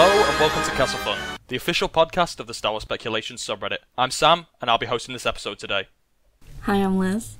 Hello 0.00 0.30
and 0.30 0.38
welcome 0.38 0.62
to 0.62 0.70
Kessel 0.76 1.00
Fun, 1.00 1.18
the 1.48 1.56
official 1.56 1.88
podcast 1.88 2.38
of 2.38 2.46
the 2.46 2.54
Star 2.54 2.70
Wars 2.70 2.84
Speculation 2.84 3.34
subreddit. 3.34 3.78
I'm 3.98 4.12
Sam, 4.12 4.46
and 4.60 4.70
I'll 4.70 4.78
be 4.78 4.86
hosting 4.86 5.12
this 5.12 5.26
episode 5.26 5.58
today. 5.58 5.88
Hi, 6.60 6.76
I'm 6.76 7.00
Liz. 7.00 7.36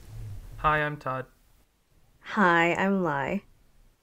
Hi, 0.57 0.79
I'm 0.79 0.97
Todd. 0.97 1.27
Hi, 2.33 2.75
I'm 2.75 3.05
Lai. 3.05 3.43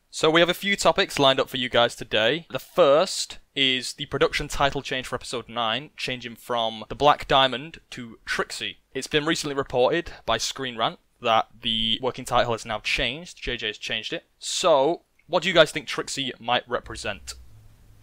So 0.09 0.29
we 0.29 0.39
have 0.39 0.47
a 0.47 0.53
few 0.53 0.77
topics 0.77 1.19
lined 1.19 1.37
up 1.37 1.49
for 1.49 1.57
you 1.57 1.67
guys 1.67 1.97
today. 1.97 2.47
The 2.49 2.59
first 2.59 3.39
is 3.55 3.91
the 3.91 4.05
production 4.05 4.47
title 4.47 4.81
change 4.81 5.07
for 5.07 5.15
episode 5.15 5.49
9, 5.49 5.89
changing 5.97 6.37
from 6.37 6.85
The 6.87 6.95
Black 6.95 7.27
Diamond 7.27 7.81
to 7.89 8.19
Trixie. 8.23 8.77
It's 8.93 9.07
been 9.07 9.25
recently 9.25 9.57
reported 9.57 10.13
by 10.25 10.37
Screen 10.37 10.77
Rant 10.77 10.99
that 11.21 11.49
the 11.61 11.99
working 12.01 12.23
title 12.23 12.53
has 12.53 12.65
now 12.65 12.79
changed. 12.79 13.43
JJ 13.43 13.67
has 13.67 13.77
changed 13.77 14.13
it. 14.13 14.23
So, 14.39 15.01
what 15.27 15.43
do 15.43 15.49
you 15.49 15.53
guys 15.53 15.73
think 15.73 15.87
Trixie 15.87 16.31
might 16.39 16.63
represent? 16.69 17.33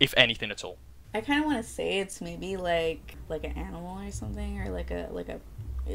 If 0.03 0.13
anything 0.17 0.51
at 0.51 0.65
all. 0.65 0.79
I 1.15 1.21
kind 1.21 1.41
of 1.41 1.47
want 1.47 1.65
to 1.65 1.71
say 1.71 2.01
it's 2.01 2.21
maybe 2.21 2.57
like 2.57 3.17
like 3.29 3.45
an 3.45 3.53
animal 3.53 4.03
or 4.03 4.11
something, 4.11 4.61
or 4.61 4.71
like 4.71 4.91
a 4.91 5.09
like 5.13 5.29
a 5.29 5.41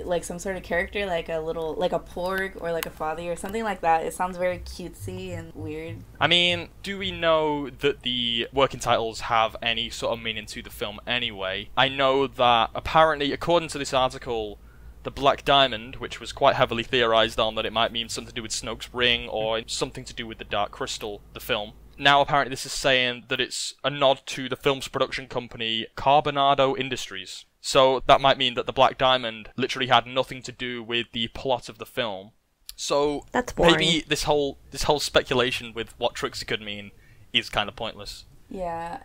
like 0.05 0.23
some 0.23 0.39
sort 0.39 0.55
of 0.55 0.63
character, 0.63 1.05
like 1.05 1.27
a 1.27 1.39
little 1.39 1.73
like 1.73 1.91
a 1.91 1.99
porg 1.99 2.61
or 2.61 2.71
like 2.71 2.85
a 2.85 2.89
fathier 2.89 3.33
or 3.33 3.35
something 3.35 3.65
like 3.65 3.81
that. 3.81 4.05
It 4.05 4.13
sounds 4.13 4.37
very 4.37 4.59
cutesy 4.59 5.37
and 5.37 5.53
weird. 5.53 5.97
I 6.21 6.27
mean, 6.27 6.69
do 6.83 6.97
we 6.97 7.11
know 7.11 7.69
that 7.69 8.03
the 8.03 8.47
working 8.53 8.79
titles 8.79 9.21
have 9.21 9.57
any 9.61 9.89
sort 9.89 10.17
of 10.17 10.23
meaning 10.23 10.45
to 10.45 10.61
the 10.61 10.69
film 10.69 11.01
anyway? 11.05 11.69
I 11.75 11.89
know 11.89 12.27
that 12.27 12.69
apparently, 12.73 13.33
according 13.33 13.67
to 13.69 13.77
this 13.77 13.93
article, 13.93 14.57
the 15.03 15.11
Black 15.11 15.43
Diamond, 15.43 15.97
which 15.97 16.21
was 16.21 16.31
quite 16.31 16.55
heavily 16.55 16.83
theorized 16.83 17.39
on 17.41 17.55
that 17.55 17.65
it 17.65 17.73
might 17.73 17.91
mean 17.91 18.07
something 18.07 18.29
to 18.29 18.35
do 18.35 18.41
with 18.41 18.51
Snoke's 18.51 18.93
ring 18.93 19.27
or 19.27 19.61
something 19.67 20.05
to 20.05 20.13
do 20.13 20.27
with 20.27 20.37
the 20.37 20.45
Dark 20.45 20.71
Crystal, 20.71 21.21
the 21.33 21.39
film. 21.41 21.73
Now, 21.97 22.21
apparently, 22.21 22.51
this 22.51 22.65
is 22.65 22.71
saying 22.71 23.25
that 23.27 23.41
it's 23.41 23.73
a 23.83 23.89
nod 23.89 24.21
to 24.27 24.47
the 24.47 24.55
film's 24.55 24.87
production 24.87 25.27
company, 25.27 25.87
Carbonado 25.95 26.77
Industries. 26.77 27.45
So 27.59 28.01
that 28.07 28.21
might 28.21 28.37
mean 28.37 28.53
that 28.53 28.65
the 28.65 28.73
Black 28.73 28.97
Diamond 28.97 29.49
literally 29.57 29.87
had 29.87 30.05
nothing 30.05 30.41
to 30.43 30.51
do 30.51 30.83
with 30.83 31.07
the 31.11 31.27
plot 31.29 31.69
of 31.69 31.79
the 31.79 31.85
film. 31.85 32.31
So 32.75 33.25
That's 33.31 33.57
maybe 33.57 34.05
this 34.07 34.23
whole 34.23 34.59
this 34.69 34.83
whole 34.83 34.99
speculation 34.99 35.73
with 35.73 35.97
what 35.97 36.13
Trixie 36.13 36.45
could 36.45 36.61
mean 36.61 36.91
is 37.33 37.49
kind 37.49 37.67
of 37.67 37.75
pointless. 37.75 38.25
Yeah, 38.49 38.99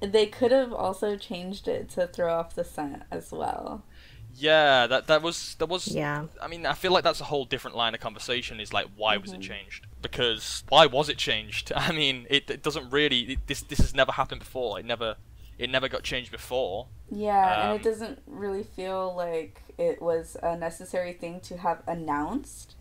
they 0.00 0.26
could 0.26 0.52
have 0.52 0.72
also 0.72 1.16
changed 1.16 1.68
it 1.68 1.90
to 1.90 2.06
throw 2.06 2.32
off 2.32 2.54
the 2.54 2.64
scent 2.64 3.02
as 3.10 3.32
well. 3.32 3.84
Yeah, 4.38 4.86
that 4.88 5.06
that 5.06 5.22
was 5.22 5.54
that 5.56 5.66
was. 5.68 5.94
Yeah. 5.94 6.26
I 6.42 6.48
mean, 6.48 6.66
I 6.66 6.74
feel 6.74 6.92
like 6.92 7.04
that's 7.04 7.20
a 7.20 7.24
whole 7.24 7.44
different 7.44 7.76
line 7.76 7.94
of 7.94 8.00
conversation. 8.00 8.60
Is 8.60 8.72
like, 8.72 8.86
why 8.94 9.16
was 9.16 9.32
it 9.32 9.40
changed? 9.40 9.86
Because 10.02 10.64
why 10.68 10.86
was 10.86 11.08
it 11.08 11.18
changed? 11.18 11.72
I 11.76 11.92
mean, 11.92 12.26
it, 12.30 12.50
it 12.50 12.62
doesn't 12.62 12.90
really. 12.90 13.20
It, 13.32 13.46
this 13.46 13.62
this 13.62 13.78
has 13.78 13.94
never 13.94 14.12
happened 14.12 14.40
before. 14.40 14.78
It 14.80 14.84
never 14.84 15.16
it 15.58 15.70
never 15.70 15.88
got 15.88 16.02
changed 16.02 16.30
before. 16.32 16.88
Yeah, 17.10 17.60
and 17.62 17.72
Um, 17.72 17.72
it 17.72 17.82
doesn't 17.82 18.20
really 18.26 18.64
feel 18.64 19.14
like 19.14 19.62
it 19.78 20.02
was 20.02 20.36
a 20.42 20.56
necessary 20.56 21.12
thing 21.12 21.40
to 21.42 21.56
have 21.58 21.82
announced. 21.86 22.74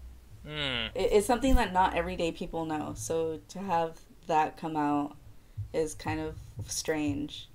Hmm. 0.45 0.87
It, 0.95 1.11
it's 1.13 1.27
something 1.27 1.55
that 1.55 1.73
not 1.73 1.95
everyday 1.95 2.31
people 2.31 2.65
know, 2.65 2.93
so 2.95 3.39
to 3.49 3.59
have 3.59 3.99
that 4.27 4.57
come 4.57 4.75
out 4.75 5.17
is 5.73 5.93
kind 5.93 6.19
of 6.19 6.37
strange. 6.67 7.49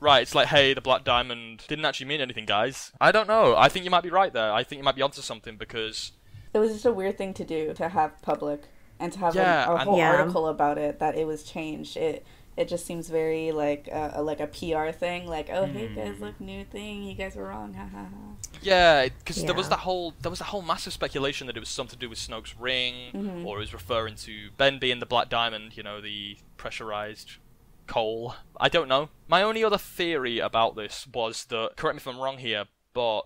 Right, 0.00 0.22
it's 0.22 0.34
like, 0.34 0.48
hey, 0.48 0.74
the 0.74 0.80
Black 0.82 1.04
Diamond 1.04 1.64
didn't 1.66 1.84
actually 1.86 2.06
mean 2.06 2.20
anything, 2.20 2.44
guys. 2.44 2.92
I 3.00 3.10
don't 3.12 3.26
know. 3.28 3.56
I 3.56 3.68
think 3.68 3.84
you 3.84 3.90
might 3.90 4.02
be 4.02 4.10
right 4.10 4.32
there. 4.32 4.52
I 4.52 4.62
think 4.62 4.78
you 4.80 4.84
might 4.84 4.96
be 4.96 5.02
onto 5.02 5.22
something 5.22 5.56
because 5.56 6.12
It 6.52 6.58
was 6.58 6.72
just 6.72 6.84
a 6.84 6.92
weird 6.92 7.16
thing 7.16 7.32
to 7.34 7.44
do 7.44 7.72
to 7.74 7.88
have 7.88 8.20
public 8.20 8.64
and 9.00 9.12
to 9.12 9.18
have 9.20 9.34
Yeah, 9.34 9.66
a, 9.70 9.74
a 9.74 9.78
whole 9.78 9.96
Yeah. 9.98 10.12
article 10.16 10.46
about 10.48 10.76
it 10.78 10.98
that 10.98 11.16
it 11.16 11.26
was 11.26 11.42
changed. 11.42 11.96
It 11.96 12.24
it 12.56 12.68
just 12.68 12.86
seems 12.86 13.08
very 13.08 13.50
like 13.50 13.88
a, 13.88 14.12
a- 14.16 14.22
like 14.22 14.38
a 14.38 14.46
PR 14.46 14.92
thing. 14.96 15.26
Like, 15.26 15.48
oh 15.50 15.64
hey 15.66 15.88
Hmm. 15.88 15.94
guys, 15.96 16.20
look 16.20 16.40
new 16.40 16.64
thing. 16.64 17.02
You 17.02 17.14
guys 17.14 17.34
were 17.34 17.48
wrong. 17.48 17.74
Ha 17.74 17.88
ha 17.90 18.04
ha. 18.04 18.34
yeah, 18.62 19.08
because 19.08 19.42
there 19.44 19.54
was 19.54 19.66
Yeah. 19.66 19.70
that 19.70 19.78
whole 19.80 20.14
there 20.22 20.30
was 20.30 20.40
a 20.40 20.44
whole 20.44 20.62
massive 20.62 20.92
speculation 20.92 21.48
that 21.48 21.56
it 21.56 21.60
was 21.60 21.68
something 21.70 21.98
to 21.98 22.04
do 22.06 22.08
with 22.10 22.18
Snoke's 22.20 22.54
ring, 22.56 23.10
Mhm. 23.12 23.44
or 23.44 23.56
it 23.56 23.60
was 23.60 23.72
referring 23.72 24.14
to 24.16 24.50
Ben 24.56 24.78
being 24.78 25.00
the 25.00 25.06
Black 25.06 25.28
Diamond. 25.28 25.76
You 25.76 25.82
know, 25.82 26.00
the 26.00 26.36
pressurized 26.56 27.38
coal. 27.86 28.34
I 28.58 28.68
don't 28.68 28.88
know. 28.88 29.08
My 29.28 29.42
only 29.42 29.62
other 29.64 29.78
theory 29.78 30.38
about 30.38 30.76
this 30.76 31.06
was 31.12 31.44
that 31.46 31.72
correct 31.76 31.96
me 31.96 31.98
if 31.98 32.06
I'm 32.08 32.18
wrong 32.20 32.38
here, 32.38 32.64
but 32.92 33.22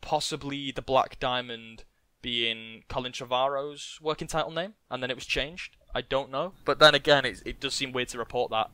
possibly 0.00 0.70
the 0.72 0.82
Black 0.82 1.18
Diamond 1.20 1.84
being 2.20 2.84
Colin 2.88 3.12
Trevorrow's 3.12 3.98
working 4.00 4.28
title 4.28 4.50
name, 4.52 4.74
and 4.90 5.02
then 5.02 5.10
it 5.10 5.16
was 5.16 5.26
changed. 5.26 5.76
I 5.94 6.00
don't 6.02 6.30
know. 6.30 6.52
But 6.64 6.78
then 6.78 6.94
again, 6.94 7.24
it, 7.24 7.42
it 7.44 7.60
does 7.60 7.74
seem 7.74 7.92
weird 7.92 8.08
to 8.08 8.18
report 8.18 8.50
that 8.50 8.70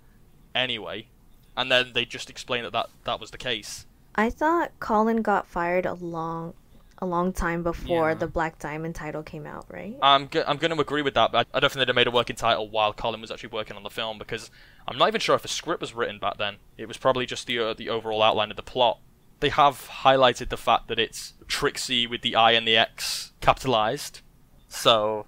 anyway. 0.55 1.09
And 1.57 1.71
then 1.73 1.93
they 1.93 2.05
just 2.05 2.31
explain 2.31 2.63
that, 2.65 2.73
that 2.73 2.89
that 3.05 3.21
was 3.21 3.31
the 3.31 3.39
case. 3.39 3.87
I 4.15 4.31
thought 4.31 4.73
Colin 4.81 5.23
got 5.23 5.47
fired 5.47 5.87
a 5.87 5.95
long, 5.95 6.55
a 6.99 7.07
long 7.07 7.33
time 7.33 7.63
before 7.63 8.11
Yeah. 8.11 8.15
the 8.15 8.27
Black 8.29 8.59
Diamond 8.59 8.95
title 8.95 9.23
came 9.23 9.47
out, 9.47 9.67
right? 9.69 9.97
I'm 10.03 10.27
go- 10.27 10.45
I'm 10.47 10.57
going 10.59 10.73
to 10.75 10.81
agree 10.81 11.03
with 11.03 11.15
that, 11.15 11.33
but 11.33 11.49
I, 11.53 11.57
I 11.57 11.61
don't 11.61 11.71
think 11.71 11.81
they'd 11.81 11.89
have 11.89 11.97
made 11.97 12.07
a 12.07 12.13
working 12.13 12.37
title 12.37 12.69
while 12.69 12.93
Colin 12.93 13.21
was 13.21 13.31
actually 13.31 13.51
working 13.51 13.77
on 13.77 13.83
the 13.83 13.91
film 13.91 14.19
because 14.19 14.51
I'm 14.89 14.97
not 14.97 15.09
even 15.09 15.21
sure 15.21 15.37
if 15.37 15.45
a 15.45 15.49
script 15.49 15.81
was 15.81 15.95
written 15.95 16.19
back 16.19 16.39
then. 16.39 16.57
It 16.77 16.89
was 16.89 16.97
probably 16.97 17.27
just 17.27 17.47
the 17.47 17.59
uh, 17.59 17.75
the 17.75 17.89
overall 17.91 18.23
outline 18.23 18.51
of 18.51 18.57
the 18.57 18.63
plot. 18.63 18.99
They 19.41 19.51
have 19.51 19.89
highlighted 20.03 20.49
the 20.49 20.57
fact 20.57 20.89
that 20.89 20.99
it's 20.99 21.35
Trixie 21.47 22.07
with 22.07 22.23
the 22.23 22.35
I 22.35 22.53
and 22.53 22.67
the 22.67 22.77
X 22.77 23.33
capitalized, 23.41 24.21
so 24.69 25.27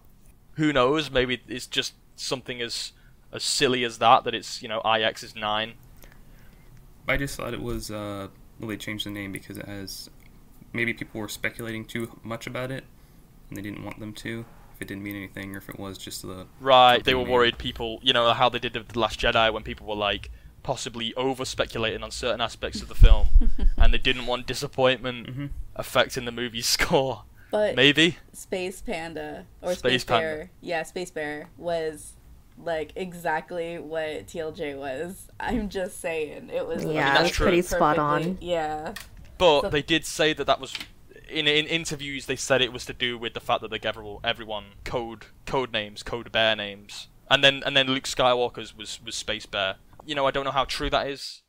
who 0.55 0.73
knows? 0.73 1.11
Maybe 1.11 1.43
it's 1.47 1.67
just 1.67 1.95
something 2.17 2.61
as 2.61 2.93
as 3.33 3.45
silly 3.45 3.85
as 3.85 3.99
that 3.99 4.25
that 4.25 4.35
it's 4.35 4.63
you 4.63 4.69
know 4.69 4.81
IX 4.81 5.23
is 5.23 5.37
nine. 5.37 5.75
I 7.07 7.17
just 7.17 7.37
thought 7.37 7.53
it 7.53 7.63
was 7.63 7.91
uh, 7.91 8.29
well, 8.59 8.69
they 8.69 8.77
changed 8.77 9.07
the 9.07 9.11
name 9.11 9.33
because 9.33 9.59
it 9.59 9.67
has 9.67 10.09
maybe 10.73 10.95
people 10.95 11.21
were 11.21 11.29
speculating 11.29 11.85
too 11.85 12.19
much 12.23 12.47
about 12.47 12.71
it, 12.71 12.85
and 13.49 13.59
they 13.59 13.63
didn't 13.63 13.85
want 13.85 14.01
them 14.01 14.15
to. 14.15 14.45
If 14.81 14.85
it 14.85 14.89
didn't 14.89 15.03
mean 15.03 15.15
anything, 15.17 15.55
or 15.55 15.59
if 15.59 15.69
it 15.69 15.79
was 15.79 15.99
just 15.99 16.23
the 16.23 16.47
Right, 16.59 17.05
they 17.05 17.13
were 17.15 17.21
maybe. 17.21 17.33
worried 17.33 17.59
people, 17.59 18.01
you 18.03 18.15
know, 18.15 18.33
how 18.33 18.49
they 18.49 18.59
did 18.59 18.73
The 18.73 18.99
Last 18.99 19.21
Jedi 19.21 19.53
when 19.53 19.63
people 19.63 19.87
were 19.87 19.95
like 19.95 20.31
possibly 20.63 21.13
over 21.17 21.45
speculating 21.45 22.03
on 22.03 22.11
certain 22.11 22.41
aspects 22.41 22.81
of 22.81 22.89
the 22.89 22.95
film 22.95 23.29
and 23.77 23.93
they 23.93 23.99
didn't 23.99 24.25
want 24.25 24.47
disappointment 24.47 25.27
Mhm. 25.27 25.51
affecting 25.77 26.25
the 26.25 26.33
movie's 26.33 26.67
score. 26.79 27.25
But 27.51 27.77
Maybe. 27.77 28.17
Space 28.33 28.81
Panda 28.81 29.45
or 29.61 29.75
Space 29.75 30.01
Space, 30.01 30.05
Panda. 30.05 30.23
Bear, 30.27 30.51
yeah, 30.63 30.83
Space 30.85 31.11
Bear 31.11 31.49
was 31.59 32.15
like 32.57 32.93
exactly 32.97 33.79
what 33.79 34.29
TLJ 34.29 34.79
was. 34.79 35.29
I'm 35.39 35.69
just 35.69 36.01
saying 36.01 36.49
it 36.51 36.67
was. 36.67 36.85
Yeah, 36.85 36.89
I 36.89 36.93
mean, 36.93 36.97
that's 36.97 37.23
like, 37.25 37.33
true. 37.35 37.47
pretty 37.49 37.63
spot 37.63 37.99
on. 37.99 38.39
Yeah, 38.41 38.95
But 39.37 39.61
So- 39.63 39.69
they 39.69 39.83
did 39.83 40.07
say 40.07 40.33
that 40.33 40.47
that 40.47 40.59
was 40.59 40.73
in 41.31 41.47
in 41.47 41.67
interviews 41.67 42.27
they 42.27 42.37
said 42.37 42.61
it 42.61 42.73
was 42.73 42.85
to 42.87 42.93
do 42.93 43.19
with 43.19 43.35
the 43.35 43.41
fact 43.41 43.63
that 43.63 43.71
they 43.71 43.79
gave 43.79 43.91
everyone, 43.91 44.21
everyone 44.25 44.65
code 44.85 45.27
code 45.47 45.73
names, 45.73 46.03
code 46.03 46.31
bear 46.33 46.57
names. 46.57 47.09
And 47.31 47.45
then 47.45 47.63
and 47.65 47.77
then 47.77 47.87
Luke 47.87 48.05
Skywalker's 48.05 48.77
was 48.77 49.01
was 49.05 49.15
Space 49.15 49.47
Bear. 49.47 49.77
You 50.05 50.15
know, 50.15 50.27
I 50.27 50.31
don't 50.31 50.45
know 50.45 50.51
how 50.51 50.65
true 50.65 50.91
that 50.91 51.07
is. 51.07 51.43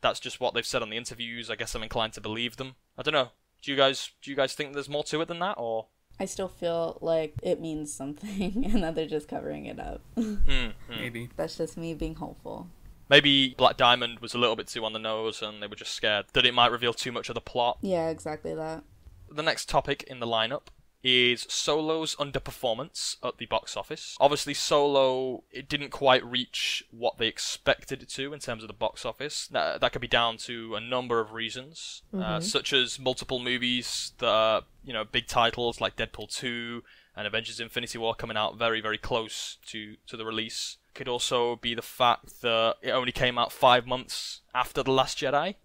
That's 0.00 0.20
just 0.20 0.40
what 0.40 0.54
they've 0.54 0.66
said 0.66 0.82
on 0.82 0.90
the 0.90 0.96
interviews. 0.96 1.50
I 1.50 1.56
guess 1.56 1.74
I'm 1.74 1.82
inclined 1.82 2.12
to 2.14 2.20
believe 2.20 2.56
them. 2.56 2.76
I 2.96 3.02
don't 3.02 3.14
know. 3.14 3.30
Do 3.62 3.70
you 3.70 3.76
guys 3.76 4.10
do 4.22 4.30
you 4.30 4.36
guys 4.36 4.54
think 4.54 4.72
there's 4.72 4.88
more 4.88 5.04
to 5.04 5.20
it 5.20 5.28
than 5.28 5.40
that 5.40 5.54
or 5.58 5.86
I 6.18 6.24
still 6.24 6.48
feel 6.48 6.96
like 7.02 7.34
it 7.42 7.60
means 7.60 7.92
something, 7.92 8.64
and 8.72 8.82
that 8.82 8.94
they're 8.94 9.06
just 9.06 9.28
covering 9.28 9.66
it 9.66 9.78
up. 9.78 10.00
Hmm, 10.14 10.36
hmm. 10.48 10.68
maybe. 10.88 11.28
That's 11.36 11.58
just 11.58 11.76
me 11.76 11.92
being 11.92 12.14
hopeful. 12.14 12.68
Maybe 13.08 13.54
Black 13.56 13.76
Diamond 13.76 14.18
was 14.20 14.34
a 14.34 14.38
little 14.38 14.56
bit 14.56 14.66
too 14.66 14.84
on 14.84 14.92
the 14.92 14.98
nose 14.98 15.40
and 15.40 15.62
they 15.62 15.68
were 15.68 15.76
just 15.76 15.94
scared 15.94 16.26
that 16.32 16.44
it 16.44 16.54
might 16.54 16.72
reveal 16.72 16.92
too 16.92 17.12
much 17.12 17.28
of 17.28 17.34
the 17.34 17.40
plot. 17.40 17.78
Yeah, 17.80 18.08
exactly 18.08 18.54
that. 18.54 18.82
The 19.30 19.42
next 19.42 19.68
topic 19.68 20.02
in 20.04 20.20
the 20.20 20.26
lineup 20.26 20.68
is 21.02 21.46
Solo's 21.48 22.16
underperformance 22.16 23.16
at 23.22 23.38
the 23.38 23.46
box 23.46 23.76
office. 23.76 24.16
Obviously, 24.18 24.54
Solo 24.54 25.44
it 25.52 25.68
didn't 25.68 25.90
quite 25.90 26.24
reach 26.24 26.84
what 26.90 27.16
they 27.18 27.28
expected 27.28 28.02
it 28.02 28.08
to 28.10 28.32
in 28.32 28.40
terms 28.40 28.64
of 28.64 28.66
the 28.66 28.74
box 28.74 29.04
office. 29.04 29.46
That, 29.48 29.80
that 29.80 29.92
could 29.92 30.00
be 30.00 30.08
down 30.08 30.36
to 30.38 30.74
a 30.74 30.80
number 30.80 31.20
of 31.20 31.32
reasons, 31.32 32.02
uh, 32.12 32.40
such 32.40 32.72
as 32.72 32.98
multiple 32.98 33.38
movies 33.38 34.12
that 34.18 34.28
are 34.28 34.62
you 34.82 34.92
know 34.92 35.04
big 35.04 35.28
titles 35.28 35.80
like 35.80 35.96
Deadpool 35.96 36.34
2 36.34 36.82
and 37.16 37.26
Avengers: 37.26 37.60
Infinity 37.60 37.98
War 37.98 38.14
coming 38.16 38.36
out 38.36 38.58
very 38.58 38.80
very 38.80 38.98
close 38.98 39.58
to 39.66 39.96
to 40.08 40.16
the 40.16 40.24
release. 40.24 40.78
Could 40.92 41.08
also 41.08 41.56
be 41.56 41.74
the 41.74 41.82
fact 41.82 42.40
that 42.40 42.76
it 42.82 42.90
only 42.90 43.12
came 43.12 43.38
out 43.38 43.52
five 43.52 43.86
months 43.86 44.40
after 44.54 44.82
the 44.82 44.92
Last 44.92 45.18
Jedi 45.18 45.56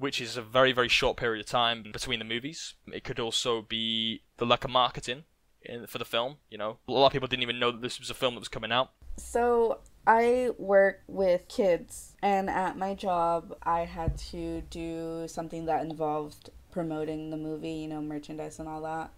which 0.00 0.20
is 0.20 0.36
a 0.36 0.42
very 0.42 0.72
very 0.72 0.88
short 0.88 1.16
period 1.16 1.40
of 1.40 1.46
time 1.46 1.84
between 1.92 2.18
the 2.18 2.24
movies. 2.24 2.74
It 2.88 3.04
could 3.04 3.20
also 3.20 3.62
be 3.62 4.22
the 4.38 4.46
lack 4.46 4.64
of 4.64 4.70
marketing 4.70 5.24
in, 5.62 5.86
for 5.86 5.98
the 5.98 6.04
film. 6.04 6.36
You 6.50 6.58
know, 6.58 6.78
a 6.88 6.92
lot 6.92 7.06
of 7.06 7.12
people 7.12 7.28
didn't 7.28 7.42
even 7.42 7.60
know 7.60 7.70
that 7.70 7.82
this 7.82 8.00
was 8.00 8.10
a 8.10 8.14
film 8.14 8.34
that 8.34 8.40
was 8.40 8.48
coming 8.48 8.72
out. 8.72 8.90
So 9.16 9.80
I 10.06 10.50
work 10.58 11.02
with 11.06 11.46
kids, 11.48 12.14
and 12.22 12.48
at 12.48 12.76
my 12.76 12.94
job, 12.94 13.54
I 13.62 13.84
had 13.84 14.16
to 14.32 14.62
do 14.62 15.28
something 15.28 15.66
that 15.66 15.82
involved 15.82 16.50
promoting 16.72 17.30
the 17.30 17.36
movie, 17.36 17.72
you 17.72 17.88
know, 17.88 18.00
merchandise 18.00 18.58
and 18.58 18.68
all 18.68 18.80
that. 18.82 19.10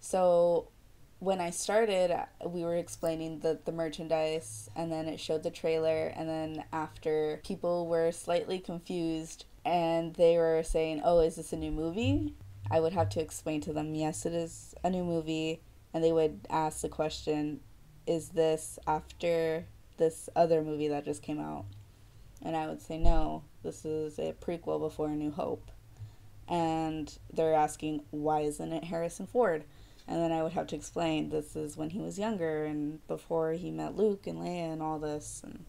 So 0.00 0.68
when 1.20 1.40
I 1.40 1.50
started, 1.50 2.18
we 2.44 2.64
were 2.64 2.76
explaining 2.76 3.40
the, 3.40 3.60
the 3.64 3.72
merchandise, 3.72 4.68
and 4.74 4.90
then 4.90 5.06
it 5.06 5.20
showed 5.20 5.42
the 5.42 5.50
trailer, 5.50 6.06
and 6.16 6.28
then 6.28 6.64
after, 6.72 7.40
people 7.44 7.86
were 7.86 8.10
slightly 8.10 8.58
confused, 8.58 9.44
and 9.64 10.14
they 10.14 10.36
were 10.36 10.62
saying, 10.62 11.02
Oh, 11.04 11.20
is 11.20 11.36
this 11.36 11.52
a 11.52 11.56
new 11.56 11.70
movie? 11.70 12.34
I 12.70 12.80
would 12.80 12.92
have 12.92 13.08
to 13.10 13.20
explain 13.20 13.60
to 13.62 13.72
them, 13.72 13.94
Yes, 13.94 14.26
it 14.26 14.32
is 14.32 14.74
a 14.84 14.90
new 14.90 15.04
movie, 15.04 15.60
and 15.92 16.02
they 16.02 16.12
would 16.12 16.46
ask 16.50 16.80
the 16.80 16.88
question, 16.88 17.60
Is 18.06 18.30
this 18.30 18.78
after 18.86 19.66
this 19.96 20.28
other 20.34 20.62
movie 20.62 20.88
that 20.88 21.04
just 21.04 21.22
came 21.22 21.40
out? 21.40 21.66
And 22.42 22.56
I 22.56 22.66
would 22.66 22.80
say, 22.80 22.98
No, 22.98 23.44
this 23.62 23.84
is 23.84 24.18
a 24.18 24.34
prequel 24.40 24.80
before 24.80 25.08
A 25.08 25.16
New 25.16 25.30
Hope. 25.30 25.70
And 26.48 27.16
they're 27.32 27.54
asking, 27.54 28.02
Why 28.10 28.40
isn't 28.40 28.72
it 28.72 28.84
Harrison 28.84 29.26
Ford? 29.26 29.64
and 30.10 30.20
then 30.20 30.32
I 30.32 30.42
would 30.42 30.52
have 30.52 30.66
to 30.68 30.76
explain 30.76 31.28
this 31.28 31.54
is 31.54 31.76
when 31.76 31.90
he 31.90 32.00
was 32.00 32.18
younger 32.18 32.64
and 32.64 33.06
before 33.06 33.52
he 33.52 33.70
met 33.70 33.96
Luke 33.96 34.26
and 34.26 34.38
Leia 34.38 34.72
and 34.72 34.82
all 34.82 34.98
this 34.98 35.40
and 35.44 35.64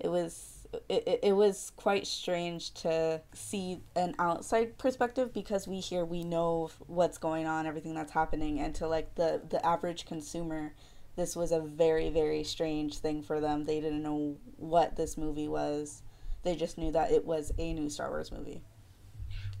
it 0.00 0.08
was 0.08 0.61
it, 0.88 1.20
it 1.22 1.36
was 1.36 1.72
quite 1.76 2.06
strange 2.06 2.72
to 2.74 3.20
see 3.32 3.80
an 3.94 4.14
outside 4.18 4.78
perspective 4.78 5.32
because 5.32 5.68
we 5.68 5.80
here 5.80 6.04
we 6.04 6.24
know 6.24 6.70
what's 6.86 7.18
going 7.18 7.46
on 7.46 7.66
everything 7.66 7.94
that's 7.94 8.12
happening 8.12 8.60
and 8.60 8.74
to 8.74 8.86
like 8.86 9.14
the 9.14 9.42
the 9.50 9.64
average 9.64 10.06
consumer 10.06 10.74
this 11.16 11.36
was 11.36 11.52
a 11.52 11.60
very 11.60 12.08
very 12.10 12.42
strange 12.42 12.98
thing 12.98 13.22
for 13.22 13.40
them 13.40 13.64
they 13.64 13.80
didn't 13.80 14.02
know 14.02 14.36
what 14.56 14.96
this 14.96 15.16
movie 15.16 15.48
was 15.48 16.02
they 16.42 16.56
just 16.56 16.78
knew 16.78 16.90
that 16.90 17.10
it 17.10 17.24
was 17.24 17.52
a 17.58 17.72
new 17.72 17.88
Star 17.88 18.10
Wars 18.10 18.32
movie 18.32 18.62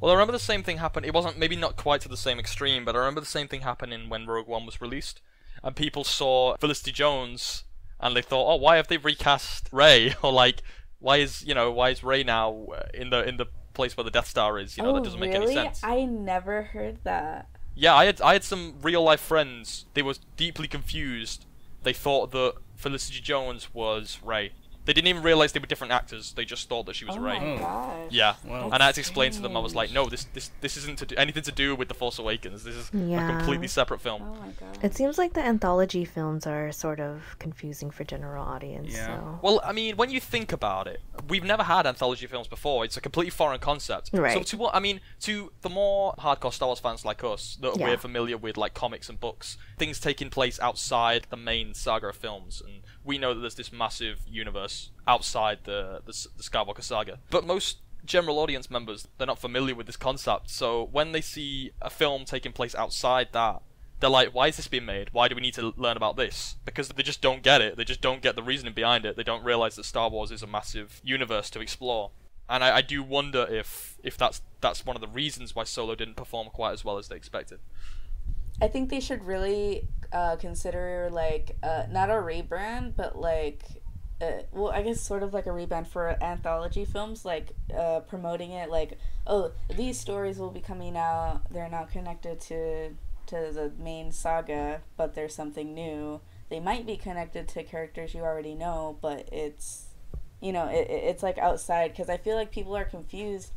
well, 0.00 0.10
I 0.10 0.14
remember 0.14 0.32
the 0.32 0.40
same 0.40 0.64
thing 0.64 0.78
happened. 0.78 1.06
It 1.06 1.14
wasn't 1.14 1.38
maybe 1.38 1.54
not 1.54 1.76
quite 1.76 2.00
to 2.00 2.08
the 2.08 2.16
same 2.16 2.40
extreme, 2.40 2.84
but 2.84 2.96
I 2.96 2.98
remember 2.98 3.20
the 3.20 3.26
same 3.26 3.46
thing 3.46 3.60
happening 3.60 4.08
when 4.08 4.26
Rogue 4.26 4.48
One 4.48 4.66
was 4.66 4.80
released, 4.80 5.20
and 5.62 5.76
people 5.76 6.02
saw 6.02 6.56
Felicity 6.56 6.90
Jones 6.90 7.62
and 8.00 8.16
they 8.16 8.22
thought, 8.22 8.52
"Oh, 8.52 8.56
why 8.56 8.76
have 8.76 8.88
they 8.88 8.96
recast 8.96 9.68
Rey?" 9.70 10.14
or 10.22 10.32
like, 10.32 10.62
"Why 11.02 11.18
is 11.18 11.44
you 11.44 11.54
know 11.54 11.70
why 11.70 11.90
is 11.90 12.02
Rey 12.02 12.22
now 12.22 12.66
uh, 12.74 12.84
in 12.94 13.10
the 13.10 13.22
in 13.28 13.36
the 13.36 13.46
place 13.74 13.96
where 13.96 14.04
the 14.04 14.10
Death 14.10 14.28
Star 14.28 14.58
is?" 14.58 14.76
You 14.76 14.84
know, 14.84 14.90
oh, 14.90 14.94
that 14.94 15.04
doesn't 15.04 15.20
make 15.20 15.32
really? 15.32 15.52
any 15.52 15.54
sense. 15.54 15.80
I 15.84 16.04
never 16.04 16.62
heard 16.62 16.98
that. 17.04 17.48
Yeah, 17.74 17.94
I 17.94 18.06
had 18.06 18.20
I 18.20 18.32
had 18.32 18.44
some 18.44 18.76
real 18.80 19.02
life 19.02 19.20
friends. 19.20 19.86
They 19.94 20.02
were 20.02 20.14
deeply 20.36 20.68
confused. 20.68 21.44
They 21.82 21.92
thought 21.92 22.30
that 22.30 22.54
Felicity 22.76 23.20
Jones 23.20 23.74
was 23.74 24.18
Rey. 24.22 24.52
They 24.84 24.92
didn't 24.92 25.08
even 25.08 25.22
realize 25.22 25.52
they 25.52 25.60
were 25.60 25.66
different 25.66 25.92
actors. 25.92 26.32
They 26.32 26.44
just 26.44 26.68
thought 26.68 26.86
that 26.86 26.96
she 26.96 27.04
was 27.04 27.16
oh 27.16 27.20
Rey. 27.20 27.38
my 27.38 27.54
Oh. 27.54 27.58
gosh. 27.58 28.10
Yeah, 28.10 28.34
Wow. 28.44 28.70
and 28.72 28.82
I 28.82 28.86
had 28.86 28.94
to 28.96 29.00
explain 29.00 29.30
to 29.32 29.40
them. 29.40 29.56
I 29.56 29.60
was 29.60 29.74
like, 29.76 29.92
"No, 29.92 30.06
this 30.06 30.24
this 30.34 30.50
this 30.60 30.76
isn't 30.76 30.98
to 30.98 31.06
do, 31.06 31.14
anything 31.16 31.44
to 31.44 31.52
do 31.52 31.76
with 31.76 31.86
the 31.88 31.94
Force 31.94 32.18
Awakens. 32.18 32.64
This 32.64 32.74
is 32.74 32.90
Yeah. 32.92 33.28
a 33.28 33.36
completely 33.36 33.68
separate 33.68 34.00
film." 34.00 34.22
Oh 34.22 34.34
my 34.40 34.48
god. 34.58 34.78
It 34.82 34.94
seems 34.94 35.18
like 35.18 35.34
the 35.34 35.40
anthology 35.44 36.04
films 36.04 36.46
are 36.46 36.72
sort 36.72 36.98
of 36.98 37.36
confusing 37.38 37.90
for 37.92 38.02
general 38.02 38.44
audience. 38.44 38.92
Yeah. 38.92 39.06
So. 39.06 39.38
Well, 39.40 39.60
I 39.64 39.72
mean, 39.72 39.96
when 39.96 40.10
you 40.10 40.18
think 40.20 40.50
about 40.52 40.88
it, 40.88 41.00
we've 41.28 41.44
never 41.44 41.62
had 41.62 41.86
anthology 41.86 42.26
films 42.26 42.48
before. 42.48 42.84
It's 42.84 42.96
a 42.96 43.00
completely 43.00 43.30
foreign 43.30 43.60
concept. 43.60 44.10
Right. 44.12 44.32
So 44.34 44.42
to 44.42 44.56
what 44.56 44.74
I 44.74 44.80
mean, 44.80 45.00
to 45.20 45.52
the 45.62 45.70
more 45.70 46.14
hardcore 46.18 46.52
Star 46.52 46.66
Wars 46.66 46.80
fans 46.80 47.04
like 47.04 47.22
us, 47.22 47.56
that 47.60 47.76
Yeah. 47.78 47.86
we're 47.86 47.96
familiar 47.98 48.36
with 48.36 48.56
like 48.56 48.74
comics 48.74 49.08
and 49.08 49.20
books, 49.20 49.56
things 49.78 50.00
taking 50.00 50.28
place 50.28 50.58
outside 50.60 51.26
the 51.30 51.36
main 51.36 51.72
saga 51.74 52.08
of 52.08 52.16
films, 52.16 52.60
and 52.66 52.82
we 53.04 53.18
know 53.18 53.34
that 53.34 53.40
there's 53.40 53.54
this 53.54 53.72
massive 53.72 54.20
universe 54.28 54.90
outside 55.06 55.60
the 55.64 56.02
the, 56.04 56.12
the 56.36 56.42
Skywalker 56.42 56.82
saga. 56.82 57.18
But 57.30 57.46
most 57.46 57.78
general 58.04 58.38
audience 58.38 58.70
members, 58.70 59.08
they're 59.18 59.26
not 59.26 59.38
familiar 59.38 59.74
with 59.74 59.86
this 59.86 59.96
concept. 59.96 60.50
So 60.50 60.88
when 60.90 61.12
they 61.12 61.20
see 61.20 61.72
a 61.80 61.90
film 61.90 62.24
taking 62.24 62.52
place 62.52 62.74
outside 62.74 63.28
that, 63.32 63.62
they're 64.00 64.10
like, 64.10 64.34
why 64.34 64.48
is 64.48 64.56
this 64.56 64.66
being 64.66 64.84
made? 64.84 65.10
Why 65.12 65.28
do 65.28 65.36
we 65.36 65.40
need 65.40 65.54
to 65.54 65.72
learn 65.76 65.96
about 65.96 66.16
this? 66.16 66.56
Because 66.64 66.88
they 66.88 67.04
just 67.04 67.22
don't 67.22 67.42
get 67.42 67.60
it. 67.60 67.76
They 67.76 67.84
just 67.84 68.00
don't 68.00 68.20
get 68.20 68.34
the 68.34 68.42
reasoning 68.42 68.74
behind 68.74 69.06
it. 69.06 69.16
They 69.16 69.22
don't 69.22 69.44
realize 69.44 69.76
that 69.76 69.84
Star 69.84 70.10
Wars 70.10 70.32
is 70.32 70.42
a 70.42 70.46
massive 70.48 71.00
universe 71.04 71.50
to 71.50 71.60
explore. 71.60 72.10
And 72.48 72.64
I, 72.64 72.78
I 72.78 72.80
do 72.82 73.02
wonder 73.02 73.46
if 73.48 73.96
if 74.02 74.18
that's 74.18 74.42
that's 74.60 74.84
one 74.84 74.96
of 74.96 75.00
the 75.00 75.08
reasons 75.08 75.54
why 75.54 75.62
Solo 75.64 75.94
didn't 75.94 76.16
perform 76.16 76.48
quite 76.48 76.72
as 76.72 76.84
well 76.84 76.98
as 76.98 77.06
they 77.08 77.16
expected. 77.16 77.60
I 78.62 78.68
think 78.68 78.90
they 78.90 79.00
should 79.00 79.24
really 79.24 79.88
uh, 80.12 80.36
consider 80.36 81.10
like 81.12 81.56
uh, 81.64 81.84
not 81.90 82.10
a 82.10 82.14
rebrand, 82.14 82.94
but 82.96 83.18
like, 83.18 83.64
uh, 84.22 84.42
well, 84.52 84.70
I 84.72 84.82
guess 84.82 85.00
sort 85.00 85.24
of 85.24 85.34
like 85.34 85.46
a 85.46 85.50
rebrand 85.50 85.88
for 85.88 86.16
anthology 86.22 86.84
films, 86.86 87.24
like 87.26 87.52
uh, 87.76 88.00
promoting 88.00 88.52
it 88.52 88.70
like, 88.70 88.98
oh, 89.26 89.52
these 89.76 90.00
stories 90.00 90.38
will 90.38 90.50
be 90.52 90.60
coming 90.60 90.96
out. 90.96 91.42
They're 91.52 91.70
not 91.70 91.90
connected 91.92 92.40
to 92.42 92.90
to 93.26 93.36
the 93.52 93.72
main 93.78 94.12
saga, 94.12 94.82
but 94.96 95.14
there's 95.14 95.34
something 95.34 95.74
new. 95.74 96.20
They 96.50 96.60
might 96.60 96.86
be 96.86 96.96
connected 96.96 97.48
to 97.50 97.64
characters 97.64 98.14
you 98.14 98.22
already 98.22 98.54
know, 98.54 98.98
but 99.02 99.28
it's 99.32 99.86
you 100.40 100.52
know 100.52 100.68
it, 100.68 100.88
it- 100.90 101.04
it's 101.10 101.22
like 101.22 101.38
outside 101.38 101.92
because 101.92 102.10
I 102.10 102.16
feel 102.18 102.36
like 102.36 102.52
people 102.52 102.76
are 102.76 102.84
confused 102.84 103.52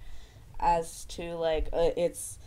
as 0.59 1.05
to 1.05 1.35
like 1.35 1.69
uh, 1.73 1.91
it's 1.97 2.39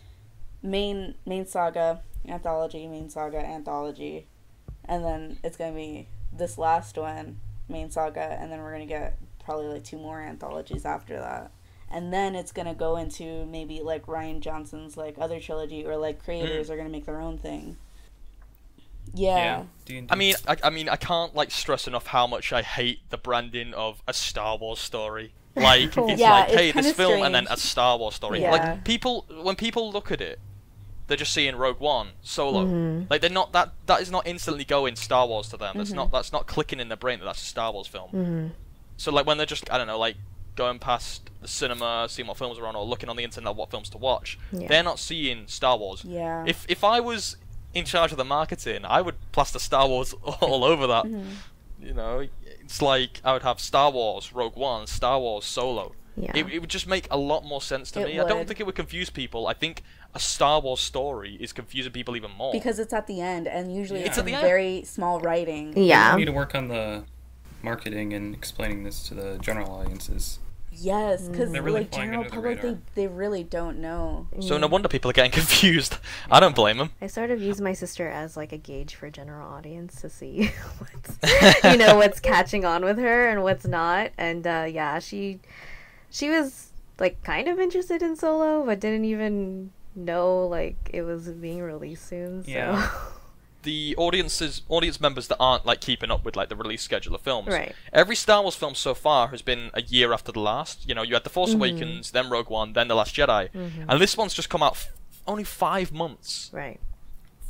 main 0.62 1.14
main 1.26 1.46
saga 1.46 2.02
anthology 2.28 2.86
main 2.86 3.08
saga 3.08 3.38
anthology 3.38 4.26
and 4.84 5.04
then 5.04 5.38
it's 5.42 5.56
gonna 5.56 5.72
be 5.72 6.08
this 6.32 6.58
last 6.58 6.96
one 6.96 7.40
main 7.69 7.90
saga 7.90 8.36
and 8.40 8.50
then 8.50 8.60
we're 8.60 8.72
gonna 8.72 8.86
get 8.86 9.19
probably 9.44 9.66
like 9.66 9.84
two 9.84 9.98
more 9.98 10.20
anthologies 10.20 10.84
after 10.84 11.19
that 11.19 11.50
and 11.90 12.12
then 12.12 12.34
it's 12.34 12.52
gonna 12.52 12.75
go 12.75 12.96
into 12.96 13.46
maybe 13.46 13.80
like 13.80 14.06
rian 14.06 14.40
johnson's 14.40 14.96
like 14.96 15.16
other 15.19 15.40
trilogy 15.40 15.84
or 15.86 15.96
like 15.96 16.22
creators 16.22 16.69
mm. 16.69 16.72
are 16.72 16.76
gonna 16.76 16.88
make 16.88 17.06
their 17.06 17.20
own 17.20 17.38
thing 17.38 17.76
yeah, 19.14 19.64
D&D. 19.84 20.06
I 20.10 20.16
mean, 20.16 20.34
I, 20.46 20.56
I 20.64 20.70
mean, 20.70 20.88
I 20.88 20.96
can't 20.96 21.34
like 21.34 21.50
stress 21.50 21.86
enough 21.86 22.06
how 22.06 22.26
much 22.26 22.52
I 22.52 22.62
hate 22.62 23.00
the 23.10 23.19
branding 23.19 23.75
of 23.75 24.02
a 24.06 24.12
Star 24.12 24.56
Wars 24.56 24.78
story. 24.78 25.32
Like 25.56 25.96
it's 25.96 26.20
Yeah, 26.20 26.30
like, 26.30 26.48
it's 26.50 26.56
hey, 26.56 26.70
this 26.70 26.86
kinda 26.86 26.94
film 26.94 27.22
and 27.25 27.34
then 27.34 27.48
a. 27.50 27.56
Star 27.56 27.98
Wars 27.98 28.14
story. 28.14 28.42
Yeah. 28.42 28.52
Like 28.52 28.84
people, 28.84 29.26
when 29.42 29.56
people 29.56 29.90
look 29.90 30.12
at 30.12 30.20
it, 30.20 30.38
they're 31.08 31.16
just 31.16 31.32
seeing 31.32 31.56
Rogue 31.56 31.81
One, 31.81 32.10
Solo. 32.22 32.64
Mhm. 32.64 33.10
Like 33.10 33.20
they're 33.20 33.31
not 33.31 33.52
that. 33.52 33.72
That 33.87 34.00
is 34.00 34.10
not 34.10 34.26
instantly 34.26 34.64
going 34.64 34.94
Star 34.96 35.26
Wars 35.26 35.49
to 35.49 35.56
them. 35.56 35.70
Mm-hmm. 35.70 35.78
That's 35.78 35.93
not. 35.93 36.12
That's 36.12 36.32
not 36.32 36.46
clicking 36.46 36.78
in 36.81 36.88
their 36.88 36.96
brain 36.96 37.19
that 37.19 37.25
that's 37.25 37.43
a 37.43 37.46
Star 37.46 37.72
Wars 37.72 37.87
film. 37.88 38.10
Mhm. 38.12 38.50
So 38.96 39.10
like 39.12 39.26
when 39.26 39.37
they're 39.38 39.46
just 39.46 39.70
I 39.72 39.78
don't 39.78 39.87
know 39.88 39.99
like 39.99 40.16
going 40.55 40.78
past 40.78 41.31
the 41.40 41.49
cinema, 41.49 42.06
seeing 42.08 42.26
what 42.28 42.37
films 42.37 42.58
are 42.58 42.66
on, 42.66 42.75
or 42.76 42.84
looking 42.84 43.08
on 43.08 43.16
the 43.16 43.22
internet 43.25 43.55
what 43.56 43.70
films 43.70 43.88
to 43.90 43.99
watch, 43.99 44.38
Yeah. 44.52 44.66
they're 44.69 44.82
not 44.82 44.99
seeing 44.99 45.46
Star 45.46 45.76
Wars. 45.76 46.02
yeah 46.05 46.44
If 46.46 46.66
if 46.69 46.82
I 46.84 47.00
was 47.00 47.37
in 47.75 47.84
charge 47.84 48.11
of 48.12 48.19
the 48.19 48.25
marketing, 48.25 48.84
I 48.84 49.00
would 49.00 49.14
plaster 49.32 49.58
Star 49.58 49.87
Wars 49.88 50.14
all 50.40 50.64
over 50.64 50.87
that. 50.88 51.04
Mm-hmm. 51.04 51.87
You 51.87 51.94
know, 51.94 52.26
it's 52.44 52.83
like 52.83 53.21
I 53.25 53.33
would 53.35 53.42
have 53.42 53.61
Star 53.61 53.90
Wars 53.90 54.33
Rogue 54.33 54.56
One, 54.56 54.87
Star 54.87 55.18
Wars 55.21 55.44
Solo. 55.44 55.94
Yeah. 56.16 56.33
It, 56.35 56.47
it 56.52 56.59
would 56.59 56.71
just 56.71 56.88
make 56.88 57.06
a 57.12 57.16
lot 57.16 57.44
more 57.44 57.62
sense 57.62 57.92
to 57.92 58.00
It 58.00 58.06
me. 58.09 58.18
I 58.18 58.26
don't 58.26 58.49
think 58.49 58.59
it 58.59 58.66
would 58.66 58.75
confuse 58.75 59.09
people. 59.11 59.47
I 59.47 59.52
think 59.54 59.85
a 60.15 60.19
Star 60.21 60.61
Wars 60.61 60.81
story 60.81 61.37
is 61.41 61.53
confusing 61.53 61.93
people 61.93 62.17
even 62.17 62.31
more. 62.33 62.53
because 62.53 62.79
it's 62.79 62.93
at 62.93 63.07
the 63.07 63.21
end 63.21 63.47
and 63.47 63.75
usually 63.75 64.00
Yeah. 64.00 64.07
it's 64.07 64.17
It's 64.17 64.19
at 64.19 64.27
in 64.27 64.33
the 64.33 64.35
end. 64.38 64.47
very 64.47 64.83
small 64.85 65.21
writing 65.21 65.75
yeah. 65.77 66.12
you 66.12 66.19
need 66.21 66.25
to 66.27 66.33
work 66.33 66.55
on 66.55 66.69
the 66.69 67.05
marketing 67.62 68.12
and 68.15 68.35
explaining 68.35 68.85
this 68.85 69.03
to 69.09 69.15
the 69.15 69.38
general 69.41 69.71
audiences. 69.71 70.38
yes 70.73 71.29
because 71.29 71.50
They're 71.50 71.62
really 71.62 71.81
like 71.81 71.91
general 71.91 72.19
under 72.21 72.31
the 72.31 72.35
public 72.37 72.62
they, 72.62 72.77
they 72.95 73.07
really 73.09 73.43
don't 73.43 73.79
know 73.81 74.29
so 74.41 74.57
no 74.59 74.67
wonder 74.69 74.88
people 74.88 75.11
are 75.11 75.15
getting 75.15 75.31
confused. 75.43 75.97
I 76.31 76.38
don't 76.41 76.55
blame 76.55 76.79
them. 76.79 76.91
I 77.03 77.07
sort 77.09 77.31
of 77.31 77.43
use 77.43 77.61
my 77.61 77.73
sister 77.73 78.09
as 78.09 78.37
like 78.37 78.53
a 78.53 78.59
gauge 78.59 78.95
for 78.95 79.11
general 79.11 79.49
audience 79.50 80.00
to 80.03 80.09
see 80.09 80.47
what's 80.79 81.65
you 81.65 81.77
know 81.77 81.97
what's 81.97 82.21
catching 82.21 82.65
on 82.65 82.85
with 82.85 82.99
her 82.99 83.29
and 83.29 83.43
what's 83.43 83.67
not. 83.67 84.12
And 84.17 84.47
uh, 84.47 84.67
yeah, 84.71 85.00
she 85.00 85.41
she 86.11 86.31
was 86.31 86.69
like 86.99 87.23
kind 87.25 87.49
of 87.49 87.59
interested 87.59 88.00
in 88.03 88.15
Solo, 88.17 88.65
but 88.65 88.79
didn't 88.81 89.05
even 89.05 89.71
know 89.99 90.47
like 90.47 90.90
it 90.93 91.02
was 91.02 91.28
being 91.28 91.61
released 91.62 92.09
soon. 92.09 92.45
So 92.45 92.50
Yeah. 92.50 92.90
the 93.64 93.95
audiences 93.99 94.62
audience 94.69 95.00
members 95.00 95.26
that 95.28 95.37
aren't 95.40 95.67
like 95.67 95.81
keeping 95.81 96.11
up 96.11 96.25
with 96.25 96.37
like 96.37 96.49
the 96.49 96.57
release 96.57 96.83
schedule 96.83 97.14
of 97.14 97.21
films. 97.21 97.49
Right. 97.49 97.75
Every 97.93 98.14
Star 98.17 98.40
Wars 98.43 98.55
film 98.55 98.75
so 98.75 98.95
far 98.95 99.28
has 99.28 99.43
been 99.43 99.71
a 99.75 99.83
year 99.83 100.12
after 100.12 100.31
the 100.33 100.40
last. 100.40 100.88
You 100.88 100.95
know, 100.95 101.02
you 101.02 101.14
had 101.14 101.25
The 101.25 101.31
Force 101.31 101.50
Mm-hmm. 101.50 101.59
Awakens, 101.59 102.11
then 102.12 102.31
Rogue 102.31 102.49
One, 102.50 102.73
then 102.73 102.88
The 102.88 102.95
Last 102.95 103.14
Jedi. 103.14 103.49
And 103.88 104.00
this 104.00 104.17
one's 104.17 104.33
just 104.35 104.49
come 104.49 104.62
out 104.62 104.73
f- 104.73 104.93
only 105.26 105.45
5 105.45 105.93
months. 105.93 106.50
right. 106.55 106.81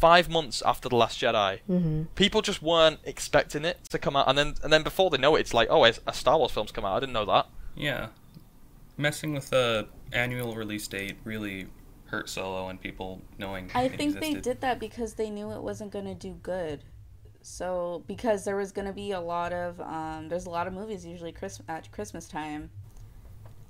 5 0.00 0.28
months 0.31 0.62
after 0.62 0.88
The 0.88 0.97
Last 0.97 1.21
Jedi. 1.21 1.61
hmm 1.67 2.02
People 2.14 2.40
just 2.40 2.62
weren't 2.62 3.00
expecting 3.05 3.64
it 3.64 3.78
to 3.90 3.99
come 3.99 4.14
out 4.17 4.28
and 4.28 4.38
then 4.38 4.55
and 4.62 4.73
then 4.73 4.83
before 4.83 5.11
they 5.11 5.19
know 5.19 5.37
it 5.37 5.40
it's 5.40 5.52
like, 5.55 5.69
"Oh, 5.71 5.85
a 5.85 5.93
a 6.07 6.12
Star 6.14 6.38
Wars 6.38 6.52
film's 6.52 6.73
come 6.73 6.85
out. 6.85 6.97
I 6.97 7.00
didn't 7.00 7.12
know 7.12 7.25
that." 7.26 7.47
Yeah. 7.76 8.09
Messing 8.97 9.35
with 9.35 9.50
the 9.50 9.87
annual 10.12 10.55
release 10.55 10.88
date 10.88 11.17
really 11.25 11.67
hurt 12.09 12.29
Solo 12.29 12.69
and 12.69 12.81
people 12.81 13.23
knowing 13.38 13.71
I 13.75 13.85
it 13.85 13.97
think 13.97 14.19
they 14.21 14.35
did 14.35 14.61
that 14.62 14.81
because 14.81 15.15
they 15.15 15.31
knew 15.31 15.53
it 15.53 15.62
wasn't 15.62 15.93
going 15.93 16.07
to 16.07 16.15
do 16.15 16.33
good. 16.43 16.85
So 17.43 18.03
because 18.07 18.45
there 18.45 18.57
was 18.57 18.73
going 18.73 18.87
to 18.87 18.93
be 18.93 19.12
a 19.12 19.21
lot 19.21 19.53
of 19.53 19.81
um, 19.81 20.29
there's 20.29 20.47
a 20.47 20.50
lot 20.50 20.67
of 20.67 20.73
movies 20.73 21.07
usually 21.07 21.33
Christmas 21.33 21.67
at 21.69 21.91
Christmas 21.93 22.29
time, 22.29 22.71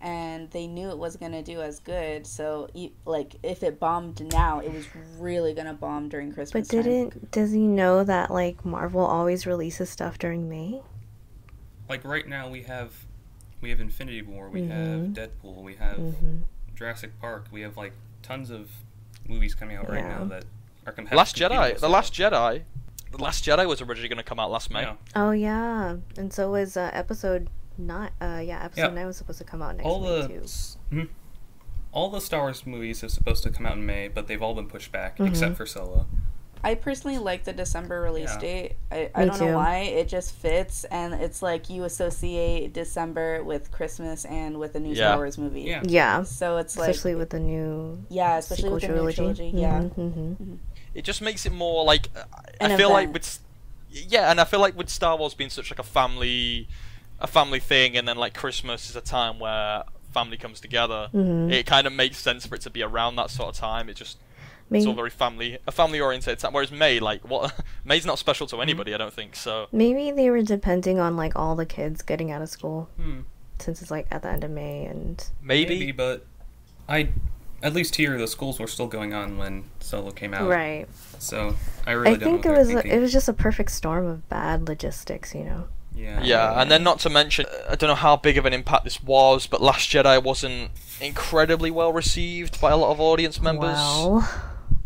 and 0.01 0.51
they 0.53 0.67
knew 0.67 0.89
it 0.91 0.99
wasn't 0.99 1.23
gonna 1.23 1.43
do 1.43 1.61
as 1.61 1.81
good. 1.81 2.27
So, 2.27 2.69
e- 2.75 2.93
like, 3.05 3.35
if 3.43 3.63
it 3.63 3.79
bombed 3.81 4.25
now, 4.33 4.61
it 4.61 4.73
was 4.73 4.87
really 5.19 5.55
gonna 5.55 5.75
bomb 5.75 6.09
during 6.09 6.33
Christmas. 6.33 6.69
But 6.69 6.83
didn't 6.83 7.31
does 7.31 7.53
he 7.53 7.67
know 7.67 8.05
that 8.05 8.31
like 8.31 8.65
Marvel 8.65 9.01
always 9.05 9.47
releases 9.47 9.91
stuff 9.91 10.19
during 10.19 10.49
May? 10.49 10.81
Like 11.89 12.05
right 12.05 12.27
now, 12.27 12.49
we 12.49 12.63
have 12.63 12.93
we 13.61 13.71
have 13.71 13.81
Infinity 13.81 14.23
War, 14.23 14.49
we 14.49 14.63
have 14.67 15.01
Mhm. 15.01 15.15
Deadpool, 15.15 15.63
we 15.63 15.75
have 15.75 15.99
Mm-hmm. 15.99 16.37
Jurassic 16.75 17.19
Park, 17.21 17.47
we 17.51 17.63
have 17.63 17.77
like 17.77 17.93
tons 18.29 18.51
of 18.51 18.69
movies 19.27 19.55
coming 19.55 19.77
out 19.77 19.89
right 19.91 20.05
now 20.05 20.25
that 20.25 20.45
are 20.87 20.93
competitive. 20.93 21.17
Last 21.17 21.35
Jedi. 21.37 21.79
The 21.79 21.89
Last 21.89 22.13
Jedi. 22.13 22.63
The 23.11 23.19
Last 23.19 23.43
Jedi 23.45 23.67
was 23.67 23.81
originally 23.81 24.09
going 24.09 24.19
to 24.19 24.23
come 24.23 24.39
out 24.39 24.51
last 24.51 24.71
May. 24.71 24.83
Yeah. 24.83 24.95
Oh 25.17 25.31
yeah, 25.31 25.97
and 26.19 26.31
so 26.33 26.51
was 26.51 26.77
uh, 26.77 26.91
episode 26.93 27.49
nine. 27.79 28.11
Uh, 28.21 28.43
yeah, 28.45 28.63
episode 28.63 28.83
Yeah. 28.83 28.89
nine 28.95 29.07
was 29.07 29.17
supposed 29.17 29.39
to 29.39 29.45
come 29.45 29.63
out 29.63 29.77
next 29.77 29.87
all 29.87 30.01
May 30.01 30.21
the 30.23 30.29
too. 30.29 30.41
Mhm. 30.93 31.09
all 31.91 32.11
the 32.11 32.21
Star 32.21 32.41
Wars 32.41 32.67
movies 32.67 33.03
are 33.03 33.09
supposed 33.09 33.43
to 33.45 33.51
come 33.51 33.65
out 33.65 33.77
in 33.79 33.87
May, 33.87 34.09
but 34.09 34.27
they've 34.27 34.43
all 34.43 34.55
been 34.55 34.69
pushed 34.69 34.93
back 34.93 35.17
Mhm. 35.17 35.29
except 35.29 35.57
for 35.57 35.65
Solo. 35.65 36.07
I 36.65 36.75
personally 36.75 37.19
like 37.19 37.45
the 37.45 37.53
December 37.53 38.01
release 38.01 38.31
Yeah. 38.35 38.41
date. 38.41 38.73
I, 38.91 39.11
I 39.15 39.21
Me 39.21 39.27
don't 39.27 39.39
too. 39.39 39.47
know 39.47 39.57
why. 39.57 39.79
It 39.79 40.09
just 40.09 40.33
fits, 40.35 40.85
and 40.85 41.15
it's 41.15 41.41
like 41.43 41.71
you 41.71 41.85
associate 41.85 42.73
December 42.73 43.43
with 43.45 43.71
Christmas 43.71 44.25
and 44.25 44.59
with 44.59 44.75
a 44.75 44.81
new 44.81 44.91
Yeah. 44.95 45.07
Star 45.13 45.17
Wars 45.19 45.39
movie. 45.39 45.63
Yeah. 45.63 45.83
Yeah, 45.87 46.23
So 46.25 46.57
it's 46.57 46.77
like, 46.77 46.91
especially 46.91 47.15
with 47.15 47.31
the 47.31 47.39
new 47.41 48.05
yeah, 48.09 48.39
especially 48.39 48.71
with 48.71 48.83
the 48.83 48.89
new 48.89 49.13
trilogy. 49.13 49.53
Yeah. 49.55 49.83
hmm 49.83 50.55
It 50.95 51.05
just 51.05 51.21
makes 51.23 51.47
it 51.47 51.53
more 51.53 51.85
like 51.85 52.09
uh, 52.17 52.25
An 52.61 52.73
I 52.73 52.77
feel 52.77 52.91
like 52.91 53.13
with 53.13 53.39
yeah, 53.91 54.31
and 54.31 54.41
I 54.41 54.45
feel 54.45 54.61
like 54.61 54.77
with 54.77 54.89
Star 54.91 55.17
Wars 55.17 55.35
being 55.35 55.51
such 55.51 55.71
like 55.71 55.79
a 55.79 55.83
family 55.85 56.69
a 57.21 57.27
family 57.27 57.61
thing, 57.61 57.97
and 57.97 58.07
then 58.07 58.17
like 58.17 58.35
Christmas 58.35 58.91
is 58.91 58.97
a 58.97 59.01
time 59.01 59.39
where 59.39 59.85
family 60.13 60.37
comes 60.37 60.61
together. 60.61 61.09
Mhm. 61.15 61.53
It 61.53 61.67
kind 61.67 61.87
of 61.87 61.93
makes 61.93 62.19
sense 62.19 62.47
for 62.47 62.55
it 62.57 62.61
to 62.63 62.71
be 62.71 62.83
around 62.83 63.17
that 63.17 63.31
sort 63.31 63.49
of 63.51 63.57
time. 63.57 63.89
It 63.89 63.95
just 63.97 64.19
it's 64.71 64.87
all 64.87 64.95
very 64.95 65.11
family 65.11 65.59
a 65.67 65.73
family 65.73 66.01
oriented 66.01 66.39
time. 66.39 66.53
Whereas 66.53 66.71
May, 66.71 66.99
like 67.01 67.27
what 67.29 67.55
May's 67.85 68.05
not 68.07 68.19
special 68.19 68.47
to 68.49 68.61
anybody. 68.61 68.95
I 68.95 68.99
don't 68.99 69.13
think 69.13 69.35
so. 69.37 69.67
maybe 69.73 70.11
they 70.11 70.31
were 70.31 70.43
depending 70.43 70.99
on 70.99 71.17
like 71.17 71.35
all 71.37 71.55
the 71.57 71.67
kids 71.67 72.03
getting 72.03 72.31
out 72.31 72.43
of 72.43 72.49
school 72.49 72.89
Hmm. 72.97 73.21
since 73.59 73.81
it's 73.83 73.91
like 73.91 74.07
at 74.11 74.23
the 74.23 74.31
end 74.31 74.45
of 74.45 74.51
May 74.51 74.85
and 74.87 75.25
Maybe, 75.43 75.93
but 75.93 76.27
I 76.89 77.11
at 77.63 77.73
least 77.75 77.97
here 77.97 78.17
the 78.19 78.27
schools 78.29 78.61
were 78.61 78.69
still 78.69 78.87
going 78.87 79.13
on 79.13 79.37
when 79.37 79.65
Solo 79.81 80.11
came 80.13 80.33
out. 80.35 80.49
right. 80.49 80.87
So 81.19 81.57
I 81.87 81.93
really 81.93 82.11
I 82.13 82.17
don't 82.17 82.21
think 82.35 82.45
know 82.45 82.53
it 82.55 82.59
was 82.59 82.71
a, 82.71 82.97
it 82.97 83.01
was 83.01 83.13
just 83.13 83.29
a 83.29 83.33
perfect 83.33 83.71
storm 83.73 84.07
of 84.07 84.29
bad 84.29 84.69
logistics, 84.69 85.35
you 85.35 85.43
know. 85.45 85.65
yeah. 85.97 86.23
Yeah, 86.23 86.61
and 86.63 86.71
then 86.71 86.85
not 86.85 87.01
to 87.01 87.11
mention, 87.11 87.47
I 87.69 87.75
don't 87.75 87.89
know 87.89 87.97
how 87.97 88.15
big 88.17 88.39
of 88.39 88.47
an 88.47 88.53
impact 88.53 88.85
this 88.85 89.03
was, 89.03 89.49
but 89.49 89.61
Last 89.61 89.91
Jedi 89.91 90.23
wasn't 90.23 90.71
incredibly 91.01 91.73
well 91.73 91.93
received 91.93 92.61
by 92.61 92.71
a 92.71 92.77
lot 92.77 92.93
of 92.93 93.01
audience 93.01 93.41
members. 93.41 93.75
Well, 93.75 94.29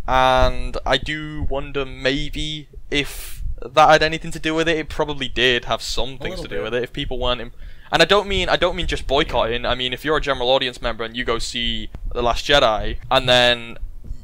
and 0.07 0.77
I 0.85 0.97
do 0.97 1.43
wonder 1.49 1.85
maybe 1.85 2.69
if 2.91 3.43
that 3.65 3.89
had 3.91 4.03
anything 4.03 4.31
to 4.33 4.39
do 4.41 4.55
with 4.55 4.69
it. 4.69 4.77
It 4.77 4.89
probably 4.89 5.29
did 5.29 5.67
have 5.67 5.83
some 5.83 6.19
things 6.19 6.41
to 6.41 6.49
do 6.49 6.57
bit. 6.57 6.63
with 6.65 6.75
it. 6.75 6.83
If 6.85 6.93
people 6.93 7.19
weren't, 7.19 7.41
im- 7.41 7.53
and 7.93 8.03
I 8.03 8.05
don't 8.07 8.27
mean 8.27 8.49
I 8.49 8.57
don't 8.57 8.75
mean 8.77 8.87
just 8.87 9.07
boycotting. 9.07 9.65
I 9.65 9.75
mean 9.75 9.93
if 9.93 10.05
you're 10.05 10.17
a 10.17 10.21
general 10.21 10.49
audience 10.51 10.83
member 10.83 11.05
and 11.05 11.17
you 11.17 11.25
go 11.25 11.39
see 11.39 11.91
the 12.13 12.23
Last 12.23 12.45
Jedi 12.47 12.97
and 13.11 13.29
then 13.29 13.79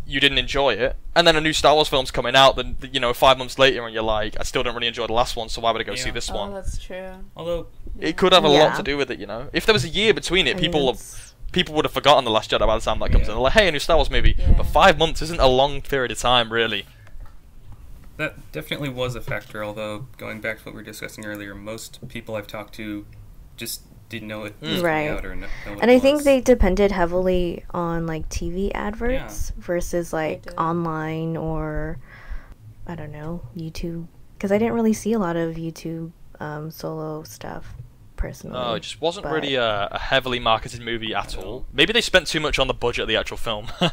you 0.06 0.20
didn't 0.20 0.38
enjoy 0.38 0.72
it, 0.72 0.96
and 1.14 1.26
then 1.26 1.36
a 1.36 1.40
new 1.40 1.52
Star 1.52 1.74
Wars 1.74 1.86
film's 1.86 2.10
coming 2.10 2.34
out, 2.34 2.56
then 2.56 2.76
you 2.92 2.98
know 2.98 3.12
five 3.12 3.36
months 3.36 3.58
later 3.58 3.84
and 3.84 3.92
you're 3.92 4.02
like, 4.02 4.36
I 4.40 4.42
still 4.42 4.62
don't 4.62 4.74
really 4.74 4.86
enjoy 4.86 5.06
the 5.06 5.12
last 5.12 5.36
one, 5.36 5.50
so 5.50 5.60
why 5.60 5.70
would 5.70 5.80
I 5.82 5.84
go 5.84 5.94
see 5.94 6.06
Yeah. 6.08 6.12
this 6.14 6.30
Oh, 6.30 6.34
one? 6.34 6.54
that's 6.54 6.78
true. 6.78 7.10
Although 7.36 7.66
It 8.00 8.16
could 8.16 8.32
have 8.32 8.44
a 8.44 8.48
lot 8.48 8.74
to 8.76 8.82
do 8.82 8.96
with 8.96 9.10
it, 9.10 9.18
you 9.18 9.26
know. 9.26 9.50
If 9.52 9.66
there 9.66 9.72
was 9.74 9.84
a 9.84 9.88
year 9.88 10.14
between 10.14 10.46
it, 10.46 10.52
I 10.52 10.54
mean, 10.54 10.62
people 10.64 10.86
have 10.86 10.94
it's- 10.96 11.27
people 11.52 11.74
would 11.74 11.84
have 11.84 11.92
forgotten 11.92 12.24
the 12.24 12.30
Last 12.30 12.50
Jedi 12.50 12.60
by 12.66 12.76
the 12.76 12.84
time 12.84 12.98
that 13.00 13.10
comes 13.10 13.22
Yeah. 13.26 13.32
in. 13.32 13.36
They're 13.36 13.42
like, 13.42 13.52
hey, 13.54 13.68
a 13.68 13.72
new 13.72 13.78
Star 13.78 13.96
Wars 13.96 14.10
movie, 14.10 14.34
Yeah. 14.38 14.52
but 14.52 14.66
five 14.66 14.98
months 14.98 15.22
isn't 15.22 15.40
a 15.40 15.46
long 15.46 15.80
period 15.82 16.10
of 16.12 16.18
time, 16.18 16.52
really. 16.52 16.86
that 18.16 18.34
definitely 18.50 18.88
was 18.88 19.14
a 19.14 19.20
factor. 19.20 19.62
Although 19.64 20.08
going 20.16 20.40
back 20.40 20.58
to 20.58 20.64
what 20.64 20.74
we 20.74 20.80
were 20.80 20.84
discussing 20.84 21.24
earlier, 21.24 21.54
most 21.54 22.00
people 22.08 22.34
I've 22.34 22.48
talked 22.48 22.74
to 22.74 23.06
just 23.56 23.82
didn't 24.08 24.26
know 24.26 24.42
it 24.44 24.54
was 24.60 24.70
Mm. 24.70 24.74
coming 24.76 24.84
Right. 24.84 25.08
out 25.10 25.24
or 25.24 25.36
know, 25.36 25.46
know 25.66 25.72
and 25.80 25.88
it 25.88 25.94
I 25.94 25.98
think 26.00 26.24
they 26.24 26.40
depended 26.40 26.90
heavily 26.90 27.64
on 27.70 28.06
like 28.08 28.28
TV 28.28 28.72
adverts 28.74 29.52
versus 29.56 30.12
like 30.12 30.42
online 30.58 31.36
or 31.36 31.98
I 32.88 32.96
don't 32.96 33.12
know 33.12 33.42
YouTube 33.56 34.08
because 34.36 34.50
I 34.50 34.58
didn't 34.58 34.74
really 34.74 34.94
see 34.94 35.12
a 35.12 35.18
lot 35.20 35.36
of 35.36 35.54
YouTube 35.54 36.10
um, 36.40 36.70
solo 36.72 37.22
stuff 37.22 37.74
personally. 38.18 38.58
No, 38.58 38.74
it 38.74 38.80
just 38.80 39.00
wasn't 39.00 39.24
but- 39.24 39.32
really 39.32 39.54
a, 39.54 39.88
a 39.90 39.98
heavily 39.98 40.38
marketed 40.38 40.82
movie 40.82 41.14
at 41.14 41.36
all. 41.38 41.64
Maybe 41.72 41.94
they 41.94 42.02
spent 42.02 42.26
too 42.26 42.40
much 42.40 42.58
on 42.58 42.66
the 42.66 42.74
budget 42.74 43.02
of 43.02 43.08
the 43.08 43.16
actual 43.16 43.38
film. 43.38 43.68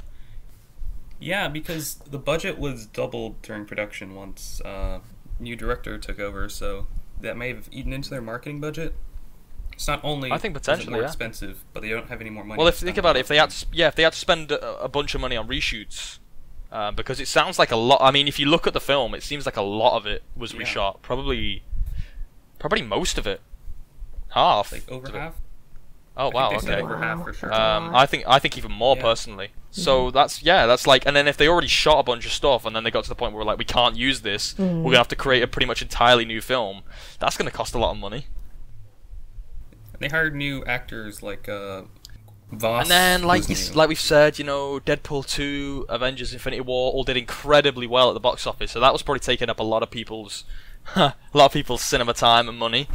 Yeah, 1.20 1.48
because 1.48 1.96
the 1.96 2.20
budget 2.20 2.60
was 2.60 2.86
doubled 2.86 3.42
during 3.42 3.66
production 3.66 4.16
once 4.16 4.62
uh, 4.62 5.00
new 5.40 5.56
director 5.56 5.98
took 5.98 6.20
over, 6.20 6.50
so 6.50 6.88
that 7.22 7.38
may 7.38 7.50
have 7.50 7.70
eaten 7.72 7.94
into 7.94 8.10
their 8.10 8.22
marketing 8.22 8.60
budget. 8.60 8.94
It's 9.74 9.88
not 9.88 10.02
only 10.04 10.32
I 10.32 10.38
think 10.38 10.54
potentially, 10.54 10.92
more 10.92 11.02
yeah. 11.02 11.08
expensive, 11.08 11.64
but 11.74 11.82
they 11.82 11.90
don't 11.90 12.10
have 12.10 12.22
any 12.22 12.30
more 12.30 12.44
money. 12.44 12.58
well, 12.58 12.68
if 12.68 12.82
you 12.82 12.86
think 12.86 12.98
about 12.98 13.16
it, 13.16 13.22
if 13.22 13.28
they 13.28 13.38
had 13.38 13.50
to, 13.52 13.66
yeah, 13.72 13.88
if 13.88 13.96
they 13.96 14.04
had 14.04 14.14
to 14.14 14.20
spend 14.20 14.52
a, 14.52 14.84
a 14.84 14.90
bunch 14.90 15.16
of 15.16 15.22
money 15.22 15.36
on 15.38 15.48
reshoots, 15.48 16.20
uh, 16.72 16.92
because 16.92 17.20
it 17.20 17.28
sounds 17.28 17.58
like 17.58 17.72
a 17.72 17.76
lot. 17.78 18.02
I 18.02 18.12
mean, 18.12 18.28
if 18.28 18.38
you 18.40 18.46
look 18.46 18.68
at 18.68 18.74
the 18.74 18.82
film, 18.82 19.16
it 19.16 19.24
seems 19.24 19.46
like 19.46 19.58
a 19.58 19.62
lot 19.62 19.96
of 19.98 20.06
it 20.06 20.22
was 20.36 20.54
Yeah. 20.54 20.62
reshot. 20.62 21.02
Probably, 21.02 21.64
probably 22.60 22.82
most 22.82 23.18
of 23.18 23.26
it, 23.26 23.42
half. 24.36 24.72
like 24.72 24.90
over 24.92 25.08
of 25.08 25.16
it. 25.16 25.20
half. 25.20 25.34
Oh 26.18 26.30
I 26.30 26.34
wow, 26.34 26.50
think 26.52 26.64
okay. 26.64 26.82
over 26.82 26.98
half 26.98 27.24
for 27.24 27.34
sure. 27.34 27.54
Um. 27.54 27.94
I 27.96 28.06
think 28.06 28.24
I 28.28 28.40
think 28.40 28.58
even 28.58 28.72
more 28.72 28.96
Yeah. 28.96 29.02
personally. 29.02 29.50
So 29.72 30.10
that's 30.12 30.42
yeah, 30.42 30.66
that's 30.68 30.88
like, 30.88 31.06
and 31.06 31.14
then 31.16 31.28
if 31.28 31.36
they 31.36 31.50
already 31.50 31.68
shot 31.68 32.00
a 32.00 32.04
bunch 32.04 32.26
of 32.26 32.32
stuff, 32.32 32.66
and 32.66 32.74
then 32.74 32.86
they 32.86 32.92
got 32.92 33.04
to 33.04 33.10
the 33.10 33.16
point 33.16 33.34
where 33.34 33.44
like 33.44 33.58
we 33.58 33.66
can't 33.66 33.98
use 33.98 34.22
this, 34.22 34.54
Mhm. 34.54 34.78
we're 34.84 34.92
gonna 34.92 34.98
have 35.00 35.10
to 35.10 35.16
create 35.18 35.44
a 35.44 35.48
pretty 35.48 35.66
much 35.66 35.82
entirely 35.82 36.24
new 36.24 36.40
film. 36.40 36.84
That's 37.20 37.36
gonna 37.36 37.52
cost 37.52 37.74
a 37.76 37.78
lot 37.80 37.92
of 37.92 37.98
money. 37.98 38.28
And 39.94 40.00
They 40.02 40.08
hired 40.08 40.36
new 40.36 40.64
actors 40.66 41.22
like 41.22 41.50
uh, 41.50 41.84
Voss. 42.52 42.84
and 42.84 42.92
then 42.92 43.24
like 43.24 43.50
you, 43.50 43.56
like 43.74 43.90
we've 43.90 44.00
said, 44.00 44.38
you 44.40 44.46
know, 44.46 44.80
Deadpool 44.80 45.28
two, 45.28 45.86
Avengers: 45.90 46.32
Infinity 46.32 46.62
War 46.62 46.94
all 46.94 47.04
did 47.04 47.18
incredibly 47.18 47.88
well 47.88 48.10
at 48.10 48.14
the 48.14 48.20
box 48.22 48.46
office. 48.48 48.72
So 48.72 48.80
that 48.80 48.94
was 48.94 49.02
probably 49.02 49.20
taking 49.20 49.50
up 49.50 49.60
a 49.60 49.64
lot 49.64 49.84
of 49.84 49.92
people's 49.92 50.46
a 50.96 51.14
lot 51.34 51.48
of 51.48 51.52
people's 51.54 51.82
cinema 51.82 52.14
time 52.14 52.48
and 52.48 52.58
money. 52.58 52.88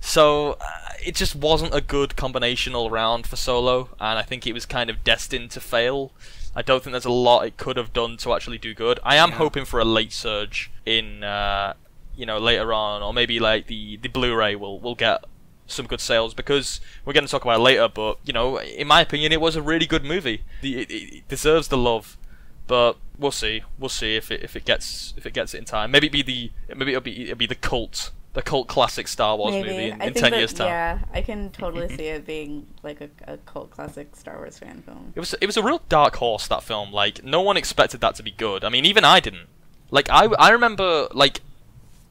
So 0.00 0.52
uh, 0.60 0.64
it 1.04 1.14
just 1.14 1.34
wasn't 1.34 1.74
a 1.74 1.80
good 1.80 2.16
combination 2.16 2.74
all 2.74 2.88
around 2.90 3.26
for 3.26 3.36
Solo, 3.36 3.90
and 4.00 4.18
I 4.18 4.22
think 4.22 4.46
it 4.46 4.52
was 4.52 4.64
kind 4.66 4.90
of 4.90 5.04
destined 5.04 5.50
to 5.52 5.60
fail. 5.60 6.12
I 6.54 6.62
don't 6.62 6.82
think 6.82 6.92
there's 6.92 7.04
a 7.04 7.10
lot 7.10 7.46
it 7.46 7.56
could 7.56 7.76
have 7.76 7.92
done 7.92 8.16
to 8.18 8.32
actually 8.32 8.58
do 8.58 8.74
good. 8.74 8.98
I 9.02 9.16
am 9.16 9.30
Yeah. 9.30 9.36
hoping 9.36 9.64
for 9.64 9.80
a 9.80 9.84
late 9.84 10.12
surge 10.12 10.70
in, 10.86 11.22
uh, 11.22 11.74
you 12.16 12.26
know, 12.26 12.38
later 12.38 12.72
on, 12.72 13.02
or 13.02 13.12
maybe 13.12 13.38
like 13.38 13.66
the 13.66 13.96
the 13.98 14.08
Blu-ray 14.08 14.56
will 14.56 14.78
will 14.80 14.94
get 14.94 15.24
some 15.66 15.86
good 15.86 16.00
sales 16.00 16.32
because 16.32 16.80
we're 17.04 17.12
going 17.12 17.26
to 17.26 17.30
talk 17.30 17.42
about 17.44 17.60
it 17.60 17.62
later. 17.62 17.88
But 17.88 18.18
you 18.24 18.32
know, 18.32 18.58
in 18.60 18.86
my 18.86 19.00
opinion, 19.02 19.32
it 19.32 19.40
was 19.40 19.56
a 19.56 19.62
really 19.62 19.86
good 19.86 20.04
movie. 20.04 20.42
The, 20.62 20.78
it, 20.80 20.90
it 20.90 21.28
deserves 21.28 21.68
the 21.68 21.76
love, 21.76 22.16
but 22.66 22.96
we'll 23.18 23.30
see. 23.30 23.62
We'll 23.78 23.88
see 23.90 24.16
if 24.16 24.30
it 24.30 24.42
if 24.42 24.56
it 24.56 24.64
gets 24.64 25.12
if 25.16 25.26
it 25.26 25.34
gets 25.34 25.54
it 25.54 25.58
in 25.58 25.64
time. 25.64 25.90
Maybe 25.90 26.06
it'll 26.06 26.14
be 26.14 26.22
the 26.22 26.74
maybe 26.74 26.92
it'll 26.92 27.02
be 27.02 27.24
it'll 27.24 27.36
be 27.36 27.46
the 27.46 27.54
cult 27.54 28.10
the 28.38 28.42
cult 28.42 28.68
classic 28.68 29.08
Star 29.08 29.36
Wars 29.36 29.52
Maybe. 29.52 29.68
movie 29.68 29.90
in, 29.90 30.00
in 30.00 30.14
ten 30.14 30.30
that, 30.30 30.38
years 30.38 30.52
time. 30.52 30.68
Yeah, 30.68 30.98
I 31.12 31.22
can 31.22 31.50
totally 31.50 31.88
see 31.96 32.04
it 32.04 32.24
being 32.24 32.68
like 32.84 33.00
a, 33.00 33.10
a 33.26 33.36
cult 33.38 33.72
classic 33.72 34.14
Star 34.14 34.36
Wars 34.36 34.60
fan 34.60 34.80
film. 34.82 35.12
It 35.16 35.20
was 35.20 35.34
it 35.40 35.46
was 35.46 35.56
a 35.56 35.62
real 35.62 35.82
dark 35.88 36.14
horse 36.16 36.46
that 36.46 36.62
film. 36.62 36.92
Like 36.92 37.24
no 37.24 37.42
one 37.42 37.56
expected 37.56 38.00
that 38.00 38.14
to 38.14 38.22
be 38.22 38.30
good. 38.30 38.62
I 38.62 38.68
mean, 38.68 38.84
even 38.84 39.04
I 39.04 39.18
didn't. 39.18 39.48
Like 39.90 40.08
I 40.08 40.26
I 40.38 40.50
remember 40.50 41.08
like 41.12 41.40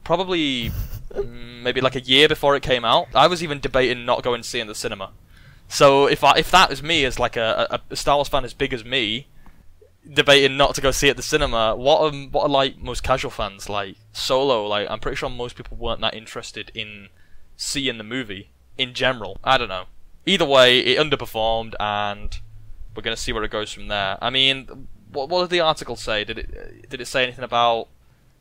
probably 0.04 0.70
mm, 1.14 1.62
maybe 1.62 1.80
like 1.80 1.96
a 1.96 2.00
year 2.00 2.28
before 2.28 2.54
it 2.54 2.62
came 2.62 2.84
out, 2.84 3.08
I 3.14 3.26
was 3.26 3.42
even 3.42 3.58
debating 3.58 4.04
not 4.04 4.22
going 4.22 4.42
to 4.42 4.48
see 4.48 4.58
it 4.58 4.62
in 4.62 4.68
the 4.68 4.74
cinema. 4.74 5.12
So 5.66 6.08
if 6.08 6.22
I 6.22 6.32
if 6.36 6.50
that 6.50 6.70
is 6.70 6.82
me 6.82 7.06
as 7.06 7.18
like 7.18 7.38
a, 7.38 7.66
a, 7.70 7.80
a 7.90 7.96
Star 7.96 8.16
Wars 8.16 8.28
fan 8.28 8.44
as 8.44 8.52
big 8.52 8.74
as 8.74 8.84
me, 8.84 9.28
debating 10.12 10.56
not 10.56 10.74
to 10.74 10.80
go 10.80 10.90
see 10.90 11.08
it 11.08 11.10
at 11.10 11.16
the 11.16 11.22
cinema, 11.22 11.76
what 11.76 12.00
are 12.00 12.16
what 12.30 12.44
are 12.44 12.48
like 12.48 12.78
most 12.78 13.02
casual 13.02 13.30
fans 13.30 13.68
like 13.68 13.96
Solo? 14.12 14.66
Like 14.66 14.88
I'm 14.90 15.00
pretty 15.00 15.16
sure 15.16 15.28
most 15.28 15.56
people 15.56 15.76
weren't 15.76 16.00
that 16.00 16.14
interested 16.14 16.70
in 16.74 17.08
seeing 17.56 17.98
the 17.98 18.04
movie 18.04 18.50
in 18.76 18.94
general. 18.94 19.38
I 19.44 19.58
don't 19.58 19.68
know. 19.68 19.84
Either 20.26 20.44
way, 20.44 20.78
it 20.80 20.98
underperformed, 20.98 21.74
and 21.80 22.38
we're 22.94 23.02
gonna 23.02 23.16
see 23.16 23.32
where 23.32 23.44
it 23.44 23.50
goes 23.50 23.72
from 23.72 23.88
there. 23.88 24.18
I 24.20 24.30
mean, 24.30 24.88
what 25.12 25.28
what 25.28 25.42
did 25.42 25.50
the 25.50 25.60
article 25.60 25.96
say? 25.96 26.24
Did 26.24 26.38
it 26.38 26.88
did 26.88 27.00
it 27.00 27.06
say 27.06 27.22
anything 27.22 27.44
about 27.44 27.88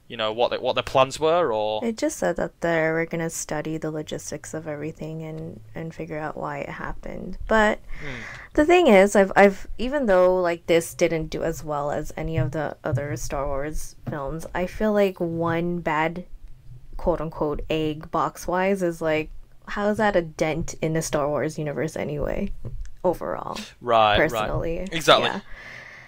you 0.08 0.18
know 0.18 0.32
what 0.32 0.52
they, 0.52 0.58
what 0.58 0.74
their 0.74 0.84
plans 0.84 1.20
were 1.20 1.52
or 1.52 1.84
It 1.84 1.98
just 1.98 2.18
said 2.18 2.38
that 2.38 2.62
they 2.62 2.90
were 2.90 3.06
gonna 3.06 3.30
study 3.30 3.78
the 3.78 3.92
logistics 3.92 4.54
of 4.54 4.68
everything 4.68 5.24
and 5.24 5.60
and 5.76 5.94
figure 5.94 6.18
out 6.18 6.38
why 6.38 6.60
it 6.60 6.70
happened. 6.70 7.38
But 7.48 7.80
hmm. 8.02 8.22
the 8.54 8.66
thing 8.66 8.88
is, 8.88 9.16
I've 9.16 9.32
I've 9.36 9.68
even 9.78 10.06
though 10.06 10.40
like 10.42 10.66
this 10.68 10.94
didn't 10.94 11.28
do 11.28 11.44
as 11.44 11.64
well 11.64 11.92
as 11.92 12.14
any 12.16 12.38
of 12.38 12.52
the 12.52 12.78
other 12.84 13.16
Star 13.18 13.46
Wars 13.46 13.96
films, 14.10 14.46
I 14.56 14.66
feel 14.66 14.94
like 14.94 15.20
one 15.20 15.80
bad 15.80 16.26
quote 16.96 17.22
unquote 17.22 17.62
egg 17.70 18.10
box 18.12 18.48
wise 18.48 18.82
is 18.82 19.02
like 19.02 19.30
how 19.68 19.90
is 19.90 19.98
that 19.98 20.16
a 20.16 20.22
dent 20.22 20.76
in 20.82 20.94
the 20.94 21.02
Star 21.02 21.28
Wars 21.28 21.58
universe 21.58 21.98
anyway? 21.98 22.52
overall, 23.04 23.58
Right, 23.82 24.18
personally. 24.18 24.80
right. 24.80 24.94
Exactly. 24.94 25.30
Yeah. 25.30 25.40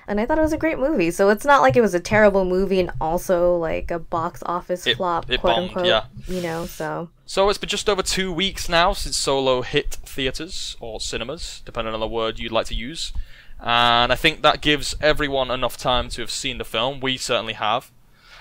And 0.09 0.19
I 0.19 0.25
thought 0.25 0.37
it 0.39 0.41
was 0.41 0.53
a 0.53 0.57
great 0.57 0.79
movie. 0.79 1.11
So 1.11 1.29
it's 1.29 1.45
not 1.45 1.61
like 1.61 1.77
it 1.77 1.81
was 1.81 1.93
a 1.93 1.99
terrible 1.99 2.43
movie 2.43 2.79
and 2.79 2.91
also 2.99 3.55
like 3.55 3.91
a 3.91 3.99
box 3.99 4.41
office 4.45 4.85
It- 4.87 4.97
flop, 4.97 5.29
it 5.29 5.39
quote 5.39 5.55
bombed, 5.55 5.67
unquote. 5.69 5.85
yeah. 5.85 6.05
You 6.27 6.41
know, 6.41 6.65
so 6.65 7.09
So 7.27 7.47
it's 7.49 7.59
been 7.59 7.69
just 7.69 7.87
over 7.87 8.01
two 8.01 8.33
weeks 8.33 8.67
now 8.67 8.91
since 8.93 9.15
Solo 9.15 9.61
hit 9.61 9.97
theaters 10.03 10.75
or 10.79 10.99
cinemas, 10.99 11.61
depending 11.63 11.93
on 11.93 11.99
the 11.99 12.07
word 12.07 12.39
you'd 12.39 12.51
like 12.51 12.65
to 12.67 12.75
use. 12.75 13.13
And 13.61 14.11
I 14.11 14.15
think 14.15 14.41
that 14.41 14.61
gives 14.61 14.95
everyone 14.99 15.51
enough 15.51 15.77
time 15.77 16.09
to 16.09 16.21
have 16.21 16.31
seen 16.31 16.57
the 16.57 16.65
film. 16.65 16.99
We 17.01 17.17
certainly 17.17 17.53
have. 17.53 17.91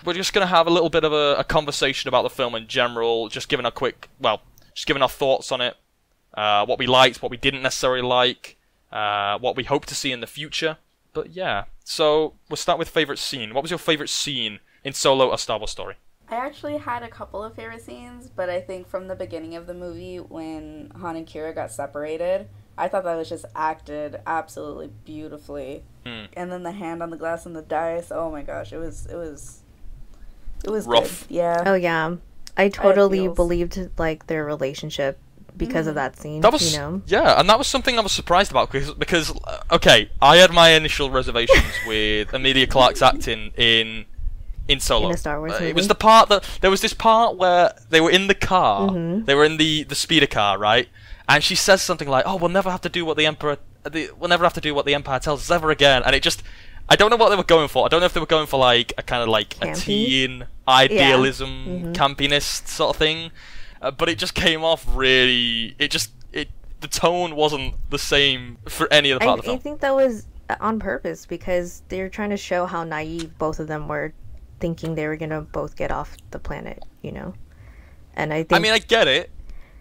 We're 0.04 0.14
just 0.14 0.32
going 0.32 0.46
to 0.46 0.54
have 0.54 0.66
a 0.66 0.70
little 0.70 0.90
bit 0.90 1.04
of 1.04 1.12
a, 1.12 1.34
a 1.38 1.44
conversation 1.44 2.08
about 2.08 2.22
the 2.22 2.30
film 2.30 2.54
in 2.54 2.66
general, 2.68 3.28
just 3.28 3.48
giving 3.48 3.66
a 3.66 3.70
quick, 3.72 4.08
well, 4.20 4.40
just 4.74 4.86
giving 4.86 5.02
our 5.02 5.08
thoughts 5.08 5.50
on 5.52 5.60
it, 5.60 5.76
uh, 6.34 6.64
what 6.64 6.78
we 6.78 6.86
liked, 6.86 7.20
what 7.20 7.30
we 7.30 7.36
didn't 7.36 7.62
necessarily 7.62 8.00
like, 8.00 8.56
uh, 8.92 9.36
what 9.38 9.56
we 9.56 9.64
hope 9.64 9.84
to 9.86 9.94
see 9.94 10.12
in 10.12 10.20
the 10.20 10.26
future. 10.28 10.78
But 11.18 11.34
yeah, 11.34 11.64
so 11.82 12.34
we'll 12.48 12.56
start 12.56 12.78
with 12.78 12.88
favorite 12.88 13.18
scene. 13.18 13.52
What 13.52 13.62
was 13.62 13.72
your 13.72 13.78
favorite 13.78 14.08
scene 14.08 14.60
in 14.84 14.92
Solo: 14.92 15.32
A 15.32 15.38
Star 15.38 15.58
Wars 15.58 15.72
Story? 15.72 15.96
I 16.30 16.36
actually 16.36 16.76
had 16.76 17.02
a 17.02 17.08
couple 17.08 17.42
of 17.42 17.56
favorite 17.56 17.82
scenes, 17.82 18.28
but 18.28 18.48
I 18.48 18.60
think 18.60 18.86
from 18.86 19.08
the 19.08 19.16
beginning 19.16 19.56
of 19.56 19.66
the 19.66 19.74
movie 19.74 20.18
when 20.18 20.92
Han 21.00 21.16
and 21.16 21.26
Qi'ra 21.26 21.52
got 21.54 21.72
separated, 21.72 22.48
I 22.76 22.86
thought 22.86 23.02
that 23.02 23.16
was 23.16 23.28
just 23.28 23.46
acted 23.56 24.20
absolutely 24.28 24.90
beautifully. 25.04 25.82
Hmm. 26.06 26.26
And 26.34 26.52
then 26.52 26.62
the 26.62 26.70
hand 26.70 27.02
on 27.02 27.10
the 27.10 27.16
glass 27.16 27.46
and 27.46 27.56
the 27.56 27.62
dice, 27.62 28.12
oh 28.12 28.30
my 28.30 28.42
gosh, 28.42 28.72
it 28.72 28.78
was 28.78 29.06
it 29.06 29.16
was 29.16 29.62
it 30.62 30.70
was 30.70 30.86
Rough. 30.86 31.26
Good. 31.26 31.34
Yeah. 31.34 31.64
oh 31.66 31.74
yeah. 31.74 32.14
I 32.56 32.68
totally 32.68 33.24
feels. 33.24 33.34
believed 33.34 33.90
like 33.98 34.28
their 34.28 34.44
relationship 34.44 35.18
because 35.58 35.86
Mm. 35.86 35.90
of 35.90 35.94
that 35.96 36.16
scene. 36.18 36.40
That 36.40 36.52
was 36.52 36.72
you 36.72 36.78
know. 36.78 37.02
yeah, 37.06 37.38
and 37.38 37.48
that 37.50 37.58
was 37.58 37.66
something 37.66 37.98
I 37.98 38.02
was 38.02 38.12
surprised 38.12 38.50
about 38.50 38.70
because 38.72 38.92
because 38.94 39.30
uh, 39.44 39.60
okay, 39.72 40.10
I 40.22 40.36
had 40.36 40.52
my 40.52 40.70
initial 40.70 41.10
reservations 41.10 41.72
with 41.86 42.32
Emilia 42.32 42.66
Clarke's 42.66 43.02
acting 43.02 43.52
in 43.56 44.06
in 44.68 44.80
Solo. 44.80 45.08
In 45.08 45.14
a 45.14 45.18
Star 45.18 45.38
Wars 45.40 45.52
Uh, 45.52 45.54
movie? 45.60 45.70
It 45.70 45.74
was 45.76 45.88
the 45.88 45.94
part 45.94 46.28
that 46.28 46.44
there 46.60 46.70
was 46.70 46.80
this 46.80 46.94
part 46.94 47.36
where 47.36 47.72
they 47.90 48.00
were 48.00 48.10
in 48.10 48.26
the 48.28 48.34
car, 48.34 48.88
Mhm. 48.90 49.26
they 49.26 49.34
were 49.34 49.44
in 49.44 49.56
the 49.58 49.84
the 49.84 49.94
speeder 49.94 50.26
car, 50.26 50.58
right? 50.58 50.88
And 51.28 51.42
she 51.44 51.54
says 51.54 51.82
something 51.82 52.08
like, 52.08 52.24
"Oh, 52.26 52.36
we'll 52.36 52.50
never 52.60 52.70
have 52.70 52.80
to 52.82 52.88
do 52.88 53.04
what 53.04 53.16
the 53.18 53.26
emperor, 53.26 53.58
the, 53.84 54.10
we'll 54.18 54.28
never 54.30 54.44
have 54.44 54.54
to 54.54 54.60
do 54.68 54.74
what 54.74 54.86
the 54.86 54.94
empire 54.94 55.18
tells 55.20 55.40
us 55.42 55.50
ever 55.50 55.70
again." 55.70 56.02
And 56.04 56.14
it 56.16 56.22
just, 56.22 56.42
I 56.88 56.96
don't 56.96 57.10
know 57.10 57.16
what 57.16 57.28
they 57.30 57.36
were 57.36 57.44
going 57.56 57.68
for. 57.68 57.84
I 57.84 57.88
don't 57.88 58.00
know 58.00 58.06
if 58.06 58.14
they 58.14 58.20
were 58.20 58.34
going 58.36 58.46
for 58.46 58.58
like 58.58 58.92
a 58.96 59.02
kind 59.02 59.22
of 59.22 59.28
like 59.28 59.56
a 59.60 59.74
teen 59.74 60.46
idealism, 60.66 61.48
Mhm. 61.92 61.94
campiness 61.94 62.66
sort 62.66 62.90
of 62.90 62.96
thing, 62.96 63.30
uh, 63.82 63.90
but 63.90 64.08
it 64.08 64.18
just 64.18 64.34
came 64.34 64.64
off 64.64 64.84
really. 64.88 65.74
It 65.78 65.90
just 65.90 66.12
it 66.32 66.48
the 66.80 66.88
tone 66.88 67.34
wasn't 67.36 67.74
the 67.90 67.98
same 67.98 68.58
for 68.68 68.92
any 68.92 69.10
of 69.10 69.20
the 69.20 69.26
I, 69.26 69.32
of 69.34 69.44
the 69.44 69.52
I 69.52 69.56
think 69.58 69.80
that 69.80 69.94
was 69.94 70.26
uh, 70.48 70.56
on 70.60 70.78
purpose 70.78 71.26
because 71.26 71.82
they're 71.88 72.08
trying 72.08 72.30
to 72.30 72.36
show 72.36 72.66
how 72.66 72.84
naive 72.84 73.36
both 73.38 73.58
of 73.60 73.66
them 73.68 73.88
were, 73.88 74.12
thinking 74.60 74.94
they 74.94 75.06
were 75.06 75.16
gonna 75.16 75.40
both 75.42 75.76
get 75.76 75.90
off 75.90 76.16
the 76.30 76.38
planet. 76.38 76.82
You 77.02 77.12
know, 77.12 77.34
and 78.14 78.32
I 78.32 78.38
think. 78.42 78.52
I 78.52 78.58
mean, 78.58 78.72
I 78.72 78.78
get 78.78 79.08
it. 79.08 79.30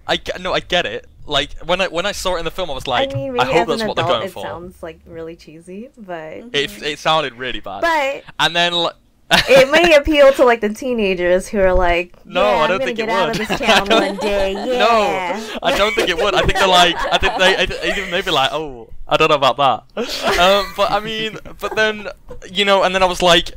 I 0.07 0.15
get, 0.17 0.39
no, 0.39 0.53
I 0.53 0.61
get 0.61 0.85
it. 0.85 1.05
Like 1.25 1.49
when 1.65 1.81
I 1.81 1.87
when 1.89 2.05
I 2.05 2.13
saw 2.13 2.35
it 2.35 2.39
in 2.39 2.45
the 2.45 2.51
film, 2.51 2.71
I 2.71 2.73
was 2.73 2.87
like, 2.87 3.11
I 3.11 3.13
mean, 3.13 3.37
I 3.37 3.43
hope 3.43 3.67
that's 3.67 3.83
what 3.83 3.97
they're 3.97 4.05
adult, 4.05 4.19
going 4.21 4.27
it 4.27 4.31
for. 4.31 4.43
sounds 4.43 4.81
like 4.81 4.99
really 5.05 5.35
cheesy, 5.35 5.89
but 5.97 6.37
It 6.53 6.81
it 6.81 6.99
sounded 6.99 7.33
really 7.33 7.59
bad. 7.59 7.81
but 7.81 8.23
and 8.39 8.55
then 8.55 8.71
like, 8.71 8.95
it 9.31 9.69
may 9.71 9.95
appeal 9.95 10.31
to 10.33 10.45
like 10.45 10.61
the 10.61 10.69
teenagers 10.69 11.47
who 11.47 11.59
are 11.59 11.73
like, 11.73 12.25
No, 12.25 12.41
yeah, 12.41 12.47
I 12.47 12.63
I'm 12.63 12.69
don't 12.69 12.83
think 12.83 12.99
it 12.99 13.07
would. 13.07 13.29
of 13.29 13.37
this 13.37 13.59
town 13.59 13.87
one 13.89 14.15
day. 14.17 14.53
Yeah. 14.67 14.79
No, 14.79 15.59
I 15.63 15.77
don't 15.77 15.93
think 15.95 16.09
it 16.09 16.17
would. 16.17 16.33
I 16.35 16.41
think 16.41 16.53
they're 16.53 16.67
like, 16.67 16.95
I 17.11 17.17
think 17.17 17.37
they, 17.37 17.55
I 17.57 17.65
think 17.65 17.97
even 17.97 18.11
maybe 18.11 18.31
like, 18.31 18.51
oh, 18.53 18.89
I 19.07 19.17
don't 19.17 19.29
know 19.29 19.35
about 19.35 19.57
that. 19.57 20.39
Um, 20.39 20.73
but 20.75 20.91
I 20.91 20.99
mean, 20.99 21.37
but 21.59 21.75
then, 21.75 22.07
you 22.51 22.65
know, 22.65 22.83
and 22.83 22.93
then 22.95 23.03
I 23.03 23.05
was 23.05 23.21
like, 23.21 23.51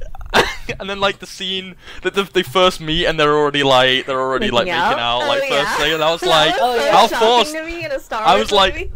and 0.81 0.89
then 0.91 1.01
like 1.01 1.19
the 1.19 1.27
scene 1.27 1.75
that 2.03 2.15
the, 2.15 2.23
they 2.25 2.43
first 2.43 2.81
meet 2.81 3.07
and 3.07 3.19
they're 3.19 3.35
already 3.37 3.63
like, 3.63 4.07
they're 4.07 4.21
already 4.21 4.51
like 4.51 4.67
Making 4.67 4.81
making 4.81 4.99
out? 5.01 5.23
out, 5.23 5.29
like 5.29 5.43
Oh, 5.45 5.49
first 5.49 5.71
yeah. 5.71 5.77
thing, 5.79 5.93
and 5.95 6.05
I 6.05 6.11
was 6.13 6.23
like, 6.37 6.55
Oh, 6.59 6.75
yeah. 6.77 6.93
how 6.93 7.07
forced. 7.09 7.53
to 7.55 7.65
me 7.65 7.85
in 7.85 7.93
a 7.93 7.99
Star 8.01 8.23
I 8.23 8.37
was 8.39 8.53
like, 8.53 8.75
movie. 8.75 8.93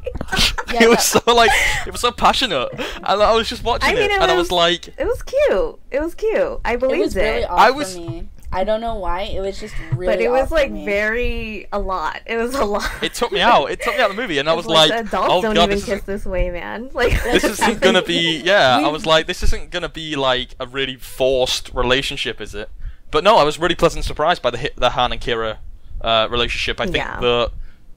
it 0.84 0.88
was 0.88 1.04
so 1.04 1.20
like, 1.34 1.50
it 1.86 1.92
was 1.92 2.00
so 2.00 2.10
passionate, 2.12 2.68
and 2.78 3.04
I 3.22 3.34
was 3.34 3.48
just 3.48 3.64
watching 3.64 3.90
I 3.90 3.94
mean, 3.94 4.04
it, 4.04 4.10
it 4.12 4.20
and 4.20 4.30
I 4.30 4.34
was- 4.34 4.44
was 4.44 4.52
like, 4.52 4.88
it 4.88 5.04
was 5.06 5.22
cute. 5.22 5.78
It 5.90 6.00
was 6.00 6.14
cute. 6.14 6.60
I 6.64 6.74
It 6.74 6.80
believed 6.80 7.00
was 7.02 7.16
really 7.16 7.42
it. 7.42 7.48
I 7.50 7.70
was- 7.70 7.96
me. 7.96 8.28
I 8.54 8.64
don't 8.64 8.80
know 8.80 8.94
why. 8.94 9.22
It 9.22 9.40
was 9.40 9.58
just 9.58 9.74
really 9.94 10.14
but 10.14 10.20
it 10.22 10.30
was 10.30 10.48
for 10.48 10.54
like 10.54 10.72
very 10.72 11.66
a 11.72 11.78
lot. 11.78 12.20
It 12.26 12.36
was 12.36 12.54
a 12.54 12.64
lot. 12.64 12.88
it 13.02 13.12
took 13.14 13.32
me 13.32 13.40
out. 13.40 13.70
It 13.70 13.80
took 13.82 13.94
me 13.96 14.00
out 14.00 14.10
of 14.10 14.16
the 14.16 14.22
movie, 14.22 14.38
and 14.38 14.48
I 14.48 14.54
was 14.54 14.66
like, 14.66 14.90
adults 14.90 15.28
oh 15.30 15.42
don't 15.42 15.54
god, 15.54 15.64
even 15.64 15.76
this 15.76 15.84
kiss 15.84 15.98
is 16.00 16.04
this 16.04 16.24
way, 16.24 16.50
man. 16.50 16.90
Like 16.94 17.22
this 17.24 17.44
isn't 17.44 17.80
gonna 17.80 18.02
be 18.02 18.40
yeah 18.40 18.78
i 18.84 18.88
was 18.88 19.04
like 19.06 19.26
this 19.26 19.42
isn't 19.42 19.70
gonna 19.70 19.88
be 19.88 20.16
like 20.16 20.54
a 20.60 20.66
really 20.66 20.96
forced 20.96 21.72
relationship 21.74 22.40
is 22.40 22.54
it 22.54 22.68
but 23.10 23.24
no 23.24 23.36
i 23.36 23.42
was 23.42 23.58
really 23.58 23.74
pleasantly 23.74 24.02
surprised 24.02 24.42
by 24.42 24.50
the 24.50 24.58
hit 24.58 24.76
the 24.76 24.90
han 24.90 25.12
and 25.12 25.20
qi'ra 25.20 25.58
uh, 26.00 26.28
relationship 26.30 26.80
i 26.80 26.84
think 26.84 26.96
Yeah. 26.96 27.20
that 27.20 27.50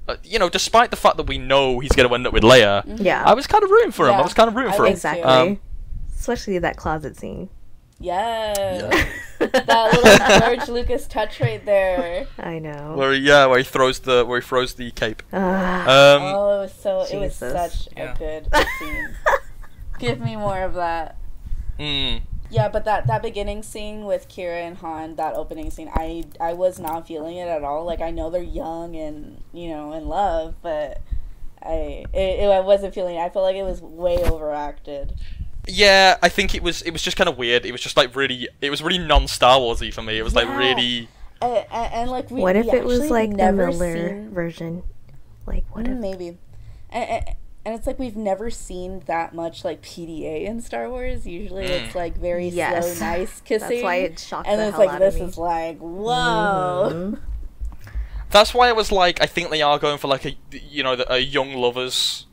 uh, 0.07 0.15
you 0.23 0.39
know 0.39 0.49
despite 0.49 0.89
the 0.89 0.97
fact 0.97 1.17
that 1.17 1.27
we 1.27 1.37
know 1.37 1.79
he's 1.79 1.91
gonna 1.91 2.13
end 2.13 2.25
up 2.27 2.33
with 2.33 2.43
leia 2.43 2.83
yeah, 2.99 3.23
i 3.25 3.33
was 3.33 3.45
kind 3.47 3.63
of 3.63 3.69
rooting 3.69 3.91
for 3.91 4.07
him 4.07 4.15
i 4.15 4.21
was 4.21 4.33
kind 4.33 4.47
of 4.47 4.55
rooting 4.55 4.73
I 4.73 4.77
for 4.77 4.85
him 4.85 4.93
exactly. 4.93 5.23
Um, 5.23 5.59
Especially 6.19 6.57
that 6.59 6.77
closet 6.77 7.15
scene. 7.15 7.49
Yes. 7.99 8.77
that 9.39 9.93
little 9.93 10.39
George 10.55 10.69
Lucas 10.69 11.07
touch 11.07 11.39
right 11.39 11.63
there. 11.65 12.27
I 12.37 12.59
know. 12.59 12.93
where 12.95 13.13
he, 13.13 13.19
yeah 13.19 13.45
where 13.47 13.57
he 13.59 13.63
throws 13.63 13.99
the 13.99 14.25
where 14.25 14.39
he 14.39 14.45
throws 14.45 14.73
the 14.75 14.91
cape 14.91 15.21
um 15.33 15.41
oh, 16.23 16.59
it 16.59 16.61
was 16.63 16.73
so. 16.73 17.01
It 17.11 17.17
was 17.19 17.35
such 17.35 17.87
Yeah. 17.97 18.13
a 18.13 18.17
good 18.17 18.47
scene. 18.79 19.09
Give 19.99 20.19
me 20.19 20.35
more 20.35 20.61
of 20.61 20.75
that. 20.75 21.17
mm, 21.79 22.21
Yeah, 22.51 22.69
but 22.69 22.85
that 22.85 23.07
that 23.07 23.21
beginning 23.23 23.63
scene 23.63 24.05
with 24.05 24.27
Qi'ra 24.29 24.61
and 24.67 24.77
Han, 24.77 25.15
that 25.15 25.33
opening 25.35 25.71
scene, 25.71 25.89
I 25.93 26.25
I 26.39 26.53
was 26.53 26.79
not 26.79 27.07
feeling 27.07 27.37
it 27.37 27.47
at 27.47 27.63
all. 27.63 27.83
Like 27.85 28.01
I 28.01 28.11
know 28.11 28.29
they're 28.29 28.43
young 28.43 28.95
and 28.95 29.41
you 29.53 29.69
know 29.69 29.93
in 29.93 30.07
love, 30.07 30.55
but 30.61 31.01
I 31.63 32.05
it, 32.13 32.39
it, 32.41 32.49
I 32.49 32.59
wasn't 32.59 32.93
feeling. 32.93 33.15
It. 33.15 33.21
I 33.21 33.29
felt 33.29 33.43
like 33.43 33.55
it 33.55 33.63
was 33.63 33.81
way 33.81 34.17
overacted. 34.23 35.13
Yeah 35.67 36.17
i 36.21 36.29
think 36.29 36.55
it 36.55 36.63
was 36.63 36.81
it 36.83 36.91
was 36.91 37.01
just 37.01 37.17
kind 37.17 37.27
of 37.29 37.37
weird 37.37 37.65
it 37.65 37.71
was 37.71 37.81
just 37.81 37.97
like 37.97 38.15
really 38.15 38.47
it 38.61 38.69
was 38.69 38.81
really 38.81 38.97
non-star 38.97 39.59
warsy 39.59 39.93
for 39.93 40.01
me 40.01 40.17
it 40.17 40.23
was 40.23 40.33
like 40.35 40.45
Yeah. 40.47 40.57
really 40.57 41.09
And, 41.41 41.65
and, 41.71 41.93
and 41.93 42.09
like 42.11 42.31
we, 42.31 42.41
what 42.41 42.55
if 42.55 42.65
we 42.65 42.77
it 42.79 42.83
was 42.83 42.99
actually 43.01 43.09
like 43.19 43.29
the 43.31 43.37
never 43.37 43.67
Miller 43.67 43.93
seen- 44.09 44.29
version? 44.33 44.83
Like 45.45 45.65
what 45.71 45.85
Mm, 45.85 45.91
if? 45.93 45.97
maybe, 45.99 46.27
and, 46.89 47.09
and, 47.09 47.25
and 47.63 47.75
it's 47.75 47.85
like 47.85 47.99
we've 47.99 48.15
never 48.17 48.49
seen 48.49 49.01
that 49.05 49.35
much 49.35 49.63
like 49.63 49.81
PDA 49.83 50.45
in 50.45 50.61
Star 50.61 50.89
Wars. 50.89 51.27
Usually 51.27 51.65
Mm. 51.65 51.69
it's 51.85 51.95
like 51.95 52.17
very 52.17 52.47
Yes. 52.47 52.97
slow, 52.97 53.07
nice 53.11 53.41
kissing. 53.41 53.69
That's 53.69 53.83
why 53.83 53.95
it 53.97 54.19
shocked 54.19 54.47
and 54.47 54.59
the 54.59 54.67
it's 54.67 54.77
hell 54.77 54.85
like 54.85 54.95
out 54.95 54.99
this 54.99 55.15
of 55.15 55.21
me. 55.21 55.27
is 55.27 55.37
like 55.37 55.77
whoa. 55.79 56.89
Mhm. 56.91 57.19
That's 58.29 58.53
why 58.53 58.67
I 58.69 58.73
was 58.73 58.91
like, 58.91 59.21
I 59.21 59.25
think 59.25 59.49
they 59.51 59.61
are 59.61 59.79
going 59.79 59.97
for 59.99 60.07
like 60.07 60.25
a, 60.25 60.35
you 60.51 60.83
know, 60.83 60.97
a 61.07 61.19
young 61.19 61.53
lovers 61.53 62.25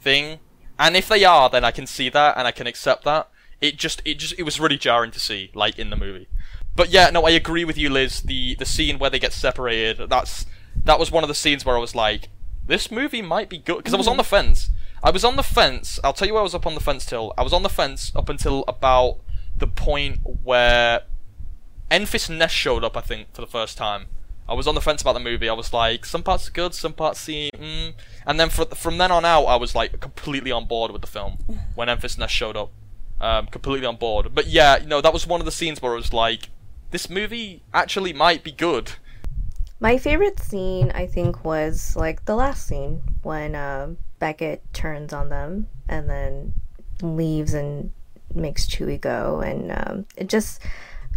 thing, 0.00 0.38
and 0.78 0.96
if 0.96 1.08
they 1.08 1.24
are, 1.24 1.48
then 1.50 1.64
I 1.64 1.70
can 1.70 1.86
see 1.86 2.08
that 2.10 2.36
and 2.36 2.46
I 2.46 2.52
can 2.52 2.66
accept 2.66 3.04
that. 3.04 3.28
It 3.60 3.76
just, 3.76 4.00
it 4.04 4.18
just, 4.18 4.34
it 4.38 4.44
was 4.44 4.60
really 4.60 4.78
jarring 4.78 5.10
to 5.10 5.20
see, 5.20 5.50
like 5.54 5.78
in 5.78 5.90
the 5.90 5.96
movie. 5.96 6.28
But 6.76 6.90
yeah, 6.90 7.10
no, 7.10 7.26
I 7.26 7.30
agree 7.30 7.64
with 7.64 7.76
you, 7.76 7.90
Liz. 7.90 8.20
The 8.20 8.54
the 8.54 8.64
scene 8.64 9.00
where 9.00 9.10
they 9.10 9.18
get 9.18 9.32
separated, 9.32 10.08
that's 10.08 10.46
that 10.84 11.00
was 11.00 11.10
one 11.10 11.24
of 11.24 11.28
the 11.28 11.34
scenes 11.34 11.64
where 11.64 11.76
I 11.76 11.80
was 11.80 11.96
like, 11.96 12.28
this 12.64 12.90
movie 12.90 13.22
might 13.22 13.48
be 13.48 13.58
good 13.58 13.78
because 13.78 13.94
I 13.94 13.96
was 13.96 14.06
on 14.06 14.16
the 14.16 14.22
mm. 14.22 14.26
fence. 14.26 14.70
I 15.02 15.10
was 15.10 15.24
on 15.24 15.34
the 15.34 15.42
fence. 15.42 15.98
I'll 16.04 16.12
tell 16.12 16.28
you 16.28 16.34
where 16.34 16.40
I 16.40 16.44
was 16.44 16.54
up 16.54 16.66
on 16.66 16.74
the 16.74 16.80
fence 16.80 17.04
till. 17.04 17.34
I 17.36 17.42
was 17.42 17.52
on 17.52 17.64
the 17.64 17.68
fence 17.68 18.12
up 18.14 18.28
until 18.28 18.64
about 18.68 19.18
the 19.56 19.66
point 19.66 20.20
where 20.44 21.02
Enfys 21.90 22.30
Nest 22.30 22.54
showed 22.54 22.84
up, 22.84 22.96
I 22.96 23.00
think, 23.00 23.34
for 23.34 23.40
the 23.40 23.46
first 23.46 23.76
time. 23.76 24.06
I 24.48 24.54
was 24.54 24.66
on 24.66 24.74
the 24.74 24.80
fence 24.80 25.02
about 25.02 25.12
the 25.12 25.20
movie. 25.20 25.48
I 25.48 25.52
was 25.52 25.72
like, 25.72 26.06
some 26.06 26.22
parts 26.22 26.48
are 26.48 26.52
good, 26.52 26.74
some 26.74 26.94
parts 26.94 27.20
seem, 27.20 27.50
mm. 27.52 27.92
and 28.26 28.40
then 28.40 28.48
for, 28.48 28.64
from 28.64 28.96
then 28.98 29.10
on 29.12 29.24
out, 29.24 29.44
I 29.44 29.56
was 29.56 29.74
like 29.74 30.00
completely 30.00 30.50
on 30.50 30.64
board 30.64 30.90
with 30.90 31.02
the 31.02 31.06
film 31.06 31.38
when 31.74 31.88
Enfys 31.88 32.16
Nest 32.16 32.32
showed 32.32 32.56
up, 32.56 32.70
um, 33.20 33.46
completely 33.46 33.86
on 33.86 33.96
board. 33.96 34.34
But 34.34 34.46
yeah, 34.46 34.78
you 34.78 34.86
know, 34.86 35.00
that 35.00 35.12
was 35.12 35.26
one 35.26 35.40
of 35.40 35.44
the 35.44 35.52
scenes 35.52 35.82
where 35.82 35.92
I 35.92 35.96
was 35.96 36.12
like, 36.12 36.48
this 36.90 37.10
movie 37.10 37.62
actually 37.74 38.14
might 38.14 38.42
be 38.42 38.52
good. 38.52 38.92
My 39.80 39.98
favorite 39.98 40.40
scene, 40.40 40.90
I 40.92 41.06
think, 41.06 41.44
was 41.44 41.94
like 41.94 42.24
the 42.24 42.34
last 42.34 42.66
scene 42.66 43.02
when 43.22 43.54
uh, 43.54 43.94
Beckett 44.18 44.62
turns 44.72 45.12
on 45.12 45.28
them 45.28 45.68
and 45.88 46.08
then 46.08 46.54
leaves 47.02 47.54
and 47.54 47.92
makes 48.34 48.66
Chewie 48.66 49.00
go, 49.00 49.40
and 49.40 49.70
um, 49.70 50.06
it 50.16 50.28
just, 50.28 50.60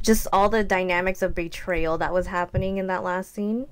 just 0.02 0.28
all 0.34 0.50
the 0.50 0.64
dynamics 0.64 1.22
of 1.22 1.34
betrayal 1.36 1.98
that 2.00 2.14
was 2.14 2.28
happening 2.28 2.78
in 2.78 2.88
that 2.88 3.04
last 3.04 3.34
scene 3.34 3.68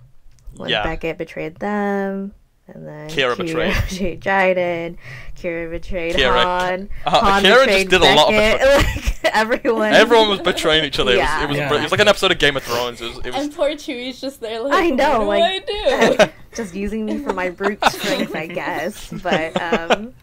when 0.55 0.69
Yeah. 0.69 0.83
Beckett 0.83 1.17
betrayed 1.17 1.55
them. 1.57 2.33
And 2.71 2.87
then 2.87 3.09
Qi'ra 3.09 3.35
betrayed. 3.35 3.73
betrayed 3.89 4.19
Dryden. 4.19 4.97
Qi'ra 5.35 5.71
betrayed 5.71 6.15
Qi'ra- 6.15 6.43
Han. 6.43 6.89
uh, 7.05 7.09
Han 7.19 7.43
Qi'ra 7.43 7.65
just 7.65 7.65
betrayed 7.65 7.89
did 7.89 8.01
a 8.01 8.15
lot 8.15 8.27
of 8.27 8.31
Beckett. 8.33 8.85
like 9.23 9.33
everyone. 9.35 9.93
Everyone 9.93 10.29
was 10.29 10.39
betraying 10.41 10.85
each 10.85 10.99
other. 10.99 11.15
Yeah. 11.15 11.45
It 11.45 11.47
was, 11.49 11.57
it 11.57 11.61
was, 11.61 11.71
Yeah. 11.71 11.79
it 11.79 11.81
was 11.83 11.91
like 11.91 12.01
an 12.01 12.07
episode 12.07 12.31
of 12.31 12.37
Game 12.37 12.55
of 12.57 12.61
Thrones. 12.63 13.01
It 13.01 13.07
was, 13.07 13.17
it 13.25 13.33
was 13.33 13.35
And 13.43 13.55
poor 13.55 13.69
Chewie's 13.71 14.21
just 14.21 14.39
there 14.39 14.61
like, 14.61 14.73
I 14.73 14.89
know, 14.91 15.21
what 15.25 15.39
like- 15.39 15.65
do 15.65 15.73
I 15.73 16.15
do? 16.27 16.31
just 16.55 16.75
using 16.75 17.05
me 17.07 17.17
for 17.17 17.33
my 17.33 17.49
brute 17.49 17.83
strength, 17.85 18.35
I 18.35 18.45
guess. 18.45 19.09
But 19.23 19.59
um, 19.59 20.13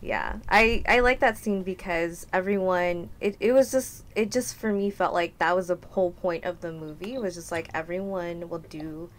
yeah. 0.00 0.36
I 0.48 0.82
I 0.88 1.00
like 1.00 1.20
that 1.20 1.36
scene 1.38 1.62
because 1.62 2.26
everyone 2.32 3.10
it, 3.20 3.36
it 3.40 3.52
was 3.52 3.70
just 3.70 4.04
it 4.16 4.30
just 4.30 4.56
for 4.56 4.72
me 4.72 4.90
felt 4.90 5.12
like 5.14 5.38
that 5.38 5.54
was 5.54 5.68
the 5.68 5.78
whole 5.90 6.12
point 6.12 6.44
of 6.44 6.60
the 6.60 6.72
movie 6.72 7.14
It 7.14 7.20
was 7.20 7.34
just 7.34 7.52
like 7.52 7.68
everyone 7.74 8.48
will 8.48 8.58
do 8.70 9.10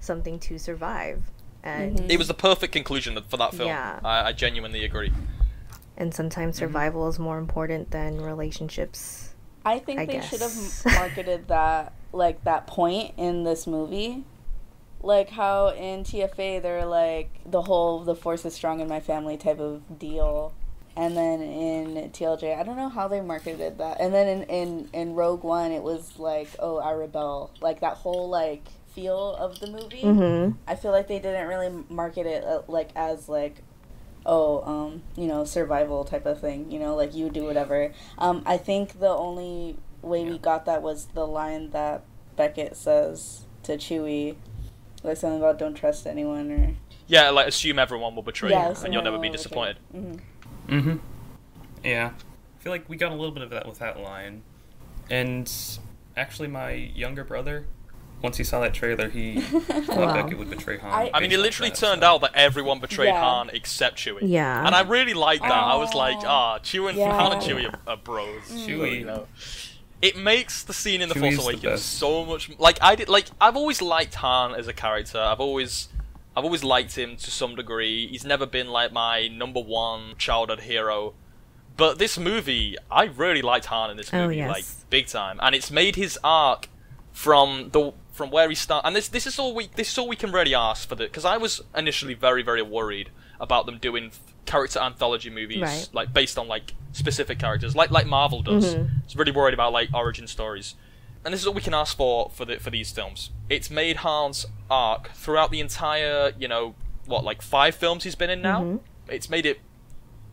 something 0.00 0.38
to 0.40 0.58
survive. 0.58 1.22
And 1.62 1.96
Mhm. 1.98 2.10
It 2.10 2.18
was 2.18 2.28
the 2.28 2.34
perfect 2.34 2.72
conclusion 2.72 3.18
for 3.28 3.36
that 3.36 3.52
film. 3.54 3.68
Yeah. 3.68 3.98
I, 4.04 4.28
I 4.28 4.32
genuinely 4.32 4.84
agree. 4.84 5.12
and 5.96 6.14
sometimes 6.14 6.54
Mm-hmm. 6.54 6.64
survival 6.66 7.08
is 7.08 7.18
more 7.18 7.38
important 7.38 7.90
than 7.90 8.20
relationships. 8.20 9.34
I 9.64 9.80
think 9.80 9.98
I 10.00 10.06
they 10.06 10.20
should 10.20 10.40
have 10.40 10.56
marketed 10.86 11.48
that 11.48 11.92
like 12.12 12.42
that 12.44 12.66
point 12.68 13.14
in 13.16 13.42
this 13.42 13.66
movie. 13.66 14.22
Like 15.02 15.30
how 15.30 15.68
in 15.68 16.02
TFA 16.04 16.60
they're 16.62 16.84
like 16.84 17.30
the 17.46 17.62
whole 17.62 18.00
the 18.00 18.14
force 18.14 18.44
is 18.44 18.54
strong 18.54 18.80
in 18.80 18.88
my 18.88 19.00
family 19.00 19.36
type 19.36 19.60
of 19.60 19.98
deal. 19.98 20.52
And 20.96 21.16
then 21.16 21.40
in 21.40 22.10
TLJ, 22.10 22.58
I 22.58 22.64
don't 22.64 22.76
know 22.76 22.88
how 22.88 23.06
they 23.06 23.20
marketed 23.20 23.78
that. 23.78 24.00
And 24.00 24.12
then 24.12 24.26
in, 24.26 24.42
in, 24.44 24.88
in 24.92 25.14
Rogue 25.14 25.44
One 25.44 25.70
it 25.70 25.82
was 25.82 26.18
like, 26.18 26.48
oh, 26.58 26.78
I 26.78 26.90
rebel. 26.92 27.52
Like 27.60 27.80
that 27.80 27.98
whole 27.98 28.28
like 28.28 28.66
feel 28.94 29.34
of 29.36 29.60
the 29.60 29.68
movie. 29.70 30.02
Mhm. 30.02 30.56
I 30.66 30.74
feel 30.74 30.90
like 30.90 31.06
they 31.06 31.20
didn't 31.20 31.46
really 31.46 31.84
market 31.88 32.26
it 32.26 32.42
uh, 32.44 32.62
like 32.66 32.90
as 32.96 33.28
like 33.28 33.62
oh 34.26 34.62
um 34.64 35.02
you 35.16 35.28
know 35.28 35.44
survival 35.44 36.04
type 36.04 36.26
of 36.26 36.40
thing 36.40 36.70
you 36.70 36.78
know 36.78 36.96
like 36.96 37.14
you 37.14 37.30
do 37.30 37.44
whatever 37.44 37.92
um 38.18 38.42
i 38.44 38.56
think 38.58 38.98
the 38.98 39.08
only 39.08 39.76
way 40.02 40.24
we 40.24 40.36
got 40.36 40.64
that 40.66 40.82
was 40.82 41.06
the 41.14 41.24
line 41.24 41.70
that 41.70 42.02
beckett 42.36 42.76
says 42.76 43.46
to 43.62 43.76
chewie 43.76 44.34
like 45.02 45.16
something 45.16 45.38
about 45.38 45.58
don't 45.58 45.74
trust 45.74 46.06
anyone 46.06 46.50
or 46.50 46.74
Yeah, 47.06 47.30
like 47.30 47.46
assume 47.48 47.78
everyone 47.78 48.14
will 48.14 48.22
betray 48.22 48.50
Yeah, 48.50 48.68
you, 48.70 48.84
and 48.84 48.92
you'll 48.94 49.02
never 49.02 49.18
be 49.18 49.28
everyone 49.28 49.30
will 49.30 49.36
disappointed. 49.36 49.76
betray 49.92 50.20
Mm-hmm. 50.68 50.96
Yeah. 51.84 52.10
I 52.16 52.62
feel 52.62 52.72
like 52.72 52.88
we 52.88 52.96
got 52.96 53.12
a 53.12 53.14
little 53.14 53.30
bit 53.30 53.42
of 53.42 53.50
that 53.50 53.66
with 53.66 53.78
that 53.78 54.00
line. 54.00 54.42
And 55.10 55.50
actually, 56.16 56.48
my 56.48 56.72
younger 56.72 57.24
brother, 57.24 57.66
once 58.20 58.36
he 58.36 58.44
saw 58.44 58.60
that 58.60 58.74
trailer, 58.74 59.08
he 59.08 59.40
thought 59.40 59.88
Wow. 59.96 60.12
Beckett 60.12 60.36
would 60.38 60.50
betray 60.50 60.76
Han. 60.78 60.90
I- 60.90 61.10
I 61.14 61.20
mean, 61.20 61.32
it 61.32 61.38
literally 61.38 61.70
that, 61.70 61.78
turned 61.78 62.02
so- 62.02 62.06
out 62.08 62.20
that 62.22 62.32
everyone 62.34 62.80
betrayed 62.80 63.08
Yeah. 63.08 63.20
Han 63.22 63.50
except 63.52 63.96
Chewie. 63.96 64.18
Yeah. 64.22 64.66
And 64.66 64.74
I 64.74 64.80
really 64.82 65.14
liked 65.14 65.42
that. 65.42 65.52
I 65.52 65.76
was 65.76 65.94
like, 65.94 66.16
Aw. 66.18 66.26
ah, 66.26 66.58
Chewie 66.58 66.90
and 66.90 66.98
Yeah. 66.98 67.18
Han 67.18 67.32
and 67.32 67.40
Chewie 67.42 67.72
are, 67.72 67.78
are 67.86 67.96
bros. 67.96 68.42
Chewie. 68.50 68.98
You 68.98 69.04
know. 69.06 69.26
It 70.00 70.16
makes 70.16 70.62
the 70.62 70.72
scene 70.72 71.00
in 71.02 71.08
The 71.08 71.14
Chewie's 71.16 71.34
Force 71.36 71.44
Awakens 71.46 71.62
best. 71.64 71.86
so 71.98 72.24
much 72.24 72.50
like 72.58 72.78
I 72.80 72.94
did. 72.94 73.08
Like 73.08 73.26
I've 73.40 73.56
always 73.56 73.82
liked 73.82 74.14
Han 74.16 74.54
as 74.54 74.68
a 74.68 74.72
character. 74.72 75.18
I've 75.18 75.40
always, 75.40 75.88
I've 76.36 76.44
always 76.44 76.62
liked 76.62 76.96
him 76.96 77.16
to 77.16 77.30
some 77.30 77.56
degree. 77.56 78.06
He's 78.06 78.24
never 78.24 78.46
been 78.46 78.68
like 78.68 78.92
my 78.92 79.26
number 79.28 79.60
one 79.60 80.14
childhood 80.18 80.60
hero. 80.60 81.14
But 81.76 81.98
this 81.98 82.18
movie, 82.18 82.76
I 82.90 83.04
really 83.04 83.42
liked 83.42 83.66
Han 83.66 83.90
in 83.90 83.96
this 83.96 84.12
Oh, 84.12 84.22
movie, 84.24 84.36
yes. 84.36 84.50
like 84.50 84.64
big 84.90 85.06
time, 85.08 85.38
and 85.42 85.54
it's 85.54 85.70
made 85.70 85.96
his 85.96 86.18
arc 86.22 86.68
from 87.12 87.70
the 87.72 87.92
from 88.12 88.30
where 88.30 88.48
he 88.48 88.54
start. 88.54 88.84
And 88.84 88.94
this 88.96 89.08
this 89.08 89.26
is 89.26 89.38
all 89.38 89.54
we 89.54 89.68
this 89.74 89.90
is 89.92 89.98
all 89.98 90.08
we 90.08 90.16
can 90.16 90.30
really 90.32 90.54
ask 90.54 90.88
for 90.88 90.94
the 90.94 91.04
because 91.04 91.24
I 91.24 91.36
was 91.36 91.60
initially 91.76 92.14
very 92.14 92.42
very 92.42 92.62
worried 92.62 93.10
about 93.40 93.66
them 93.66 93.78
doing 93.78 94.06
f- 94.06 94.27
character 94.48 94.78
anthology 94.80 95.30
movies 95.30 95.60
Right. 95.60 95.88
like 95.92 96.12
based 96.12 96.38
on 96.38 96.48
like 96.48 96.74
specific 96.92 97.38
characters, 97.38 97.76
like 97.76 97.90
like 97.90 98.06
Marvel 98.06 98.42
does. 98.42 98.74
Mhm. 98.74 99.02
It's 99.04 99.14
really 99.14 99.30
worried 99.32 99.54
about 99.54 99.72
like 99.72 99.88
origin 99.94 100.26
stories. 100.26 100.74
And 101.24 101.34
this 101.34 101.40
is 101.40 101.46
what 101.46 101.54
we 101.54 101.60
can 101.62 101.74
ask 101.74 101.96
for 101.96 102.30
for 102.34 102.44
the 102.44 102.58
for 102.58 102.70
these 102.70 102.90
films. 102.90 103.30
It's 103.50 103.70
made 103.70 103.98
Han's 103.98 104.46
arc 104.70 105.10
throughout 105.12 105.50
the 105.50 105.60
entire, 105.60 106.32
you 106.38 106.48
know, 106.48 106.74
what 107.06 107.24
like 107.24 107.42
five 107.42 107.74
films 107.74 108.04
he's 108.04 108.14
been 108.14 108.30
in 108.30 108.40
now. 108.42 108.60
Mhm. 108.62 108.80
It's 109.08 109.28
made 109.28 109.44
it 109.46 109.60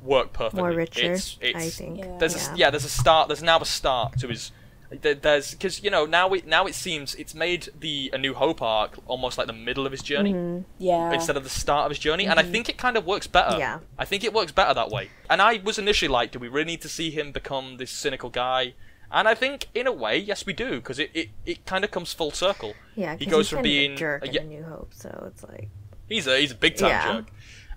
work 0.01 0.31
perfectly. 0.33 0.61
More 0.61 0.71
richer, 0.71 1.13
It's, 1.13 1.37
it's, 1.41 1.57
I 1.57 1.69
think. 1.69 2.19
There's 2.19 2.35
yeah. 2.35 2.53
A, 2.53 2.57
yeah, 2.57 2.69
there's 2.69 2.85
a 2.85 2.89
start. 2.89 3.27
There's 3.27 3.43
now 3.43 3.59
a 3.59 3.65
start 3.65 4.17
to 4.19 4.27
his. 4.27 4.51
There- 4.89 5.15
There's 5.15 5.51
because 5.51 5.83
you 5.83 5.89
know 5.89 6.05
now 6.05 6.31
it 6.33 6.45
now 6.47 6.65
it 6.67 6.75
seems 6.75 7.15
it's 7.15 7.33
made 7.33 7.69
the 7.79 8.11
A 8.13 8.17
New 8.17 8.33
Hope 8.33 8.61
arc 8.61 8.97
almost 9.07 9.37
like 9.37 9.47
the 9.47 9.53
middle 9.53 9.85
of 9.85 9.91
his 9.91 10.01
journey 10.01 10.33
Mhm. 10.33 10.65
yeah 10.77 11.11
instead 11.11 11.35
of 11.37 11.43
the 11.43 11.49
start 11.49 11.85
of 11.85 11.91
his 11.91 11.99
journey, 11.99 12.25
and 12.25 12.39
I 12.39 12.43
think 12.43 12.69
it 12.69 12.77
kind 12.77 12.95
of 12.97 13.05
works 13.05 13.27
better. 13.27 13.57
Yeah. 13.57 13.79
I 13.97 14.05
think 14.05 14.23
it 14.23 14.33
works 14.33 14.51
better 14.51 14.73
that 14.73 14.89
way. 14.89 15.09
And 15.29 15.41
I 15.41 15.59
was 15.63 15.77
initially 15.79 16.09
like, 16.09 16.31
do 16.31 16.39
we 16.39 16.47
really 16.47 16.65
need 16.65 16.81
to 16.81 16.89
see 16.89 17.09
him 17.11 17.31
become 17.31 17.77
this 17.77 17.91
cynical 17.91 18.29
guy? 18.29 18.73
And 19.11 19.27
I 19.27 19.35
think 19.35 19.67
in 19.75 19.87
a 19.87 19.91
way, 19.91 20.17
yes, 20.17 20.45
we 20.45 20.53
do, 20.53 20.75
because 20.77 20.99
it, 20.99 21.11
it, 21.13 21.29
it 21.45 21.65
kind 21.65 21.83
of 21.85 21.91
comes 21.91 22.11
full 22.11 22.31
circle. 22.31 22.73
Yeah, 22.95 23.15
he 23.17 23.25
goes 23.25 23.45
he's 23.45 23.49
from 23.49 23.59
of 23.59 23.65
a 23.65 23.69
being 23.69 23.95
jerk 23.97 24.23
a 24.25 24.29
in 24.29 24.35
A 24.37 24.43
New 24.45 24.63
Hope, 24.63 24.93
so 24.93 25.25
it's 25.31 25.43
like 25.43 25.69
he's 26.09 26.27
a 26.27 26.37
he's 26.39 26.51
a 26.51 26.55
big 26.55 26.75
time 26.75 26.89
Yeah. 26.89 27.13
jerk, 27.13 27.25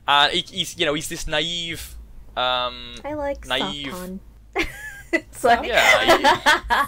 and 0.09 0.33
he, 0.33 0.41
he's 0.41 0.79
you 0.79 0.87
know 0.87 0.95
he's 0.95 1.09
this 1.09 1.27
naive. 1.27 1.97
Um, 2.37 2.95
I 3.05 3.15
like 3.15 3.47
Naive. 3.47 4.21
soft 5.13 5.13
Han. 5.13 5.21
it's 5.21 5.45
like 5.45 5.69
Yeah, 5.69 6.87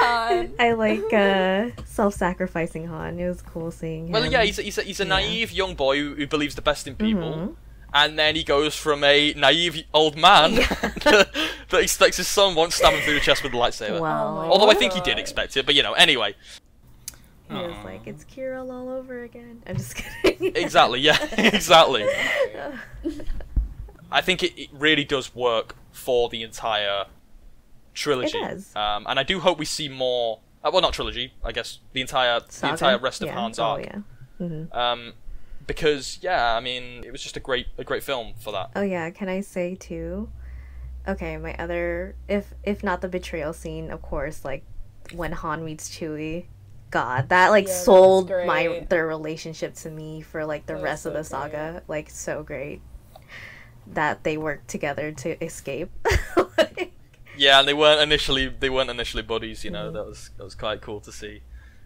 Han. 0.00 0.52
I 0.58 0.72
like 0.72 1.12
uh, 1.12 1.70
self-sacrificing 1.84 2.86
Han. 2.86 3.18
It 3.18 3.28
was 3.28 3.42
cool 3.42 3.70
seeing. 3.70 4.06
Him. 4.06 4.12
Well, 4.12 4.26
yeah, 4.26 4.42
he's 4.44 4.58
a, 4.58 4.62
he's 4.62 4.78
a, 4.78 4.82
he's 4.82 5.00
a 5.00 5.04
Yeah. 5.04 5.08
naive 5.10 5.52
young 5.52 5.74
boy 5.74 5.98
who, 5.98 6.14
who 6.14 6.26
believes 6.26 6.54
the 6.54 6.62
best 6.62 6.86
in 6.86 6.94
people. 6.96 7.32
Mhm. 7.34 7.56
And 7.94 8.18
then 8.18 8.36
he 8.36 8.44
goes 8.44 8.74
from 8.76 9.02
a 9.02 9.32
naive 9.34 9.82
old 9.94 10.14
man 10.16 10.54
that 11.04 11.28
expects 11.72 12.18
his 12.18 12.28
son 12.28 12.54
won't 12.54 12.74
stab 12.74 12.92
him 12.92 13.00
through 13.00 13.14
the 13.14 13.20
chest 13.20 13.42
with 13.42 13.52
a 13.54 13.56
lightsaber. 13.56 13.98
Wow. 14.00 14.28
Oh 14.28 14.34
my 14.36 14.44
Although 14.46 14.70
I 14.70 14.74
think 14.74 14.92
he 14.92 15.00
did 15.00 15.18
expect 15.18 15.56
it, 15.56 15.64
but 15.64 15.74
you 15.74 15.82
know, 15.82 15.94
anyway. 15.94 16.34
He 17.48 17.54
was 17.54 17.82
like, 17.82 18.06
"It's 18.06 18.24
Kirill 18.24 18.70
all 18.70 18.90
over 18.90 19.22
again." 19.22 19.62
I'm 19.66 19.76
just 19.76 19.94
kidding. 19.96 20.52
Exactly, 20.54 21.00
yeah, 21.00 21.16
exactly. 21.38 22.04
I 24.12 24.20
think 24.20 24.42
it, 24.42 24.52
it 24.60 24.68
really 24.72 25.04
does 25.04 25.34
work 25.34 25.74
for 25.90 26.28
the 26.28 26.42
entire 26.42 27.06
trilogy. 27.98 28.38
It 28.38 28.48
does. 28.48 28.76
Um, 28.76 29.06
and 29.08 29.18
I 29.18 29.22
do 29.22 29.40
hope 29.40 29.58
we 29.58 29.64
see 29.64 29.88
more. 29.88 30.40
Uh, 30.62 30.70
well, 30.72 30.82
not 30.82 30.92
trilogy. 30.92 31.32
I 31.44 31.52
guess 31.52 31.78
the 31.92 32.00
entire 32.00 32.40
the 32.40 32.68
entire 32.68 32.98
rest 32.98 33.22
of 33.22 33.28
yeah. 33.28 33.40
Han's 33.40 33.58
oh, 33.58 33.64
arc. 33.64 33.84
yeah. 33.84 33.98
hmm 34.38 34.64
Um, 34.72 35.12
because 35.66 36.18
yeah, 36.22 36.54
I 36.54 36.60
mean, 36.60 37.04
it 37.04 37.12
was 37.12 37.22
just 37.22 37.36
a 37.36 37.40
great 37.40 37.66
a 37.76 37.84
great 37.84 38.02
film 38.02 38.34
for 38.40 38.52
that. 38.52 38.70
Oh 38.74 38.82
yeah, 38.82 39.10
can 39.10 39.28
I 39.28 39.40
say 39.40 39.74
too? 39.74 40.30
Okay, 41.06 41.36
my 41.36 41.54
other 41.56 42.16
if 42.28 42.54
if 42.62 42.82
not 42.82 43.00
the 43.00 43.08
betrayal 43.08 43.52
scene, 43.52 43.90
of 43.90 44.02
course, 44.02 44.44
like 44.44 44.64
when 45.12 45.32
Han 45.32 45.64
meets 45.64 45.88
Chewie. 45.90 46.46
God, 46.90 47.28
that 47.28 47.50
like 47.50 47.66
Yeah, 47.66 47.74
that 47.74 47.84
sold 47.84 48.30
my 48.30 48.86
their 48.88 49.06
relationship 49.06 49.74
to 49.74 49.90
me 49.90 50.22
for 50.22 50.46
like 50.46 50.64
the 50.64 50.72
That 50.72 50.80
was 50.80 50.82
rest 50.82 51.06
of 51.06 51.12
so 51.12 51.18
the 51.18 51.24
saga. 51.24 51.82
Like 51.86 52.08
so 52.08 52.42
great 52.42 52.80
that 53.94 54.24
they 54.24 54.36
worked 54.36 54.68
together 54.68 55.12
to 55.12 55.44
escape. 55.44 55.90
Like, 56.56 56.92
Yeah, 57.38 57.60
and 57.60 57.68
they 57.68 57.74
weren't 57.74 58.00
initially 58.00 58.48
they 58.48 58.68
weren't 58.70 58.90
initially 58.90 59.22
buddies. 59.22 59.64
You 59.64 59.70
know, 59.70 59.90
Mhm. 59.90 59.94
that 59.94 60.06
was 60.06 60.30
that 60.36 60.44
was 60.44 60.54
quite 60.54 60.80
cool 60.80 61.00
to 61.00 61.12
see. 61.12 61.42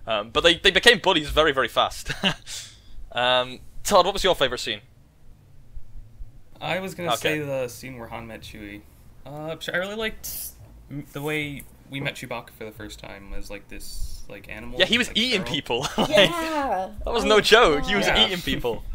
Um, 0.07 0.31
but 0.31 0.43
they 0.43 0.55
they 0.57 0.71
became 0.71 0.99
buddies 0.99 1.29
very 1.31 1.53
very 1.53 1.69
fast. 1.69 2.11
um, 3.13 3.61
Todd, 3.85 4.05
what 4.07 4.15
was 4.15 4.25
your 4.25 4.35
favorite 4.35 4.59
scene? 4.61 4.81
I 6.61 6.79
was 6.81 6.95
gonna 6.95 7.11
Okay. 7.15 7.19
say 7.21 7.39
the 7.41 7.69
scene 7.69 7.99
where 7.99 8.09
Han 8.09 8.27
met 8.27 8.41
Chewie. 8.43 8.83
Uh, 9.27 9.57
I 9.73 9.77
really 9.77 9.95
liked 9.97 10.29
the 11.13 11.23
way 11.23 11.63
we 11.91 12.01
met 12.01 12.15
Chewbacca 12.15 12.51
for 12.51 12.65
the 12.65 12.73
first 12.73 12.99
time 12.99 13.33
as 13.35 13.51
like 13.51 13.69
this 13.69 14.23
like 14.29 14.49
animal. 14.49 14.79
Yeah, 14.79 14.87
he 14.87 14.99
was 14.99 15.09
like, 15.09 15.19
eating 15.19 15.43
feral. 15.45 15.55
people. 15.55 15.81
Like, 15.99 16.09
yeah 16.09 16.91
That 17.05 17.13
was 17.13 17.25
Oh 17.25 17.29
no 17.29 17.35
my 17.37 17.41
joke. 17.41 17.85
He 17.87 17.95
was 17.97 18.07
Yeah. 18.07 18.25
eating 18.27 18.41
people. 18.41 18.83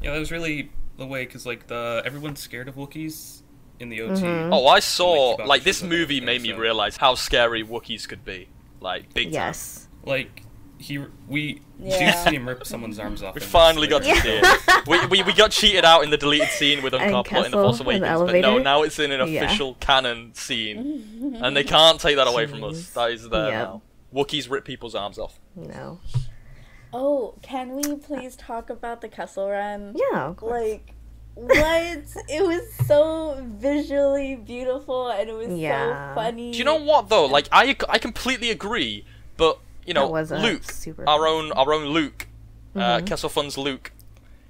Yeah, 0.00 0.12
that 0.12 0.20
was 0.20 0.30
really 0.30 0.70
the 0.96 1.06
way 1.06 1.24
because 1.26 1.44
like 1.44 1.66
the 1.66 2.02
everyone's 2.04 2.38
scared 2.38 2.68
of 2.68 2.76
Wookiees 2.76 3.40
in 3.80 3.88
the 3.90 4.00
OT. 4.02 4.20
Mhm. 4.22 4.50
Oh, 4.52 4.66
I 4.66 4.80
saw 4.80 5.36
Like, 5.38 5.46
like 5.46 5.62
this 5.64 5.82
movie 5.82 6.18
and 6.18 6.26
made 6.26 6.42
me 6.42 6.50
so- 6.50 6.56
realize 6.58 6.96
how 6.96 7.14
scary 7.14 7.62
Wookiees 7.64 8.08
could 8.08 8.24
be. 8.24 8.48
Like 8.80 9.12
big 9.14 9.26
time. 9.26 9.32
yes. 9.34 9.88
Like 10.04 10.42
he, 10.78 10.98
we 11.26 11.60
Yeah. 11.80 12.12
do 12.24 12.30
see 12.30 12.36
him 12.36 12.46
rip 12.48 12.64
someone's 12.64 12.98
arms 13.00 13.20
off. 13.22 13.34
We 13.34 13.40
finally 13.40 13.88
got 13.88 14.04
to 14.04 14.14
see 14.16 14.40
it. 14.42 14.86
We, 14.86 15.04
we, 15.06 15.22
we 15.24 15.32
got 15.32 15.50
cheated 15.50 15.84
out 15.84 16.04
in 16.04 16.10
the 16.10 16.16
deleted 16.16 16.48
scene 16.50 16.82
with 16.82 16.94
And 16.94 17.12
Unkar 17.12 17.24
Plutt 17.26 17.46
in 17.46 17.50
The 17.50 17.56
Force 17.56 17.80
in 17.80 17.86
the 17.86 17.90
Awakens, 18.14 18.30
but 18.32 18.40
no, 18.40 18.58
now 18.58 18.82
it's 18.84 18.98
in 19.00 19.10
an 19.10 19.28
Yeah. 19.28 19.42
official 19.44 19.74
canon 19.80 20.32
scene, 20.34 21.36
and 21.42 21.56
they 21.56 21.64
can't 21.64 22.00
take 22.00 22.14
that 22.16 22.28
away 22.28 22.46
from 22.46 22.62
us. 22.62 22.90
That 22.90 23.10
is 23.10 23.28
there 23.28 23.48
Yep. 23.50 23.52
now. 23.68 23.82
Wookiees 24.14 24.48
rip 24.48 24.64
people's 24.64 24.94
arms 24.94 25.18
off. 25.18 25.40
No. 25.56 25.98
oh 26.92 27.34
can 27.42 27.74
we 27.76 27.96
please 27.96 28.36
talk 28.36 28.70
about 28.70 29.00
the 29.00 29.08
Kessel 29.08 29.50
Run 29.50 29.94
Yeah. 29.96 30.28
Of 30.28 30.36
course. 30.36 30.52
like 30.62 30.94
what 31.38 31.98
it 32.28 32.42
was 32.44 32.62
so 32.86 33.40
visually 33.58 34.34
beautiful 34.36 35.08
and 35.08 35.28
it 35.28 35.32
was 35.36 35.48
Yeah. 35.58 36.10
so 36.10 36.14
funny 36.20 36.52
Do 36.52 36.58
you 36.58 36.64
know 36.64 36.76
what 36.76 37.08
though? 37.08 37.26
Like 37.26 37.48
I 37.52 37.76
I 37.88 37.98
completely 37.98 38.50
agree, 38.50 39.04
but 39.36 39.58
you 39.86 39.94
know 39.94 40.08
was 40.08 40.30
Luke, 40.30 40.64
super 40.70 41.08
our 41.08 41.26
own 41.26 41.52
our 41.52 41.72
own 41.72 41.86
Luke, 41.86 42.26
uh, 42.74 42.80
Mhm. 42.98 43.06
Kessel 43.06 43.28
Fun's 43.28 43.56
Luke, 43.56 43.92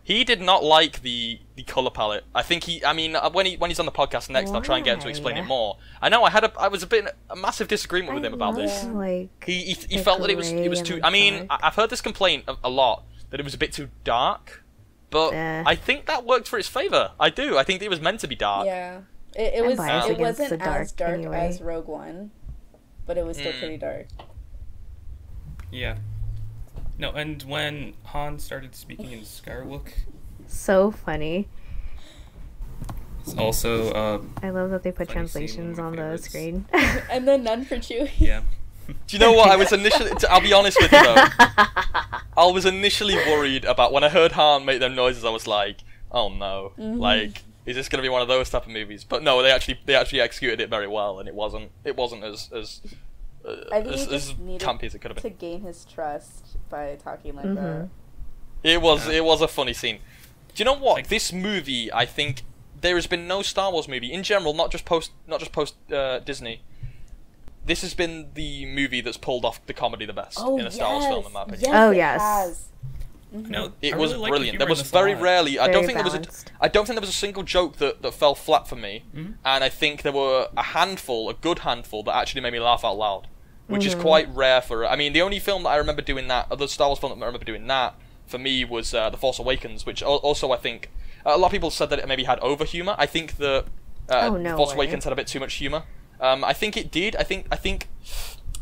he 0.02 0.24
did 0.24 0.40
not 0.40 0.64
like 0.64 1.02
the 1.02 1.40
the 1.56 1.62
color 1.64 1.90
palette. 1.90 2.24
I 2.34 2.42
think 2.42 2.64
he. 2.64 2.82
I 2.84 2.92
mean, 2.92 3.14
uh, 3.16 3.28
when 3.30 3.44
he 3.46 3.56
when 3.56 3.68
he's 3.70 3.78
on 3.80 3.86
the 3.86 3.92
podcast 3.92 4.30
next, 4.30 4.50
I'll 4.52 4.62
try 4.62 4.76
and 4.76 4.84
get 4.84 4.94
him 4.94 5.00
to 5.00 5.08
explain 5.08 5.34
Why? 5.36 5.42
it 5.42 5.46
more. 5.46 5.76
I 6.00 6.08
know 6.08 6.24
I 6.24 6.30
had 6.30 6.44
a 6.44 6.52
I 6.58 6.68
was 6.68 6.82
a 6.82 6.86
bit 6.86 7.04
a 7.28 7.36
massive 7.36 7.68
disagreement 7.68 8.14
with 8.14 8.24
I 8.24 8.28
him 8.28 8.34
about 8.34 8.56
this. 8.56 8.84
Like 8.84 9.28
He 9.44 9.62
he, 9.64 9.74
he 9.90 9.98
felt 9.98 10.20
that 10.22 10.30
it 10.30 10.36
was 10.36 10.50
it 10.50 10.68
was 10.70 10.80
too. 10.82 11.00
I 11.04 11.10
mean, 11.10 11.46
dark. 11.48 11.60
I, 11.62 11.66
I've 11.68 11.74
heard 11.74 11.90
this 11.90 12.00
complaint 12.00 12.44
a, 12.48 12.56
a 12.64 12.70
lot 12.70 13.04
that 13.30 13.38
it 13.38 13.42
was 13.44 13.54
a 13.54 13.58
bit 13.58 13.72
too 13.74 13.90
dark. 14.04 14.64
But 15.10 15.30
Eh. 15.32 15.62
I 15.66 15.74
think 15.74 16.06
that 16.06 16.24
worked 16.26 16.48
for 16.48 16.58
its 16.58 16.68
favor. 16.68 17.12
I 17.18 17.30
do. 17.30 17.56
I 17.56 17.64
think 17.64 17.80
it 17.82 17.88
was 17.88 18.00
meant 18.00 18.20
to 18.20 18.26
be 18.28 18.34
dark. 18.36 18.66
Yeah, 18.66 19.00
it, 19.34 19.54
it 19.54 19.64
was. 19.64 19.78
It 20.08 20.18
wasn't 20.18 20.62
dark 20.62 20.80
as 20.82 20.92
dark 20.92 21.14
anyway. 21.14 21.46
as 21.48 21.60
Rogue 21.62 21.86
One, 21.88 22.30
but 23.06 23.16
it 23.16 23.24
was 23.24 23.36
still 23.38 23.52
Mm. 23.52 23.58
pretty 23.58 23.76
dark. 23.78 24.06
Yeah. 25.72 25.96
No, 26.98 27.12
and 27.12 27.42
when 27.44 27.94
Han 28.06 28.38
started 28.38 28.74
speaking 28.74 29.12
in 29.12 29.20
Shyriiwook, 29.20 29.88
So 30.46 30.90
funny. 30.90 31.48
it's 33.20 33.34
also 33.34 33.92
um, 33.94 34.34
I 34.42 34.50
love 34.50 34.70
that 34.70 34.82
they 34.82 34.90
put 34.92 35.08
translations 35.08 35.78
on 35.78 35.86
of 35.86 35.92
the 35.92 35.96
favorites. 36.02 36.24
screen. 36.28 36.66
And 37.10 37.26
then 37.28 37.44
none 37.44 37.64
for 37.64 37.76
Chewie. 37.76 38.10
yeah. 38.18 38.42
Do 38.88 38.94
you 39.16 39.18
know 39.18 39.32
what? 39.32 39.50
I 39.50 39.56
was 39.56 39.72
initially. 39.80 40.10
t- 40.14 40.26
I'll 40.28 40.40
be 40.40 40.52
honest 40.52 40.78
with 40.80 40.90
you 40.92 41.02
though. 41.02 41.24
I 42.36 42.46
was 42.52 42.64
initially 42.64 43.14
worried 43.16 43.64
about 43.64 43.92
when 43.92 44.04
I 44.04 44.08
heard 44.08 44.32
Han 44.32 44.64
make 44.64 44.80
them 44.80 44.94
noises. 44.94 45.24
I 45.24 45.30
was 45.30 45.46
like, 45.46 45.78
"Oh 46.10 46.28
no! 46.28 46.72
Mhm. 46.78 46.98
Like, 46.98 47.42
is 47.66 47.76
this 47.76 47.88
going 47.88 47.98
to 47.98 48.02
be 48.02 48.08
one 48.08 48.22
of 48.22 48.28
those 48.28 48.48
type 48.50 48.64
of 48.64 48.72
movies?" 48.72 49.04
But 49.04 49.22
no, 49.22 49.42
they 49.42 49.50
actually 49.50 49.78
they 49.86 49.94
actually 49.94 50.20
executed 50.20 50.60
it 50.60 50.70
very 50.70 50.86
well, 50.88 51.18
and 51.18 51.28
it 51.28 51.34
wasn't 51.34 51.70
it 51.84 51.96
wasn't 51.96 52.24
as 52.24 52.48
as 52.54 52.80
uh, 53.44 53.50
as, 53.72 54.06
he 54.06 54.14
as 54.14 54.32
campy 54.58 54.84
as 54.84 54.94
it 54.94 55.00
could 55.00 55.10
have 55.10 55.22
been. 55.22 55.32
to 55.32 55.38
gain 55.38 55.60
his 55.62 55.84
trust 55.84 56.56
by 56.70 56.96
talking 57.02 57.34
like 57.36 57.44
Mhm. 57.46 57.54
that. 57.56 57.88
It 58.62 58.80
was 58.82 59.06
it 59.08 59.24
was 59.24 59.40
a 59.42 59.48
funny 59.48 59.72
scene. 59.74 59.98
Do 60.54 60.60
you 60.62 60.64
know 60.64 60.74
what? 60.74 60.94
Like- 60.94 61.08
this 61.08 61.32
movie, 61.32 61.92
I 61.92 62.04
think 62.06 62.42
there 62.80 62.94
has 62.94 63.06
been 63.06 63.26
no 63.28 63.42
Star 63.42 63.70
Wars 63.72 63.86
movie 63.88 64.12
in 64.12 64.22
general, 64.22 64.54
not 64.54 64.70
just 64.70 64.84
post 64.84 65.10
not 65.26 65.40
just 65.40 65.52
post 65.52 65.74
uh, 65.92 66.20
Disney. 66.20 66.62
This 67.68 67.82
has 67.82 67.94
been 67.94 68.30
the 68.34 68.66
movie 68.66 69.00
that's 69.00 69.16
pulled 69.18 69.44
off 69.44 69.64
the 69.66 69.72
comedy 69.74 70.06
the 70.06 70.12
best 70.12 70.38
Oh 70.40 70.58
in 70.58 70.66
a 70.66 70.70
Star 70.70 70.90
Wars 70.90 71.04
yes, 71.04 71.12
film, 71.12 71.26
in 71.26 71.32
my 71.32 71.42
opinion. 71.42 71.60
Yes, 71.64 71.74
Oh, 71.74 71.90
it 71.90 71.96
yes. 71.96 72.20
has. 72.20 72.64
Mhm. 73.34 73.48
No, 73.50 73.72
It 73.82 73.92
I 73.92 73.96
was 73.98 74.12
really 74.12 74.22
like 74.22 74.28
the 74.28 74.30
brilliant. 74.30 74.44
humor 74.54 74.58
There 74.58 74.68
was 74.70 74.78
this 74.82 74.90
very 74.90 75.14
lot. 75.14 75.22
rarely. 75.22 75.58
I 75.58 75.66
don't 75.66 75.74
Very 75.74 75.86
think 75.86 75.96
there 75.98 76.04
was. 76.04 76.14
A, 76.14 76.18
balanced. 76.20 76.52
I 76.62 76.68
don't 76.68 76.86
think 76.86 76.94
there 76.96 77.02
was 77.02 77.10
a 77.10 77.12
single 77.12 77.42
joke 77.42 77.76
that, 77.76 78.00
that 78.02 78.14
fell 78.14 78.34
flat 78.34 78.66
for 78.66 78.76
me, 78.76 79.04
Mhm. 79.14 79.34
and 79.44 79.62
I 79.62 79.68
think 79.68 80.00
there 80.02 80.12
were 80.12 80.48
a 80.56 80.62
handful, 80.62 81.28
a 81.28 81.34
good 81.34 81.58
handful, 81.60 82.02
that 82.04 82.16
actually 82.16 82.40
made 82.40 82.54
me 82.54 82.58
laugh 82.60 82.84
out 82.86 82.96
loud, 82.96 83.28
which 83.66 83.84
is 83.84 83.94
Mhm. 83.94 84.00
quite 84.00 84.34
rare 84.34 84.62
for. 84.62 84.86
I 84.86 84.96
mean, 84.96 85.12
the 85.12 85.20
only 85.20 85.38
film 85.38 85.62
that 85.64 85.68
I 85.68 85.76
remember 85.76 86.00
doing 86.00 86.26
that, 86.28 86.46
other 86.50 86.66
Star 86.66 86.88
Wars 86.88 86.98
film 87.00 87.10
that 87.18 87.22
I 87.22 87.26
remember 87.26 87.44
doing 87.44 87.66
that 87.66 87.94
for 88.26 88.38
me 88.38 88.64
was 88.64 88.94
uh, 88.94 89.10
The 89.10 89.18
Force 89.18 89.38
Awakens, 89.38 89.84
which 89.84 90.02
also 90.02 90.50
I 90.52 90.56
think 90.56 90.88
a 91.26 91.36
lot 91.36 91.48
of 91.48 91.52
people 91.52 91.70
said 91.70 91.90
that 91.90 91.98
it 91.98 92.08
maybe 92.08 92.24
had 92.24 92.38
over 92.40 92.64
humor. 92.64 92.94
I 92.96 93.04
think 93.04 93.36
the 93.36 93.66
uh, 94.08 94.30
Oh, 94.32 94.36
no 94.38 94.56
Force 94.56 94.70
way. 94.70 94.76
Awakens 94.86 95.04
had 95.04 95.12
a 95.12 95.16
bit 95.16 95.26
too 95.26 95.38
much 95.38 95.52
humor. 95.54 95.82
Um, 96.20 96.44
I 96.44 96.52
think 96.52 96.76
it 96.76 96.90
did. 96.90 97.16
I 97.16 97.22
think. 97.22 97.46
I 97.50 97.56
think. 97.56 97.88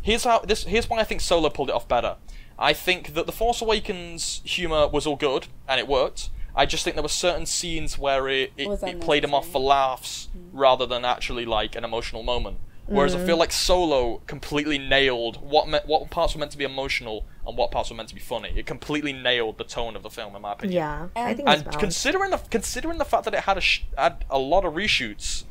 Here's 0.02 0.24
how 0.24 0.40
this. 0.40 0.64
Here's 0.64 0.88
why 0.88 0.98
I 1.00 1.04
think 1.04 1.20
Solo 1.20 1.48
pulled 1.50 1.68
it 1.70 1.74
off 1.74 1.88
better. 1.88 2.16
I 2.58 2.72
think 2.72 3.14
that 3.14 3.26
the 3.26 3.32
Force 3.32 3.60
Awakens 3.60 4.40
humor 4.44 4.88
was 4.88 5.06
all 5.06 5.16
good 5.16 5.46
and 5.68 5.78
it 5.78 5.86
worked. 5.86 6.30
I 6.54 6.64
just 6.64 6.84
think 6.84 6.96
there 6.96 7.02
were 7.02 7.08
certain 7.10 7.44
scenes 7.44 7.98
where 7.98 8.28
it, 8.28 8.50
it, 8.56 8.82
it 8.82 9.00
played 9.00 9.24
them 9.24 9.34
off 9.34 9.44
for 9.44 9.58
unnecessary. 9.58 9.68
laughs 9.68 10.28
rather 10.54 10.86
than 10.86 11.04
actually 11.04 11.44
like 11.44 11.76
an 11.76 11.84
emotional 11.84 12.22
moment. 12.22 12.56
Whereas 12.86 13.14
I 13.16 13.26
feel 13.26 13.36
like 13.36 13.50
Solo 13.52 14.22
completely 14.28 14.78
nailed 14.78 15.42
what 15.42 15.68
me- 15.68 15.80
what 15.86 16.08
parts 16.08 16.34
were 16.34 16.38
meant 16.38 16.52
to 16.52 16.56
be 16.58 16.64
emotional 16.64 17.26
and 17.46 17.58
what 17.58 17.72
parts 17.72 17.90
were 17.90 17.96
meant 17.96 18.08
to 18.10 18.14
be 18.14 18.20
funny. 18.20 18.52
It 18.56 18.64
completely 18.64 19.12
nailed 19.12 19.58
the 19.58 19.64
tone 19.64 19.96
of 19.96 20.02
the 20.04 20.08
film, 20.08 20.34
in 20.36 20.40
my 20.42 20.52
opinion. 20.52 20.76
yeah, 20.76 21.08
I 21.16 21.34
think 21.34 21.40
it's 21.48 21.56
And 21.56 21.64
balanced. 21.64 21.78
considering 21.80 22.30
the 22.30 22.38
considering 22.48 22.98
the 22.98 23.04
fact 23.04 23.24
that 23.24 23.34
it 23.34 23.40
had 23.40 23.58
a 23.58 23.60
sh- 23.60 23.82
had 23.98 24.24
a 24.30 24.38
lot 24.38 24.64
of 24.64 24.74
reshoots, 24.74 25.44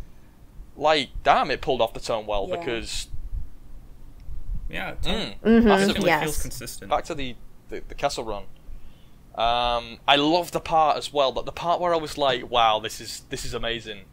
like 0.75 1.09
damn, 1.23 1.51
it 1.51 1.61
pulled 1.61 1.81
off 1.81 1.93
the 1.93 1.99
tone 1.99 2.25
well 2.25 2.47
Yeah. 2.49 2.57
because 2.57 3.07
Yeah, 4.69 4.91
it 4.91 5.01
mm, 5.03 5.39
Mhm, 5.41 5.63
massively 5.63 5.93
definitely 5.93 6.23
feels 6.25 6.41
consistent. 6.41 6.89
back 6.89 7.03
to 7.05 7.15
the, 7.15 7.35
the 7.69 7.81
the 7.88 7.95
Kessel 7.95 8.23
Run. 8.23 8.43
Um, 9.35 9.99
I 10.07 10.15
love 10.15 10.51
the 10.51 10.59
part 10.61 10.97
as 10.97 11.11
well. 11.13 11.31
but 11.31 11.45
the 11.45 11.51
part 11.51 11.79
where 11.81 11.93
I 11.93 11.97
was 11.97 12.17
like, 12.17 12.49
"Wow, 12.49 12.79
this 12.79 12.99
is 13.01 13.23
this 13.29 13.45
is 13.45 13.53
amazing," 13.53 14.05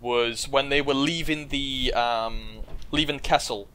was 0.00 0.48
when 0.48 0.68
they 0.68 0.82
were 0.82 0.94
leaving 0.94 1.48
the 1.48 1.92
um, 1.94 2.60
leaving 2.90 3.18
Kessel, 3.20 3.68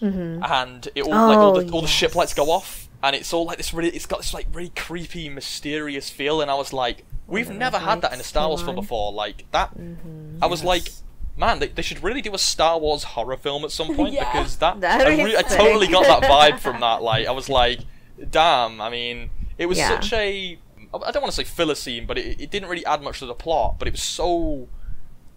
Mhm. 0.00 0.42
and 0.50 0.88
it 0.94 1.02
all 1.04 1.28
like 1.28 1.38
all 1.38 1.56
Oh, 1.56 1.60
the, 1.62 1.70
all 1.72 1.82
the 1.82 1.88
ship 1.88 2.14
lights 2.14 2.32
go 2.34 2.50
off, 2.50 2.88
and 3.02 3.14
it's 3.14 3.32
all 3.32 3.44
like 3.44 3.58
this 3.58 3.72
really. 3.74 3.90
It's 3.90 4.06
got 4.06 4.18
this 4.20 4.32
like 4.34 4.46
really 4.52 4.70
creepy, 4.74 5.28
mysterious 5.28 6.08
feel, 6.10 6.40
and 6.40 6.50
I 6.50 6.54
was 6.54 6.72
like, 6.72 7.04
"We've 7.26 7.50
never 7.50 7.78
had 7.78 8.00
that 8.00 8.12
in 8.14 8.18
a 8.18 8.24
Star 8.24 8.48
Wars 8.48 8.62
film 8.62 8.74
before." 8.76 9.12
Like 9.12 9.44
that. 9.52 9.76
Mhm. 9.78 10.38
I 10.42 10.46
was 10.46 10.64
like, 10.64 10.86
Yes. 10.86 11.02
Man, 11.40 11.58
they, 11.58 11.68
they 11.68 11.82
should 11.82 12.02
really 12.02 12.20
do 12.22 12.34
a 12.34 12.38
Star 12.38 12.78
Wars 12.78 13.02
horror 13.02 13.36
film 13.36 13.64
at 13.64 13.72
some 13.72 13.94
point 13.96 14.12
Yeah. 14.14 14.30
because 14.32 14.56
that 14.58 14.80
That'd 14.80 15.06
I, 15.20 15.24
re- 15.24 15.36
I 15.36 15.42
totally 15.42 15.88
got 15.88 16.04
that 16.20 16.30
vibe 16.30 16.60
from 16.60 16.80
that. 16.86 17.02
Like, 17.02 17.26
I 17.26 17.32
was 17.32 17.48
like, 17.48 17.80
damn. 18.30 18.80
I 18.80 18.90
mean, 18.90 19.30
it 19.58 19.66
was 19.66 19.78
Yeah. 19.78 19.88
such 19.88 20.12
a 20.12 20.58
I 20.92 21.10
don't 21.12 21.22
want 21.22 21.32
to 21.32 21.36
say 21.36 21.44
filler 21.44 21.74
scene, 21.76 22.04
but 22.06 22.18
it, 22.18 22.40
it 22.40 22.50
didn't 22.50 22.68
really 22.68 22.84
add 22.84 23.00
much 23.02 23.20
to 23.20 23.26
the 23.26 23.34
plot. 23.34 23.76
But 23.78 23.86
it 23.88 23.92
was 23.92 24.02
so 24.02 24.68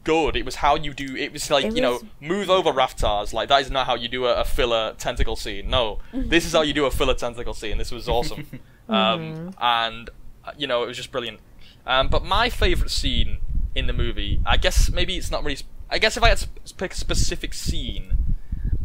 good. 0.04 0.36
It 0.36 0.46
was 0.46 0.56
how 0.56 0.76
you 0.76 0.94
do. 0.94 1.16
It 1.16 1.32
was 1.32 1.50
like 1.52 1.66
It 1.66 1.76
you 1.76 1.82
know, 1.82 2.02
move 2.20 2.50
over 2.50 2.72
Rathtars. 2.74 3.34
Like 3.34 3.50
that 3.50 3.62
is 3.62 3.70
not 3.72 3.86
how 3.86 3.96
you 3.96 4.08
do 4.08 4.26
a, 4.26 4.42
a 4.42 4.46
filler 4.46 4.96
tentacle 4.98 5.36
scene. 5.36 5.70
No, 5.70 6.00
this 6.12 6.46
is 6.46 6.54
how 6.54 6.64
you 6.64 6.74
do 6.74 6.86
a 6.86 6.92
filler 6.92 7.14
tentacle 7.14 7.54
scene. 7.54 7.78
This 7.78 7.92
was 7.92 8.10
awesome. 8.10 8.48
um, 8.90 9.54
and 9.62 10.10
uh, 10.44 10.52
you 10.58 10.68
know, 10.68 10.84
it 10.84 10.88
was 10.88 10.98
just 10.98 11.12
brilliant. 11.12 11.40
Um, 11.86 12.08
but 12.08 12.24
my 12.26 12.50
favorite 12.50 12.90
scene 12.92 13.38
in 13.76 13.88
the 13.88 13.94
movie, 13.94 14.40
I 14.46 14.58
guess 14.58 14.90
maybe 14.92 15.18
it's 15.18 15.30
not 15.32 15.44
really. 15.44 15.60
Sp- 15.94 15.96
I 15.96 16.00
guess 16.00 16.18
if 16.18 16.24
I 16.24 16.30
had 16.30 16.38
to 16.40 16.48
pick 16.76 16.94
a 16.94 16.96
specific 16.96 17.54
scene, 17.54 18.18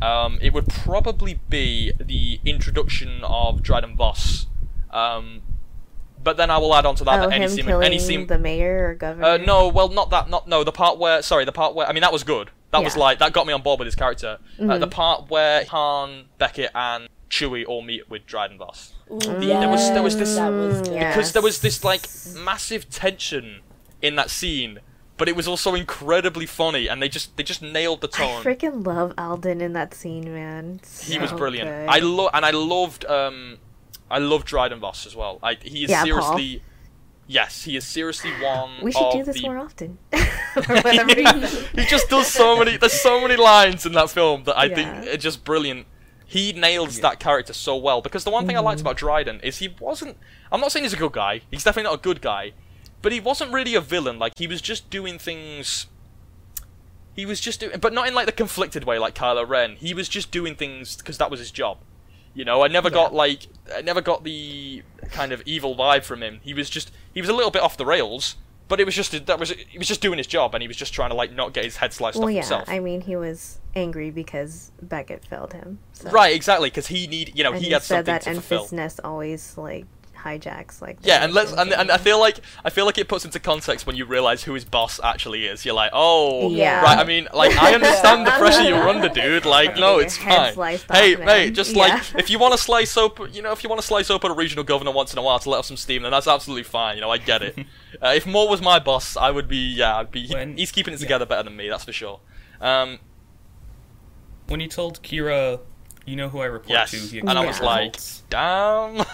um, 0.03 0.39
it 0.41 0.53
would 0.53 0.69
probably 0.69 1.41
be 1.49 1.93
the 1.99 2.41
introduction 2.45 3.23
of 3.25 3.63
Dryden 3.63 3.97
Voss. 3.97 4.47
Um, 4.91 5.43
but 6.23 6.37
then 6.37 6.51
I 6.51 6.59
will 6.59 6.75
add 6.75 6.85
on 6.87 6.95
to 6.97 7.05
that 7.05 7.21
oh, 7.21 7.29
that 7.29 7.35
any 7.35 7.45
him 7.45 7.51
scene, 7.51 7.65
killing 7.67 7.87
any 7.87 7.99
scene, 7.99 8.27
the 8.27 8.39
mayor 8.39 8.89
or 8.89 8.95
governor. 8.95 9.25
uh, 9.27 9.37
no, 9.37 9.69
well, 9.69 9.89
not 9.89 10.11
that. 10.11 10.29
Not 10.29 10.49
no. 10.49 10.65
The 10.65 10.73
part 10.73 10.99
where, 10.99 11.23
sorry, 11.23 11.45
the 11.45 11.53
part 11.53 11.75
where. 11.75 11.87
I 11.89 11.93
mean, 11.93 12.01
that 12.03 12.13
was 12.13 12.25
good. 12.25 12.51
That 12.73 12.83
was 12.85 12.97
like 12.97 13.19
that 13.21 13.33
got 13.33 13.47
me 13.47 13.53
on 13.55 13.63
board 13.63 13.79
with 13.79 13.87
his 13.87 13.95
character. 13.95 14.39
Uh, 14.59 14.63
Mhm. 14.63 14.81
the 14.81 14.87
part 14.89 15.31
where 15.31 15.65
Han, 15.67 16.25
Beckett, 16.37 16.71
and 16.75 17.09
Chewie 17.31 17.65
all 17.67 17.81
meet 17.83 18.11
with 18.11 18.27
Dryden 18.27 18.59
Voss. 18.59 18.93
Ooh, 19.11 19.19
there 19.21 19.69
was- 19.69 19.91
there 19.93 20.03
was 20.03 20.17
this- 20.19 20.37
was 20.39 20.83
good. 20.83 20.93
Yeah. 20.95 21.09
because 21.15 21.33
there 21.33 21.41
was 21.43 21.61
this 21.61 21.83
like 21.83 22.07
massive 22.37 22.91
tension 22.91 23.61
in 24.03 24.17
that 24.17 24.29
scene, 24.29 24.81
but 25.19 25.29
it 25.29 25.37
was 25.37 25.47
also 25.49 25.75
incredibly 25.75 26.47
funny, 26.47 26.87
and 26.89 27.03
they 27.03 27.09
just 27.09 27.37
they 27.37 27.43
just 27.43 27.61
nailed 27.63 28.01
the 28.01 28.09
tone. 28.09 28.41
I 28.41 28.45
freaking 28.45 28.87
love 28.87 29.13
Alden 29.19 29.61
in 29.61 29.73
that 29.75 29.93
scene, 29.95 30.33
man. 30.33 30.81
he 31.03 31.19
was 31.19 31.33
brilliant. 31.33 31.69
good. 31.69 31.89
I 31.89 31.99
love 31.99 32.31
and 32.33 32.45
I 32.47 32.51
loved 32.53 33.05
um, 33.07 33.59
I 34.11 34.19
loved 34.19 34.47
Dryden 34.47 34.81
Voss 34.81 35.05
as 35.07 35.15
well. 35.17 35.39
I, 35.43 35.55
he 35.61 35.85
is 35.85 35.91
Yeah, 35.91 36.05
Paul. 36.05 36.07
seriously, 36.07 36.63
yes, 37.27 37.65
he 37.65 37.77
is 37.77 37.85
seriously 37.85 38.31
one. 38.43 38.71
we 38.83 38.93
should 38.93 39.03
of 39.03 39.13
do 39.13 39.25
this 39.25 39.37
the 39.37 39.43
more 39.43 39.59
often. 39.59 39.99
For 40.55 40.75
whatever 40.75 41.15
reason. 41.15 41.65
he 41.77 41.85
just 41.85 42.09
does 42.09 42.27
so 42.27 42.57
many. 42.59 42.77
There's 42.79 43.01
so 43.01 43.21
many 43.21 43.37
lines 43.37 43.85
in 43.85 43.93
that 43.93 44.11
film 44.11 44.45
that 44.45 44.57
I 44.59 44.65
Yeah. 44.65 44.75
think 45.03 45.15
are 45.15 45.17
just 45.19 45.45
brilliant. 45.45 45.87
He 46.25 46.53
nails 46.53 47.01
that 47.01 47.21
character 47.21 47.53
so 47.55 47.77
well 47.77 48.01
because 48.03 48.25
the 48.25 48.31
one 48.31 48.47
thing 48.47 48.57
I 48.57 48.59
Mm-hmm. 48.59 48.67
liked 48.67 48.81
about 48.83 48.97
Dryden 48.97 49.41
is 49.43 49.59
he 49.59 49.69
wasn't. 49.81 50.17
I'm 50.53 50.61
not 50.61 50.73
saying 50.73 50.85
he's 50.85 50.93
a 50.93 50.97
good 50.97 51.13
guy. 51.13 51.43
He's 51.51 51.65
definitely 51.65 51.91
not 51.91 51.99
a 52.01 52.03
good 52.03 52.21
guy, 52.21 52.53
but 53.03 53.13
he 53.13 53.21
wasn't 53.21 53.53
really 53.53 53.75
a 53.75 53.81
villain. 53.81 54.19
Like 54.19 54.33
he 54.37 54.47
was 54.47 54.61
just 54.61 54.91
doing 54.91 55.19
things. 55.19 55.87
He 57.15 57.27
was 57.27 57.41
just 57.41 57.61
doing, 57.61 57.79
but 57.81 57.93
not 57.93 58.09
in 58.09 58.15
like 58.15 58.27
the 58.27 58.33
conflicted 58.33 58.85
way 58.85 58.99
like 58.99 59.15
Kylo 59.15 59.49
Ren. 59.49 59.77
He 59.77 59.95
was 59.95 60.09
just 60.09 60.31
doing 60.31 60.55
things 60.55 60.97
because 60.97 61.19
that 61.19 61.31
was 61.31 61.41
his 61.41 61.51
job. 61.51 61.79
You 62.35 62.45
know, 62.45 62.63
I 62.63 62.69
never 62.69 62.91
got 62.91 63.13
like 63.13 63.49
I 63.75 63.83
never 63.83 64.01
got 64.01 64.23
the 64.23 64.83
kind 65.11 65.33
of 65.33 65.43
evil 65.45 65.75
vibe 65.75 66.05
from 66.05 66.23
him. 66.23 66.41
He 66.43 66.55
was 66.55 66.71
just 66.71 66.93
he 67.13 67.21
was 67.21 67.29
a 67.29 67.33
little 67.33 67.51
bit 67.51 67.63
off 67.63 67.77
the 67.77 67.87
rails, 67.87 68.37
but 68.69 68.79
it 68.81 68.85
was 68.85 68.95
just 68.95 69.27
that 69.27 69.39
was 69.41 69.51
he 69.51 69.79
was 69.79 69.89
just 69.89 70.01
doing 70.01 70.19
his 70.19 70.27
job 70.27 70.55
and 70.55 70.63
he 70.63 70.69
was 70.69 70.77
just 70.77 70.93
trying 70.93 71.11
to 71.11 71.17
like 71.17 71.33
not 71.33 71.53
get 71.53 71.65
his 71.65 71.79
head 71.79 71.93
sliced 71.93 72.17
well, 72.17 72.29
off 72.29 72.35
yeah. 72.35 72.41
himself. 72.41 72.69
I 72.69 72.79
mean, 72.79 73.01
he 73.01 73.17
was 73.17 73.59
angry 73.75 74.11
because 74.11 74.71
Beckett 74.81 75.25
failed 75.25 75.53
him. 75.53 75.81
So. 75.95 76.11
Right, 76.11 76.35
exactly, 76.35 76.69
because 76.69 76.87
he 76.87 77.07
need 77.07 77.37
you 77.37 77.43
know 77.43 77.53
And 77.53 77.61
he 77.61 77.67
he, 77.67 77.73
had 77.73 77.83
said 77.83 78.07
something 78.07 78.15
that 78.15 78.23
to 78.23 78.41
fulfill. 78.41 78.91
Always 79.03 79.57
like 79.57 79.87
hijacks 80.39 80.81
like. 80.83 80.99
Yeah, 81.03 81.25
and 81.25 81.33
let's 81.33 81.53
and, 81.53 81.73
and 81.73 81.91
I 81.91 81.97
feel 81.99 82.19
like 82.21 82.41
I 82.65 82.71
feel 82.71 82.85
like 82.87 82.99
it 82.99 83.09
puts 83.09 83.25
into 83.25 83.39
context 83.41 83.87
when 83.87 83.97
you 83.97 84.05
realize 84.05 84.43
who 84.45 84.55
his 84.55 84.65
boss 84.65 85.01
actually 85.03 85.47
is. 85.47 85.65
You're 85.65 85.75
like, 85.75 85.91
oh, 85.95 86.51
Yeah. 86.51 86.83
right. 86.83 86.99
I 86.99 87.05
mean, 87.05 87.29
like 87.33 87.57
I 87.57 87.75
understand 87.79 88.27
the 88.27 88.31
pressure 88.33 88.63
you're 88.63 88.89
under, 88.95 89.09
dude. 89.09 89.45
Like, 89.47 89.77
no, 89.77 89.99
it's 89.99 90.17
fine. 90.17 90.53
sliced 90.55 90.91
Hey, 90.91 91.15
off, 91.17 91.25
mate, 91.25 91.51
just 91.55 91.75
Yeah. 91.75 91.85
like 91.87 92.03
if 92.17 92.31
you 92.31 92.39
want 92.39 92.53
to 92.55 92.59
slice 92.59 92.97
open, 92.97 93.33
you 93.33 93.43
know, 93.43 93.53
if 93.53 93.63
you 93.63 93.69
want 93.69 93.81
to 93.81 93.87
slice 93.87 94.11
open 94.11 94.31
a 94.31 94.35
regional 94.35 94.65
governor 94.65 94.93
once 94.93 95.13
in 95.13 95.19
a 95.19 95.23
while 95.23 95.39
to 95.39 95.51
let 95.51 95.59
off 95.59 95.67
some 95.67 95.77
steam, 95.77 96.03
then 96.03 96.11
that's 96.13 96.27
absolutely 96.29 96.65
fine. 96.65 96.97
You 96.97 97.01
know, 97.03 97.11
I 97.11 97.19
get 97.19 97.43
it. 97.43 97.59
uh, 98.03 98.13
if 98.15 98.27
Maul 98.27 98.49
was 98.49 98.61
my 98.61 98.79
boss, 98.79 99.17
I 99.17 99.31
would 99.31 99.49
be. 99.49 99.57
Yeah, 99.75 99.97
I'd 99.97 100.11
be. 100.11 100.27
he- 100.27 100.35
When- 100.35 100.57
he's 100.57 100.71
keeping 100.73 100.93
it 100.95 101.01
yeah. 101.01 101.07
together 101.07 101.27
better 101.27 101.45
than 101.45 101.57
me. 101.57 101.69
That's 101.69 101.85
for 101.85 101.93
sure. 101.93 102.21
Um, 102.61 102.99
When 104.49 104.61
you 104.61 104.69
told 104.69 105.03
Qi'ra, 105.03 105.61
you 106.07 106.17
know 106.17 106.29
who 106.31 106.41
I 106.41 106.47
report 106.47 106.71
yes, 106.71 106.91
to, 106.93 106.97
he 106.97 107.19
and 107.19 107.31
I 107.31 107.45
was 107.45 107.59
expected 107.59 108.03
like, 108.35 109.05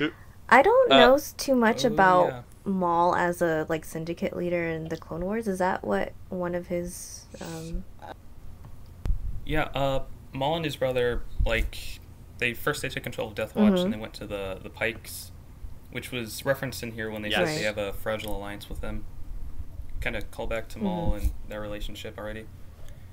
damn. 0.00 0.10
I 0.54 0.62
don't 0.62 0.92
Uh, 0.92 0.98
know 0.98 1.18
too 1.36 1.56
much 1.56 1.84
oh, 1.84 1.88
about 1.88 2.26
yeah. 2.28 2.42
Maul 2.64 3.16
as 3.16 3.42
a 3.42 3.66
like 3.68 3.84
syndicate 3.84 4.36
leader 4.36 4.64
in 4.68 4.88
the 4.88 4.96
Clone 4.96 5.24
Wars. 5.24 5.48
Is 5.48 5.58
that 5.58 5.82
what 5.82 6.12
one 6.28 6.54
of 6.54 6.68
his? 6.68 7.26
Um... 7.40 7.84
Yeah, 9.44 9.64
uh, 9.74 10.04
Maul 10.32 10.56
and 10.56 10.64
his 10.64 10.76
brother, 10.76 11.22
like, 11.44 11.76
they 12.38 12.54
first 12.54 12.82
they 12.82 12.88
took 12.88 13.02
control 13.02 13.28
of 13.28 13.34
Death 13.34 13.56
Watch 13.56 13.72
Mhm. 13.74 13.84
and 13.84 13.92
they 13.92 13.98
went 13.98 14.14
to 14.14 14.26
the 14.26 14.58
the 14.62 14.70
Pikes 14.70 15.32
which 15.90 16.10
was 16.10 16.44
referenced 16.44 16.82
in 16.82 16.90
here 16.92 17.08
when 17.08 17.22
they 17.22 17.28
Yes. 17.30 17.48
said 17.50 17.58
they 17.58 17.62
have 17.64 17.78
a 17.78 17.92
fragile 17.92 18.36
alliance 18.36 18.68
with 18.68 18.80
them. 18.80 19.04
Kind 20.00 20.16
of 20.16 20.28
call 20.32 20.48
back 20.48 20.68
to 20.70 20.78
Maul 20.80 21.14
and 21.14 21.30
their 21.48 21.60
relationship 21.60 22.18
already. 22.18 22.46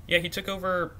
Yeah, 0.08 0.18
he 0.18 0.30
took 0.30 0.48
over 0.50 0.96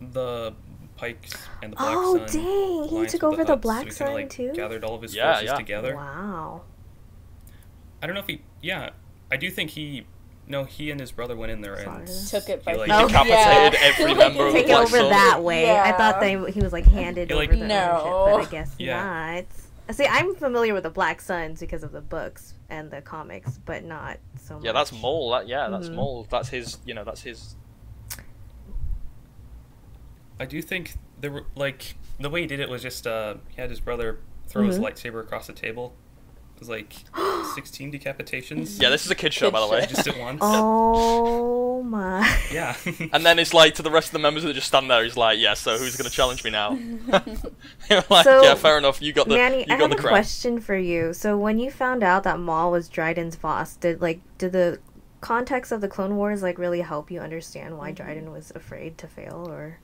the 0.00 0.54
Pikes 0.96 1.32
and 1.62 1.72
the 1.72 1.76
Black 1.76 1.94
Oh, 1.96 2.26
Sun. 2.26 2.42
dang, 2.42 2.88
he 3.02 3.06
took 3.06 3.22
over 3.24 3.44
the 3.44 3.56
Hutts, 3.56 3.60
Black 3.62 3.80
so 3.82 3.86
he 3.86 3.90
Sun, 4.08 4.14
like, 4.14 4.30
too? 4.30 4.52
Gathered 4.54 4.84
all 4.84 4.94
of 4.94 5.02
his 5.02 5.14
Yeah, 5.14 5.32
forces 5.34 5.46
yeah. 5.50 5.54
together. 5.56 5.96
Wow. 5.96 6.62
I 8.02 8.06
don't 8.06 8.14
know 8.14 8.20
if 8.20 8.26
he. 8.26 8.42
Yeah, 8.62 8.90
I 9.30 9.36
do 9.36 9.50
think 9.50 9.70
he. 9.70 10.06
No, 10.48 10.62
he 10.64 10.92
and 10.92 11.00
his 11.00 11.10
brother 11.10 11.34
went 11.36 11.50
in 11.50 11.60
there 11.60 11.74
and 11.74 12.06
Took 12.06 12.48
it 12.48 12.64
by 12.64 12.72
He, 12.72 12.78
like, 12.78 12.88
force. 12.90 13.10
decapitated 13.10 13.72
Yeah. 13.72 13.78
every 13.88 14.04
Like, 14.14 14.16
member 14.18 14.46
of 14.46 14.52
the 14.52 14.58
Take 14.60 14.68
it 14.68 14.76
over 14.76 14.98
that 15.08 15.42
way. 15.42 15.70
I 15.76 15.90
thought 15.92 16.22
Yeah. 16.22 16.38
they 16.44 16.52
he 16.52 16.60
was 16.60 16.72
like 16.72 16.84
handed 16.86 17.30
like- 17.32 17.48
over 17.48 17.58
the 17.58 17.66
No. 17.66 18.00
ownership, 18.32 18.50
but 18.50 18.58
I 18.58 18.62
guess 18.62 18.74
Yeah. 18.78 19.42
not. 19.88 19.94
See, 19.96 20.06
I'm 20.06 20.34
familiar 20.36 20.72
with 20.74 20.82
the 20.84 20.90
Black 20.90 21.20
Suns 21.20 21.58
because 21.60 21.82
of 21.82 21.90
the 21.92 22.00
books 22.00 22.54
and 22.70 22.90
the 22.92 23.00
comics, 23.00 23.58
but 23.64 23.84
not 23.84 24.18
so 24.40 24.54
much. 24.54 24.64
Yeah, 24.64 24.72
that's 24.72 24.92
Maul. 24.92 25.30
That, 25.30 25.48
yeah, 25.48 25.68
that's 25.68 25.88
Mhm. 25.88 25.94
Maul. 25.94 26.26
That's 26.30 26.48
his. 26.48 26.78
You 26.84 26.94
know, 26.94 27.02
that's 27.04 27.22
his. 27.22 27.56
I 30.38 30.44
do 30.44 30.60
think 30.62 30.94
there 31.20 31.30
were 31.30 31.46
like 31.54 31.94
the 32.20 32.28
way 32.30 32.42
he 32.42 32.46
did 32.46 32.60
it 32.60 32.68
was 32.68 32.82
just 32.82 33.06
uh 33.06 33.34
he 33.48 33.60
had 33.60 33.70
his 33.70 33.80
brother 33.80 34.18
throw 34.48 34.64
his 34.64 34.78
Mhm. 34.78 34.84
lightsaber 34.84 35.20
across 35.20 35.46
the 35.46 35.52
table. 35.52 35.94
It 36.54 36.60
was 36.60 36.68
like 36.68 36.94
sixteen 37.54 37.92
decapitations. 37.92 38.80
Yeah, 38.80 38.88
this 38.90 39.04
is 39.04 39.10
a 39.10 39.14
kid 39.14 39.32
show, 39.34 39.46
Kid 39.48 39.52
by 39.52 39.60
the 39.60 39.66
way. 39.68 39.80
show. 39.82 39.86
just 39.86 40.08
at 40.08 40.18
once. 40.18 40.40
Oh 40.42 41.82
my. 41.82 42.20
Yeah. 42.52 42.74
And 43.12 43.24
then 43.26 43.38
it's 43.38 43.52
like 43.54 43.74
to 43.76 43.82
the 43.82 43.90
rest 43.90 44.08
of 44.08 44.12
the 44.12 44.18
members 44.20 44.42
that 44.44 44.52
just 44.54 44.66
stand 44.68 44.90
there. 44.90 45.04
He's 45.04 45.16
like, 45.16 45.38
"Yeah, 45.38 45.54
so 45.54 45.76
who's 45.76 45.96
going 45.96 46.08
to 46.08 46.14
challenge 46.14 46.44
me 46.44 46.50
now?" 46.50 46.70
Like, 48.10 48.24
So, 48.24 48.42
"Yeah, 48.42 48.54
fair 48.54 48.78
enough. 48.78 49.00
You 49.02 49.12
got 49.12 49.28
the 49.28 49.34
Manny, 49.36 49.58
you 49.68 49.74
I 49.74 49.76
have 49.76 49.90
the 49.90 49.96
a 49.96 49.98
crown." 49.98 50.12
question 50.12 50.60
for 50.60 50.76
you. 50.76 51.12
So 51.12 51.36
when 51.36 51.58
you 51.58 51.70
found 51.70 52.02
out 52.02 52.22
that 52.24 52.38
Maul 52.40 52.70
was 52.70 52.88
Dryden's 52.88 53.36
boss, 53.36 53.76
did 53.76 54.00
like 54.00 54.20
did 54.38 54.52
the 54.52 54.80
context 55.20 55.72
of 55.72 55.80
the 55.80 55.88
Clone 55.88 56.16
Wars 56.16 56.42
like 56.42 56.58
really 56.58 56.80
help 56.82 57.10
you 57.10 57.20
understand 57.20 57.76
why 57.78 57.90
Dryden 57.92 58.32
was 58.32 58.52
afraid 58.54 58.96
to 58.98 59.06
fail 59.08 59.46
or 59.48 59.78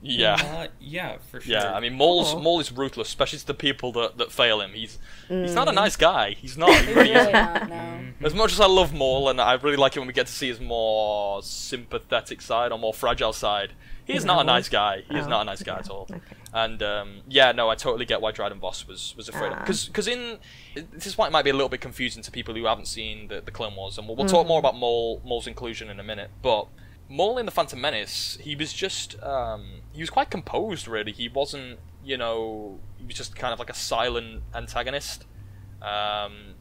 Yeah, 0.00 0.34
Uh, 0.34 0.66
yeah, 0.80 1.16
for 1.30 1.40
sure. 1.40 1.52
yeah. 1.52 1.72
I 1.74 1.80
mean, 1.80 1.94
Maul's 1.94 2.32
Cool. 2.32 2.40
Maul 2.42 2.60
is 2.60 2.70
ruthless, 2.70 3.08
especially 3.08 3.40
to 3.40 3.46
the 3.48 3.54
people 3.54 3.90
that, 3.92 4.16
that 4.18 4.30
fail 4.30 4.60
him. 4.60 4.70
He's 4.72 4.98
he's 5.28 5.50
Mm. 5.50 5.54
not 5.54 5.68
a 5.68 5.72
nice 5.72 5.96
guy. 5.96 6.36
He's 6.40 6.56
not. 6.56 6.70
He 6.72 6.92
really 6.94 7.10
really 7.10 7.10
isn't. 7.20 7.32
not, 7.32 7.68
no. 7.68 7.74
Mhm. 7.74 8.24
As 8.24 8.34
much 8.34 8.52
as 8.52 8.60
I 8.60 8.66
love 8.66 8.92
Maul, 8.94 9.28
and 9.28 9.40
I 9.40 9.54
really 9.54 9.76
like 9.76 9.96
it 9.96 9.98
when 9.98 10.06
we 10.06 10.12
get 10.14 10.26
to 10.26 10.32
see 10.32 10.48
his 10.48 10.60
more 10.60 11.42
sympathetic 11.42 12.40
side 12.40 12.70
or 12.72 12.78
more 12.78 12.94
fragile 12.94 13.32
side, 13.32 13.72
he 14.04 14.14
is 14.14 14.24
not 14.24 14.40
a 14.40 14.44
nice 14.44 14.68
guy. 14.68 15.02
He 15.10 15.16
is 15.18 15.26
Oh, 15.26 15.30
not 15.30 15.42
a 15.42 15.44
nice 15.44 15.62
guy 15.62 15.74
yeah, 15.74 15.78
at 15.80 15.90
all. 15.90 16.06
okay. 16.10 16.20
And 16.54 16.82
um, 16.82 17.20
yeah, 17.28 17.52
no, 17.52 17.68
I 17.68 17.74
totally 17.74 18.06
get 18.06 18.20
why 18.20 18.30
Dryden 18.30 18.58
Voss 18.60 18.86
was 18.86 19.14
was 19.16 19.28
afraid 19.28 19.52
of 19.52 19.58
Ah. 19.58 19.64
because 19.66 20.08
in 20.08 20.38
this 20.74 21.06
is 21.06 21.18
why 21.18 21.26
it 21.26 21.32
might 21.32 21.42
be 21.44 21.50
a 21.50 21.54
little 21.54 21.68
bit 21.68 21.80
confusing 21.80 22.22
to 22.22 22.30
people 22.30 22.54
who 22.54 22.64
haven't 22.66 22.86
seen 22.86 23.28
the, 23.28 23.40
the 23.40 23.50
Clone 23.50 23.74
Wars, 23.74 23.98
and 23.98 24.06
we'll, 24.06 24.16
we'll 24.16 24.28
talk 24.28 24.46
more 24.46 24.58
about 24.60 24.76
Maul 24.76 25.20
Maul's 25.24 25.46
inclusion 25.48 25.90
in 25.90 25.98
a 26.00 26.04
minute. 26.04 26.30
But 26.40 26.68
Maul 27.08 27.38
in 27.38 27.46
the 27.46 27.52
Phantom 27.52 27.80
Menace, 27.80 28.36
he 28.40 28.54
was 28.54 28.72
just 28.72 29.20
um, 29.22 29.80
he 29.92 30.00
was 30.02 30.10
quite 30.10 30.30
composed. 30.30 30.86
Really, 30.86 31.12
he 31.12 31.28
wasn't 31.28 31.78
you 32.04 32.16
know 32.16 32.78
he 32.98 33.04
was 33.06 33.16
just 33.16 33.34
kind 33.36 33.52
of 33.52 33.58
like 33.58 33.70
a 33.70 33.74
silent 33.74 34.42
antagonist, 34.54 35.24
um, 35.82 36.54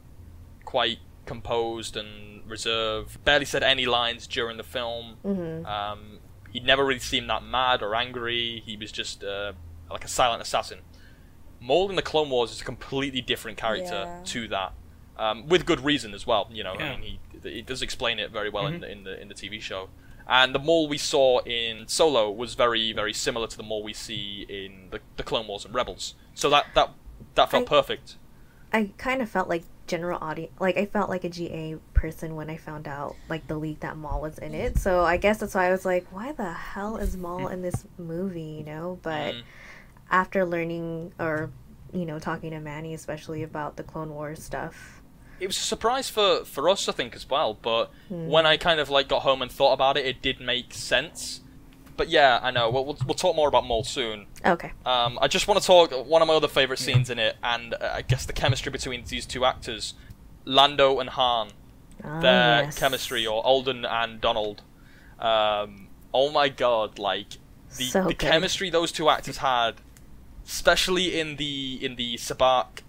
quite 0.65 0.99
composed 1.25 1.97
and 1.97 2.49
reserved. 2.49 3.23
Barely 3.25 3.45
said 3.45 3.63
any 3.63 3.85
lines 3.85 4.27
during 4.27 4.57
the 4.57 4.63
film. 4.63 5.17
Mhm. 5.25 5.65
Um, 5.65 6.19
he 6.51 6.59
never 6.61 6.85
really 6.85 6.99
seemed 6.99 7.29
that 7.29 7.43
mad 7.43 7.81
or 7.81 7.93
angry. 7.95 8.63
He 8.65 8.77
was 8.77 8.91
just 8.91 9.23
uh, 9.23 9.51
like 9.91 10.05
a 10.05 10.07
silent 10.07 10.41
assassin. 10.41 10.79
Maul 11.59 11.89
in 11.89 11.95
the 11.95 12.01
Clone 12.01 12.29
Wars 12.29 12.51
is 12.51 12.61
a 12.61 12.63
completely 12.63 13.19
different 13.21 13.57
character 13.57 14.03
Yeah. 14.05 14.21
to 14.25 14.47
that, 14.49 14.73
um, 15.17 15.47
with 15.47 15.65
good 15.65 15.81
reason 15.83 16.13
as 16.13 16.25
well. 16.25 16.47
You 16.51 16.63
know, 16.63 16.73
I 16.75 16.95
mean, 16.97 17.01
he 17.01 17.19
he 17.49 17.61
does 17.61 17.81
explain 17.81 18.17
it 18.19 18.31
very 18.31 18.49
well 18.49 18.65
in 18.67 18.75
Mhm. 18.75 18.79
the 18.81 18.91
in 18.91 19.03
the 19.03 19.21
in 19.21 19.27
the 19.27 19.33
TV 19.35 19.59
show. 19.61 19.89
And 20.29 20.53
the 20.53 20.59
Maul 20.59 20.87
we 20.89 20.97
saw 20.97 21.39
in 21.39 21.87
Solo 21.87 22.29
was 22.29 22.53
very 22.55 22.91
very 22.93 23.13
similar 23.13 23.47
to 23.47 23.57
the 23.57 23.63
Maul 23.63 23.81
we 23.83 23.93
see 23.93 24.45
in 24.49 24.89
the, 24.91 24.99
the 25.15 25.23
Clone 25.23 25.47
Wars 25.47 25.63
and 25.65 25.73
Rebels. 25.73 26.15
So 26.33 26.49
that 26.49 26.65
that 26.75 26.91
that 27.35 27.49
felt 27.51 27.63
I- 27.63 27.67
perfect. 27.67 28.17
I 28.73 28.91
kind 28.97 29.21
of 29.21 29.29
felt 29.29 29.47
like 29.47 29.63
general 29.87 30.19
audience, 30.21 30.51
like 30.59 30.75
I 30.75 30.85
felt 30.85 31.09
like 31.09 31.23
a 31.23 31.29
GA 31.29 31.77
person 31.93 32.35
when 32.35 32.49
I 32.49 32.57
found 32.57 32.85
out 32.89 33.15
like 33.29 33.47
the 33.47 33.55
leak 33.57 33.79
that 33.79 33.95
Maul 33.95 34.19
was 34.19 34.37
in 34.39 34.53
it. 34.53 34.77
So 34.77 35.05
I 35.05 35.15
guess 35.15 35.37
that's 35.39 35.55
why 35.55 35.67
I 35.67 35.71
was 35.71 35.85
like, 35.85 36.05
why 36.11 36.33
the 36.33 36.51
hell 36.51 36.97
is 36.97 37.15
Maul 37.15 37.47
in 37.47 37.61
this 37.61 37.85
movie? 37.97 38.41
You 38.59 38.65
know, 38.65 38.99
but 39.01 39.35
Mm. 39.35 39.43
after 40.11 40.45
learning 40.45 41.13
or 41.19 41.49
you 41.93 42.05
know 42.05 42.19
talking 42.19 42.51
to 42.51 42.59
Manny 42.59 42.93
especially 42.93 43.43
about 43.43 43.77
the 43.77 43.83
Clone 43.83 44.09
Wars 44.13 44.43
stuff. 44.43 44.96
It 45.39 45.47
was 45.47 45.57
a 45.57 45.61
surprise 45.61 46.09
for 46.09 46.43
for 46.45 46.69
us, 46.69 46.87
I 46.89 46.91
think, 46.91 47.15
as 47.15 47.29
well. 47.29 47.53
But 47.53 47.91
Hmm. 48.09 48.27
when 48.27 48.45
I 48.45 48.57
kind 48.57 48.79
of 48.79 48.89
like 48.89 49.07
got 49.07 49.21
home 49.21 49.41
and 49.41 49.51
thought 49.51 49.73
about 49.73 49.97
it, 49.97 50.05
it 50.05 50.21
did 50.21 50.39
make 50.39 50.73
sense. 50.73 51.41
But 51.95 52.09
yeah, 52.09 52.39
I 52.43 52.51
know. 52.51 52.69
We'll, 52.69 52.85
we'll, 52.85 52.97
we'll 53.07 53.15
talk 53.15 53.35
more 53.35 53.47
about 53.47 53.65
Maul 53.65 53.83
soon. 53.83 54.27
Okay. 54.45 54.71
Um, 54.85 55.17
I 55.21 55.27
just 55.27 55.47
want 55.47 55.59
to 55.59 55.65
talk 55.65 55.91
one 56.07 56.21
of 56.21 56.27
my 56.27 56.35
other 56.35 56.47
favorite 56.47 56.77
scenes 56.79 57.09
in 57.09 57.17
it, 57.17 57.37
and 57.43 57.73
uh, 57.73 57.91
I 57.95 58.03
guess 58.03 58.25
the 58.25 58.33
chemistry 58.33 58.71
between 58.71 59.03
these 59.05 59.25
two 59.25 59.45
actors, 59.45 59.95
Lando 60.45 60.99
and 60.99 61.09
Han, 61.11 61.49
Ah, 62.03 62.19
their 62.19 62.63
yes. 62.65 62.77
chemistry, 62.77 63.25
or 63.25 63.43
Alden 63.43 63.83
and 63.85 64.21
Donald. 64.21 64.61
Um, 65.19 65.87
oh 66.13 66.29
my 66.31 66.49
god! 66.49 66.99
Like 66.99 67.37
the, 67.75 67.85
So 67.85 68.03
the 68.03 68.13
chemistry 68.13 68.69
those 68.69 68.91
two 68.91 69.09
actors 69.09 69.37
had, 69.37 69.75
especially 70.45 71.19
in 71.19 71.37
the 71.37 71.79
in 71.83 71.95
the 71.95 72.15
sabacc 72.17 72.81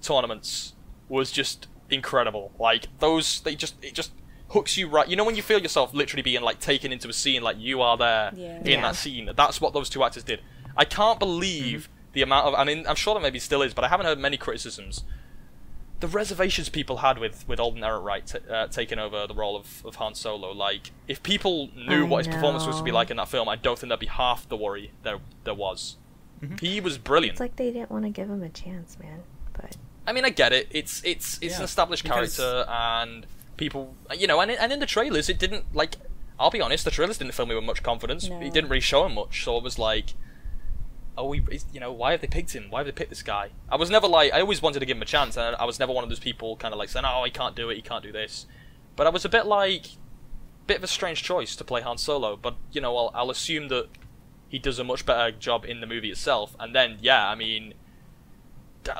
tournaments, 0.00 0.74
was 1.08 1.32
just 1.32 1.66
incredible. 1.90 2.52
Like 2.58 2.86
those, 2.98 3.40
they 3.40 3.54
just 3.54 3.74
it 3.82 3.94
just 3.94 4.12
hooks 4.48 4.76
you 4.76 4.88
right. 4.88 5.08
You 5.08 5.16
know 5.16 5.24
when 5.24 5.36
you 5.36 5.42
feel 5.42 5.60
yourself 5.60 5.94
literally 5.94 6.22
being 6.22 6.42
like 6.42 6.58
taken 6.60 6.92
into 6.92 7.08
a 7.08 7.12
scene, 7.12 7.42
like 7.42 7.56
you 7.58 7.80
are 7.82 7.96
there 7.96 8.32
Yeah. 8.34 8.58
in 8.60 8.66
Yeah. 8.66 8.80
that 8.82 8.96
scene. 8.96 9.30
That's 9.36 9.60
what 9.60 9.72
those 9.72 9.88
two 9.88 10.02
actors 10.04 10.24
did. 10.24 10.40
I 10.76 10.84
can't 10.84 11.18
believe 11.18 11.88
the 12.12 12.22
amount 12.22 12.46
of. 12.48 12.54
I 12.54 12.64
mean, 12.64 12.86
I'm 12.86 12.96
sure 12.96 13.14
there 13.14 13.22
maybe 13.22 13.38
still 13.38 13.62
is, 13.62 13.72
but 13.74 13.84
I 13.84 13.88
haven't 13.88 14.06
heard 14.06 14.18
many 14.18 14.36
criticisms. 14.36 15.04
The 16.00 16.08
reservations 16.08 16.68
people 16.68 16.96
had 16.98 17.16
with 17.18 17.46
with 17.46 17.60
Alden 17.60 17.82
Ehrenreich 17.82 18.32
t- 18.32 18.50
uh, 18.52 18.66
taking 18.66 18.98
over 18.98 19.26
the 19.26 19.34
role 19.34 19.54
of, 19.56 19.82
of 19.86 19.94
Han 19.96 20.14
Solo, 20.14 20.50
like 20.50 20.90
if 21.06 21.22
people 21.22 21.70
knew 21.76 22.04
I 22.04 22.08
what 22.08 22.26
his 22.26 22.34
performance 22.34 22.66
was 22.66 22.76
to 22.78 22.82
be 22.82 22.90
like 22.90 23.10
in 23.10 23.18
that 23.18 23.28
film, 23.28 23.48
I 23.48 23.54
don't 23.56 23.78
think 23.78 23.88
there'd 23.88 24.00
be 24.00 24.06
half 24.06 24.48
the 24.48 24.56
worry 24.56 24.90
there 25.04 25.18
there 25.44 25.54
was. 25.54 25.96
Mhm. 26.42 26.58
He 26.60 26.80
was 26.80 26.98
brilliant. 26.98 27.34
It's 27.34 27.40
like 27.40 27.54
they 27.54 27.70
didn't 27.70 27.90
want 27.92 28.04
to 28.04 28.10
give 28.10 28.28
him 28.28 28.42
a 28.42 28.48
chance, 28.48 28.98
man. 28.98 29.22
But 29.52 29.76
I 30.06 30.12
mean, 30.12 30.24
I 30.24 30.30
get 30.30 30.52
it. 30.52 30.68
It's 30.70 31.02
it's 31.04 31.38
it's 31.40 31.58
an 31.58 31.64
established 31.64 32.04
character, 32.04 32.64
and 32.68 33.26
people, 33.56 33.94
you 34.16 34.26
know, 34.26 34.40
and 34.40 34.50
and 34.50 34.72
in 34.72 34.80
the 34.80 34.86
trailers, 34.86 35.28
it 35.28 35.38
didn't 35.38 35.74
like. 35.74 35.96
I'll 36.38 36.50
be 36.50 36.60
honest, 36.60 36.84
the 36.84 36.90
trailers 36.90 37.18
didn't 37.18 37.34
fill 37.34 37.46
me 37.46 37.54
with 37.54 37.64
much 37.64 37.82
confidence. 37.82 38.28
No. 38.28 38.40
It 38.40 38.52
didn't 38.52 38.70
really 38.70 38.80
show 38.80 39.06
him 39.06 39.14
much, 39.14 39.44
so 39.44 39.56
it 39.58 39.62
was 39.62 39.78
like, 39.78 40.14
oh, 41.16 41.28
we, 41.28 41.42
you 41.72 41.78
know, 41.78 41.92
why 41.92 42.12
have 42.12 42.20
they 42.20 42.26
picked 42.26 42.52
him? 42.52 42.66
Why 42.70 42.80
have 42.80 42.86
they 42.86 42.92
picked 42.92 43.10
this 43.10 43.22
guy? 43.22 43.50
I 43.70 43.76
was 43.76 43.90
never 43.90 44.08
like, 44.08 44.32
I 44.32 44.40
always 44.40 44.60
wanted 44.60 44.80
to 44.80 44.86
give 44.86 44.96
him 44.96 45.02
a 45.02 45.06
chance, 45.06 45.36
and 45.36 45.54
I 45.56 45.64
was 45.64 45.78
never 45.78 45.92
one 45.92 46.02
of 46.02 46.10
those 46.10 46.18
people 46.18 46.56
kind 46.56 46.74
of 46.74 46.78
like 46.78 46.88
saying, 46.88 47.04
oh, 47.06 47.22
he 47.24 47.30
can't 47.30 47.54
do 47.54 47.70
it, 47.70 47.76
he 47.76 47.82
can't 47.82 48.02
do 48.02 48.10
this. 48.10 48.46
But 48.96 49.06
I 49.06 49.10
was 49.10 49.24
a 49.24 49.28
bit 49.28 49.46
like, 49.46 49.86
bit 50.66 50.78
of 50.78 50.84
a 50.84 50.88
strange 50.88 51.22
choice 51.22 51.54
to 51.56 51.64
play 51.64 51.82
Han 51.82 51.98
Solo. 51.98 52.34
But 52.34 52.56
you 52.72 52.80
know, 52.80 52.96
I'll, 52.96 53.10
I'll 53.14 53.30
assume 53.30 53.68
that 53.68 53.88
he 54.48 54.58
does 54.58 54.78
a 54.78 54.84
much 54.84 55.06
better 55.06 55.30
job 55.30 55.64
in 55.64 55.80
the 55.80 55.86
movie 55.86 56.10
itself, 56.10 56.56
and 56.58 56.74
then 56.74 56.98
yeah, 57.00 57.28
I 57.28 57.34
mean 57.34 57.70
d- 57.70 57.76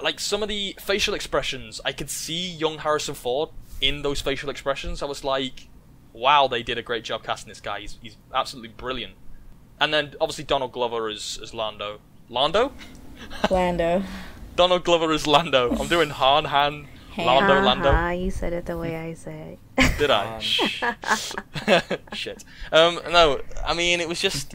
like 0.02 0.20
some 0.20 0.42
of 0.42 0.48
the 0.48 0.76
facial 0.80 1.14
expressions, 1.14 1.80
I 1.84 1.92
could 1.92 2.10
see 2.10 2.50
young 2.50 2.78
Harrison 2.78 3.14
Ford 3.14 3.50
in 3.80 4.02
those 4.02 4.20
facial 4.20 4.50
expressions. 4.50 5.02
I 5.02 5.06
was 5.06 5.24
like, 5.24 5.68
wow, 6.12 6.46
they 6.46 6.62
did 6.62 6.78
a 6.78 6.82
great 6.82 7.04
job 7.04 7.22
casting 7.24 7.48
this 7.48 7.60
guy. 7.60 7.80
He's, 7.80 7.98
he's 8.02 8.16
absolutely 8.34 8.70
brilliant. 8.70 9.14
And 9.80 9.92
then 9.92 10.14
obviously 10.20 10.44
Donald 10.44 10.72
Glover 10.72 11.08
as, 11.08 11.38
as 11.42 11.52
Lando. 11.52 12.00
Lando? 12.28 12.72
Lando. 13.50 14.02
Donald 14.56 14.84
Glover 14.84 15.10
as 15.12 15.26
Lando. 15.26 15.74
I'm 15.76 15.88
doing 15.88 16.10
Han, 16.10 16.44
Han, 16.44 16.86
Lando, 17.16 17.60
Lando. 17.60 17.90
Haha, 17.90 18.10
you 18.10 18.30
said 18.30 18.52
it 18.52 18.66
the 18.66 18.76
way 18.78 18.96
I 18.96 19.14
say 19.14 19.58
it. 19.76 19.98
Did 19.98 20.10
I? 20.10 20.38
Shh. 20.40 20.84
Shit. 22.12 22.44
Um, 22.70 23.00
no, 23.10 23.40
I 23.66 23.74
mean 23.74 24.00
it 24.00 24.08
was 24.08 24.20
just 24.20 24.54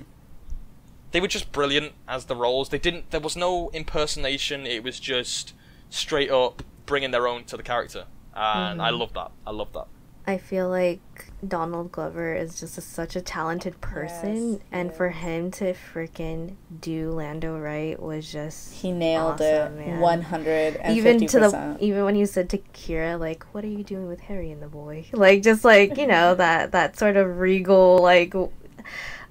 they 1.12 1.22
were 1.22 1.28
just 1.28 1.51
brilliant 1.51 1.93
as 2.08 2.26
the 2.26 2.36
roles. 2.36 2.70
They 2.70 2.80
didn't. 2.80 3.12
There 3.12 3.20
was 3.22 3.36
no 3.36 3.70
impersonation. 3.74 4.66
It 4.66 4.84
was 4.84 4.99
just 4.99 5.53
straight 5.89 6.30
up 6.32 6.64
bringing 6.86 7.12
their 7.12 7.28
own 7.28 7.43
to 7.45 7.58
the 7.58 7.64
character, 7.64 8.05
and 8.36 8.82
I 8.82 8.91
Mhm. 8.91 8.99
love 8.99 9.14
that. 9.14 9.32
I 9.45 9.51
love 9.51 9.74
that. 9.74 9.88
I 10.30 10.38
feel 10.38 10.68
like 10.68 10.99
Donald 11.47 11.89
Glover 11.93 12.36
is 12.36 12.60
just 12.60 12.78
a, 12.78 12.82
such 12.82 13.16
a 13.16 13.22
talented 13.22 13.80
person, 13.80 14.53
Yes, 14.53 14.62
and 14.74 14.93
for 14.93 15.10
him 15.10 15.51
to 15.51 15.74
freaking 15.74 16.55
do 16.82 17.12
Lando 17.12 17.58
right 17.58 17.97
was 17.97 18.30
just 18.30 18.74
He 18.82 18.91
nailed 18.91 19.36
awesome, 19.41 19.80
it 19.80 19.97
one 20.01 20.22
hundred 20.24 20.82
even 20.89 21.26
to 21.28 21.39
the 21.39 21.78
even 21.80 22.03
when 22.03 22.18
you 22.18 22.26
said 22.26 22.49
to 22.49 22.58
Qi'ra 22.58 23.18
like, 23.18 23.45
"What 23.53 23.64
are 23.64 23.70
you 23.70 23.84
doing 23.86 24.10
with 24.10 24.20
Harry 24.22 24.51
and 24.51 24.62
the 24.62 24.68
boy?" 24.68 25.05
Like 25.14 25.43
just 25.43 25.64
like 25.64 25.97
you 25.97 26.08
know 26.08 26.36
that 26.43 26.74
that 26.74 26.97
sort 26.97 27.16
of 27.16 27.39
regal 27.39 27.99
like. 27.99 28.34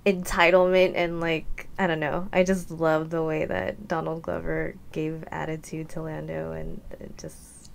entitlement 0.06 0.92
and 0.94 1.20
like 1.20 1.65
I 1.78 1.86
don't 1.86 2.00
know. 2.00 2.28
I 2.32 2.42
just 2.42 2.70
love 2.70 3.10
the 3.10 3.22
way 3.22 3.44
that 3.44 3.86
Donald 3.88 4.22
Glover 4.22 4.76
gave 4.92 5.24
attitude 5.30 5.88
to 5.90 6.02
Lando 6.02 6.52
and 6.52 6.80
it 7.00 7.18
just 7.18 7.70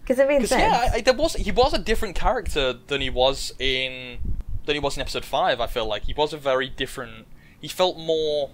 because 0.00 0.18
it 0.18 0.26
made 0.28 0.40
'Cause, 0.40 0.48
sense. 0.50 0.62
yeah, 0.62 0.90
I, 0.92 0.96
I- 0.96 1.00
there 1.02 1.14
was 1.14 1.34
he 1.34 1.50
was 1.52 1.74
a 1.74 1.78
different 1.78 2.14
character 2.14 2.72
than 2.72 3.00
he 3.02 3.10
was 3.10 3.52
in 3.58 4.18
than 4.64 4.74
he 4.76 4.80
was 4.80 4.96
in 4.96 5.02
episode 5.02 5.24
five. 5.24 5.60
I 5.60 5.66
feel 5.66 5.86
like 5.86 6.04
he 6.04 6.14
was 6.14 6.32
a 6.32 6.38
very 6.38 6.68
different. 6.68 7.26
He 7.60 7.68
felt 7.68 7.98
more. 7.98 8.50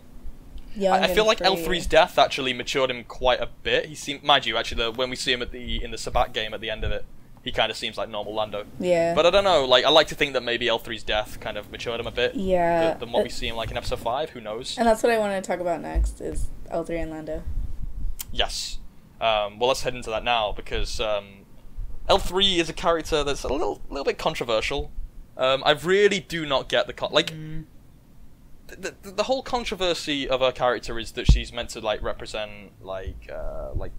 Young 0.76 0.92
I, 0.92 1.04
I 1.04 1.14
feel 1.14 1.24
like 1.24 1.38
free. 1.38 1.46
L 1.46 1.56
3s 1.56 1.88
death 1.88 2.18
actually 2.18 2.52
matured 2.52 2.90
him 2.90 3.04
quite 3.04 3.40
a 3.40 3.48
bit. 3.62 3.86
He 3.86 3.94
seemed, 3.94 4.24
mind 4.24 4.44
you, 4.44 4.56
actually, 4.56 4.82
the, 4.82 4.90
when 4.90 5.08
we 5.08 5.14
see 5.14 5.32
him 5.32 5.40
at 5.40 5.52
the 5.52 5.82
in 5.84 5.92
the 5.92 5.96
sabacc 5.96 6.32
game 6.32 6.52
at 6.52 6.60
the 6.60 6.68
end 6.68 6.82
of 6.82 6.90
it, 6.90 7.04
he 7.44 7.52
kind 7.52 7.70
of 7.70 7.76
seems 7.76 7.96
like 7.98 8.08
normal 8.08 8.34
Lando. 8.34 8.64
Yeah. 8.80 9.14
But 9.14 9.26
I 9.26 9.30
don't 9.30 9.44
know. 9.44 9.64
Like 9.66 9.84
I 9.84 9.90
like 9.90 10.08
to 10.08 10.14
think 10.14 10.32
that 10.32 10.42
maybe 10.42 10.66
L 10.68 10.80
3s 10.80 11.04
death 11.04 11.38
kind 11.40 11.56
of 11.58 11.70
matured 11.70 12.00
him 12.00 12.06
a 12.06 12.10
bit. 12.10 12.34
Yeah. 12.34 12.88
th- 12.88 13.00
Than 13.00 13.12
what 13.12 13.22
we 13.22 13.28
Uh, 13.28 13.32
see 13.32 13.46
him 13.48 13.56
like 13.56 13.70
in 13.70 13.76
episode 13.76 14.00
five. 14.00 14.30
Who 14.30 14.40
knows? 14.40 14.76
and 14.78 14.86
that's 14.86 15.02
what 15.02 15.12
I 15.12 15.18
want 15.18 15.32
to 15.42 15.46
talk 15.46 15.60
about 15.60 15.80
next 15.82 16.20
is 16.20 16.48
L3 16.72 17.02
and 17.02 17.10
Lando. 17.10 17.42
Yes. 18.32 18.78
Um, 19.20 19.58
well, 19.58 19.68
let's 19.68 19.82
head 19.82 19.94
into 19.94 20.10
that 20.10 20.24
now 20.24 20.52
because 20.52 20.98
um, 21.00 21.44
L3 22.08 22.56
is 22.58 22.68
a 22.68 22.72
character 22.72 23.22
that's 23.22 23.44
a 23.44 23.48
little, 23.48 23.80
little 23.88 24.04
bit 24.04 24.18
controversial. 24.18 24.90
Um, 25.36 25.62
I 25.64 25.72
really 25.72 26.20
do 26.20 26.44
not 26.46 26.68
get 26.68 26.86
the 26.86 26.92
con- 26.92 27.12
like. 27.12 27.32
The, 28.66 28.94
the, 29.02 29.10
the 29.10 29.22
whole 29.24 29.42
controversy 29.42 30.26
of 30.28 30.40
her 30.40 30.50
character 30.50 30.98
is 30.98 31.12
that 31.12 31.30
she's 31.30 31.52
meant 31.52 31.68
to 31.70 31.80
like 31.80 32.02
represent 32.02 32.72
like 32.82 33.30
uh, 33.30 33.72
like 33.74 33.92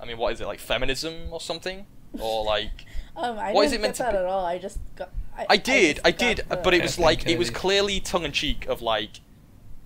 I 0.00 0.06
mean 0.06 0.16
what 0.16 0.32
is 0.32 0.40
it 0.40 0.46
like 0.46 0.58
feminism 0.58 1.28
or 1.30 1.40
something 1.40 1.84
or 2.18 2.44
like 2.44 2.86
Um, 3.16 3.38
I 3.38 3.52
What 3.52 3.62
didn't 3.62 3.64
is 3.64 3.72
it 3.72 3.76
get 3.76 3.82
meant 3.82 3.94
to 3.96 4.02
that 4.04 4.12
be? 4.12 4.18
at 4.18 4.24
all. 4.24 4.46
I 4.46 4.58
just 4.58 4.78
got. 4.96 5.10
I, 5.36 5.46
I 5.50 5.56
did, 5.56 5.96
just 5.96 6.06
I, 6.06 6.10
did, 6.10 6.40
the- 6.48 6.56
but 6.56 6.74
it 6.74 6.80
was 6.82 6.98
like 6.98 7.26
it 7.26 7.38
was 7.38 7.50
clearly 7.50 8.00
tongue 8.00 8.24
in 8.24 8.32
cheek 8.32 8.66
of 8.66 8.82
like, 8.82 9.20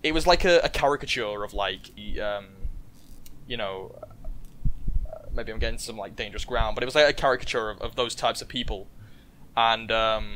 it 0.02 0.12
was 0.12 0.26
like 0.26 0.44
a, 0.44 0.58
a 0.60 0.68
caricature 0.68 1.42
of 1.42 1.54
like, 1.54 1.90
um, 2.22 2.46
you 3.48 3.56
know, 3.56 3.94
uh, 5.10 5.18
maybe 5.32 5.52
I'm 5.52 5.58
getting 5.58 5.78
some 5.78 5.96
like 5.96 6.16
dangerous 6.16 6.44
ground, 6.44 6.74
but 6.76 6.82
it 6.82 6.86
was 6.86 6.94
like 6.94 7.08
a 7.08 7.12
caricature 7.12 7.70
of, 7.70 7.80
of 7.80 7.96
those 7.96 8.14
types 8.14 8.42
of 8.42 8.48
people, 8.48 8.88
and 9.56 9.90
um, 9.90 10.32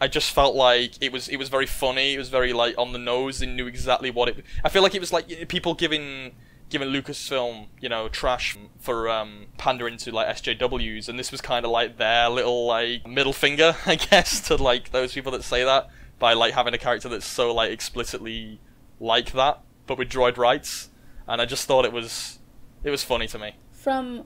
I 0.00 0.08
just 0.08 0.30
felt 0.32 0.54
like 0.54 0.92
it 1.00 1.12
was 1.12 1.28
it 1.28 1.36
was 1.36 1.48
very 1.48 1.66
funny. 1.66 2.14
It 2.14 2.18
was 2.18 2.28
very 2.30 2.52
like 2.52 2.76
on 2.78 2.92
the 2.92 2.98
nose. 2.98 3.40
They 3.40 3.46
knew 3.46 3.66
exactly 3.66 4.10
what 4.10 4.28
it. 4.28 4.44
I 4.64 4.68
feel 4.70 4.82
like 4.82 4.94
it 4.94 5.00
was 5.00 5.12
like 5.12 5.48
people 5.48 5.74
giving 5.74 6.32
giving 6.70 6.88
Lucasfilm, 6.88 7.66
you 7.80 7.88
know, 7.88 8.08
trash 8.08 8.56
for 8.78 9.08
um, 9.08 9.46
pandering 9.56 9.96
to 9.98 10.12
like 10.12 10.28
SJWs, 10.36 11.08
and 11.08 11.18
this 11.18 11.32
was 11.32 11.40
kind 11.40 11.64
of 11.64 11.70
like 11.70 11.96
their 11.96 12.28
little 12.28 12.66
like 12.66 13.06
middle 13.06 13.32
finger, 13.32 13.76
I 13.86 13.96
guess, 13.96 14.40
to 14.48 14.56
like 14.56 14.90
those 14.90 15.12
people 15.12 15.32
that 15.32 15.44
say 15.44 15.64
that 15.64 15.88
by 16.18 16.32
like 16.32 16.54
having 16.54 16.74
a 16.74 16.78
character 16.78 17.08
that's 17.08 17.26
so 17.26 17.54
like 17.54 17.70
explicitly 17.70 18.60
like 19.00 19.32
that, 19.32 19.60
but 19.86 19.98
with 19.98 20.08
droid 20.08 20.36
rights. 20.36 20.90
And 21.26 21.40
I 21.40 21.44
just 21.44 21.66
thought 21.66 21.84
it 21.84 21.92
was 21.92 22.38
it 22.82 22.90
was 22.90 23.04
funny 23.04 23.26
to 23.28 23.38
me. 23.38 23.56
From 23.72 24.24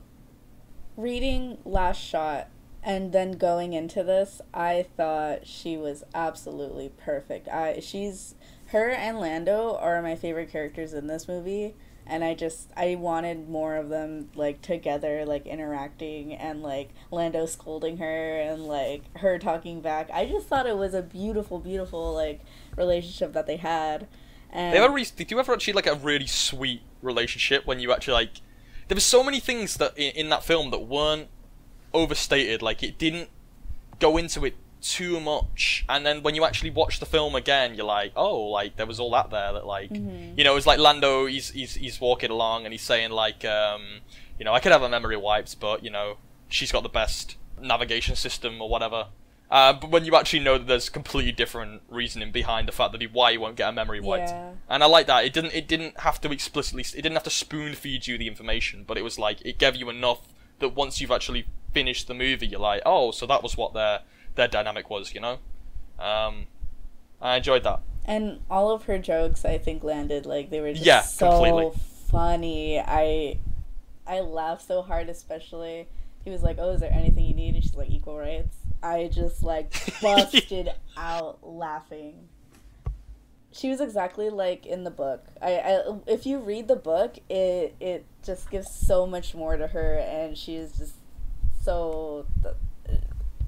reading 0.97 1.59
Last 1.65 2.01
Shot 2.01 2.49
and 2.83 3.13
then 3.13 3.33
going 3.33 3.73
into 3.73 4.03
this, 4.03 4.41
I 4.53 4.87
thought 4.97 5.47
she 5.47 5.77
was 5.77 6.05
absolutely 6.15 6.91
perfect. 6.97 7.49
I 7.49 7.81
she's 7.81 8.35
her 8.67 8.91
and 8.91 9.21
Lando 9.21 9.77
are 9.77 10.01
my 10.01 10.17
favorite 10.17 10.51
characters 10.51 10.95
in 10.95 11.07
this 11.07 11.29
movie 11.29 11.75
and 12.07 12.25
I 12.25 12.35
just 12.35 12.71
I 12.77 12.95
wanted 12.97 13.49
more 13.49 13.77
of 13.77 13.89
them 13.89 14.31
like 14.35 14.61
together 14.61 15.25
like 15.25 15.47
interacting 15.47 16.35
and 16.35 16.63
like 16.63 16.91
Lando 17.11 17.47
scolding 17.47 17.99
her 17.99 18.41
and 18.41 18.65
like 18.65 19.05
her 19.19 19.39
talking 19.39 19.81
back. 19.81 20.11
I 20.13 20.27
just 20.27 20.47
thought 20.47 20.67
it 20.67 20.77
was 20.77 20.95
a 20.95 21.03
beautiful 21.03 21.59
beautiful 21.59 22.13
like 22.13 22.41
relationship 22.77 23.33
that 23.33 23.47
they 23.47 23.57
had. 23.57 24.09
And 24.51 24.75
They 24.75 24.79
ever 24.79 24.93
re- 24.93 25.07
did 25.17 25.31
you 25.31 25.39
ever 25.39 25.53
actually 25.53 25.73
like 25.75 25.87
a 25.87 25.95
really 25.95 26.27
sweet 26.27 26.83
relationship 27.01 27.67
when 27.67 27.81
you 27.81 27.93
actually 27.93 28.15
like? 28.15 28.41
There 28.89 28.97
were 28.97 29.01
so 29.01 29.23
many 29.23 29.41
things 29.41 29.77
that 29.77 29.97
in, 29.97 30.13
in 30.13 30.29
that 30.31 30.45
film 30.45 30.71
that 30.71 30.81
weren't 30.81 31.29
overstated. 31.95 32.63
Like 32.63 32.83
it 32.83 32.99
didn't 32.99 33.31
go 33.99 34.17
into 34.17 34.45
it 34.45 34.57
too 34.83 35.21
much, 35.21 35.85
and 35.89 36.05
then 36.05 36.23
when 36.23 36.35
you 36.35 36.45
actually 36.45 36.71
watch 36.71 37.01
the 37.01 37.07
film 37.07 37.35
again, 37.35 37.75
you're 37.75 37.87
like, 37.87 38.13
oh, 38.17 38.41
like 38.49 38.77
there 38.77 38.87
was 38.87 38.99
all 39.01 39.11
that 39.13 39.31
there. 39.31 39.53
That 39.53 39.65
like, 39.67 39.91
Mhm. 39.91 40.37
you 40.37 40.45
know, 40.45 40.57
it's 40.57 40.67
like 40.67 40.79
Lando. 40.79 41.27
He's 41.27 41.51
he's 41.51 41.75
he's 41.77 42.01
walking 42.01 42.31
along 42.31 42.65
and 42.65 42.73
he's 42.73 42.83
saying 42.83 43.11
like, 43.11 43.45
um, 43.45 44.01
you 44.39 44.45
know, 44.45 44.53
I 44.53 44.61
could 44.61 44.73
have 44.73 44.83
a 44.83 44.89
memory 44.89 45.17
wipes 45.17 45.55
but 45.55 45.83
you 45.85 45.91
know, 45.91 46.17
she's 46.49 46.73
got 46.73 46.83
the 46.83 46.89
best 46.89 47.37
navigation 47.61 48.17
system 48.17 48.61
or 48.61 48.69
whatever. 48.69 49.07
Uh, 49.51 49.73
but 49.73 49.91
when 49.91 50.05
you 50.07 50.17
actually 50.17 50.39
know 50.41 50.57
that 50.57 50.67
there's 50.67 50.89
completely 50.89 51.31
different 51.31 51.83
reasoning 51.91 52.33
behind 52.33 52.67
the 52.67 52.73
fact 52.73 52.91
that 52.93 53.01
he 53.03 53.07
why 53.07 53.33
he 53.33 53.39
won't 53.39 53.55
get 53.55 53.69
a 53.69 53.73
memory 53.73 54.01
wiped, 54.01 54.31
Yeah. 54.31 54.53
and 54.69 54.83
I 54.83 54.87
like 54.87 55.07
that. 55.07 55.25
It 55.27 55.33
didn't. 55.35 55.53
It 55.55 55.69
didn't 55.69 56.01
have 56.01 56.21
to 56.23 56.33
explicitly. 56.33 56.83
It 56.83 57.03
didn't 57.03 57.13
have 57.13 57.23
to 57.25 57.31
spoon 57.31 57.75
feed 57.75 58.07
you 58.07 58.17
the 58.19 58.27
information, 58.29 58.85
but 58.87 58.97
it 58.97 59.03
was 59.03 59.19
like 59.19 59.43
it 59.43 59.59
gave 59.59 59.77
you 59.77 59.91
enough 59.91 60.21
that 60.61 60.71
once 60.71 61.01
you've 61.01 61.11
actually 61.11 61.45
finished 61.75 62.09
the 62.09 62.15
movie, 62.15 62.47
you're 62.47 62.61
like, 62.61 62.81
oh, 62.87 63.11
so 63.11 63.27
that 63.27 63.43
was 63.43 63.57
what 63.57 63.75
their 63.75 64.01
their 64.35 64.49
dynamic 64.49 64.89
was, 64.91 65.15
you 65.15 65.21
know. 65.21 65.39
Um, 65.99 66.47
I 67.21 67.37
enjoyed 67.37 67.65
that. 67.65 67.81
And 68.05 68.41
all 68.51 68.71
of 68.73 68.85
her 68.85 68.99
jokes, 68.99 69.45
I 69.45 69.59
think, 69.59 69.85
landed 69.85 70.27
like 70.27 70.51
they 70.51 70.61
were 70.61 70.73
just 70.73 70.85
Yeah, 70.87 71.03
so 71.03 71.29
completely. 71.31 71.71
funny. 72.11 72.81
I 72.81 73.39
I 74.07 74.21
laughed 74.21 74.67
so 74.67 74.83
hard, 74.83 75.09
especially 75.09 75.87
he 76.25 76.31
was 76.31 76.43
like, 76.43 76.57
"Oh, 76.59 76.71
is 76.71 76.81
there 76.81 76.93
anything 76.93 77.25
you 77.25 77.35
need?" 77.35 77.55
And 77.55 77.63
she's 77.63 77.75
like, 77.77 77.91
"Equal 77.91 78.19
rights." 78.19 78.57
I 78.83 79.07
just 79.13 79.43
like 79.45 79.73
busted 80.03 80.71
out 80.97 81.39
laughing. 81.47 82.29
She 83.53 83.69
was 83.69 83.81
exactly 83.81 84.31
like 84.31 84.67
in 84.67 84.83
the 84.83 84.91
book. 84.91 85.25
I, 85.41 85.59
I 85.59 85.83
if 86.07 86.27
you 86.27 86.39
read 86.39 86.67
the 86.69 86.77
book, 86.77 87.19
it 87.29 87.77
it 87.79 88.05
just 88.25 88.51
gives 88.51 88.69
so 88.69 89.07
much 89.07 89.35
more 89.35 89.57
to 89.57 89.69
her, 89.69 89.99
and 89.99 90.37
she 90.37 90.57
is 90.57 90.73
just 90.73 90.95
so. 91.63 92.27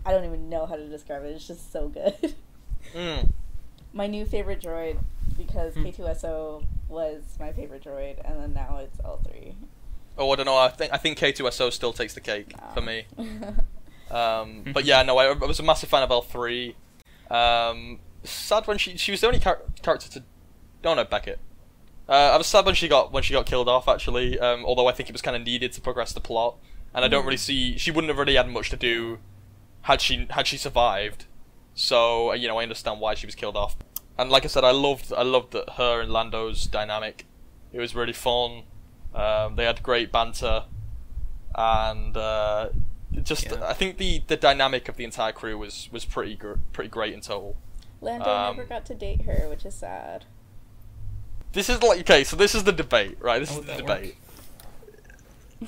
I 0.07 0.13
don't 0.13 0.25
even 0.25 0.49
know 0.49 0.67
how 0.67 0.77
to 0.77 0.87
describe 0.89 1.25
it. 1.25 1.29
It's 1.29 1.47
just 1.47 1.73
so 1.73 1.89
good. 1.89 2.35
Mm. 2.95 3.31
my 3.95 4.07
new 4.07 4.27
favorite 4.27 4.61
droid 4.61 4.99
because 5.39 5.75
K2SO 5.75 6.63
was 6.89 7.23
my 7.41 7.51
favorite 7.51 7.83
droid, 7.83 8.21
and 8.25 8.39
then 8.41 8.53
now 8.53 8.77
it's 8.79 8.99
L3. 8.99 9.55
Oh, 10.19 10.31
I 10.31 10.37
don't 10.37 10.45
know. 10.45 10.57
I 10.59 10.69
think 10.69 10.93
I 10.93 10.99
think 10.99 11.19
K2SO 11.19 11.73
still 11.73 11.93
takes 11.95 12.13
the 12.15 12.21
cake 12.21 12.53
for 12.75 12.81
me. 12.83 13.07
Um, 14.11 14.63
Hmm. 14.65 14.73
but 14.73 14.85
yeah, 14.85 15.03
no, 15.03 15.17
I, 15.17 15.29
I 15.33 15.33
was 15.33 15.59
a 15.59 15.63
massive 15.63 15.89
fan 15.89 16.03
of 16.03 16.11
L3. 16.11 16.75
Um, 17.31 18.01
sad 18.23 18.67
when 18.67 18.77
she 18.79 18.97
she 18.99 19.11
was 19.11 19.23
the 19.23 19.27
only 19.29 19.39
char- 19.41 19.63
character 19.83 20.09
to. 20.11 20.23
No, 20.85 20.95
no, 20.95 21.05
Beckett. 21.05 21.41
Uh, 22.07 22.13
I 22.13 22.37
was 22.37 22.47
sad 22.47 22.67
when 22.67 22.75
she 22.75 22.87
got 22.87 23.13
when 23.13 23.23
she 23.23 23.33
got 23.33 23.47
killed 23.47 23.69
off. 23.69 23.89
Actually, 23.89 24.39
um, 24.39 24.65
although 24.67 24.87
I 24.87 24.93
think 24.93 25.09
it 25.09 25.13
was 25.13 25.23
kind 25.23 25.35
of 25.37 25.43
needed 25.43 25.73
to 25.73 25.81
progress 25.81 26.13
the 26.13 26.21
plot, 26.21 26.57
and 26.95 27.03
I 27.05 27.09
don't 27.09 27.25
really 27.25 27.39
see 27.39 27.79
she 27.79 27.91
wouldn't 27.91 28.11
have 28.11 28.19
really 28.19 28.35
had 28.37 28.49
much 28.49 28.69
to 28.71 28.77
do 28.77 29.19
had 29.85 30.01
she 30.01 30.27
had 30.31 30.47
she 30.47 30.57
survived. 30.57 31.27
So 31.75 32.31
uh, 32.31 32.35
you 32.35 32.49
know, 32.49 32.59
I 32.59 32.63
understand 32.63 33.01
why 33.01 33.15
she 33.15 33.27
was 33.27 33.35
killed 33.35 33.57
off. 33.57 33.77
And 34.19 34.31
like 34.31 34.45
I 34.45 34.49
said, 34.49 34.65
I 34.65 34.71
loved 34.71 35.13
I 35.13 35.23
loved 35.23 35.53
that 35.53 35.71
her 35.71 36.01
and 36.01 36.13
Lando's 36.13 36.67
dynamic. 36.67 37.27
It 37.73 37.81
was 37.81 37.95
really 37.95 38.13
fun. 38.13 38.63
Um, 39.15 39.57
they 39.57 39.65
had 39.65 39.83
great 39.83 40.11
banter, 40.13 40.65
and 41.55 42.17
uh, 42.17 42.69
just 43.23 43.47
Yeah. 43.47 43.69
I 43.69 43.73
think 43.73 43.99
the, 43.99 44.23
the 44.27 44.37
dynamic 44.37 44.89
of 44.89 44.97
the 44.97 45.05
entire 45.05 45.33
crew 45.33 45.57
was 45.59 45.89
was 45.93 46.05
pretty 46.05 46.37
gr- 46.37 46.55
pretty 46.73 46.91
great 46.91 47.13
in 47.15 47.21
total. 47.21 47.57
Lando 48.01 48.31
Um, 48.31 48.57
never 48.57 48.69
got 48.69 48.85
to 48.87 48.95
date 48.95 49.23
her, 49.23 49.49
which 49.49 49.65
is 49.65 49.75
sad. 49.75 50.25
This 51.53 51.69
is 51.69 51.83
like 51.83 52.01
okay, 52.01 52.25
so 52.25 52.37
this 52.37 52.55
is 52.55 52.65
the 52.65 52.73
debate, 52.73 53.17
right? 53.21 53.39
This 53.39 53.51
How 53.51 53.61
is 53.61 53.67
would 53.67 53.69
the 53.69 53.83
that 53.83 53.87
debate. 53.87 54.17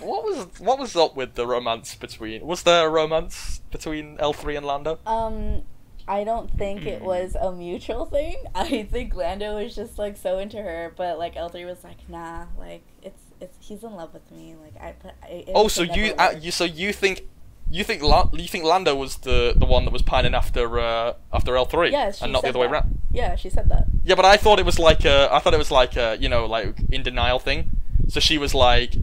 What 0.01 0.25
was 0.25 0.47
what 0.61 0.79
was 0.79 0.97
up 0.97 1.17
with 1.17 1.35
the 1.35 1.47
romance 1.47 1.95
between? 1.95 2.47
Was 2.47 2.63
there 2.63 2.87
a 2.87 2.91
romance 2.91 3.61
between 3.71 4.17
L 4.21 4.33
three 4.33 4.57
and 4.57 4.67
Lando? 4.67 4.99
Um, 5.07 5.63
I 6.09 6.23
don't 6.25 6.51
think 6.57 6.87
it 6.87 7.01
Hmm. 7.01 7.07
was 7.07 7.35
a 7.35 7.51
mutual 7.53 8.07
thing. 8.07 8.37
I 8.55 8.85
think 8.85 9.15
Lando 9.15 9.57
was 9.57 9.75
just 9.75 9.99
like 9.99 10.17
so 10.17 10.39
into 10.39 10.59
her, 10.63 10.93
but 10.97 11.19
like 11.19 11.35
L3 11.35 11.67
was 11.67 11.83
like, 11.83 12.09
nah, 12.09 12.47
like 12.59 12.83
it's 13.03 13.23
it's 13.41 13.57
he's 13.61 13.83
in 13.83 13.93
love 13.95 14.13
with 14.15 14.31
me. 14.31 14.55
Like 14.63 14.81
I 14.81 14.93
put. 14.93 15.13
I, 15.23 15.27
it 15.29 15.53
Oh, 15.55 15.69
so 15.69 15.83
you 15.83 16.15
uh, 16.19 16.35
you 16.41 16.51
so 16.53 16.65
you 16.65 16.93
think 16.93 17.23
you 17.69 17.83
think 17.83 18.01
La- 18.03 18.31
you 18.33 18.47
think 18.47 18.63
Lando 18.65 18.95
was 18.95 19.17
the 19.17 19.53
the 19.57 19.67
one 19.67 19.85
that 19.85 19.93
was 19.93 20.03
pining 20.03 20.35
after 20.35 20.79
uh, 20.79 21.15
after 21.33 21.57
L 21.57 21.65
three, 21.65 21.91
Yeah, 21.91 22.13
she 22.13 22.23
and 22.25 22.33
not 22.33 22.43
the 22.43 22.51
other 22.51 22.61
way 22.61 22.67
around. 22.69 22.99
Yeah, 23.11 23.35
she 23.35 23.51
said 23.51 23.69
that. 23.71 23.87
Yeah, 24.05 24.15
but 24.15 24.25
I 24.25 24.37
thought 24.37 24.61
it 24.61 24.67
was 24.67 24.79
like 24.79 25.05
a, 25.05 25.29
I 25.35 25.41
thought 25.41 25.55
it 25.55 25.59
was 25.59 25.73
like 25.73 25.97
a, 25.97 26.17
you 26.21 26.29
know, 26.29 26.47
like 26.47 26.77
in 26.91 27.03
denial 27.03 27.41
thing. 27.41 27.71
So 28.09 28.21
she 28.21 28.39
was 28.39 28.55
like, 28.55 28.95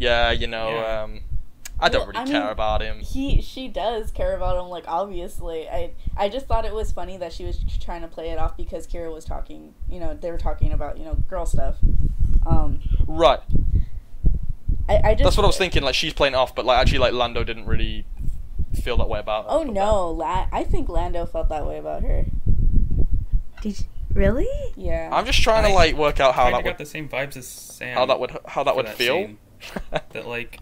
yeah, 0.00 0.30
you 0.32 0.48
know, 0.48 0.70
Yeah. 0.70 1.02
um, 1.04 1.20
I 1.82 1.88
don't 1.88 2.00
Well, 2.00 2.08
really 2.08 2.18
I 2.18 2.24
care 2.26 2.40
mean, 2.42 2.50
about 2.50 2.82
him. 2.82 2.98
He 3.00 3.40
she 3.40 3.68
does 3.68 4.10
care 4.10 4.34
about 4.36 4.56
him. 4.62 4.68
Like 4.68 4.84
obviously, 4.88 5.68
I 5.68 5.92
I 6.16 6.28
just 6.28 6.46
thought 6.46 6.64
it 6.66 6.74
was 6.74 6.90
funny 6.92 7.16
that 7.18 7.32
she 7.32 7.44
was 7.44 7.58
trying 7.80 8.02
to 8.02 8.08
play 8.08 8.30
it 8.30 8.38
off 8.38 8.56
because 8.56 8.86
Qi'ra 8.86 9.12
was 9.12 9.24
talking. 9.24 9.74
You 9.88 10.00
know, 10.00 10.12
they 10.14 10.30
were 10.30 10.36
talking 10.38 10.72
about 10.72 10.98
you 10.98 11.04
know 11.04 11.14
girl 11.28 11.46
stuff. 11.46 11.76
Um, 12.44 12.80
Right. 13.06 13.40
I 14.88 15.00
I 15.04 15.14
just 15.14 15.24
That's 15.24 15.36
what 15.36 15.44
I 15.44 15.46
was 15.46 15.56
thinking. 15.56 15.82
Like 15.82 15.94
she's 15.94 16.12
playing 16.12 16.34
it 16.34 16.36
off, 16.36 16.54
but 16.54 16.64
like 16.66 16.78
actually, 16.80 16.98
like 16.98 17.12
Lando 17.14 17.44
didn't 17.44 17.66
really 17.66 18.04
feel 18.82 18.96
that 18.98 19.08
way 19.08 19.20
about. 19.20 19.44
her. 19.44 19.50
Oh 19.50 19.64
But 19.64 19.72
no, 19.72 20.10
La- 20.10 20.48
I 20.52 20.64
think 20.64 20.88
Lando 20.90 21.24
felt 21.26 21.48
that 21.48 21.66
way 21.66 21.78
about 21.78 22.02
her. 22.02 22.26
Did 23.62 23.78
you, 23.80 23.84
Really? 24.12 24.48
Yeah. 24.76 25.08
I'm 25.12 25.24
just 25.24 25.40
trying 25.42 25.64
to 25.64 25.72
like 25.72 25.94
work 25.96 26.18
out 26.20 26.34
how 26.34 26.44
Kinda 26.44 26.58
that 26.58 26.64
got 26.64 26.70
would 26.78 26.78
the 26.86 26.90
same 26.90 27.08
vibes 27.08 27.36
as 27.36 27.46
Sam. 27.46 27.96
how 27.96 28.06
that 28.06 28.18
would 28.20 28.36
how 28.46 28.64
that 28.64 28.72
for 28.72 28.76
would 28.82 28.88
feel. 28.90 29.14
scene. 29.14 29.38
that 29.90 30.26
like 30.26 30.60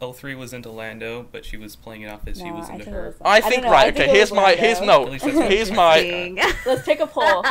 L3 0.00 0.36
was 0.36 0.52
into 0.52 0.70
Lando, 0.70 1.26
but 1.30 1.44
she 1.44 1.56
was 1.56 1.76
playing 1.76 2.02
it 2.02 2.08
off 2.08 2.26
as 2.26 2.38
he 2.40 2.50
was 2.50 2.68
I 2.68 2.74
into 2.74 2.84
think 2.84 2.94
it 2.96 2.98
her. 2.98 3.06
was- 3.06 3.14
I 3.24 3.40
don't 3.40 3.50
think 3.50 3.62
know, 3.64 3.70
right. 3.70 3.86
I 3.86 3.88
okay, 3.88 3.96
think 3.98 4.10
it 4.10 4.16
here's 4.16 4.32
my 4.32 4.52
here's 4.54 4.78
Lando. 4.80 5.06
At 5.06 5.12
least 5.12 5.24
that's 5.24 5.36
no. 5.38 5.48
Here's 5.48 5.70
my 5.70 5.98
Interesting. 6.00 6.54
Let's 6.66 6.84
take 6.84 7.00
a 7.00 7.06
poll. 7.06 7.44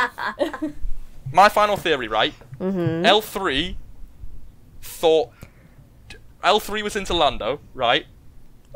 my 1.32 1.48
final 1.48 1.76
theory. 1.76 2.08
Right. 2.08 2.34
mm-hmm. 2.60 3.04
L 3.04 3.20
three 3.20 3.76
thought 4.82 5.30
L 6.42 6.60
three 6.60 6.82
was 6.82 6.94
into 6.96 7.14
Lando, 7.14 7.60
right? 7.72 8.06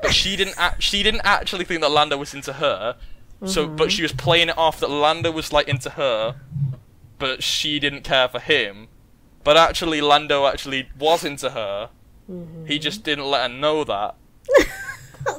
But 0.00 0.14
she 0.14 0.36
didn't. 0.36 0.54
Act, 0.58 0.82
she 0.82 1.02
didn't 1.02 1.22
actually 1.24 1.64
think 1.64 1.80
that 1.82 1.90
Lando 1.90 2.16
was 2.16 2.32
into 2.34 2.54
her. 2.54 2.96
So, 3.44 3.68
but 3.68 3.92
she 3.92 4.02
was 4.02 4.10
playing 4.12 4.48
it 4.48 4.58
off 4.58 4.80
that 4.80 4.90
Lando 4.90 5.30
was 5.30 5.52
like 5.52 5.68
into 5.68 5.90
her, 5.90 6.40
but 7.20 7.40
she 7.40 7.78
didn't 7.78 8.02
care 8.02 8.26
for 8.28 8.40
him. 8.40 8.88
But 9.44 9.56
actually, 9.56 10.00
Lando 10.00 10.46
actually 10.46 10.88
was 10.98 11.24
into 11.24 11.50
her. 11.50 11.90
He 12.66 12.78
just 12.78 13.04
didn't 13.04 13.24
let 13.26 13.50
her 13.50 13.56
know 13.56 13.84
that. 13.84 14.14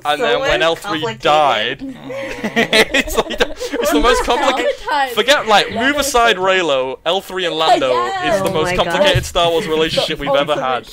And 0.05 0.21
then 0.21 0.39
when 0.41 0.61
L 0.61 0.75
three 0.75 1.15
died, 1.15 1.79
it's 1.81 3.17
like 3.17 3.37
the, 3.39 3.49
it's 3.81 3.91
the 3.91 3.99
most 3.99 4.23
complicated. 4.23 4.75
Forget 5.15 5.47
like 5.47 5.71
move 5.73 5.95
aside 5.95 6.35
Reylo. 6.35 6.99
L 7.05 7.21
three 7.21 7.45
and 7.45 7.55
Lando 7.55 7.89
Yeah. 7.93 8.35
is 8.35 8.43
the 8.43 8.49
Oh 8.49 8.53
most 8.53 8.65
my 8.65 8.75
God. 8.75 8.85
complicated 8.87 9.25
Star 9.25 9.49
Wars 9.49 9.65
relationship 9.75 10.19
we've 10.19 10.29
ever 10.29 10.53
had. 10.61 10.87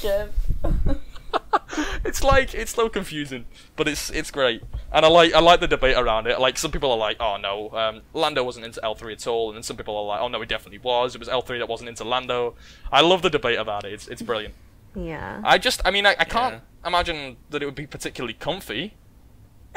It's 2.04 2.22
like 2.22 2.54
it's 2.54 2.74
so 2.74 2.88
confusing, 2.88 3.44
but 3.74 3.86
it's 3.88 4.08
it's 4.10 4.30
great, 4.30 4.62
and 4.92 5.04
I 5.04 5.08
like 5.08 5.34
I 5.34 5.40
like 5.40 5.60
the 5.60 5.68
debate 5.68 5.96
around 5.96 6.26
it. 6.26 6.40
Like 6.40 6.58
some 6.58 6.70
people 6.70 6.90
are 6.90 6.98
like, 6.98 7.16
oh 7.20 7.36
no, 7.36 7.70
um, 7.76 8.02
Lando 8.14 8.42
wasn't 8.44 8.66
into 8.66 8.82
L 8.84 8.94
three 8.94 9.12
at 9.12 9.26
all, 9.26 9.48
and 9.48 9.56
then 9.56 9.62
some 9.62 9.76
people 9.76 9.96
are 9.96 10.04
like, 10.04 10.20
oh 10.20 10.28
no, 10.28 10.40
he 10.40 10.46
definitely 10.46 10.78
was. 10.78 11.14
It 11.14 11.18
was 11.18 11.28
L 11.28 11.42
three 11.42 11.58
that 11.58 11.68
wasn't 11.68 11.88
into 11.88 12.04
Lando. 12.04 12.54
I 12.92 13.00
love 13.00 13.22
the 13.22 13.30
debate 13.30 13.58
about 13.58 13.84
it. 13.84 13.92
It's 13.92 14.08
it's 14.08 14.22
brilliant. 14.22 14.54
Yeah. 14.94 15.40
I 15.44 15.58
just 15.58 15.80
I 15.84 15.90
mean 15.90 16.06
I, 16.06 16.16
I 16.18 16.24
can't 16.24 16.62
imagine 16.84 17.36
that 17.50 17.62
it 17.62 17.66
would 17.66 17.74
be 17.74 17.86
particularly 17.86 18.34
comfy 18.34 18.94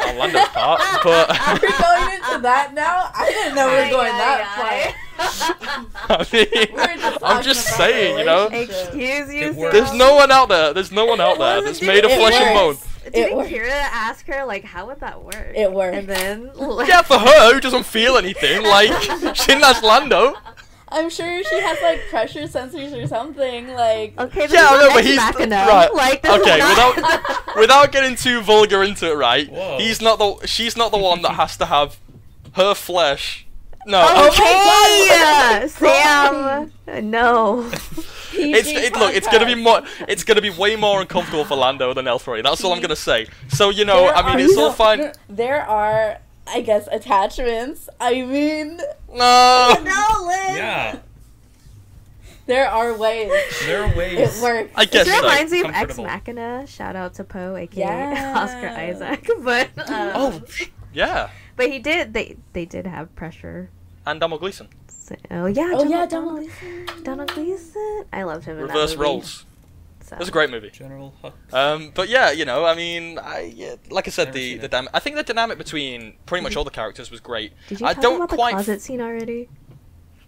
Oh, 0.01 0.09
on 0.09 0.17
Lando's 0.17 0.47
part, 0.49 0.81
but 1.03 1.29
We're 1.61 1.69
going 1.69 2.15
into 2.15 2.39
that 2.41 2.73
now. 2.73 3.09
I 3.13 3.29
didn't 3.29 3.55
know 3.55 3.67
we 3.67 3.73
were 3.73 3.89
going 3.89 4.13
that 4.13 4.95
I 5.19 6.17
mean, 6.31 6.45
far. 6.47 6.67
We 6.69 6.71
were 6.71 7.01
just 7.01 7.23
I'm 7.23 7.43
just 7.43 7.67
saying, 7.67 8.19
you 8.19 8.25
know. 8.25 8.47
Excuse 8.47 9.33
you. 9.33 9.65
It. 9.67 9.71
There's 9.73 9.93
no 9.93 10.15
one 10.15 10.31
out 10.31 10.47
there. 10.49 10.73
There's 10.73 10.91
no 10.91 11.05
one 11.05 11.19
out 11.19 11.37
there 11.37 11.57
Well, 11.57 11.63
that's 11.63 11.81
it 11.81 11.85
made 11.85 12.05
of 12.05 12.11
flesh 12.11 12.33
it 12.35 12.41
and 12.41 12.53
bone. 12.55 12.77
Didn't. 13.11 13.39
Qi'ra 13.47 13.69
ask 13.69 14.25
her 14.27 14.45
like 14.45 14.63
how 14.63 14.87
would 14.87 14.99
that 14.99 15.21
work? 15.23 15.53
It 15.55 15.71
worked. 15.71 15.95
And 15.97 16.07
then 16.07 16.51
Yeah, 16.87 17.01
for 17.01 17.17
her 17.17 17.53
who 17.53 17.59
doesn't 17.59 17.85
feel 17.85 18.17
anything, 18.17 18.63
like 18.63 18.91
she 19.35 19.45
didn't 19.47 19.63
ask 19.63 19.81
Lando. 19.83 20.35
I'm 20.91 21.09
sure 21.09 21.43
she 21.43 21.59
has 21.61 21.77
like 21.81 22.01
pressure 22.09 22.41
sensors 22.43 22.93
or 23.01 23.05
something. 23.07 23.67
Like 23.73 24.13
Okay, 24.19 24.47
but 24.47 24.51
Yeah, 24.51 24.67
I 24.69 24.71
he's 24.71 24.79
know, 24.79 24.87
not 24.87 24.93
but 24.95 25.03
he's 25.05 25.19
Ex-Machina. 25.19 25.55
right. 25.67 25.93
Like, 26.03 26.21
this 26.23 26.35
is 26.35 26.41
okay, 26.41 26.57
not- 26.59 26.95
without 26.95 27.55
without 27.57 27.91
getting 27.91 28.15
too 28.15 28.41
vulgar 28.41 28.83
into 28.83 29.09
it, 29.11 29.15
right? 29.15 29.49
Whoa. 29.49 29.77
He's 29.79 30.01
not 30.01 30.19
the 30.19 30.45
she's 30.47 30.75
not 30.75 30.91
the 30.91 30.97
one 30.97 31.21
that 31.21 31.33
has 31.33 31.57
to 31.57 31.65
have 31.65 31.97
her 32.53 32.73
flesh. 32.73 33.45
No, 33.85 34.03
Oh 34.07 34.27
Okay, 34.27 35.67
Sam. 35.67 36.71
No. 37.09 37.69
it's 38.33 38.67
it, 38.69 38.93
look, 38.95 39.15
it's 39.15 39.27
gonna 39.27 39.45
be 39.45 39.55
more, 39.55 39.81
it's 40.07 40.23
gonna 40.23 40.41
be 40.41 40.49
way 40.49 40.75
more 40.75 41.01
uncomfortable 41.01 41.45
for 41.45 41.55
Lando 41.55 41.93
than 41.93 42.05
L3. 42.05 42.43
That's 42.43 42.63
all 42.63 42.73
I'm 42.73 42.81
gonna 42.81 42.95
say. 42.95 43.27
So 43.47 43.69
you 43.69 43.85
know, 43.85 44.01
There 44.01 44.15
I 44.15 44.35
mean, 44.35 44.45
are- 44.45 44.49
it's 44.49 44.57
all 44.57 44.69
no, 44.69 44.73
fine. 44.73 45.11
There 45.29 45.61
are, 45.65 46.17
I 46.45 46.61
guess, 46.61 46.87
attachments. 46.91 47.87
I 47.99 48.21
mean, 48.21 48.77
No, 49.11 49.75
no, 49.81 49.81
Liz. 49.83 49.87
Yeah, 49.87 50.18
There 52.49 52.67
are 52.67 52.97
ways. 52.97 53.31
there 53.65 53.83
are 53.83 53.95
ways. 53.95 54.17
It 54.19 54.43
works. 54.43 54.71
I 54.75 54.85
guess 54.85 55.05
This 55.05 55.15
so. 55.15 55.21
reminds 55.21 55.51
me 55.51 55.61
of 55.61 55.71
Ex 55.71 55.97
Machina. 55.97 56.65
Shout 56.67 56.95
out 56.95 57.13
to 57.15 57.23
Poe, 57.23 57.55
aka 57.55 57.79
Yeah. 57.79 58.33
Oscar 58.43 58.67
Isaac. 58.69 59.29
But 59.43 59.69
um, 59.89 60.11
Oh, 60.15 60.41
yeah, 60.93 61.29
but 61.55 61.69
he 61.71 61.79
did. 61.79 62.13
They 62.13 62.35
they 62.53 62.65
did 62.65 62.85
have 62.87 63.15
pressure. 63.15 63.69
and 64.05 64.19
Domhnall 64.19 64.39
Gleeson. 64.39 64.67
So, 64.87 65.15
oh 65.31 65.45
yeah. 65.45 65.71
Oh 65.75 65.83
yeah, 65.87 66.05
Donald, 66.05 66.49
Donald. 66.49 67.03
Domhnall 67.03 67.27
Gleeson. 67.27 68.05
I 68.11 68.23
loved 68.23 68.45
him. 68.45 68.57
in 68.59 68.67
that 68.67 68.73
Reverse 68.73 68.91
movie, 68.97 69.03
roles. 69.03 69.45
so. 70.01 70.15
It 70.15 70.19
was 70.19 70.27
a 70.29 70.31
great 70.31 70.49
movie. 70.49 70.71
General 70.71 71.13
Hux. 71.23 71.33
Um, 71.53 71.91
but 71.93 72.09
yeah, 72.09 72.31
you 72.31 72.45
know, 72.45 72.65
I 72.65 72.73
mean, 72.75 73.19
I 73.19 73.51
yeah, 73.55 73.75
like 73.91 74.07
I 74.07 74.11
said, 74.11 74.29
Never 74.29 74.37
the 74.39 74.57
the 74.57 74.65
it. 74.65 74.71
dynamic. 74.71 74.91
I 74.95 74.99
think 74.99 75.15
the 75.15 75.23
dynamic 75.23 75.57
between 75.59 76.13
pretty 76.25 76.43
much 76.43 76.55
all 76.55 76.63
the 76.63 76.71
characters 76.71 77.11
was 77.11 77.19
great. 77.19 77.53
Did 77.67 77.79
you 77.81 77.85
I 77.87 77.93
talk 77.93 78.01
don't 78.03 78.15
about 78.23 78.29
quite 78.29 78.51
the 78.53 78.59
f- 78.59 78.65
closet 78.65 78.81
scene 78.81 79.01
already? 79.01 79.49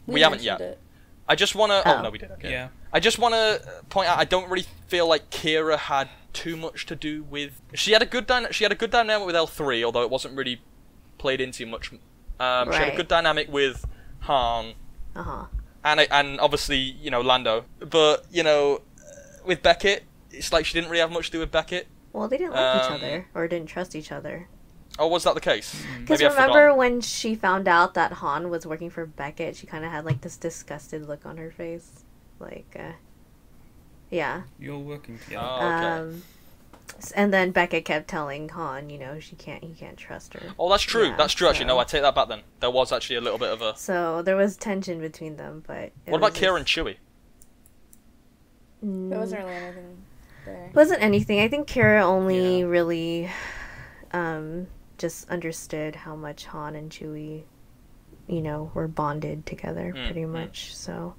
We 0.08 0.22
haven't 0.22 0.42
yet. 0.44 0.62
it. 0.62 0.80
I 1.28 1.36
just 1.36 1.56
want 1.56 1.72
to. 1.72 1.82
Oh. 1.88 1.98
Oh. 1.98 2.02
no, 2.02 2.10
we 2.10 2.18
did. 2.18 2.32
Okay. 2.32 2.52
Yeah. 2.52 2.70
I 2.94 3.00
just 3.00 3.18
want 3.20 3.34
to 3.34 3.62
point 3.90 4.10
out. 4.10 4.18
I 4.20 4.26
don't 4.26 4.50
really 4.50 4.66
feel 4.88 5.08
like 5.08 5.30
Qi'ra 5.30 5.78
had 5.78 6.10
too 6.34 6.58
much 6.58 6.86
to 6.88 6.96
do 6.96 7.24
with. 7.24 7.62
She 7.74 7.92
had 7.94 8.02
a 8.02 8.06
good 8.06 8.28
dyna- 8.28 8.52
She 8.54 8.64
had 8.66 8.72
a 8.72 8.76
good 8.76 8.92
dynamic 8.92 9.26
with 9.26 9.36
L 9.36 9.48
three, 9.48 9.84
although 9.84 10.02
it 10.04 10.10
wasn't 10.10 10.36
really 10.36 10.62
played 11.18 11.40
into 11.42 11.66
much. 11.66 11.92
Um, 12.40 12.72
She 12.72 12.78
had 12.80 12.94
a 12.94 12.96
good 12.98 13.08
dynamic 13.08 13.52
with 13.52 13.86
Han, 14.22 14.74
Uh 15.16 15.24
huh. 15.24 15.46
and 15.84 16.00
and 16.12 16.40
obviously 16.40 16.78
you 16.78 17.10
know 17.12 17.22
Lando. 17.22 17.66
But 17.80 18.26
you 18.32 18.44
know, 18.44 18.82
with 19.46 19.62
Beckett, 19.62 20.04
it's 20.32 20.52
like 20.52 20.66
she 20.66 20.74
didn't 20.74 20.90
really 20.90 21.02
have 21.02 21.12
much 21.12 21.28
to 21.28 21.32
do 21.34 21.40
with 21.40 21.52
Beckett. 21.52 21.88
Well, 22.14 22.28
they 22.28 22.38
didn't 22.38 22.54
like 22.54 22.76
each 22.84 22.90
Um, 22.90 22.94
other 22.96 23.28
or 23.34 23.48
didn't 23.48 23.68
trust 23.68 23.96
each 23.96 24.12
other. 24.12 24.50
Oh, 25.00 25.08
was 25.08 25.24
that 25.24 25.34
the 25.36 25.42
case? 25.42 25.82
Because 26.00 26.22
I've 26.22 26.34
remember 26.34 26.54
forgotten. 26.54 26.78
when 26.78 27.02
she 27.02 27.34
found 27.36 27.68
out 27.68 27.94
that 27.96 28.12
Han 28.14 28.50
was 28.50 28.66
working 28.68 28.90
for 28.90 29.06
Beckett, 29.06 29.56
she 29.56 29.66
kind 29.66 29.84
of 29.86 29.92
had 29.92 30.06
like 30.06 30.22
this 30.22 30.38
disgusted 30.38 31.08
look 31.08 31.26
on 31.26 31.38
her 31.38 31.50
face, 31.52 32.04
like, 32.40 32.76
uh, 32.78 32.92
yeah. 34.10 34.44
You're 34.60 34.78
working 34.78 35.18
together. 35.20 35.48
Oh, 35.50 35.56
okay. 35.68 35.86
Um, 35.88 36.24
and 37.16 37.34
then 37.34 37.52
Beckett 37.52 37.86
kept 37.86 38.10
telling 38.10 38.50
Han, 38.50 38.90
you 38.90 39.00
know, 39.00 39.20
she 39.20 39.36
can't, 39.38 39.64
he 39.64 39.74
can't 39.74 39.98
trust 39.98 40.34
her. 40.34 40.42
Oh, 40.60 40.70
that's 40.70 40.84
true. 40.84 41.06
Yeah, 41.08 41.16
that's 41.18 41.34
true. 41.34 41.48
Actually, 41.48 41.66
no, 41.66 41.80
I 41.80 41.86
take 41.86 42.02
that 42.02 42.14
back. 42.14 42.28
Then 42.28 42.42
there 42.60 42.70
was 42.70 42.92
actually 42.92 43.16
a 43.16 43.22
little 43.22 43.40
bit 43.40 43.50
of 43.50 43.62
a. 43.62 43.76
So 43.78 44.22
there 44.22 44.36
was 44.36 44.58
tension 44.58 45.00
between 45.00 45.38
them, 45.38 45.64
but 45.66 45.94
What 46.06 46.18
about 46.18 46.34
was 46.34 46.42
Qi'ra 46.42 46.58
and 46.58 46.66
Chewie? 46.66 46.98
Mm, 48.86 49.10
There 49.10 49.20
wasn't 49.20 49.42
really 49.44 49.56
anything 49.56 49.98
there. 50.46 50.70
wasn't 50.74 51.02
anything. 51.02 51.40
I 51.40 51.48
think 51.48 51.68
Qi'ra 51.68 52.02
only 52.04 52.60
Yeah. 52.60 52.66
really, 52.66 53.30
um, 54.12 54.68
just 55.02 55.28
understood 55.30 55.96
how 55.96 56.16
much 56.16 56.46
Han 56.46 56.76
and 56.76 56.90
Chewie, 56.92 57.44
you 58.28 58.42
know, 58.42 58.72
were 58.74 58.88
bonded 58.88 59.46
together 59.46 59.94
Mm, 59.96 60.06
pretty 60.06 60.22
mm. 60.22 60.30
much. 60.30 60.76
So, 60.76 61.16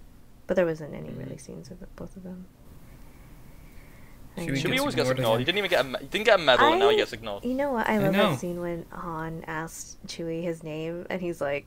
but 0.47 0.55
there 0.55 0.65
wasn't 0.67 0.95
any 0.95 1.09
Mm. 1.11 1.19
really 1.19 1.37
scenes 1.39 1.71
of 1.71 1.81
the, 1.81 1.87
both 1.97 2.17
of 2.17 2.23
them. 2.23 2.47
Chewie. 4.39 4.47
Chewie 4.57 4.63
gets 4.71 4.81
always 4.81 4.95
gets 4.95 5.11
ignored 5.11 5.19
ignored. 5.19 5.39
He 5.41 5.45
didn't 5.45 5.59
even 5.59 5.71
get 5.71 5.85
a. 5.85 5.99
He 5.99 6.07
didn't 6.07 6.25
get 6.25 6.41
a 6.41 6.43
medal, 6.43 6.71
and 6.71 6.81
now 6.81 6.89
he 6.89 6.97
gets 6.97 7.13
ignored. 7.13 7.45
You 7.45 7.53
know 7.55 7.71
what? 7.73 7.87
I 7.87 7.95
I 7.95 7.99
love 7.99 8.13
know. 8.15 8.31
that 8.31 8.39
scene 8.41 8.61
when 8.61 8.87
Han 8.93 9.45
asked 9.47 10.05
Chewie 10.07 10.43
his 10.43 10.63
name, 10.63 11.07
and 11.11 11.21
he's 11.21 11.39
like, 11.43 11.67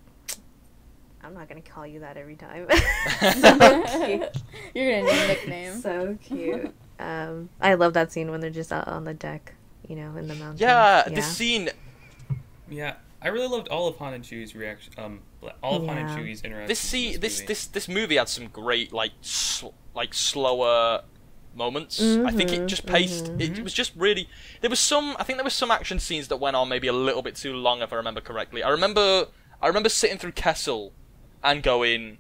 "I'm 1.24 1.36
not 1.36 1.48
gonna 1.48 1.62
call 1.62 1.86
you 1.86 2.00
that 2.00 2.18
every 2.18 2.36
time." 2.36 2.66
so 2.70 3.84
cute. 4.06 4.32
You're 4.74 5.02
gonna 5.02 5.04
need 5.14 5.22
a 5.24 5.28
nickname. 5.28 5.74
So 5.80 6.18
cute. 6.24 6.74
Um, 7.00 7.50
I 7.62 7.76
love 7.76 7.94
that 7.94 8.12
scene 8.12 8.32
when 8.32 8.40
they're 8.42 8.50
just 8.50 8.74
out 8.74 8.88
on 8.88 9.04
the 9.04 9.14
deck, 9.14 9.54
you 9.88 9.96
know, 9.96 10.16
in 10.18 10.28
the 10.28 10.34
mountains. 10.36 10.62
Yeah, 10.62 11.04
the 11.08 11.22
scene. 11.22 11.70
Yeah, 12.70 12.96
I 13.22 13.28
really 13.30 13.48
loved 13.48 13.68
all 13.70 13.88
of 13.88 13.98
Han 13.98 14.14
and 14.14 14.24
Chewie's 14.24 14.56
reaction. 14.56 14.94
Um, 14.98 15.22
all 15.62 15.76
of 15.78 15.88
Han 15.88 15.98
and 15.98 16.10
Yeah. 16.10 16.16
Chewie's 16.18 16.42
interaction. 16.42 16.68
This 16.68 16.80
see 16.80 17.18
this 17.18 17.42
this 17.42 17.68
this 17.68 17.88
movie 17.88 18.16
had 18.16 18.30
some 18.30 18.48
great 18.48 18.92
like 18.94 19.12
sl- 19.22 19.70
like 19.94 20.14
slower 20.14 21.04
moments. 21.56 22.02
I 22.02 22.32
think 22.32 22.52
it 22.52 22.62
Mhm, 22.62 22.68
just 22.68 22.86
paced. 22.86 23.28
It, 23.28 23.38
mhm. 23.54 23.58
it 23.60 23.64
was 23.64 23.74
just 23.74 23.94
really. 23.96 24.28
There 24.62 24.70
was 24.70 24.80
some. 24.80 25.16
I 25.20 25.24
think 25.24 25.38
there 25.38 25.44
was 25.44 25.54
some 25.54 25.72
action 25.72 26.00
scenes 26.00 26.28
that 26.28 26.38
went 26.38 26.56
on 26.56 26.68
maybe 26.70 26.88
a 26.88 26.94
little 26.94 27.22
bit 27.22 27.36
too 27.36 27.54
long, 27.54 27.82
if 27.82 27.94
I 27.94 27.96
remember 27.96 28.22
correctly. 28.22 28.62
I 28.64 28.70
remember. 28.70 29.28
I 29.62 29.68
remember 29.68 29.90
sitting 29.90 30.18
through 30.18 30.34
Kessel, 30.34 30.92
and 31.44 31.64
going, 31.64 32.18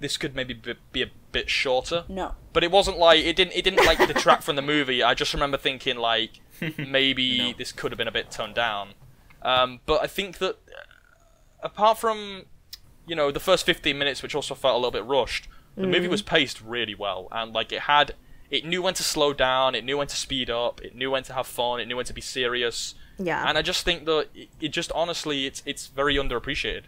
"This 0.00 0.16
could 0.16 0.34
maybe 0.34 0.52
be, 0.54 0.74
be 0.92 1.02
a 1.02 1.10
bit 1.32 1.48
shorter." 1.48 2.04
No. 2.08 2.34
But 2.52 2.64
it 2.64 2.70
wasn't 2.72 2.98
like 2.98 3.20
it 3.24 3.36
didn't. 3.36 3.54
It 3.54 3.62
didn't 3.62 3.84
like 3.86 3.98
detract 3.98 4.42
from 4.42 4.56
the 4.56 4.62
movie. 4.62 5.02
I 5.02 5.14
just 5.14 5.32
remember 5.32 5.58
thinking 5.58 5.96
like 5.96 6.40
maybe 6.78 7.38
No. 7.38 7.52
this 7.56 7.70
could 7.70 7.92
have 7.92 7.98
been 7.98 8.08
a 8.08 8.12
bit 8.12 8.30
toned 8.32 8.54
down. 8.56 8.94
Um, 9.46 9.80
but 9.86 10.02
I 10.02 10.06
think 10.08 10.38
that 10.38 10.56
uh, 10.56 11.62
apart 11.62 11.98
from 11.98 12.46
you 13.06 13.14
know 13.14 13.30
the 13.30 13.40
first 13.40 13.64
15 13.64 13.96
minutes, 13.96 14.22
which 14.22 14.34
also 14.34 14.54
felt 14.54 14.74
a 14.74 14.78
little 14.78 14.90
bit 14.90 15.04
rushed, 15.04 15.48
the 15.76 15.86
movie 15.86 16.08
was 16.08 16.22
paced 16.22 16.60
really 16.62 16.94
well 16.94 17.28
and 17.30 17.52
like 17.52 17.70
it 17.72 17.82
had. 17.82 18.14
It 18.50 18.64
knew 18.64 18.80
when 18.82 18.94
to 18.94 19.02
slow 19.02 19.32
down. 19.32 19.74
It 19.74 19.84
knew 19.84 19.98
when 19.98 20.06
to 20.06 20.16
speed 20.16 20.50
up. 20.50 20.80
It 20.80 20.94
knew 20.94 21.10
when 21.10 21.24
to 21.24 21.32
have 21.32 21.46
fun. 21.46 21.80
It 21.80 21.86
knew 21.86 21.96
when 21.96 22.06
to 22.06 22.14
be 22.14 22.20
serious. 22.20 22.94
Yeah. 23.18 23.44
And 23.48 23.58
I 23.58 23.62
just 23.62 23.84
think 23.84 24.04
that 24.06 24.28
it, 24.34 24.48
it 24.60 24.68
just 24.68 24.90
honestly, 24.92 25.46
it's 25.46 25.62
it's 25.66 25.86
very 25.88 26.14
underappreciated. 26.16 26.84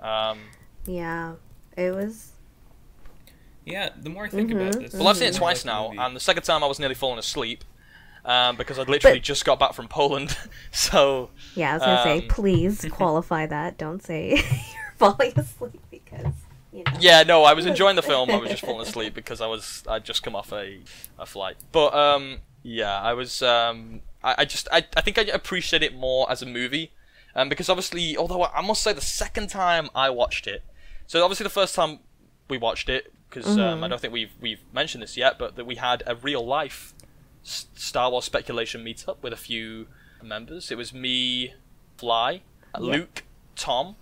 Um, 0.00 0.38
yeah. 0.86 1.34
It 1.76 1.94
was. 1.94 2.32
Yeah, 3.66 3.90
the 4.00 4.10
more 4.10 4.26
I 4.26 4.28
think 4.28 4.50
Mhm, 4.50 4.60
about 4.68 4.80
this, 4.80 4.92
Well, 4.92 5.08
I've 5.08 5.16
seen 5.16 5.28
it 5.28 5.32
the 5.34 5.40
more 5.40 5.48
I 5.48 5.52
twice 5.52 5.64
now, 5.64 5.90
and 5.98 6.14
the 6.14 6.20
second 6.20 6.42
time 6.42 6.62
I 6.62 6.66
was 6.66 6.78
nearly 6.78 6.94
falling 6.94 7.18
asleep 7.18 7.64
um, 8.24 8.56
because 8.56 8.78
I'd 8.78 8.88
literally 8.88 9.18
But- 9.18 9.24
just 9.24 9.44
got 9.44 9.58
back 9.58 9.74
from 9.74 9.88
Poland. 9.88 10.36
so 10.72 11.30
Yeah, 11.54 11.70
I 11.70 11.74
was 11.74 11.82
gonna 11.82 12.02
say, 12.02 12.18
Um, 12.22 12.28
please 12.28 12.86
qualify 12.90 13.46
that. 13.46 13.78
Don't 13.78 14.02
say 14.02 14.30
you're 14.74 14.94
falling 14.96 15.32
asleep. 15.38 15.80
because 15.90 16.32
you 16.72 16.82
know. 16.84 16.92
Yeah, 16.98 17.22
no, 17.22 17.44
I 17.44 17.52
was 17.54 17.66
enjoying 17.66 17.96
the 17.96 18.02
film. 18.02 18.30
I 18.30 18.36
was 18.36 18.50
just 18.50 18.62
falling 18.62 18.86
asleep 18.86 19.14
because 19.14 19.40
I 19.40 19.46
was 19.46 19.82
I'd 19.88 20.04
just 20.04 20.22
come 20.22 20.34
off 20.34 20.52
a, 20.52 20.80
a 21.18 21.26
flight. 21.26 21.56
But 21.72 21.94
um, 21.94 22.38
yeah, 22.62 23.00
I 23.00 23.12
was 23.14 23.42
um, 23.42 24.00
I, 24.22 24.34
I 24.38 24.44
just 24.44 24.66
I, 24.72 24.84
I 24.96 25.00
think 25.00 25.18
I 25.18 25.22
appreciate 25.22 25.82
it 25.82 25.94
more 25.94 26.28
as 26.30 26.42
a 26.42 26.46
movie, 26.46 26.92
um, 27.36 27.48
because 27.48 27.68
obviously, 27.68 28.16
although 28.16 28.42
I 28.44 28.60
must 28.62 28.82
say 28.82 28.92
the 28.92 29.00
second 29.00 29.48
time 29.50 29.88
I 29.94 30.10
watched 30.10 30.46
it, 30.48 30.62
so 31.06 31.22
obviously 31.22 31.44
the 31.44 31.50
first 31.50 31.74
time 31.76 32.00
we 32.48 32.58
watched 32.58 32.88
it 32.88 33.12
because 33.30 33.56
um, 33.58 33.84
I 33.84 33.88
don't 33.88 34.00
think 34.00 34.12
we've 34.12 34.32
we've 34.40 34.62
mentioned 34.72 35.02
this 35.02 35.16
yet, 35.16 35.38
but 35.38 35.54
that 35.56 35.66
we 35.66 35.76
had 35.76 36.02
a 36.06 36.14
real 36.16 36.44
life 36.44 36.92
Star 37.44 38.10
Wars 38.10 38.24
speculation 38.24 38.84
meetup 38.84 39.16
with 39.22 39.32
a 39.32 39.36
few 39.36 39.86
members. 40.22 40.70
It 40.70 40.78
was 40.78 40.92
me, 40.92 41.54
Fly, 41.96 42.40
Luke, 42.78 43.22
Tom, 43.54 43.96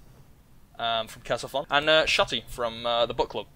um, 0.78 1.08
from 1.08 1.22
Kessel 1.22 1.48
Fun, 1.48 1.66
and 1.70 1.90
uh, 1.90 2.04
Shotty 2.06 2.44
from 2.48 2.86
uh, 2.86 3.04
the 3.04 3.14
book 3.14 3.28
club. 3.28 3.46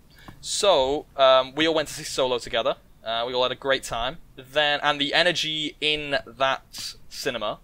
So 0.40 1.06
um, 1.16 1.54
we 1.54 1.66
all 1.66 1.74
went 1.74 1.88
to 1.88 1.94
see 1.94 2.04
Solo 2.04 2.38
together. 2.38 2.76
Uh, 3.04 3.24
we 3.26 3.32
all 3.32 3.44
had 3.44 3.52
a 3.52 3.56
great 3.56 3.84
time. 3.84 4.18
Then, 4.36 4.80
and 4.82 5.00
the 5.00 5.14
energy 5.14 5.76
in 5.80 6.16
that 6.26 6.94
cinema 7.08 7.60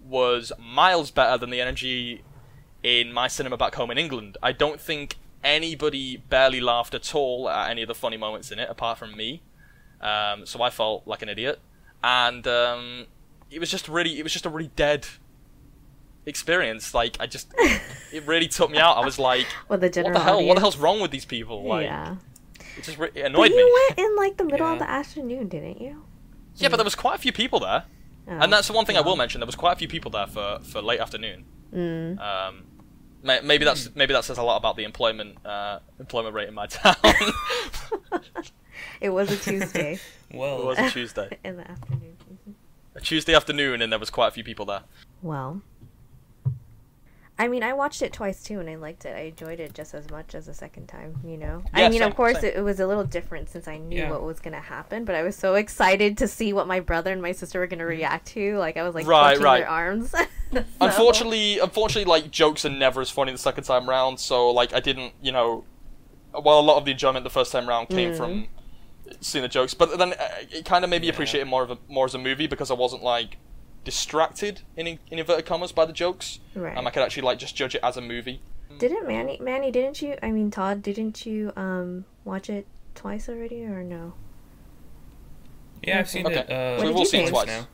was 0.00 0.52
miles 0.58 1.10
better 1.10 1.38
than 1.38 1.50
the 1.50 1.60
energy 1.60 2.22
in 2.82 3.12
my 3.12 3.28
cinema 3.28 3.56
back 3.56 3.74
home 3.74 3.90
in 3.90 3.98
England. 3.98 4.36
I 4.42 4.52
don't 4.52 4.80
think 4.80 5.16
anybody 5.42 6.16
barely 6.16 6.60
laughed 6.60 6.94
at 6.94 7.14
all 7.14 7.48
at 7.48 7.70
any 7.70 7.82
of 7.82 7.88
the 7.88 7.94
funny 7.94 8.16
moments 8.16 8.52
in 8.52 8.58
it, 8.58 8.68
apart 8.70 8.98
from 8.98 9.16
me. 9.16 9.42
Um, 10.00 10.46
so 10.46 10.62
I 10.62 10.70
felt 10.70 11.06
like 11.06 11.22
an 11.22 11.28
idiot, 11.28 11.58
and 12.02 12.46
um, 12.46 13.06
it 13.50 13.58
was 13.58 13.70
just 13.70 13.88
really, 13.88 14.18
it 14.18 14.22
was 14.22 14.32
just 14.32 14.46
a 14.46 14.50
really 14.50 14.70
dead 14.76 15.06
experience. 16.26 16.94
Like 16.94 17.16
I 17.20 17.26
just, 17.26 17.52
it 18.12 18.26
really 18.26 18.48
took 18.48 18.70
me 18.70 18.78
out. 18.78 18.96
I 18.96 19.04
was 19.04 19.18
like, 19.18 19.46
With 19.68 19.80
the 19.80 20.02
what 20.02 20.12
the 20.12 20.20
hell? 20.20 20.44
What 20.44 20.54
the 20.54 20.60
hell's 20.60 20.76
wrong 20.76 21.00
with 21.00 21.10
these 21.10 21.24
people? 21.24 21.64
Like, 21.66 21.84
yeah. 21.84 22.16
it 22.76 22.84
just 22.84 22.98
re- 22.98 23.10
it 23.14 23.32
But 23.32 23.50
you 23.50 23.56
me. 23.56 23.72
went 23.88 23.98
in 23.98 24.16
like 24.16 24.36
the 24.36 24.44
middle 24.44 24.66
of 24.66 24.78
the 24.78 24.88
afternoon, 24.88 25.48
didn't 25.48 25.80
you? 25.80 26.04
Yeah, 26.56 26.68
but 26.68 26.76
there 26.76 26.84
was 26.84 26.94
quite 26.96 27.14
a 27.14 27.18
few 27.18 27.32
people 27.32 27.60
there, 27.60 27.84
Oh, 28.28 28.32
and 28.32 28.52
that's 28.52 28.66
the 28.66 28.74
one 28.74 28.84
thing 28.84 28.96
I 28.96 29.00
will 29.00 29.16
mention. 29.16 29.40
There 29.40 29.46
was 29.46 29.54
quite 29.56 29.72
a 29.72 29.76
few 29.76 29.88
people 29.88 30.10
there 30.10 30.26
for, 30.26 30.58
for 30.62 30.82
late 30.82 31.00
afternoon. 31.00 31.44
Mm. 31.72 32.18
Um, 32.20 32.64
maybe 33.22 33.64
that's 33.64 33.94
maybe 33.94 34.12
that 34.12 34.24
says 34.24 34.38
a 34.38 34.42
lot 34.42 34.56
about 34.56 34.76
the 34.76 34.84
employment 34.84 35.44
uh, 35.46 35.78
employment 35.98 36.34
rate 36.34 36.48
in 36.48 36.54
my 36.54 36.66
town. 36.78 36.96
It 39.00 39.10
was 39.10 39.30
a 39.30 39.36
Tuesday 39.36 39.98
Well, 40.32 40.60
it 40.60 40.64
was 40.64 40.78
a 40.78 40.90
Tuesday, 40.90 41.38
in 41.44 41.56
the 41.56 41.70
afternoon. 41.70 42.16
Mhm. 42.48 42.54
a 42.94 43.00
Tuesday 43.00 43.34
afternoon, 43.34 43.80
and 43.82 43.90
there 43.92 43.98
was 43.98 44.10
quite 44.10 44.28
a 44.28 44.30
few 44.32 44.44
people 44.44 44.66
there. 44.66 44.82
Well, 45.22 45.62
I 47.40 47.46
mean, 47.46 47.62
I 47.62 47.72
watched 47.72 48.02
it 48.02 48.12
twice 48.12 48.42
too, 48.42 48.58
and 48.58 48.68
I 48.68 48.74
liked 48.74 49.04
it. 49.04 49.14
I 49.16 49.20
enjoyed 49.26 49.60
it 49.60 49.72
just 49.72 49.94
as 49.94 50.10
much 50.10 50.34
as 50.34 50.46
the 50.46 50.54
second 50.54 50.88
time. 50.88 51.20
You 51.24 51.36
know, 51.36 51.62
I 51.72 51.88
mean, 51.88 52.00
same, 52.00 52.08
of 52.08 52.16
course, 52.16 52.42
it, 52.42 52.56
it 52.56 52.62
was 52.62 52.80
a 52.80 52.86
little 52.86 53.04
different 53.04 53.48
since 53.48 53.68
I 53.68 53.76
knew 53.78 53.96
Yeah. 53.98 54.10
what 54.10 54.24
was 54.24 54.40
gonna 54.40 54.58
happen. 54.60 55.04
But 55.04 55.14
I 55.14 55.22
was 55.22 55.36
so 55.36 55.54
excited 55.54 56.18
to 56.18 56.26
see 56.26 56.52
what 56.52 56.66
my 56.66 56.80
brother 56.80 57.12
and 57.12 57.22
my 57.22 57.30
sister 57.30 57.60
were 57.60 57.68
gonna 57.68 57.86
react 57.86 58.26
to. 58.28 58.58
Like 58.58 58.76
I 58.76 58.82
was 58.82 58.92
like 58.96 59.06
Right, 59.06 59.36
clutching 59.36 59.42
right. 59.44 59.58
their 59.60 59.68
arms. 59.68 60.14
So- 60.50 60.64
Unfortunately, 60.80 61.58
unfortunately, 61.58 62.10
like 62.10 62.30
jokes 62.30 62.64
are 62.64 62.70
never 62.70 63.02
as 63.02 63.10
funny 63.10 63.32
the 63.32 63.38
second 63.38 63.64
time 63.64 63.86
round. 63.88 64.18
So 64.18 64.50
like 64.50 64.72
I 64.72 64.80
didn't, 64.80 65.12
you 65.22 65.30
know, 65.30 65.64
while 66.32 66.58
a 66.58 66.60
lot 66.62 66.78
of 66.78 66.86
the 66.86 66.90
enjoyment 66.92 67.22
the 67.22 67.28
first 67.30 67.52
time 67.52 67.68
round 67.68 67.90
came 67.90 68.12
Mm. 68.12 68.16
from 68.16 68.46
seeing 69.20 69.42
the 69.42 69.48
jokes, 69.48 69.74
but 69.74 69.96
then 69.98 70.12
uh, 70.14 70.28
it 70.50 70.64
kind 70.64 70.84
of 70.84 70.90
made 70.90 71.00
me 71.02 71.08
Yeah. 71.08 71.12
appreciate 71.14 71.40
it 71.40 71.46
more 71.46 71.62
of 71.62 71.70
a, 71.70 71.78
more 71.88 72.04
as 72.06 72.14
a 72.14 72.18
movie 72.18 72.46
because 72.46 72.70
I 72.70 72.74
wasn't 72.74 73.02
like 73.02 73.36
distracted 73.84 74.62
in, 74.76 74.86
in 74.86 74.98
inverted 75.10 75.46
commas 75.46 75.72
by 75.72 75.84
the 75.86 75.92
jokes. 75.92 76.40
Right. 76.54 76.76
Um, 76.76 76.86
I 76.86 76.90
could 76.90 77.02
actually 77.02 77.22
like 77.22 77.38
just 77.38 77.56
judge 77.56 77.74
it 77.74 77.80
as 77.82 77.96
a 77.96 78.00
movie. 78.00 78.40
Didn't 78.78 79.08
Manny? 79.08 79.38
Manny, 79.40 79.70
didn't 79.70 80.02
you? 80.02 80.16
I 80.22 80.30
mean, 80.30 80.50
Todd, 80.50 80.82
didn't 80.82 81.24
you 81.26 81.52
um 81.56 82.04
watch 82.24 82.50
it 82.50 82.66
twice 82.94 83.28
already, 83.28 83.64
or 83.64 83.82
no? 83.82 84.12
yeah, 85.82 86.00
I've 86.00 86.08
seen 86.08 86.26
Okay. 86.26 86.40
it. 86.40 86.50
Uh, 86.50 86.78
So 86.80 86.86
we've 86.86 86.96
all 86.96 87.04
seen 87.04 87.24
it 87.26 87.30
twice. 87.30 87.46
now. 87.46 87.66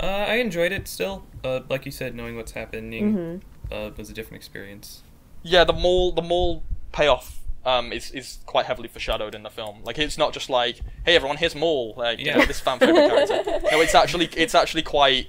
Uh, 0.00 0.06
I 0.06 0.34
enjoyed 0.36 0.70
it 0.72 0.86
still. 0.86 1.24
Uh, 1.42 1.60
like 1.68 1.84
you 1.84 1.90
said, 1.92 2.14
knowing 2.14 2.36
what's 2.36 2.52
happening 2.52 3.14
Mm-hmm. 3.16 3.74
uh, 3.74 3.90
was 3.96 4.08
a 4.10 4.12
different 4.12 4.36
experience. 4.36 5.02
Yeah, 5.42 5.64
the 5.64 5.72
Maul 5.72 6.12
the 6.12 6.22
mall 6.22 6.62
payoff 6.92 7.37
um, 7.64 7.92
is 7.92 8.10
is 8.12 8.38
quite 8.46 8.66
heavily 8.66 8.88
foreshadowed 8.88 9.34
in 9.34 9.42
the 9.42 9.50
film. 9.50 9.82
Like 9.84 9.98
it's 9.98 10.18
not 10.18 10.32
just 10.32 10.48
like, 10.50 10.80
hey 11.04 11.16
everyone, 11.16 11.36
here's 11.36 11.54
Maul, 11.54 11.94
like 11.96 12.18
you 12.18 12.32
know, 12.32 12.44
this 12.44 12.60
fan 12.60 12.78
favorite 12.78 13.08
character. 13.28 13.60
No, 13.70 13.80
it's 13.80 13.94
actually 13.94 14.28
it's 14.36 14.54
actually 14.54 14.82
quite 14.82 15.28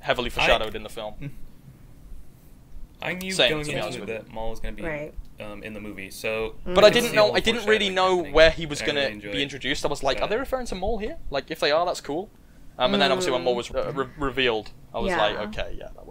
heavily 0.00 0.30
foreshadowed 0.30 0.74
in 0.74 0.82
the 0.82 0.88
film. 0.88 1.32
I 3.00 3.14
knew 3.14 3.30
Same, 3.30 3.50
going 3.50 3.68
into 3.68 3.86
it 3.88 4.00
with 4.00 4.08
that 4.08 4.28
Maul 4.28 4.50
was 4.50 4.60
going 4.60 4.74
to 4.76 4.82
be 4.82 4.88
Right. 4.88 5.14
um, 5.40 5.62
in 5.62 5.72
the 5.72 5.80
movie, 5.80 6.10
so. 6.10 6.56
But 6.64 6.84
I 6.84 6.90
didn't 6.90 7.14
know. 7.14 7.32
I 7.32 7.38
didn't 7.40 7.64
really 7.66 7.90
know 7.90 8.16
happening, 8.16 8.32
where 8.34 8.50
he 8.50 8.66
was 8.66 8.82
gonna 8.82 9.08
really 9.08 9.20
be 9.32 9.42
introduced. 9.42 9.84
I 9.84 9.88
was 9.88 10.02
like, 10.02 10.18
So- 10.18 10.24
are 10.24 10.28
they 10.28 10.36
referring 10.36 10.66
to 10.66 10.74
Maul 10.74 10.98
here? 10.98 11.16
Like, 11.30 11.50
if 11.50 11.60
they 11.60 11.70
are, 11.70 11.86
that's 11.86 12.00
cool. 12.00 12.28
Um, 12.76 12.92
and 12.94 13.02
then 13.02 13.10
obviously 13.12 13.32
when 13.32 13.42
Maul 13.44 13.54
was 13.56 13.70
uh, 13.72 13.92
re- 13.92 14.06
revealed, 14.18 14.70
I 14.94 14.98
was 15.00 15.10
Yeah. 15.10 15.18
like, 15.18 15.36
okay, 15.48 15.76
yeah, 15.78 15.88
that 15.94 16.06
works. 16.06 16.07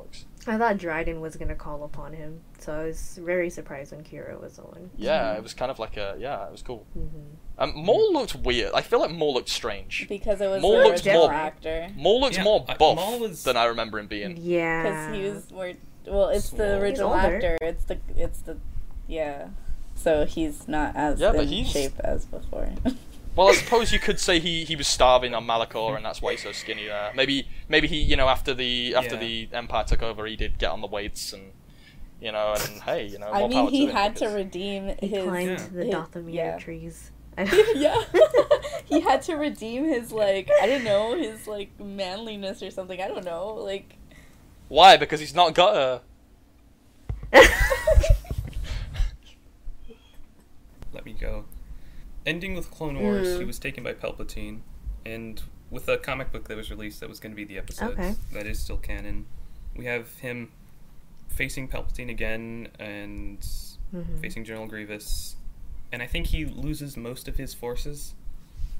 I 0.47 0.57
thought 0.57 0.77
Dryden 0.77 1.19
was 1.21 1.35
gonna 1.35 1.55
call 1.55 1.83
upon 1.83 2.13
him, 2.13 2.41
so 2.59 2.73
I 2.73 2.83
was 2.85 3.19
very 3.21 3.49
surprised 3.49 3.91
when 3.91 4.03
Qi'ra 4.03 4.39
was 4.41 4.55
the 4.55 4.61
one. 4.63 4.89
Yeah, 4.97 5.33
it 5.33 5.43
was 5.43 5.53
kind 5.53 5.69
of 5.69 5.77
like 5.79 5.97
a 5.97 6.15
yeah, 6.19 6.45
it 6.45 6.51
was 6.51 6.61
cool. 6.61 6.85
Mm-hmm. 6.97 7.17
Um, 7.59 7.73
Maul 7.75 8.13
looked 8.13 8.35
weird. 8.35 8.71
I 8.73 8.81
feel 8.81 8.99
like 8.99 9.11
Maul 9.11 9.33
looked 9.33 9.49
strange. 9.49 10.05
because 10.07 10.39
it 10.41 10.47
was 10.47 10.61
Maul 10.61 10.77
the 10.77 10.83
looks 10.85 11.01
original 11.05 11.23
more- 11.23 11.33
actor. 11.33 11.89
Maul 11.95 12.21
looked 12.21 12.37
Yeah, 12.37 12.43
more 12.43 12.63
buff 12.65 12.79
Maul 12.95 13.19
was- 13.19 13.43
than 13.43 13.57
I 13.57 13.65
remember 13.65 13.99
him 13.99 14.07
being. 14.07 14.37
Yeah. 14.37 14.83
Because 14.83 15.15
he 15.15 15.23
was 15.29 15.51
more. 15.51 15.71
Well, 16.07 16.29
it's 16.29 16.45
Swole. 16.49 16.57
the 16.59 16.77
original 16.79 17.13
actor. 17.13 17.57
It's 17.61 17.83
the. 17.85 17.97
It's 18.15 18.39
the. 18.41 18.57
Yeah. 19.07 19.49
So 19.95 20.25
he's 20.25 20.67
not 20.67 20.95
as 20.95 21.19
Yeah, 21.19 21.31
but 21.31 21.41
in 21.41 21.47
he's- 21.47 21.67
shape 21.71 21.99
as 21.99 22.25
before. 22.25 22.69
Well, 23.37 23.49
I 23.49 23.53
suppose 23.53 23.93
you 23.93 23.99
could 23.99 24.19
say 24.19 24.39
he, 24.39 24.65
he 24.65 24.75
was 24.75 24.87
starving 24.87 25.35
on 25.35 25.45
Malachor, 25.45 25.95
and 25.95 26.03
that's 26.03 26.21
why 26.23 26.31
he's 26.31 26.41
so 26.41 26.51
skinny 26.51 26.87
there. 26.87 27.11
Maybe 27.15 27.47
maybe 27.69 27.87
he 27.87 27.97
you 27.97 28.15
know 28.15 28.27
after 28.27 28.53
the 28.55 28.95
after 28.95 29.13
Yeah. 29.15 29.21
the 29.21 29.49
Empire 29.53 29.83
took 29.83 30.01
over, 30.01 30.25
he 30.25 30.35
did 30.35 30.57
get 30.57 30.71
on 30.71 30.81
the 30.81 30.87
weights 30.87 31.33
and 31.33 31.51
you 32.19 32.31
know 32.31 32.53
and 32.59 32.81
hey 32.85 33.05
you 33.07 33.19
know. 33.19 33.27
I 33.31 33.39
more 33.41 33.49
mean, 33.49 33.57
power 33.59 33.69
he 33.69 33.85
to 33.85 33.91
him 33.91 33.95
had 33.95 34.15
to 34.15 34.19
because- 34.25 34.33
redeem 34.33 34.95
He 34.99 35.07
his. 35.07 35.23
climbed 35.23 35.49
Yeah. 35.49 35.67
the 35.71 35.83
his- 35.85 35.93
Dathomir 35.95 36.33
yeah. 36.33 36.57
trees. 36.57 37.11
yeah. 37.75 38.03
he 38.85 38.99
had 39.01 39.21
to 39.21 39.35
redeem 39.35 39.85
his 39.85 40.11
like 40.11 40.49
I 40.59 40.65
don't 40.65 40.83
know 40.83 41.15
his 41.15 41.45
like 41.47 41.79
manliness 41.79 42.63
or 42.63 42.71
something. 42.71 42.99
I 42.99 43.07
don't 43.07 43.23
know 43.23 43.53
like. 43.53 43.93
Why? 44.69 44.97
Because 44.97 45.19
he's 45.19 45.35
not 45.35 45.53
got 45.53 45.75
a. 45.77 46.01
Let 50.93 51.05
me 51.05 51.13
go. 51.13 51.45
Ending 52.27 52.53
with 52.55 52.69
Clone 52.69 52.99
Wars, 52.99 53.27
Mm. 53.29 53.39
he 53.39 53.45
was 53.45 53.57
taken 53.57 53.83
by 53.83 53.93
Palpatine, 53.93 54.59
and 55.05 55.41
with 55.71 55.87
a 55.87 55.97
comic 55.97 56.31
book 56.31 56.47
that 56.49 56.57
was 56.57 56.69
released, 56.69 56.99
that 56.99 57.07
was 57.09 57.19
going 57.19 57.31
to 57.31 57.35
be 57.35 57.45
the 57.45 57.57
episode. 57.57 57.91
Okay. 57.93 58.15
That 58.33 58.45
is 58.45 58.59
still 58.59 58.77
canon. 58.77 59.25
We 59.75 59.85
have 59.85 60.13
him 60.19 60.51
facing 61.29 61.67
Palpatine 61.69 62.09
again 62.09 62.67
and 62.79 63.39
Mhm. 63.93 64.19
facing 64.19 64.43
General 64.43 64.67
Grievous, 64.67 65.37
and 65.91 66.01
I 66.03 66.07
think 66.07 66.27
he 66.27 66.45
loses 66.45 66.97
most 66.97 67.27
of 67.29 67.37
his 67.37 67.53
forces, 67.53 68.13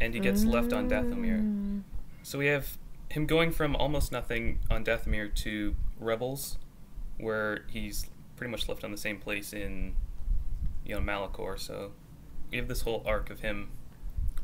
and 0.01 0.13
he 0.13 0.19
gets 0.19 0.43
left 0.43 0.73
on 0.73 0.89
Dathomir. 0.89 1.39
Mm. 1.41 1.83
So 2.23 2.37
we 2.39 2.47
have 2.47 2.77
him 3.09 3.25
going 3.25 3.51
from 3.51 3.75
almost 3.77 4.11
nothing 4.11 4.59
on 4.69 4.83
Dathomir 4.83 5.33
to 5.35 5.75
Rebels, 5.99 6.57
where 7.17 7.63
he's 7.69 8.09
pretty 8.35 8.51
much 8.51 8.67
left 8.67 8.83
on 8.83 8.91
the 8.91 8.97
same 8.97 9.17
place 9.19 9.53
in, 9.53 9.95
you 10.85 10.93
know, 10.95 11.01
Malachor. 11.01 11.57
So 11.57 11.93
we 12.51 12.57
have 12.57 12.67
this 12.67 12.81
whole 12.81 13.03
arc 13.05 13.29
of 13.29 13.39
him 13.41 13.69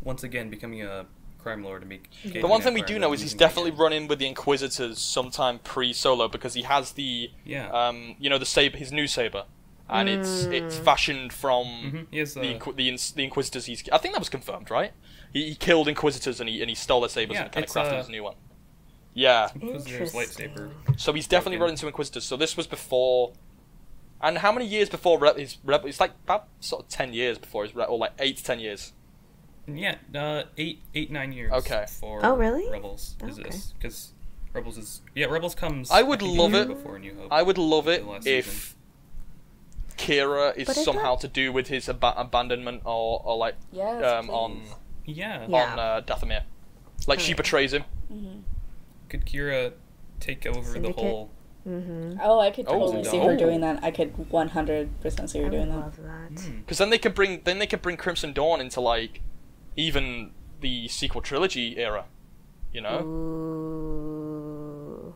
once 0.02 0.24
again 0.24 0.50
becoming 0.50 0.82
a 0.82 1.06
crime 1.40 1.64
lord 1.64 1.82
and 1.84 1.90
be. 1.90 2.40
The 2.40 2.48
one 2.48 2.62
thing 2.62 2.74
we 2.74 2.82
do 2.82 2.98
know 3.00 3.12
is 3.14 3.22
he's 3.22 3.34
definitely 3.34 3.72
running 3.72 4.08
with 4.08 4.20
the 4.20 4.28
Inquisitors 4.28 5.00
sometime 5.00 5.60
pre-Solo 5.60 6.28
because 6.28 6.54
he 6.54 6.62
has 6.64 6.94
the 6.94 7.32
Yeah. 7.46 7.70
um 7.70 8.16
you 8.20 8.30
know 8.30 8.38
the 8.38 8.46
saber 8.46 8.78
his 8.78 8.92
new 8.92 9.08
saber, 9.08 9.46
and 9.90 10.08
it's 10.10 10.44
it's 10.46 10.78
Mm. 10.78 10.84
fashioned 10.86 11.34
from 11.34 11.66
Mhm, 11.68 12.08
He 12.12 12.18
has 12.20 12.34
the 12.34 12.42
the. 12.42 12.54
Inqu- 12.56 12.76
the, 12.76 12.90
ins- 12.90 13.12
the 13.12 13.24
Inquisitors. 13.24 13.66
He's 13.66 13.84
I 13.92 13.98
think 13.98 14.14
that 14.14 14.20
was 14.20 14.30
confirmed, 14.30 14.70
right? 14.72 14.94
He, 15.34 15.50
he 15.50 15.56
killed 15.56 15.88
Inquisitors 15.88 16.40
and 16.40 16.48
he 16.50 16.62
and 16.62 16.70
he 16.70 16.76
stole 16.76 17.02
their 17.02 17.10
sabers 17.10 17.36
Yeah, 17.36 17.44
and 17.44 17.52
kind 17.52 17.66
of 17.66 17.72
crafted 17.72 17.94
uh, 17.94 17.98
his 17.98 18.10
new 18.10 18.24
one. 18.24 18.36
Yeah, 19.16 19.50
Interesting. 19.62 20.72
so 20.98 21.14
he's 21.14 21.28
definitely 21.28 21.58
Token. 21.58 21.62
run 21.62 21.70
into 21.72 21.86
Inquisitors. 21.88 22.24
So 22.24 22.36
this 22.38 22.58
was 22.58 22.66
before. 22.68 23.34
And 24.24 24.38
how 24.40 24.52
many 24.54 24.66
years 24.66 24.90
before 24.90 25.20
Re- 25.20 25.34
his 25.38 25.58
Rebel? 25.64 25.90
It's 25.90 26.00
like 26.00 26.12
about 26.24 26.48
sort 26.62 26.84
of 26.84 26.88
ten 26.90 27.14
years 27.14 27.38
before 27.38 27.64
his 27.66 27.76
Re- 27.76 27.84
or 27.86 27.98
like 27.98 28.14
eight 28.20 28.38
to 28.38 28.44
ten 28.44 28.60
years. 28.60 28.94
Yeah, 29.68 29.96
uh, 30.16 30.44
eight, 30.58 30.82
eight, 30.96 31.12
nine 31.12 31.32
years. 31.34 31.52
Okay. 31.52 31.86
For 32.00 32.26
Oh, 32.26 32.36
really? 32.36 32.70
Rebels 32.72 33.16
is 33.24 33.38
Okay. 33.38 33.50
this 33.50 33.74
because 33.78 34.14
Rebels 34.54 34.78
is 34.78 35.02
yeah 35.16 35.26
Rebels 35.28 35.56
comes. 35.56 35.92
I 35.92 36.02
would 36.04 36.20
think, 36.22 36.38
love 36.38 36.54
it. 36.54 36.68
before 36.70 36.98
New 37.00 37.16
Hope. 37.16 37.28
I 37.32 37.42
would 37.44 37.58
love 37.58 37.88
it 37.88 38.04
The 38.06 38.12
last 38.12 38.28
if 38.28 38.76
Qi'ra 39.98 40.56
is 40.58 40.68
But 40.68 40.76
somehow 40.76 41.02
thought- 41.16 41.22
to 41.22 41.28
do 41.28 41.52
with 41.54 41.68
his 41.68 41.88
ab- 41.88 42.04
abandonment 42.04 42.82
or, 42.86 43.22
or 43.24 43.38
like 43.38 43.56
Yes. 43.72 44.04
um, 44.04 44.30
on. 44.30 44.62
Yeah. 45.06 45.46
Yeah. 45.48 45.74
on 45.74 45.80
uh, 45.80 46.02
Dathomir. 46.06 46.44
Like 47.08 47.20
she 47.20 47.28
Alright. 47.34 47.38
betrays 47.38 47.74
him. 47.74 47.84
Mhm. 48.12 48.42
Could 49.10 49.26
Qi'ra 49.26 49.74
take 50.20 50.46
over 50.46 50.62
Syndicate? 50.74 50.96
the 50.96 51.02
whole 51.02 51.30
Mm-hmm. 51.68 52.20
Oh, 52.22 52.40
I 52.40 52.52
could 52.52 52.66
Oh, 52.68 52.80
totally 52.80 53.04
see 53.06 53.20
no. 53.20 53.30
her 53.30 53.38
doing 53.38 53.62
that. 53.62 53.82
I 53.84 53.92
could 53.92 54.14
100% 54.16 55.30
see 55.30 55.40
I 55.40 55.44
her 55.44 55.50
would 55.50 55.56
doing 55.56 55.70
that. 55.70 55.76
love 55.78 55.98
that. 56.04 56.40
Hmm. 56.42 56.58
Because 56.60 56.78
then 56.78 56.90
they 56.90 56.98
could 56.98 57.16
bring 57.16 57.42
then 57.46 57.60
they 57.60 57.68
could 57.68 57.82
bring 57.82 57.96
Crimson 57.98 58.34
Dawn 58.34 58.60
into 58.60 58.82
like 58.82 59.22
even 59.78 60.32
the 60.62 60.88
sequel 60.90 61.22
trilogy 61.22 61.78
era. 61.78 62.06
You 62.74 62.82
know? 62.82 63.00
Ooh. 63.04 65.16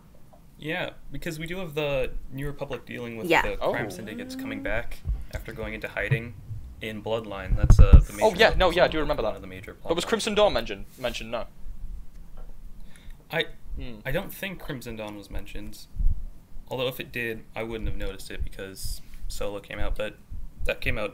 Yeah, 0.60 0.92
because 1.12 1.38
we 1.40 1.46
do 1.48 1.58
have 1.58 1.76
the 1.76 2.12
New 2.32 2.48
Republic 2.48 2.86
dealing 2.86 3.18
with 3.18 3.28
Yeah. 3.28 3.42
the 3.44 3.60
Oh. 3.60 3.72
crime 3.72 3.92
syndicates 3.92 4.36
coming 4.36 4.64
back 4.64 5.00
after 5.34 5.52
going 5.54 5.74
into 5.74 5.88
hiding 5.88 6.34
in 6.82 7.02
Bloodline. 7.04 7.56
That's 7.56 7.80
uh, 7.80 8.02
the 8.06 8.14
major. 8.14 8.26
Oh, 8.26 8.34
yeah, 8.36 8.54
no, 8.58 8.72
yeah, 8.72 8.86
I 8.86 8.88
do 8.88 8.98
one 8.98 9.04
remember 9.04 9.24
that. 9.24 9.36
of 9.36 9.42
the 9.42 9.48
major. 9.48 9.76
But 9.84 9.96
was 9.96 10.06
Crimson 10.06 10.34
Dawn 10.36 10.54
mentioned? 10.54 10.86
Mentioned 10.98 11.32
no. 11.32 11.46
I 13.32 13.46
Hmm. 13.78 14.00
I 14.06 14.12
don't 14.12 14.34
think 14.34 14.60
Crimson 14.60 14.96
Dawn 14.96 15.16
was 15.18 15.30
mentioned. 15.30 15.86
Although 16.70 16.88
if 16.88 17.00
it 17.00 17.12
did, 17.12 17.44
I 17.56 17.64
wouldn't 17.64 17.88
have 17.90 17.98
noticed 17.98 18.30
it 18.32 18.44
because 18.44 19.02
Solo 19.28 19.60
came 19.60 19.80
out. 19.80 19.96
But 19.96 20.16
that 20.66 20.82
came 20.82 20.98
out 20.98 21.14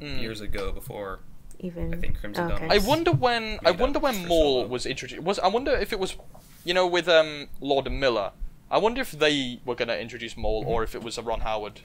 Hmm. 0.00 0.18
years 0.18 0.40
ago 0.42 0.72
before. 0.72 1.20
Even. 1.58 1.94
I 1.94 1.96
think 1.96 2.20
Crimson 2.20 2.48
Dawn 2.48 2.62
okay. 2.64 2.74
I 2.74 2.78
wonder 2.78 3.12
when 3.12 3.58
I 3.64 3.70
wonder 3.70 3.98
when 3.98 4.14
for 4.22 4.26
Maul 4.28 4.54
Solo. 4.62 4.66
was 4.66 4.84
introduced. 4.86 5.22
Was 5.22 5.38
I 5.38 5.48
wonder 5.48 5.72
if 5.72 5.90
it 5.92 5.98
was, 5.98 6.16
you 6.64 6.74
know, 6.74 6.86
with 6.86 7.08
um 7.08 7.48
Lord 7.60 7.90
Miller. 7.90 8.32
I 8.70 8.76
wonder 8.78 9.00
if 9.00 9.12
they 9.12 9.60
were 9.64 9.74
gonna 9.74 9.94
introduce 9.96 10.36
Maul 10.36 10.64
or 10.66 10.82
if 10.82 10.94
it 10.94 11.02
was 11.02 11.16
a 11.16 11.22
Ron 11.22 11.40
Howard. 11.40 11.80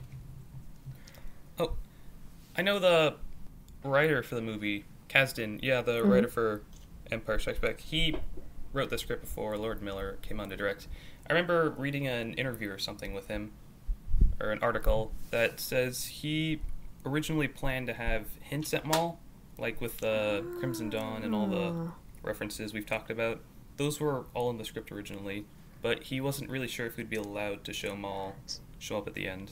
Oh, 1.57 1.73
I 2.57 2.61
know 2.61 2.79
the 2.79 3.15
writer 3.83 4.21
for 4.23 4.35
the 4.35 4.41
movie, 4.41 4.83
Kasdan. 5.09 5.59
Yeah, 5.63 5.81
the 5.81 6.03
writer 6.03 6.27
for 6.27 6.63
Empire 7.11 7.39
Strikes 7.39 7.59
Back. 7.59 7.79
He 7.79 8.15
wrote 8.73 8.89
the 8.89 8.97
script 8.97 9.21
before 9.21 9.57
Lord 9.57 9.81
Miller 9.81 10.17
came 10.21 10.39
on 10.39 10.49
to 10.49 10.57
direct. 10.57 10.87
I 11.29 11.33
remember 11.33 11.69
reading 11.77 12.07
an 12.07 12.33
interview 12.33 12.69
or 12.71 12.77
something 12.77 13.13
with 13.13 13.27
him, 13.27 13.51
or 14.39 14.51
an 14.51 14.59
article 14.61 15.11
that 15.29 15.59
says 15.59 16.05
he 16.05 16.59
originally 17.05 17.47
planned 17.47 17.87
to 17.87 17.93
have 17.93 18.25
hints 18.41 18.73
at 18.73 18.85
Maul, 18.85 19.19
like 19.57 19.81
with 19.81 19.97
the 19.97 20.43
Crimson 20.59 20.89
Dawn 20.89 21.23
and 21.23 21.33
all 21.35 21.47
the 21.47 21.57
Oh. 21.57 21.93
references 22.23 22.73
we've 22.73 22.85
talked 22.85 23.09
about. 23.11 23.41
Those 23.77 23.99
were 23.99 24.25
all 24.33 24.49
in 24.49 24.57
the 24.57 24.65
script 24.65 24.91
originally, 24.91 25.45
but 25.81 26.03
he 26.03 26.21
wasn't 26.21 26.49
really 26.49 26.67
sure 26.67 26.85
if 26.85 26.95
he'd 26.97 27.09
be 27.09 27.15
allowed 27.15 27.63
to 27.65 27.73
show 27.73 27.95
Maul 27.95 28.35
show 28.79 28.97
up 28.97 29.07
at 29.07 29.13
the 29.13 29.27
end. 29.27 29.51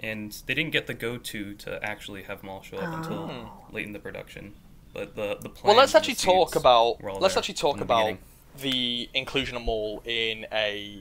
And 0.00 0.32
they 0.46 0.52
didn't 0.54 0.72
get 0.72 0.86
the 0.86 0.94
go-to 0.94 1.54
to 1.54 1.82
actually 1.82 2.24
have 2.24 2.42
Maul 2.42 2.60
show 2.62 2.76
up 2.78 2.92
until 2.94 3.30
Oh. 3.30 3.66
late 3.72 3.86
in 3.86 3.92
the 3.92 3.98
production. 3.98 4.54
But 4.92 5.14
the 5.14 5.36
the 5.40 5.48
plan 5.48 5.68
Well, 5.68 5.76
let's 5.76 5.94
actually 5.94 6.14
talk 6.14 6.56
about 6.56 7.02
let's 7.20 7.36
actually 7.36 7.54
talk 7.54 7.80
about 7.80 7.98
beginning. 8.04 8.18
The 8.60 9.08
inclusion 9.14 9.56
of 9.56 9.62
Maul 9.62 10.02
in 10.04 10.46
a 10.52 11.00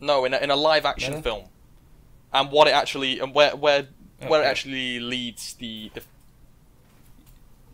no 0.00 0.24
in 0.24 0.34
a, 0.34 0.38
in 0.38 0.50
a 0.50 0.56
live 0.56 0.84
action 0.84 1.14
Meta? 1.14 1.22
film 1.22 1.44
and 2.32 2.50
what 2.50 2.66
it 2.68 2.72
actually 2.74 3.20
and 3.20 3.34
where 3.34 3.54
where 3.56 3.86
where 4.26 4.42
it 4.42 4.46
actually 4.46 5.00
leads 5.00 5.54
the, 5.54 5.90
the 5.94 6.00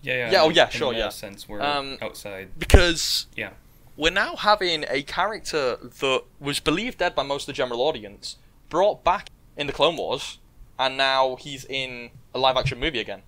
Yeah, 0.02 0.14
yeah. 0.14 0.30
Yeah, 0.32 0.42
oh, 0.42 0.48
yeah, 0.50 0.68
sure, 0.68 0.92
yeah. 0.92 1.10
Sense 1.10 1.48
we're 1.48 1.60
Um, 1.60 1.98
outside. 2.02 2.48
because 2.58 3.26
Yeah. 3.36 3.50
we're 3.96 4.10
now 4.12 4.34
having 4.36 4.84
a 4.88 5.02
character 5.02 5.76
that 5.76 6.22
was 6.40 6.58
believed 6.60 6.98
dead 6.98 7.14
by 7.14 7.22
most 7.22 7.42
of 7.44 7.46
the 7.48 7.52
general 7.52 7.80
audience 7.82 8.36
brought 8.68 9.04
back 9.04 9.30
in 9.56 9.66
the 9.66 9.72
Clone 9.72 9.96
Wars, 9.96 10.38
and 10.78 10.96
now 10.96 11.36
he's 11.36 11.64
in 11.66 12.10
a 12.34 12.38
live 12.38 12.56
action 12.56 12.80
movie 12.80 12.98
again. 13.00 13.22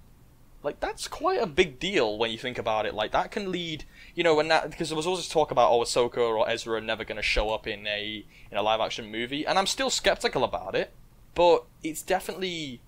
Like 0.62 0.78
that's 0.80 1.08
quite 1.08 1.40
a 1.42 1.46
big 1.46 1.78
deal 1.80 2.16
when 2.18 2.30
you 2.30 2.38
think 2.38 2.56
about 2.58 2.86
it. 2.86 2.94
Like 2.94 3.10
that 3.12 3.30
can 3.30 3.50
lead, 3.50 3.84
you 4.14 4.22
know, 4.22 4.34
when 4.34 4.48
that 4.48 4.70
because 4.70 4.88
there 4.90 4.96
was 4.96 5.06
always 5.06 5.28
talk 5.28 5.50
about 5.50 5.70
oh 5.72 5.80
Ahsoka 5.80 6.18
or 6.18 6.48
Ezra 6.48 6.76
are 6.76 6.80
never 6.80 7.04
going 7.04 7.16
to 7.16 7.22
show 7.22 7.50
up 7.50 7.66
in 7.66 7.86
a 7.86 8.24
in 8.50 8.56
a 8.56 8.62
live 8.62 8.80
action 8.80 9.10
movie, 9.10 9.44
and 9.46 9.58
I'm 9.58 9.66
still 9.66 9.90
skeptical 9.90 10.44
about 10.44 10.74
it. 10.74 10.92
But 11.34 11.64
it's 11.82 12.02
definitely 12.02 12.80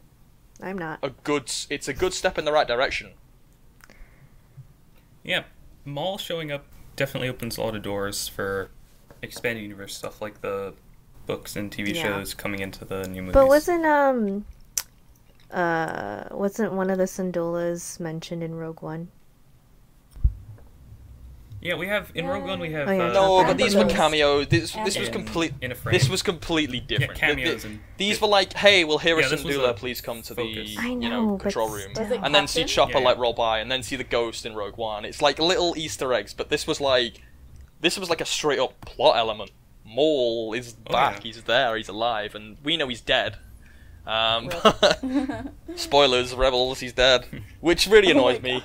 I'm 0.62 0.78
not. 0.78 1.00
a 1.02 1.10
good. 1.10 1.50
It's 1.70 1.88
a 1.88 1.92
good 1.94 2.14
step 2.14 2.38
in 2.38 2.44
the 2.44 2.52
right 2.52 2.68
direction. 2.68 3.12
Yeah. 5.22 5.44
Maul 5.84 6.18
showing 6.18 6.52
up 6.52 6.66
definitely 6.96 7.28
opens 7.28 7.56
a 7.58 7.62
lot 7.62 7.74
of 7.74 7.82
doors 7.82 8.28
for 8.28 8.70
expanded 9.22 9.62
universe 9.62 9.96
stuff 9.96 10.20
like 10.22 10.40
the 10.42 10.74
books 11.26 11.56
and 11.56 11.70
TV 11.72 11.94
Yeah. 11.94 12.02
shows 12.02 12.34
coming 12.34 12.60
into 12.60 12.84
the 12.84 13.08
new 13.08 13.22
movies. 13.22 13.34
But 13.34 13.48
wasn't 13.48 13.84
um 13.86 14.44
uh 15.54 16.28
wasn't 16.30 16.72
one 16.72 16.90
of 16.90 16.98
the 16.98 17.04
Syndulas 17.04 18.00
mentioned 18.00 18.42
in 18.42 18.54
Rogue 18.54 18.82
One? 18.82 19.08
Yeah, 21.60 21.76
we 21.76 21.86
have 21.86 22.10
in 22.14 22.26
Rogue 22.26 22.44
One 22.44 22.60
we 22.60 22.72
have 22.72 22.88
Oh, 22.88 22.92
yeah, 22.92 23.08
uh, 23.08 23.12
No, 23.14 23.42
but 23.44 23.56
these 23.56 23.74
were 23.74 23.86
cameos. 23.86 24.48
This 24.48 24.72
this 24.72 24.98
was 24.98 25.08
complete. 25.08 25.54
in 25.62 25.72
a 25.72 25.74
frame. 25.74 25.94
This 25.94 26.10
was 26.10 26.22
completely 26.22 26.78
different. 26.78 27.18
Yeah, 27.18 27.28
Th- 27.28 27.36
th- 27.36 27.46
cameos 27.46 27.64
and 27.64 27.80
these 27.96 28.16
yeah. 28.18 28.26
were 28.26 28.28
like, 28.30 28.52
hey, 28.52 28.84
we'll 28.84 28.98
Yeah, 28.98 29.14
Harrison 29.14 29.42
this 29.46 29.56
a 29.56 29.72
please 29.72 30.02
come 30.02 30.20
to 30.22 30.34
focus. 30.34 30.76
the 30.76 30.76
I 30.78 30.88
you 30.88 30.96
know, 30.96 31.30
know 31.30 31.38
control 31.38 31.70
room, 31.70 31.92
Was 31.96 32.10
it 32.10 32.20
and 32.22 32.34
then 32.34 32.46
see 32.48 32.64
Chopper 32.64 32.98
Yeah, 32.98 33.04
like 33.04 33.16
roll 33.16 33.32
by, 33.32 33.60
and 33.60 33.70
then 33.72 33.82
see 33.82 33.96
the 33.96 34.04
Ghost 34.04 34.44
in 34.44 34.54
Rogue 34.54 34.76
One. 34.76 35.06
It's 35.06 35.22
like 35.22 35.38
little 35.38 35.72
Easter 35.78 36.12
eggs, 36.12 36.34
but 36.34 36.50
this 36.50 36.66
was 36.66 36.82
like, 36.82 37.22
this 37.80 37.96
was 37.98 38.10
like 38.10 38.20
a 38.20 38.26
straight 38.26 38.58
up 38.58 38.78
plot 38.82 39.16
element. 39.16 39.50
Maul 39.86 40.52
is 40.52 40.74
Oh, 40.86 40.92
back. 40.92 41.16
yeah. 41.24 41.32
He's 41.32 41.42
there. 41.44 41.76
He's 41.76 41.88
alive, 41.88 42.34
and 42.34 42.58
we 42.62 42.76
know 42.76 42.88
he's 42.88 43.00
dead. 43.00 43.36
Um, 44.06 44.48
Rip. 44.48 45.46
spoilers, 45.76 46.34
Rebels. 46.34 46.80
He's 46.80 46.92
dead, 46.92 47.26
which 47.60 47.86
really 47.86 48.08
Oh 48.08 48.12
annoys 48.12 48.42
me. 48.42 48.62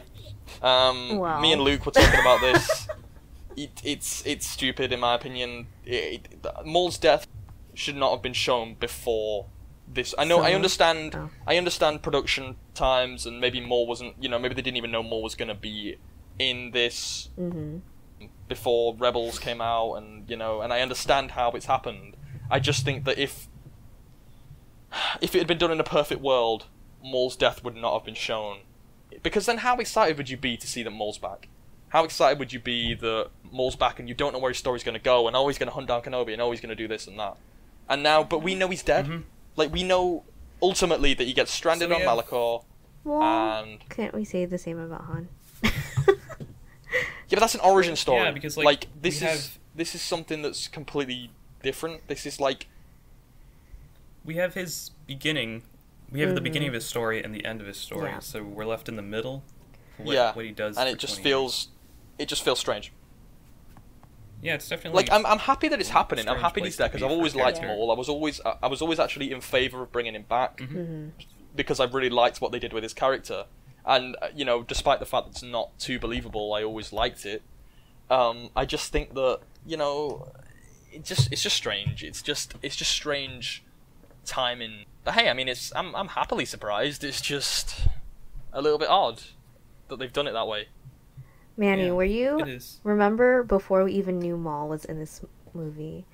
Um, 0.62 1.18
Wow. 1.18 1.40
Me 1.40 1.54
and 1.54 1.62
Luke 1.62 1.86
were 1.86 1.92
talking 1.92 2.20
about 2.20 2.42
this. 2.42 2.88
it, 3.56 3.82
it's 3.84 4.26
it's 4.26 4.46
stupid 4.48 4.92
in 4.92 5.00
my 5.00 5.16
opinion. 5.16 5.68
It, 5.86 6.28
it, 6.32 6.46
Maul's 6.66 6.98
death 6.98 7.28
should 7.74 7.96
not 7.96 8.12
have 8.12 8.22
been 8.22 8.34
shown 8.34 8.76
before 8.80 9.46
this. 9.88 10.14
I 10.18 10.24
know. 10.26 10.40
I 10.40 10.54
understand. 10.54 11.16
oh. 11.16 11.30
I 11.48 11.58
understand 11.58 12.02
production 12.02 12.56
times, 12.74 13.26
and 13.26 13.40
maybe 13.42 13.60
Maul 13.62 13.88
wasn't. 13.88 14.16
You 14.22 14.30
know, 14.30 14.40
maybe 14.40 14.56
they 14.56 14.62
didn't 14.62 14.78
even 14.78 14.92
know 14.92 15.04
Maul 15.04 15.24
was 15.24 15.36
going 15.36 15.50
to 15.50 15.56
be 15.56 15.98
in 16.38 16.72
this 16.72 17.30
Mhm. 17.38 17.82
before 18.48 18.96
Rebels 18.96 19.40
came 19.40 19.62
out, 19.62 19.96
and 19.96 20.30
you 20.30 20.36
know, 20.38 20.62
and 20.62 20.72
I 20.74 20.82
understand 20.82 21.32
how 21.32 21.52
it's 21.52 21.66
happened. 21.66 22.16
I 22.50 22.60
just 22.60 22.84
think 22.86 23.04
that 23.06 23.18
if 23.20 23.48
if 25.22 25.36
it 25.36 25.40
had 25.40 25.48
been 25.48 25.58
done 25.58 25.72
in 25.72 25.80
a 25.80 25.84
perfect 25.84 26.22
world, 26.22 26.66
Maul's 27.04 27.36
death 27.36 27.64
would 27.64 27.76
not 27.76 27.94
have 27.94 28.06
been 28.06 28.16
shown. 28.16 28.60
Because 29.24 29.46
then, 29.46 29.60
how 29.60 29.78
excited 29.78 30.18
would 30.18 30.30
you 30.30 30.38
be 30.38 30.56
to 30.58 30.68
see 30.68 30.84
that 30.84 30.92
Maul's 30.92 31.18
back? 31.18 31.48
How 31.90 32.04
excited 32.04 32.38
would 32.40 32.54
you 32.54 32.60
be 32.60 32.94
that 32.94 33.30
Maul's 33.52 33.76
back 33.76 34.00
and 34.00 34.08
you 34.08 34.14
don't 34.16 34.32
know 34.34 34.40
where 34.40 34.52
his 34.52 34.58
story's 34.60 34.84
going 34.84 34.94
to 34.98 35.04
go, 35.04 35.28
and 35.28 35.36
oh, 35.36 35.48
he's 35.48 35.58
going 35.58 35.70
to 35.70 35.74
hunt 35.74 35.88
down 35.88 36.02
Kenobi, 36.02 36.34
and 36.34 36.42
oh, 36.42 36.52
he's 36.52 36.62
going 36.62 36.70
to 36.70 36.76
do 36.76 36.88
this 36.88 37.08
and 37.08 37.18
that. 37.20 37.36
And 37.90 38.04
now, 38.04 38.24
but 38.24 38.44
we 38.44 38.54
know 38.56 38.68
he's 38.68 38.84
dead. 38.84 39.06
Mhm. 39.08 39.24
Like 39.56 39.74
we 39.74 39.84
know 39.84 40.24
ultimately 40.62 41.14
that 41.16 41.24
he 41.26 41.34
gets 41.34 41.52
stranded 41.52 41.90
So 41.90 41.96
on 41.96 42.02
we 42.02 42.06
have- 42.06 42.18
Malachor, 42.18 42.64
Well, 43.04 43.22
and 43.24 43.90
can't 43.90 44.14
we 44.14 44.24
say 44.26 44.46
the 44.46 44.58
same 44.60 44.78
about 44.78 45.06
Han? 45.06 45.28
Yeah, 45.64 47.36
but 47.38 47.42
that's 47.42 47.54
an 47.56 47.62
origin 47.62 47.96
story. 47.96 48.24
Yeah, 48.24 48.32
because, 48.32 48.58
like, 48.58 48.88
this 49.00 49.18
is 49.18 49.22
have- 49.22 49.60
this 49.76 49.94
is 49.94 50.02
something 50.02 50.42
that's 50.42 50.68
completely 50.68 51.30
different. 51.62 52.08
This 52.08 52.26
is 52.26 52.40
like 52.40 52.66
we 54.30 54.36
have 54.36 54.54
his 54.54 54.92
beginning. 55.08 55.64
We 56.12 56.20
have 56.22 56.36
the 56.36 56.40
Mhm. 56.40 56.44
beginning 56.44 56.68
of 56.68 56.76
his 56.76 56.86
story 56.86 57.24
and 57.24 57.34
the 57.34 57.44
end 57.44 57.62
of 57.62 57.68
his 57.68 57.78
story. 57.78 58.12
Yeah. 58.12 58.20
So 58.20 58.44
we're 58.44 58.66
left 58.76 58.88
in 58.88 58.96
the 58.96 59.02
middle. 59.16 59.44
What, 59.98 60.14
yeah, 60.16 60.34
what 60.34 60.46
he 60.46 60.52
does, 60.52 60.78
and 60.78 60.88
it 60.88 61.00
just 61.00 61.16
20 61.16 61.24
feels 61.30 61.68
it 62.20 62.28
just 62.28 62.44
feels 62.44 62.60
strange. 62.60 62.92
Yeah, 64.42 64.54
it's 64.54 64.70
definitely 64.70 64.98
Like 64.98 65.12
I'm 65.12 65.26
I'm 65.26 65.40
happy 65.40 65.68
that 65.70 65.80
it's 65.80 65.90
happening. 65.90 66.30
I'm 66.30 66.38
happy 66.40 66.62
he's 66.62 66.78
there 66.78 66.88
because 66.90 67.02
I've 67.04 67.10
always 67.12 67.36
liked 67.36 67.58
character. 67.60 67.76
Maul. 67.76 67.92
I 67.92 67.96
was 67.96 68.08
always 68.08 68.40
I 68.46 68.56
I 68.64 68.68
was 68.68 68.82
always 68.84 69.00
actually 69.00 69.32
in 69.32 69.42
favor 69.42 69.82
of 69.82 69.92
bringing 69.92 70.14
him 70.16 70.26
back 70.38 70.58
Mhm. 70.58 70.68
hmm 70.70 71.10
because 71.56 71.80
I 71.80 71.86
really 71.86 72.12
liked 72.12 72.40
what 72.42 72.52
they 72.52 72.60
did 72.60 72.72
with 72.72 72.84
his 72.84 72.94
character, 72.94 73.48
and 73.84 74.16
uh, 74.22 74.28
you 74.36 74.46
know, 74.46 74.62
despite 74.62 75.00
the 75.00 75.06
fact 75.08 75.26
that 75.26 75.32
it's 75.32 75.44
not 75.44 75.78
too 75.80 75.98
believable, 76.00 76.54
I 76.54 76.62
always 76.64 76.94
liked 76.94 77.26
it. 77.26 77.42
Um, 78.10 78.52
I 78.56 78.66
just 78.66 78.92
think 78.92 79.16
that 79.16 79.40
you 79.66 79.76
know, 79.76 80.32
it 80.94 81.04
just 81.04 81.32
it's 81.34 81.42
just 81.42 81.56
strange. 81.58 82.04
It's 82.04 82.22
just 82.22 82.54
it's 82.62 82.76
just 82.76 82.92
strange 82.92 83.64
timing. 84.26 84.86
But 85.04 85.16
hey, 85.16 85.30
I 85.30 85.34
mean, 85.34 85.48
it's 85.48 85.72
I'm 85.76 85.96
I'm 85.96 86.10
happily 86.10 86.46
surprised. 86.46 87.04
It's 87.04 87.22
just 87.22 87.88
a 88.54 88.62
little 88.62 88.78
bit 88.80 88.90
odd 88.90 89.22
that 89.88 90.00
they've 90.00 90.14
done 90.14 90.28
it 90.28 90.34
that 90.34 90.48
way. 90.48 90.68
Manny, 91.58 91.88
Yeah, 91.88 91.92
were 91.92 92.04
you 92.06 92.60
remember 92.84 93.44
before 93.44 93.84
we 93.84 93.94
even 93.94 94.20
knew 94.20 94.38
Maul 94.38 94.70
was 94.70 94.86
in 94.86 94.98
this 94.98 95.22
movie, 95.54 96.06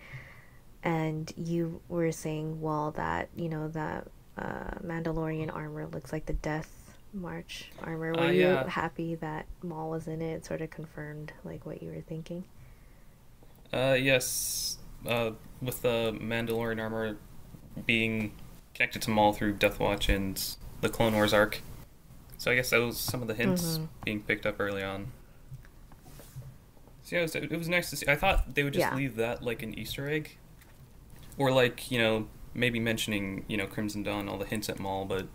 and 0.83 1.31
you 1.37 1.81
were 1.87 2.11
saying, 2.11 2.61
well, 2.61 2.91
that 2.91 3.29
you 3.35 3.49
know 3.49 3.67
that 3.69 4.07
uh, 4.37 4.71
Mandalorian 4.83 5.53
armor 5.53 5.87
looks 5.87 6.11
like 6.11 6.25
the 6.25 6.33
Death 6.33 6.97
Watch 7.13 7.69
armor. 7.83 8.11
Were 8.13 8.19
Uh, 8.21 8.31
you 8.31 8.41
yeah. 8.41 8.67
happy 8.69 9.15
that 9.15 9.45
Maul 9.63 9.89
was 9.91 10.07
in 10.07 10.21
it? 10.21 10.33
It 10.33 10.45
sort 10.45 10.61
of 10.61 10.69
confirmed 10.69 11.31
like 11.43 11.65
what 11.65 11.81
you 11.83 11.89
were 11.91 12.01
thinking. 12.01 12.43
Uh, 13.71 13.95
yes. 13.99 14.77
Uh, 15.07 15.31
with 15.61 15.81
the 15.83 16.17
Mandalorian 16.19 16.81
armor 16.81 17.17
being 17.85 18.33
connected 18.73 19.01
to 19.03 19.09
Maul 19.09 19.33
through 19.33 19.53
Death 19.53 19.79
Watch 19.79 20.09
and 20.09 20.41
the 20.81 20.89
Clone 20.89 21.13
Wars 21.13 21.33
arc. 21.33 21.61
So 22.37 22.51
I 22.51 22.55
guess 22.55 22.69
that 22.71 22.77
was 22.81 22.97
some 22.97 23.21
of 23.21 23.27
the 23.27 23.33
hints 23.33 23.77
Mhm. 23.77 23.87
being 24.03 24.21
picked 24.21 24.45
up 24.45 24.59
early 24.59 24.83
on. 24.83 25.11
So 27.03 27.15
yeah, 27.15 27.19
it 27.19 27.23
was, 27.23 27.35
it 27.35 27.51
was 27.57 27.69
nice 27.69 27.89
to 27.91 27.95
see. 27.95 28.07
I 28.07 28.15
thought 28.15 28.55
they 28.55 28.63
would 28.63 28.73
just 28.73 28.81
Yeah. 28.91 28.95
leave 28.95 29.15
that 29.17 29.43
like 29.43 29.61
an 29.63 29.77
Easter 29.77 30.09
egg. 30.09 30.37
or 31.37 31.51
like 31.51 31.91
you 31.91 31.99
know 31.99 32.29
maybe 32.53 32.79
mentioning 32.79 33.43
you 33.49 33.57
know 33.57 33.67
Crimson 33.67 34.03
Dawn, 34.03 34.29
all 34.29 34.37
the 34.37 34.45
hints 34.45 34.69
at 34.69 34.79
Maul, 34.79 35.03
but 35.03 35.27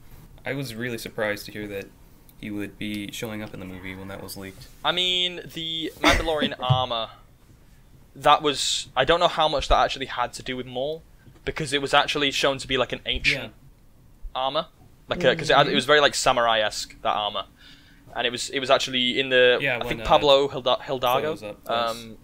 I 0.46 0.54
was 0.54 0.74
really 0.74 0.96
surprised 0.96 1.44
to 1.46 1.52
hear 1.52 1.68
that 1.68 1.88
he 2.40 2.50
would 2.50 2.78
be 2.78 3.12
showing 3.12 3.42
up 3.42 3.52
in 3.52 3.60
the 3.60 3.66
movie 3.66 3.94
when 3.94 4.08
that 4.08 4.22
was 4.22 4.34
leaked. 4.38 4.68
I 4.82 4.92
mean, 4.92 5.42
the 5.52 5.92
Mandalorian 6.00 6.54
armor. 6.60 7.10
That 8.16 8.40
was 8.42 8.88
I 8.96 9.04
don't 9.04 9.20
know 9.20 9.28
how 9.28 9.46
much 9.46 9.68
that 9.68 9.84
actually 9.84 10.06
had 10.06 10.32
to 10.34 10.42
do 10.42 10.56
with 10.56 10.64
Maul, 10.66 11.02
because 11.44 11.72
it 11.72 11.80
was 11.82 11.94
actually 11.94 12.30
shown 12.30 12.58
to 12.58 12.68
be 12.68 12.76
like 12.76 12.92
an 12.92 13.00
ancient 13.06 13.44
Yeah. 13.44 13.48
armor, 14.34 14.66
like 15.08 15.20
because 15.20 15.50
it, 15.50 15.56
had- 15.56 15.68
it 15.68 15.74
was 15.74 15.84
very 15.86 16.00
like 16.00 16.14
samurai 16.14 16.60
esque 16.60 17.00
that 17.02 17.14
armor, 17.14 17.44
and 18.16 18.26
it 18.26 18.30
was 18.30 18.50
it 18.50 18.60
was 18.60 18.70
actually 18.70 19.18
in 19.18 19.28
the 19.30 19.58
Yeah, 19.60 19.74
I 19.74 19.78
when, 19.78 19.88
think 19.88 20.00
uh, 20.02 20.04
Pablo 20.04 20.48
Hilda- 20.48 20.78
Hildago. 20.82 21.56
Um, 21.70 22.18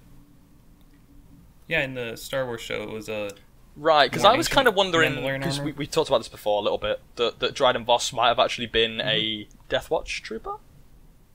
Yeah, 1.69 1.83
in 1.83 1.95
the 1.95 2.17
Star 2.17 2.47
Wars 2.47 2.61
show, 2.61 2.83
it 2.83 2.91
was 2.91 3.09
a 3.09 3.31
Right, 3.79 4.11
because 4.11 4.25
I 4.25 4.35
was 4.37 4.49
kind 4.49 4.67
of 4.69 4.75
wondering 4.75 5.17
because 5.39 5.61
we, 5.61 5.73
we 5.73 5.87
talked 5.87 6.09
about 6.09 6.19
this 6.19 6.29
before 6.29 6.61
a 6.61 6.63
little 6.63 6.79
bit 6.79 6.99
that 7.17 7.41
that 7.41 7.55
Dryden 7.55 7.85
Voss 7.85 8.11
might 8.13 8.29
have 8.29 8.39
actually 8.39 8.69
been 8.69 8.93
Mm-hmm. 8.93 9.09
a 9.09 9.49
Death 9.69 9.91
Watch 9.91 10.23
trooper, 10.23 10.55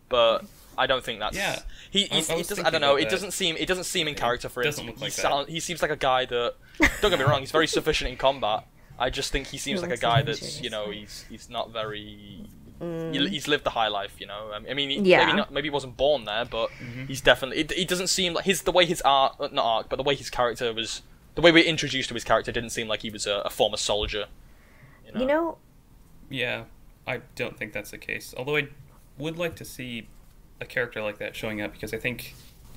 but 0.09 0.45
I 0.78 0.88
don't 0.88 1.03
think 1.03 1.19
that's. 1.19 1.36
Yeah. 1.38 1.59
he. 1.89 2.05
I- 2.11 2.15
he's- 2.15 2.30
I 2.30 2.36
he 2.38 2.43
doesn't, 2.43 2.65
I 2.65 2.69
don't 2.69 2.82
know. 2.82 2.95
It 2.95 3.09
doesn't 3.09 3.32
seem. 3.32 3.55
It 3.57 3.67
doesn't 3.67 3.84
seem 3.86 4.07
in 4.07 4.15
character 4.15 4.49
for 4.49 4.61
him. 4.61 4.65
doesn't 4.67 4.86
look 4.86 4.95
he, 4.97 5.01
like 5.05 5.11
sound- 5.11 5.47
that. 5.47 5.51
he 5.51 5.59
seems 5.59 5.82
like 5.82 5.91
a 5.91 5.95
guy 5.97 6.26
that. 6.26 6.55
Don't 7.01 7.11
get 7.11 7.19
me 7.19 7.26
wrong. 7.26 7.39
He's 7.41 7.51
very 7.51 7.67
sufficient 7.67 8.09
in 8.11 8.17
combat. 8.17 8.65
I 8.97 9.09
just 9.09 9.32
think 9.32 9.47
he 9.47 9.57
seems 9.57 9.82
He 9.82 9.88
like 9.88 9.97
a 9.97 10.01
guy 10.01 10.22
that's 10.22 10.61
you 10.61 10.69
know 10.69 10.89
he's 10.91 11.26
he's 11.30 11.49
not 11.49 11.72
very. 11.72 12.47
Mm. 12.82 13.13
he- 13.13 13.30
He's 13.30 13.47
lived 13.47 13.63
the 13.63 13.69
high 13.72 13.89
life, 13.89 14.15
you 14.19 14.26
know. 14.28 14.51
Um, 14.53 14.65
I 14.69 14.74
mean, 14.74 14.89
he, 14.89 15.09
Yeah. 15.11 15.26
maybe 15.26 15.38
not, 15.38 15.51
maybe 15.53 15.67
he 15.67 15.69
wasn't 15.72 15.97
born 15.97 16.26
there, 16.26 16.45
but 16.45 16.69
Mm-hmm. 16.72 17.05
he's 17.05 17.22
definitely. 17.22 17.59
It, 17.59 17.72
it 17.74 17.88
doesn't 17.88 18.07
seem 18.07 18.34
like 18.34 18.45
his 18.45 18.63
the 18.63 18.72
way 18.72 18.86
his 18.86 19.01
art, 19.03 19.36
uh, 19.39 19.49
not 19.51 19.65
arc, 19.65 19.89
but 19.89 19.97
the 19.97 20.03
way 20.03 20.15
his 20.15 20.30
character 20.32 20.74
was, 20.74 21.01
the 21.36 21.41
way 21.41 21.51
we 21.51 21.61
introduced 21.63 22.07
to 22.09 22.15
his 22.15 22.24
character 22.24 22.51
didn't 22.51 22.72
seem 22.72 22.88
like 22.88 23.01
he 23.03 23.11
was 23.11 23.28
a, 23.28 23.41
a 23.45 23.49
former 23.51 23.78
soldier. 23.78 24.26
You 25.05 25.11
know. 25.13 25.19
You 25.19 25.26
know, 25.28 25.57
yeah. 26.30 26.63
I 27.05 27.22
don't 27.36 27.57
think 27.57 27.74
that's 27.74 27.91
the 27.91 27.97
case. 27.97 28.34
Although 28.38 28.57
I 28.57 28.67
would 29.17 29.38
like 29.38 29.55
to 29.57 29.65
see 29.65 30.07
a 30.62 30.66
character 30.66 31.01
like 31.01 31.18
that 31.18 31.36
showing 31.36 31.59
up 31.62 31.74
because 31.74 31.93
I 31.93 31.97
think 31.97 32.34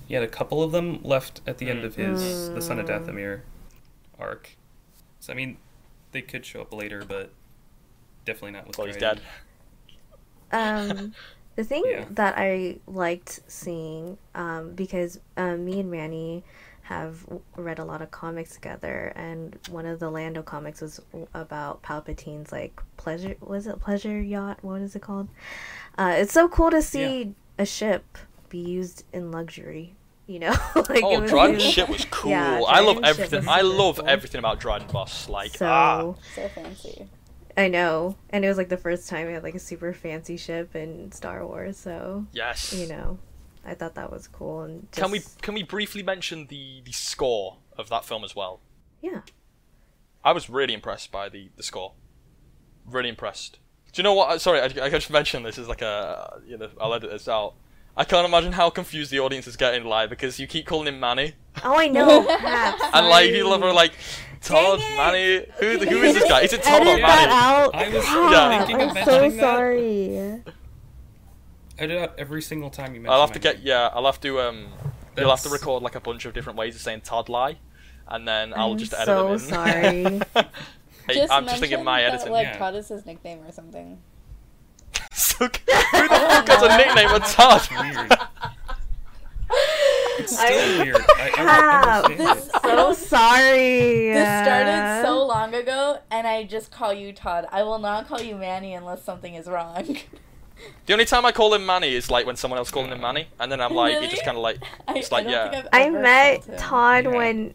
he 0.09 0.14
had 0.14 0.22
a 0.24 0.28
couple 0.28 0.62
of 0.62 0.72
them 0.72 1.01
left 1.05 1.41
at 1.47 1.59
the 1.59 1.68
end 1.70 1.85
of 1.85 1.95
his 1.95 2.51
the 2.51 2.61
Son 2.61 2.78
of 2.80 2.87
Dathomir 2.87 3.43
arc. 4.18 4.57
So 5.20 5.32
I 5.32 5.37
mean, 5.37 5.59
they 6.12 6.22
could 6.22 6.45
show 6.45 6.62
up 6.62 6.72
later, 6.74 7.05
but 7.07 7.30
definitely 8.24 8.53
not 8.53 8.66
with. 8.66 8.78
well, 8.78 8.87
he's 8.87 8.97
Dryden. 8.97 9.22
dead. 10.53 10.99
um, 10.99 11.14
the 11.57 11.64
thing 11.70 11.85
Yeah. 11.87 12.05
that 12.11 12.35
I 12.37 12.78
liked 12.87 13.41
seeing, 13.47 14.18
um, 14.35 14.72
because 14.74 15.20
um, 15.37 15.64
me 15.64 15.80
and 15.80 15.91
Manny 15.91 16.45
have 16.82 17.24
read 17.57 17.78
a 17.78 17.85
lot 17.85 18.03
of 18.03 18.11
comics 18.11 18.53
together, 18.55 19.12
and 19.16 19.59
one 19.70 19.87
of 19.87 20.01
the 20.01 20.11
Lando 20.11 20.43
comics 20.43 20.82
was 20.82 21.01
about 21.32 21.82
Palpatine's 21.82 22.53
like 22.53 22.78
pleasure. 22.99 23.37
Was 23.41 23.66
it 23.66 23.80
pleasure 23.80 24.20
yacht? 24.20 24.59
What 24.62 24.82
is 24.82 24.95
it 24.95 25.01
called? 25.03 25.28
Uh, 25.97 26.12
it's 26.16 26.32
so 26.35 26.47
cool 26.49 26.70
to 26.70 26.82
see 26.82 27.35
a 27.59 27.66
ship 27.66 28.18
be 28.48 28.59
used 28.59 29.05
in 29.12 29.30
luxury. 29.30 29.94
You 30.26 30.38
know, 30.38 30.50
like 30.88 31.02
Oh, 31.05 31.16
it 31.18 31.20
was 31.22 31.30
Dryden's 31.30 31.59
really- 31.62 31.72
shit 31.72 31.88
was 31.88 32.05
cool. 32.11 32.30
Yeah, 32.30 32.62
I 32.66 32.80
love 32.80 33.00
everything. 33.05 33.46
I 33.46 33.61
love 33.61 33.96
cool. 33.98 34.09
everything 34.09 34.38
about 34.38 34.59
Dryden 34.59 34.88
Voss. 34.88 35.28
Like, 35.28 35.55
So 35.57 35.66
ah, 35.66 36.14
So 36.34 36.48
fancy. 36.48 37.09
I 37.57 37.68
know, 37.68 38.16
and 38.30 38.44
it 38.44 38.48
was 38.48 38.57
like 38.57 38.68
the 38.70 38.76
first 38.78 39.09
time 39.09 39.26
we 39.26 39.32
had 39.34 39.42
like 39.42 39.55
a 39.55 39.59
super 39.61 39.92
fancy 39.92 40.36
ship 40.38 40.74
in 40.74 41.12
Star 41.12 41.46
Wars. 41.46 41.76
So 41.76 42.26
yes. 42.32 42.72
you 42.72 42.88
know, 42.88 43.18
I 43.66 43.74
thought 43.74 43.94
that 43.96 44.11
was 44.11 44.26
cool. 44.26 44.62
And 44.62 44.90
just, 44.90 45.02
Can 45.02 45.11
we 45.11 45.20
can 45.42 45.55
we 45.55 45.62
briefly 45.62 46.02
mention 46.02 46.46
the 46.46 46.80
the 46.84 46.92
score 46.92 47.59
of 47.76 47.88
that 47.90 48.05
film 48.07 48.24
as 48.24 48.34
well? 48.34 48.61
Yeah. 49.02 49.20
I 50.24 50.32
was 50.32 50.48
really 50.48 50.72
impressed 50.72 51.12
by 51.12 51.28
the 51.28 51.50
the 51.57 51.62
score. 51.62 51.92
Really 52.86 53.11
impressed. 53.11 53.59
Do 53.95 54.01
you 54.01 54.03
know 54.03 54.14
what? 54.14 54.40
Sorry, 54.40 54.61
I, 54.61 54.64
I 54.64 54.88
just 54.90 55.09
mentioned 55.11 55.47
this 55.47 55.57
is 55.59 55.68
like 55.68 55.80
a 55.82 56.40
you 56.47 56.59
know 56.59 56.68
I'll 56.80 56.92
edit 56.95 57.11
this 57.11 57.28
out. 57.28 57.55
I 57.97 58.03
can't 58.03 58.26
imagine 58.26 58.51
how 58.53 58.70
confused 58.70 59.12
the 59.12 59.20
audience 59.20 59.47
is 59.47 59.57
getting 59.57 59.84
live 59.84 60.11
because 60.11 60.40
you 60.40 60.49
keep 60.49 60.66
calling 60.66 60.88
him 60.88 60.99
Manny 60.99 61.34
Oh, 61.62 61.78
I 61.78 61.86
know. 61.86 62.26
And 62.92 63.07
like 63.09 63.30
people 63.30 63.51
sorry. 63.53 63.62
are 63.62 63.72
like 63.72 63.92
Todd, 64.40 64.80
Dang. 64.80 64.97
Manny. 64.97 65.47
Who 65.61 65.78
who 65.78 66.03
is 66.03 66.14
this 66.14 66.28
guy? 66.28 66.40
Is 66.42 66.53
it 66.53 66.62
Todd 66.64 66.82
or 66.82 66.88
Edit 66.88 67.03
that 67.07 67.28
out. 67.30 67.72
I 67.74 67.88
was 67.90 68.05
Crap, 68.05 68.66
thinking 68.66 68.90
of 68.90 68.97
I'm 68.97 69.05
so 69.05 69.11
mentioning 69.20 69.36
that. 69.36 69.40
sorry. 69.40 70.42
I 71.78 71.86
do 71.86 71.95
that 72.01 72.14
every 72.18 72.42
single 72.42 72.70
time 72.70 72.95
you 72.95 73.01
mention. 73.01 73.12
I'll 73.12 73.20
have 73.20 73.32
to 73.32 73.38
my 73.38 73.42
get 73.55 73.62
yeah. 73.62 73.90
I'll 73.92 74.07
have 74.07 74.20
to 74.22 74.40
um. 74.40 74.66
You'll 75.16 75.30
have 75.30 75.38
to 75.42 75.49
That's- 75.49 75.53
record 75.53 75.82
like 75.84 75.95
a 75.95 76.01
bunch 76.01 76.24
of 76.24 76.34
different 76.34 76.59
ways 76.59 76.74
of 76.74 76.80
saying 76.82 77.03
Todd 77.03 77.28
lie, 77.28 77.59
and 78.09 78.26
then 78.26 78.53
I'll 78.57 78.72
I'm 78.72 78.78
just 78.78 78.92
edit 78.92 79.07
so 79.07 79.24
them 79.24 79.32
in. 79.34 80.22
sorry. 80.34 80.45
Hey, 81.07 81.14
just 81.14 81.32
I'm 81.32 81.44
just 81.44 81.61
thinking 81.61 81.70
mention 81.78 81.84
my 81.84 82.00
that, 82.02 82.14
editing. 82.14 82.32
Like 82.32 82.46
Yeah. 82.46 82.59
Todd 82.59 82.74
is 82.76 82.88
his 82.88 83.05
nickname 83.07 83.40
or 83.46 83.52
something. 83.52 83.98
so, 85.12 85.44
who 85.46 85.48
the 85.48 85.59
fuck 86.09 86.48
has 86.48 86.62
a 86.62 86.76
nickname 86.76 87.12
with 87.12 87.24
Todd? 87.24 87.68
Weird. 87.70 88.12
It's 90.16 90.32
still 90.36 90.46
I- 90.80 90.82
weird. 90.84 90.96
I, 90.96 91.30
I 91.36 92.02
don't 92.09 92.18
This- 92.18 92.46
it. 92.48 92.62
so 92.62 92.92
sorry. 92.92 94.12
This 94.12 94.44
started 94.44 95.02
so 95.05 95.26
long 95.26 95.55
ago, 95.55 95.98
and 96.11 96.26
I 96.26 96.44
just 96.44 96.70
call 96.70 96.94
you 96.94 97.12
Todd. 97.12 97.46
I 97.50 97.62
will 97.64 97.78
not 97.78 98.07
call 98.09 98.20
you 98.20 98.36
Manny 98.36 98.74
unless 98.74 99.02
something 99.02 99.34
is 99.34 99.46
wrong. 99.48 99.98
The 100.86 100.92
only 100.92 101.05
time 101.05 101.26
I 101.26 101.32
call 101.32 101.52
him 101.52 101.66
Manny 101.66 101.94
is 101.94 102.11
like 102.12 102.26
when 102.26 102.36
someone 102.36 102.59
else 102.59 102.70
calls 102.70 102.86
him 102.88 103.00
Manny, 103.00 103.26
and 103.40 103.50
then 103.50 103.61
I'm 103.61 103.74
like, 103.74 103.94
Really? 103.94 104.07
it 104.07 104.11
just 104.11 104.24
kind 104.24 104.36
of 104.36 104.42
like, 104.42 104.62
I, 104.88 104.94
It's 104.98 105.11
like, 105.12 105.26
I 105.26 105.30
yeah. 105.30 105.50
I've 105.52 105.68
I 105.72 105.82
ever 105.88 106.00
met. 106.00 106.59
Todd 106.59 107.05
Yeah. 107.05 107.11
when 107.11 107.55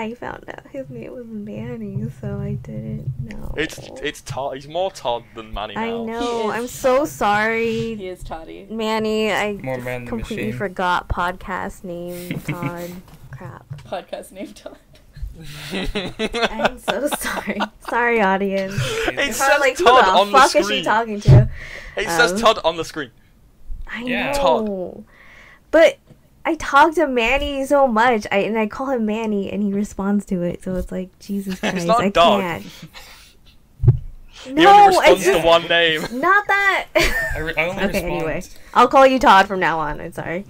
I 0.00 0.14
found 0.14 0.44
out 0.48 0.66
his 0.70 0.88
name 0.90 1.12
was 1.12 1.26
Manny, 1.26 2.04
so 2.20 2.38
I 2.40 2.54
didn't 2.54 3.12
know. 3.20 3.54
it's 3.56 3.78
it's 4.02 4.20
Todd. 4.22 4.54
He's 4.56 4.66
more 4.68 4.90
Todd 4.90 5.24
than 5.34 5.52
Manny 5.52 5.74
now. 5.74 5.82
I 5.82 6.04
know. 6.04 6.50
I'm 6.50 6.66
so 6.66 7.04
sorry. 7.04 7.94
He 7.96 8.08
is 8.08 8.22
Toddy. 8.24 8.66
Manny, 8.70 9.30
I 9.32 9.52
More 9.54 9.78
man 9.78 10.06
completely 10.06 10.46
machine. 10.46 10.58
forgot 10.58 11.08
podcast 11.08 11.84
name 11.84 12.38
Todd. 12.44 12.90
Crap. 13.30 13.66
Podcast 13.84 14.32
name 14.32 14.52
Todd. 14.54 14.78
I'm 15.72 16.78
so 16.78 17.08
sorry. 17.18 17.60
Sorry, 17.88 18.20
audience. 18.20 18.74
it 19.08 19.18
It's 19.18 19.36
says 19.38 19.48
probably 19.48 19.68
like, 19.70 19.78
who 19.78 19.84
Todd 19.84 20.04
the 20.04 20.10
on 20.10 20.32
the 20.32 20.38
fuck 20.38 20.56
is 20.56 20.68
she 20.68 20.82
talking 20.82 21.20
to? 21.22 21.50
It 21.96 22.06
says 22.06 22.32
Um, 22.32 22.38
Todd 22.38 22.58
on 22.64 22.76
the 22.76 22.84
screen. 22.84 23.10
I 23.86 24.02
Yeah. 24.02 24.32
know. 24.32 25.04
But 25.70 25.98
I 26.44 26.54
talk 26.54 26.94
to 26.94 27.06
Manny 27.06 27.64
so 27.66 27.86
much, 27.86 28.26
I 28.32 28.38
and 28.38 28.58
I 28.58 28.66
call 28.66 28.88
him 28.90 29.04
Manny, 29.06 29.50
and 29.52 29.62
he 29.62 29.72
responds 29.72 30.24
to 30.26 30.42
it. 30.42 30.62
So 30.64 30.74
it's 30.76 30.90
like 30.90 31.16
Jesus 31.18 31.54
It's 31.62 31.70
Christ, 31.70 31.86
not 31.86 32.00
I 32.02 32.08
dog. 32.10 32.40
can't. 32.40 32.66
He 34.44 34.54
No, 34.54 34.70
only 34.70 34.96
responds 34.96 35.26
it's 35.26 35.38
to 35.42 35.46
one 35.46 35.62
name. 35.68 36.00
not 36.18 36.46
that. 36.46 36.86
I, 37.34 37.38
re- 37.40 37.54
I 37.58 37.68
only 37.68 37.82
okay, 37.84 37.86
respond. 37.88 38.04
anyway, 38.14 38.42
I'll 38.72 38.88
call 38.88 39.06
you 39.06 39.18
Todd 39.18 39.46
from 39.46 39.60
now 39.60 39.78
on. 39.78 40.00
I'm 40.00 40.12
sorry, 40.12 40.46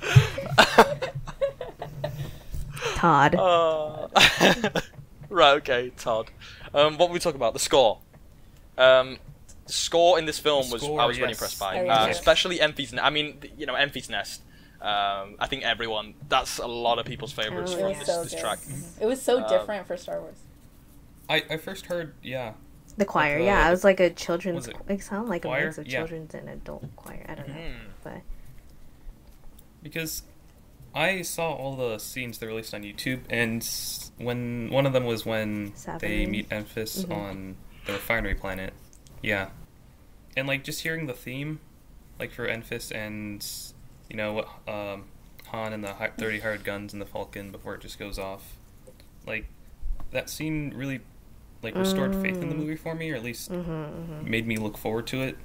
Todd. 2.94 3.34
Uh, 3.34 4.08
right, 5.28 5.54
okay, 5.56 5.90
Todd. 5.96 6.30
Um, 6.72 6.98
what 6.98 7.08
were 7.08 7.14
we 7.14 7.18
talking 7.18 7.36
about? 7.40 7.52
The 7.52 7.58
score. 7.58 7.98
Um, 8.78 9.18
the 9.66 9.72
score 9.72 10.18
in 10.18 10.24
this 10.26 10.38
film 10.38 10.66
The 10.68 10.74
was 10.74 10.82
score, 10.82 11.00
I 11.00 11.06
was 11.06 11.18
really 11.18 11.32
impressed 11.32 11.58
by, 11.58 11.80
Oh, 11.80 11.88
uh, 11.88 12.06
especially 12.10 12.58
Enfys. 12.58 12.96
I 13.00 13.10
mean, 13.10 13.38
you 13.58 13.66
know, 13.66 13.74
Enfys 13.74 14.08
Nest. 14.08 14.42
Um, 14.80 15.36
I 15.38 15.46
think 15.46 15.62
everyone. 15.62 16.14
That's 16.28 16.58
a 16.58 16.66
lot 16.66 16.98
of 16.98 17.04
people's 17.06 17.32
favorites 17.32 17.72
Oh, 17.74 17.80
from 17.80 17.92
this, 17.98 18.06
so 18.06 18.22
this 18.24 18.34
track. 18.34 18.58
It 19.00 19.06
was 19.06 19.20
so 19.20 19.42
Um, 19.42 19.48
different 19.48 19.86
for 19.86 19.96
Star 19.96 20.20
Wars. 20.20 20.38
I, 21.28 21.44
I 21.50 21.56
first 21.58 21.86
heard, 21.86 22.14
yeah. 22.22 22.54
The 22.96 23.04
choir, 23.04 23.38
Like, 23.38 23.46
yeah, 23.46 23.64
uh, 23.66 23.68
it 23.68 23.70
was 23.72 23.84
like 23.84 24.00
a 24.00 24.10
children's. 24.10 24.66
was 24.66 24.68
it 24.68 24.76
It 24.88 25.02
sounded 25.02 25.28
like 25.30 25.42
choir? 25.42 25.62
a 25.62 25.64
mix 25.66 25.78
of 25.78 25.86
Yeah. 25.86 25.98
children's 26.00 26.34
and 26.34 26.48
adult 26.48 26.84
choir. 26.96 27.24
I 27.28 27.34
don't 27.34 27.48
know, 27.48 27.54
Mhm. 27.54 27.74
but 28.02 28.20
because 29.82 30.22
I 30.94 31.22
saw 31.22 31.52
all 31.52 31.76
the 31.76 31.98
scenes 31.98 32.38
they 32.38 32.46
released 32.46 32.74
on 32.74 32.82
YouTube, 32.82 33.20
and 33.30 33.66
when 34.16 34.70
one 34.70 34.86
of 34.86 34.92
them 34.92 35.04
was 35.04 35.24
when 35.24 35.72
they 36.00 36.26
meet 36.26 36.48
Enfys 36.48 37.04
Mhm. 37.06 37.14
on 37.16 37.56
the 37.86 37.92
refinery 37.92 38.34
planet, 38.34 38.72
yeah, 39.22 39.50
and 40.36 40.48
like 40.48 40.64
just 40.64 40.82
hearing 40.82 41.06
the 41.06 41.14
theme, 41.14 41.60
like 42.18 42.32
for 42.32 42.48
Enfys 42.48 42.94
and 42.94 43.46
you 44.10 44.16
know 44.16 44.32
what 44.34 44.48
um, 44.68 45.04
Han 45.48 45.72
and 45.72 45.82
the 45.82 45.94
thirty 46.18 46.40
hired 46.40 46.64
guns 46.64 46.92
and 46.92 47.00
the 47.00 47.06
Falcon 47.06 47.50
before 47.50 47.74
it 47.76 47.80
just 47.80 47.98
goes 47.98 48.18
off, 48.18 48.56
like 49.26 49.46
that 50.10 50.28
scene 50.28 50.72
really 50.76 51.00
like 51.62 51.76
restored 51.76 52.14
faith 52.14 52.42
in 52.42 52.48
the 52.48 52.54
Mm. 52.54 52.58
movie 52.58 52.76
for 52.76 52.94
me, 52.94 53.10
or 53.10 53.14
at 53.16 53.22
least 53.22 53.50
hmm 53.50 53.60
hmm 53.62 54.30
made 54.30 54.46
me 54.46 54.56
look 54.56 54.76
forward 54.76 55.06
to 55.08 55.22
it. 55.22 55.38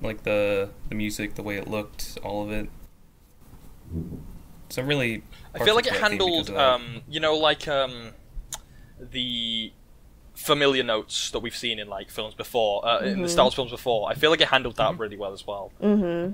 Like 0.00 0.24
the 0.24 0.70
the 0.88 0.94
music, 0.94 1.34
the 1.36 1.42
way 1.42 1.56
it 1.56 1.68
looked, 1.68 2.18
all 2.22 2.42
of 2.44 2.50
it. 2.50 2.68
So 4.70 4.82
I'm 4.82 4.88
really. 4.88 5.22
I 5.54 5.58
feel 5.64 5.74
like 5.74 5.86
it 5.86 5.90
partial 5.92 5.92
to 5.92 5.92
that 5.92 6.10
theme 6.10 6.18
handled, 6.20 6.46
because 6.46 6.48
of 6.48 6.54
that. 6.56 6.62
um, 6.74 7.02
you 7.08 7.20
know, 7.20 7.36
like 7.36 7.68
um, 7.68 8.12
the 8.98 9.72
familiar 10.34 10.82
notes 10.82 11.30
that 11.30 11.40
we've 11.40 11.54
seen 11.56 11.78
in 11.78 11.88
like 11.88 12.10
films 12.10 12.34
before, 12.34 12.84
uh, 12.86 13.00
in 13.00 13.20
the 13.22 13.28
Mhm. 13.28 13.30
Star 13.30 13.44
Wars 13.44 13.54
films 13.54 13.70
before. 13.70 14.08
I 14.10 14.14
feel 14.14 14.30
like 14.30 14.40
it 14.40 14.48
handled 14.48 14.76
that 14.76 14.94
Mhm. 14.94 14.98
really 14.98 15.16
well 15.16 15.32
as 15.32 15.46
well. 15.46 15.70
hmm 15.80 16.32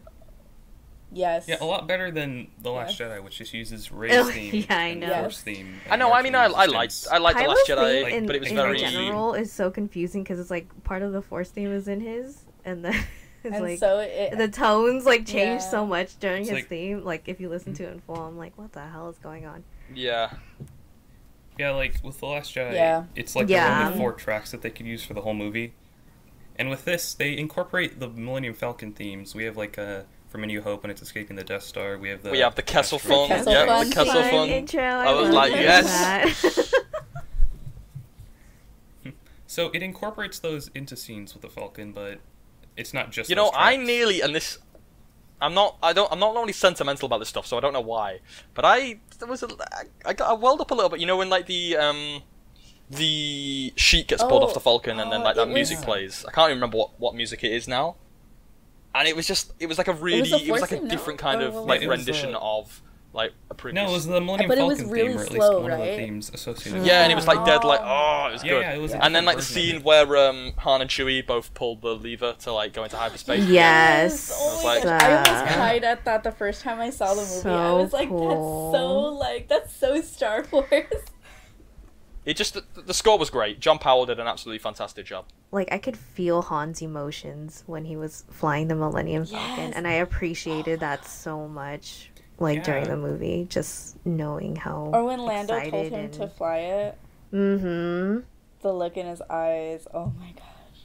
Yes. 1.10 1.46
Yeah, 1.48 1.56
a 1.60 1.64
lot 1.64 1.88
better 1.88 2.10
than 2.10 2.48
The 2.62 2.70
Last 2.70 2.98
Yes. 3.00 3.08
Jedi, 3.08 3.22
which 3.22 3.38
just 3.38 3.54
uses 3.54 3.90
Rey's 3.92 4.30
theme 4.30 4.66
yeah, 4.68 4.78
I 4.78 4.94
know. 4.94 5.08
the 5.08 5.14
Force 5.14 5.40
theme. 5.42 5.80
I 5.90 5.96
know. 5.96 6.12
I 6.12 6.22
mean, 6.22 6.34
I, 6.34 6.48
Marshall's 6.48 6.56
I 6.58 6.66
liked. 6.66 7.06
I 7.12 7.18
liked 7.18 7.38
the 7.38 7.48
Last 7.48 7.66
Jedi, 7.68 8.04
theme 8.04 8.14
in, 8.14 8.26
but 8.26 8.36
it 8.36 8.40
was 8.40 8.50
in 8.50 8.56
very 8.56 8.78
general 8.78 9.34
is 9.34 9.50
so 9.52 9.70
confusing 9.70 10.22
because 10.22 10.38
it's 10.38 10.50
like 10.50 10.68
part 10.84 11.02
of 11.02 11.12
the 11.12 11.22
Force 11.22 11.50
theme 11.50 11.72
is 11.72 11.88
in 11.88 12.00
his, 12.00 12.44
and 12.64 12.84
then 12.84 12.92
it's 13.44 13.54
and 13.54 13.64
like 13.64 13.78
so 13.78 14.00
it. 14.00 14.36
the 14.36 14.48
tones 14.48 15.06
like 15.06 15.26
change 15.26 15.62
Yeah. 15.62 15.70
so 15.70 15.86
much 15.86 16.18
during 16.18 16.42
It's 16.42 16.50
his 16.50 16.56
like- 16.56 16.68
theme. 16.68 17.04
Like 17.04 17.28
if 17.28 17.40
you 17.40 17.48
listen 17.48 17.72
to 17.74 17.84
it 17.84 17.86
in 17.92 17.98
mm-hmm. 18.00 18.14
full, 18.14 18.22
I'm 18.24 18.36
like, 18.36 18.56
what 18.58 18.72
the 18.72 18.86
hell 18.86 19.08
is 19.08 19.18
going 19.18 19.46
on? 19.46 19.64
yeah. 19.94 20.30
Yeah, 21.58 21.70
like 21.70 21.98
with 22.04 22.20
The 22.20 22.26
Last 22.26 22.54
Jedi, 22.54 22.74
Yeah. 22.74 23.04
it's 23.16 23.34
like 23.34 23.48
Yeah. 23.48 23.66
there 23.66 23.76
are 23.78 23.86
only 23.86 23.98
four 23.98 24.12
tracks 24.12 24.52
that 24.52 24.62
they 24.62 24.70
could 24.70 24.86
use 24.86 25.02
for 25.04 25.14
the 25.14 25.22
whole 25.22 25.34
movie. 25.34 25.72
And 26.54 26.70
with 26.70 26.84
this, 26.84 27.14
they 27.14 27.36
incorporate 27.36 27.98
the 27.98 28.08
Millennium 28.08 28.54
Falcon 28.54 28.92
themes. 28.92 29.34
We 29.34 29.42
have 29.42 29.56
like 29.56 29.76
a 29.76 30.06
from 30.28 30.44
A 30.44 30.46
New 30.46 30.60
Hope 30.62 30.82
when 30.82 30.90
it's 30.90 31.02
escaping 31.02 31.36
the 31.36 31.44
Death 31.44 31.62
Star. 31.62 31.96
We 31.98 32.10
have 32.10 32.22
the 32.22 32.30
We 32.30 32.38
have 32.40 32.54
the 32.54 32.62
Kessel 32.62 32.96
asteroid- 32.96 33.28
fun, 33.28 33.36
Kessel 33.38 33.52
yeah, 33.52 33.66
Fun 33.66 33.88
the 33.88 33.94
Kessel 33.94 34.22
theme. 34.22 34.30
fun. 34.30 34.48
intro. 34.50 34.82
I, 34.82 35.04
I 35.06 35.12
was 35.14 35.30
like, 35.30 35.52
yes. 35.52 36.74
So 39.46 39.70
it 39.72 39.82
incorporates 39.82 40.38
those 40.38 40.70
into 40.74 40.94
scenes 40.94 41.32
with 41.32 41.40
the 41.42 41.48
Falcon, 41.48 41.92
but 41.92 42.18
it's 42.76 42.92
not 42.92 43.10
just. 43.10 43.30
You 43.30 43.36
know, 43.36 43.46
those 43.46 43.52
I 43.56 43.76
nearly 43.76 44.20
and 44.20 44.34
this. 44.34 44.58
I'm 45.40 45.54
not. 45.54 45.78
I 45.82 45.92
don't. 45.94 46.10
I'm 46.12 46.18
not 46.18 46.34
normally 46.34 46.52
sentimental 46.52 47.06
about 47.06 47.18
this 47.18 47.30
stuff, 47.30 47.46
so 47.46 47.56
I 47.56 47.60
don't 47.60 47.72
know 47.72 47.80
why. 47.80 48.18
But 48.52 48.66
I 48.66 49.00
there 49.18 49.26
was 49.26 49.42
a. 49.42 49.48
I 50.04 50.12
got. 50.12 50.28
I 50.30 50.34
welled 50.34 50.60
up 50.60 50.70
a 50.70 50.74
little 50.74 50.90
bit. 50.90 51.00
You 51.00 51.06
know, 51.06 51.16
when 51.16 51.30
like 51.30 51.46
the 51.46 51.78
um, 51.78 52.22
the 52.90 53.72
sheet 53.76 54.08
gets 54.08 54.22
pulled 54.22 54.42
Oh, 54.42 54.46
off 54.48 54.54
the 54.54 54.60
Falcon, 54.60 55.00
and 55.00 55.10
then 55.10 55.22
oh, 55.22 55.24
like 55.24 55.36
that 55.36 55.48
music 55.48 55.78
was- 55.78 55.84
plays. 55.86 56.24
I 56.28 56.30
can't 56.30 56.50
even 56.50 56.58
remember 56.58 56.76
what 56.76 57.00
what 57.00 57.14
music 57.14 57.42
it 57.42 57.52
is 57.52 57.66
now. 57.66 57.96
And 58.94 59.06
it 59.06 59.14
was 59.14 59.26
just. 59.26 59.52
It 59.60 59.66
was 59.66 59.78
like 59.78 59.88
a 59.88 59.92
really. 59.92 60.28
the 60.30 60.36
It 60.44 60.50
was, 60.50 60.60
like 60.60 60.72
a 60.72 60.80
no? 60.80 60.88
different 60.88 61.18
kind 61.18 61.42
Or 61.42 61.46
of 61.46 61.54
like 61.54 61.66
was 61.66 61.82
it? 61.82 61.84
It 61.84 61.88
was, 61.88 61.98
rendition 61.98 62.34
uh, 62.34 62.38
of 62.40 62.82
like 63.14 63.32
a 63.50 63.54
previous. 63.54 63.82
No, 63.82 63.90
it 63.90 63.92
was 63.92 64.06
the 64.06 64.20
Millennium 64.20 64.48
But 64.48 64.58
Falcon 64.58 64.90
really 64.90 65.08
theme, 65.08 65.18
or 65.18 65.22
at 65.22 65.30
least 65.30 65.46
slow, 65.46 65.60
one 65.62 65.70
of 65.72 65.78
the 65.78 65.84
themes 65.96 66.30
associated. 66.34 66.78
Yeah, 66.78 66.82
with 66.82 66.90
and 67.04 67.12
it 67.12 67.14
was 67.14 67.26
like 67.26 67.44
dead. 67.44 67.64
Like 67.64 67.80
Oh. 67.82 68.22
oh, 68.24 68.28
it 68.28 68.32
was 68.32 68.44
Yeah, 68.44 68.50
good. 68.50 68.60
yeah, 68.60 68.74
it 68.74 68.80
was 68.80 68.92
a 68.92 69.02
and 69.04 69.14
then 69.14 69.24
like 69.24 69.36
the 69.36 69.42
scene 69.42 69.76
of 69.76 69.84
where 69.84 70.16
um, 70.28 70.52
Han 70.58 70.80
and 70.82 70.90
Chewie 70.90 71.26
both 71.26 71.54
pulled 71.54 71.80
the 71.82 71.94
lever 71.94 72.34
to 72.40 72.52
like 72.52 72.72
go 72.74 72.84
into 72.84 72.96
hyperspace. 72.96 73.46
Yes. 73.46 74.30
Oh 74.34 74.54
was 74.56 74.64
my 74.64 74.74
like- 74.74 74.82
gosh, 74.84 75.02
I 75.02 75.12
almost 75.16 75.30
Uh, 75.52 75.54
cried 75.56 75.84
at 75.84 76.04
that 76.04 76.22
the 76.24 76.32
first 76.32 76.62
time 76.62 76.80
I 76.80 76.90
saw 76.90 77.14
the 77.14 77.22
movie. 77.22 77.48
I 77.48 77.72
was 77.72 77.92
like, 77.92 78.08
cool. 78.08 78.72
that's 78.72 78.82
so 78.82 78.98
like 79.14 79.48
that's 79.48 79.74
so 79.76 80.00
Star 80.02 80.44
Wars. 80.52 80.66
It 82.28 82.36
just 82.36 82.52
the, 82.54 82.62
the 82.82 82.92
score 82.92 83.18
was 83.18 83.30
great. 83.30 83.58
John 83.58 83.78
Powell 83.78 84.04
did 84.04 84.20
an 84.20 84.26
absolutely 84.26 84.58
fantastic 84.58 85.06
job. 85.06 85.24
like 85.50 85.72
I 85.72 85.78
could 85.78 85.96
feel 85.96 86.42
Han's 86.42 86.82
emotions 86.82 87.64
when 87.66 87.86
he 87.86 87.96
was 87.96 88.24
flying 88.30 88.68
the 88.68 88.74
Millennium 88.74 89.24
Falcon, 89.24 89.68
Yes. 89.68 89.72
and 89.74 89.88
I 89.88 89.92
appreciated 89.92 90.80
that 90.80 91.06
so 91.06 91.48
much. 91.48 92.10
Like 92.40 92.62
during 92.62 92.84
the 92.86 92.96
movie, 92.96 93.46
just 93.50 93.96
knowing 94.06 94.54
how. 94.56 94.90
or 94.92 95.02
when 95.04 95.20
Lando 95.20 95.58
told 95.70 95.86
him 95.86 95.94
and... 95.94 96.12
to 96.12 96.28
fly 96.28 96.58
it, 96.58 96.98
Mm-hmm. 97.32 98.20
the 98.60 98.72
look 98.72 98.96
in 98.96 99.06
his 99.06 99.20
eyes. 99.22 99.88
Oh 99.92 100.12
my 100.20 100.30
gosh, 100.32 100.84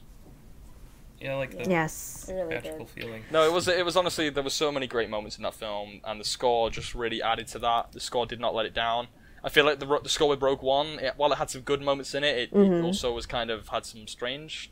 Yeah, 1.20 1.36
like 1.36 1.52
the 1.56 1.70
Yes. 1.70 2.26
it 2.28 2.32
really 2.34 2.54
magical 2.54 2.86
feeling. 2.86 3.22
No, 3.30 3.46
it 3.46 3.52
was 3.52 3.68
it 3.68 3.84
was 3.84 3.96
honestly 3.96 4.30
there 4.30 4.42
were 4.42 4.50
so 4.50 4.72
many 4.72 4.86
great 4.86 5.10
moments 5.10 5.36
in 5.36 5.42
that 5.44 5.54
film, 5.54 6.00
and 6.04 6.18
the 6.20 6.24
score 6.24 6.70
just 6.70 6.94
really 6.94 7.22
added 7.22 7.46
to 7.48 7.58
that. 7.60 7.92
The 7.92 8.00
score 8.00 8.26
did 8.26 8.40
not 8.40 8.54
let 8.54 8.66
it 8.66 8.74
down. 8.74 9.08
I 9.44 9.50
feel 9.50 9.64
like 9.66 9.78
the 9.78 9.86
ro- 9.86 10.00
the 10.00 10.08
score 10.08 10.28
with 10.30 10.40
Rogue 10.42 10.62
One, 10.62 10.98
it, 10.98 11.14
while 11.16 11.30
it 11.32 11.36
had 11.36 11.50
some 11.50 11.60
good 11.60 11.82
moments 11.82 12.14
in 12.14 12.24
it, 12.24 12.36
it, 12.36 12.42
it 12.50 12.54
Mhm. 12.54 12.82
also 12.84 13.12
was 13.12 13.26
kind 13.26 13.50
of 13.50 13.68
had 13.68 13.84
some 13.84 14.06
strange. 14.06 14.70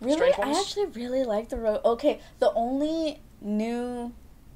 Really, 0.00 0.30
Strange 0.32 0.38
I 0.38 0.60
actually 0.60 0.86
really 0.86 1.24
like 1.24 1.48
the 1.48 1.56
road. 1.56 1.80
Okay, 1.84 2.20
the 2.38 2.52
only 2.52 3.20
new 3.40 4.12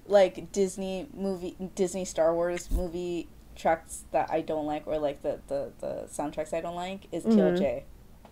like 0.07 0.53
Disney 0.53 1.09
movie, 1.13 1.57
Disney 1.75 2.05
Star 2.05 2.33
Wars 2.35 2.71
movie 2.71 3.29
tracks 3.57 4.05
that 4.13 4.31
I 4.31 4.41
don't 4.41 4.67
like, 4.67 4.87
or 4.87 4.99
like 4.99 5.23
the 5.23 5.41
the, 5.49 5.73
the 5.81 6.09
soundtracks 6.09 6.53
I 6.55 6.61
don't 6.61 6.77
like, 6.77 7.09
is 7.11 7.25
Mhm. 7.25 7.33
TLJ. 7.37 7.83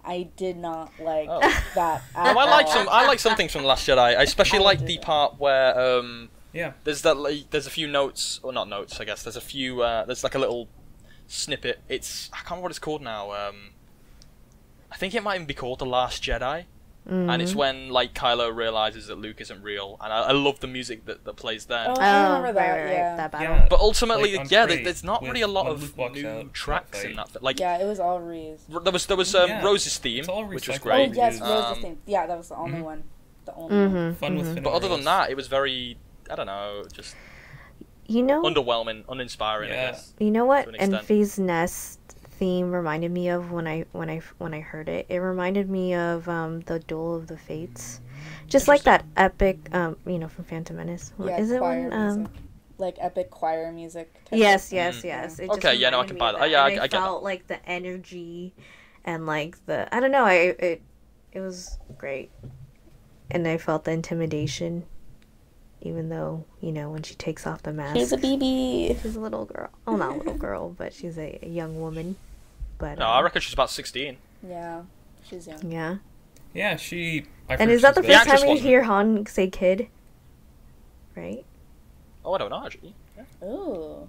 I 0.05 0.29
did 0.37 0.57
not 0.57 0.93
like 1.01 1.29
Oh. 1.31 1.41
that. 1.75 2.03
No, 2.15 2.21
At 2.23 2.37
I 2.37 2.45
like 2.45 2.67
all. 2.67 2.73
some 2.73 2.89
I 2.89 3.07
like 3.07 3.19
some 3.19 3.35
things 3.37 3.51
from 3.53 3.63
the 3.63 3.69
Last 3.69 3.87
Jedi. 3.89 3.99
I 3.99 4.23
especially 4.23 4.61
I 4.61 4.63
like 4.63 4.81
the 4.81 4.99
part 4.99 5.39
where 5.41 5.79
um 5.79 6.31
Yeah. 6.53 6.73
there's 6.85 7.03
that 7.03 7.17
like, 7.17 7.51
there's 7.51 7.67
a 7.67 7.71
few 7.71 7.87
notes 7.87 8.41
or 8.43 8.53
not 8.53 8.69
notes 8.69 9.01
I 9.01 9.05
guess 9.05 9.23
there's 9.23 9.37
a 9.37 9.41
few 9.41 9.83
uh, 9.83 10.05
there's 10.05 10.25
like 10.25 10.35
a 10.35 10.39
little 10.39 10.69
snippet. 11.29 11.81
It's 11.89 12.29
I 12.33 12.37
can't 12.39 12.51
remember 12.51 12.63
what 12.65 12.71
it's 12.73 12.79
called 12.81 13.03
now. 13.03 13.31
Um, 13.33 13.71
I 14.91 14.97
think 14.97 15.15
it 15.15 15.23
might 15.23 15.37
even 15.37 15.47
be 15.47 15.55
called 15.55 15.79
the 15.79 15.87
Last 15.87 16.23
Jedi. 16.23 16.65
and 17.07 17.41
it's 17.43 17.53
Mhm. 17.53 17.57
when 17.57 17.89
like 17.89 18.13
Kylo 18.15 18.55
realizes 18.55 19.07
that 19.07 19.17
Luke 19.17 19.41
isn't 19.41 19.63
real, 19.63 19.97
and 20.03 20.13
I, 20.13 20.19
I 20.29 20.33
love 20.33 20.61
the 20.61 20.67
music 20.69 21.07
that, 21.07 21.25
that 21.25 21.35
plays 21.35 21.65
then. 21.65 21.87
Oh, 21.91 21.95
I 21.99 22.37
remember 22.39 22.47
right, 22.49 22.55
that. 22.55 22.71
right, 22.71 22.85
right, 22.85 22.93
yeah. 22.93 23.17
that 23.17 23.33
battle. 23.33 23.57
Yeah. 23.57 23.67
But 23.71 23.81
ultimately, 23.81 24.37
Like 24.37 24.51
yeah, 24.51 24.67
there, 24.67 24.85
there's 24.85 25.03
not 25.03 25.23
with- 25.23 25.31
really 25.31 25.41
a 25.41 25.49
lot 25.49 25.67
of 25.67 25.97
new 25.97 26.29
out, 26.29 26.53
tracks 26.55 26.99
fight. 27.01 27.11
in 27.11 27.17
that. 27.17 27.43
Like 27.43 27.59
yeah, 27.59 27.79
it 27.79 27.87
was 27.87 27.99
all 28.01 28.21
Reese. 28.21 28.65
r- 28.73 28.81
there 28.81 28.93
was 28.93 29.07
there 29.07 29.17
was 29.17 29.35
um, 29.35 29.49
Yeah. 29.49 29.65
Rose's 29.65 29.97
theme, 29.99 30.25
which 30.27 30.69
was 30.69 30.79
great. 30.79 31.11
Oh 31.11 31.13
yes, 31.15 31.41
Um, 31.41 31.49
Rose's 31.49 31.83
theme. 31.83 31.99
Yeah, 32.07 32.27
that 32.27 32.37
was 32.37 32.49
the 32.51 32.57
only 32.57 32.79
mhm. 32.81 32.85
one. 32.85 33.05
The 33.47 33.55
only 33.55 33.77
one. 33.77 33.89
Mm-hmm. 33.91 34.15
Fun 34.19 34.37
with 34.37 34.55
Finn 34.55 34.63
But 34.63 34.71
and 34.75 34.77
other 34.85 34.89
than 34.95 35.05
that, 35.05 35.31
it 35.31 35.37
was 35.37 35.47
very 35.49 35.97
I 36.31 36.37
don't 36.37 36.47
know, 36.47 36.85
just 36.93 37.17
You 38.07 38.23
know, 38.23 38.43
underwhelming, 38.43 39.05
uninspiring. 39.09 39.71
I 39.71 39.75
Yeah. 39.75 39.91
guess. 39.93 40.15
you 40.19 40.31
know 40.31 40.45
what 40.45 40.63
to 40.65 40.69
an 40.81 40.93
extent. 40.93 41.39
Nest 41.47 41.99
theme 42.39 42.73
reminded 42.73 43.11
me 43.11 43.29
of 43.29 43.53
when 43.53 43.67
I 43.67 43.85
when 43.93 44.09
I 44.11 44.21
when 44.39 44.55
I 44.55 44.61
heard 44.61 44.89
it. 44.89 45.07
It 45.09 45.19
reminded 45.19 45.69
me 45.69 45.95
of 45.95 46.29
um 46.29 46.61
the 46.61 46.79
Duel 46.81 47.15
of 47.17 47.27
the 47.27 47.37
Fates, 47.37 48.01
just 48.49 48.67
like 48.69 48.83
that 48.85 49.05
epic 49.17 49.59
um 49.75 49.97
you 50.07 50.19
know 50.19 50.29
from 50.29 50.45
Phantom 50.45 50.77
Menace. 50.77 51.13
Yeah, 51.23 51.39
Is 51.39 51.51
it 51.51 51.59
choir 51.59 51.83
one 51.89 51.93
um? 51.93 52.19
music. 52.21 52.33
Like 52.79 52.97
epic 52.99 53.31
choir 53.31 53.71
music. 53.73 54.15
type 54.25 54.39
Yes, 54.39 54.69
of- 54.69 54.73
yes, 54.73 54.97
Mm. 55.01 55.05
yes. 55.05 55.39
It 55.39 55.51
Okay, 55.51 55.75
yeah, 55.75 55.91
no, 55.91 56.01
I 56.01 56.07
can 56.07 56.17
buy 56.17 56.31
of 56.31 56.37
that. 56.37 56.43
Oh, 56.43 56.47
yeah, 56.47 56.65
and 56.65 56.81
I- 56.81 56.85
I 56.85 56.87
get 56.87 56.93
that. 56.93 57.03
felt 57.03 57.23
like 57.23 57.47
the 57.47 57.63
energy, 57.69 58.55
and 59.05 59.27
like 59.27 59.65
the 59.67 59.95
I 59.95 60.01
don't 60.01 60.11
know. 60.11 60.25
I 60.25 60.35
it 60.59 60.83
it 61.33 61.41
was 61.41 61.79
great, 61.99 62.31
and 63.31 63.47
I 63.47 63.59
felt 63.59 63.85
the 63.85 63.93
intimidation, 63.93 64.87
even 65.83 66.09
though 66.09 66.45
you 66.61 66.73
know 66.73 66.91
when 66.91 67.03
she 67.03 67.15
takes 67.15 67.47
off 67.47 67.63
the 67.63 67.73
mask. 67.73 67.97
She's 67.97 68.13
a 68.13 68.17
BB. 68.19 69.01
She's 69.03 69.17
a 69.17 69.21
little 69.21 69.45
girl. 69.45 69.71
Oh, 69.87 69.97
not 69.97 70.13
a 70.15 70.19
little 70.19 70.35
girl, 70.37 70.71
but 70.71 70.93
she's 70.93 71.19
a, 71.19 71.39
a 71.43 71.49
young 71.49 71.81
woman. 71.81 72.17
But 72.79 72.99
No, 72.99 73.07
um, 73.07 73.13
I 73.13 73.21
reckon 73.21 73.41
she's 73.41 73.53
about 73.55 73.71
sixteen. 73.71 74.17
Yeah, 74.47 74.83
she's 75.25 75.47
young. 75.47 75.71
yeah. 75.71 75.97
Yeah, 76.55 76.77
she. 76.77 77.25
I 77.49 77.55
And 77.55 77.71
is 77.71 77.83
that 77.83 77.95
the 77.95 78.03
first 78.03 78.27
time 78.27 78.49
you 78.49 78.59
hear 78.59 78.83
Han 78.83 79.27
say 79.27 79.49
"kid"? 79.49 79.89
Right. 81.17 81.45
Oh, 82.25 82.33
I 82.35 82.39
don't 82.39 82.51
know 82.51 82.65
actually. 82.65 82.95
Ooh. 83.43 84.09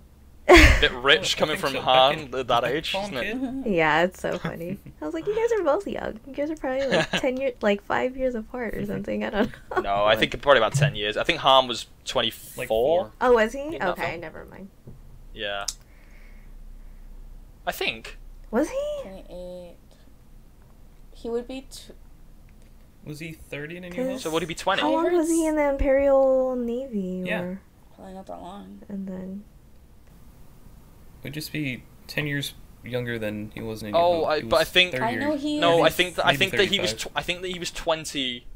Bit 0.79 0.91
rich 0.93 1.37
coming 1.37 1.57
from 1.57 1.73
so. 1.73 1.81
Han 1.81 2.29
at 2.35 2.47
that 2.47 2.63
age, 2.63 2.95
isn't 2.95 3.17
it? 3.17 3.67
yeah, 3.67 4.03
it's 4.03 4.19
so 4.21 4.37
funny. 4.37 4.77
I 5.01 5.05
was 5.05 5.13
like, 5.13 5.25
you 5.27 5.35
guys 5.35 5.59
are 5.59 5.63
both 5.63 5.87
young. 5.87 6.19
You 6.27 6.33
guys 6.33 6.49
are 6.51 6.55
probably 6.55 6.87
like 6.87 7.09
ten 7.11 7.37
years, 7.37 7.53
like 7.61 7.83
five 7.83 8.15
years 8.17 8.35
apart 8.35 8.73
or 8.75 8.85
something. 8.85 9.23
I 9.23 9.29
don't 9.29 9.51
know. 9.75 9.81
No, 9.81 10.05
I 10.05 10.15
think 10.15 10.31
probably 10.41 10.59
about 10.59 10.73
ten 10.73 10.95
years. 10.95 11.17
I 11.17 11.23
think 11.23 11.39
Han 11.39 11.67
was 11.67 11.87
twenty 12.05 12.29
four. 12.31 12.53
Like 12.57 12.67
four. 12.67 13.03
four. 13.05 13.11
Oh, 13.21 13.33
was 13.33 13.53
he? 13.53 13.77
Okay, 13.81 14.09
film. 14.11 14.21
never 14.21 14.45
mind. 14.45 14.69
Yeah. 15.33 15.65
I 17.65 17.71
think. 17.71 18.17
Was 18.49 18.69
he? 18.69 18.99
28. 19.03 19.75
He 21.13 21.29
would 21.29 21.47
be. 21.47 21.61
T- 21.69 21.93
Was 23.05 23.19
he 23.19 23.33
30 23.33 23.77
in 23.77 23.83
A 23.83 23.89
New 23.89 23.95
Cause- 23.95 24.07
Hope? 24.07 24.19
So 24.21 24.29
would 24.31 24.41
he 24.41 24.47
be 24.47 24.55
twenty? 24.55 24.81
How 24.81 24.91
long 24.91 25.13
was 25.15 25.29
he 25.29 25.45
in 25.47 25.55
the 25.55 25.69
Imperial 25.69 26.55
Navy? 26.55 27.23
Yeah. 27.25 27.41
Or, 27.41 27.61
probably 27.95 28.13
not 28.15 28.25
that 28.27 28.41
long. 28.41 28.81
and 28.89 29.07
then 29.07 29.43
Would 31.23 31.33
just 31.33 31.51
be 31.51 31.83
10 32.07 32.27
years 32.27 32.53
younger 32.83 33.19
than 33.19 33.51
he 33.53 33.61
was 33.61 33.83
in 33.83 33.93
A 33.93 33.97
Oh, 33.97 34.19
Hope. 34.21 34.27
I- 34.27 34.41
but 34.41 34.61
I 34.61 34.63
think- 34.63 34.99
I 34.99 35.15
know 35.15 35.33
or- 35.33 35.37
he- 35.37 35.59
No, 35.59 35.83
I 35.83 35.89
think 35.89 36.15
that 36.15 36.25
I 36.25 36.29
maybe 36.31 36.37
think 36.37 36.51
that 36.57 36.65
he 36.69 36.79
was 36.79 36.93
tw- 36.93 37.07
I 37.15 37.21
think 37.21 37.41
that 37.41 37.49
he 37.51 37.59
was 37.59 37.69
twenty 37.71 38.47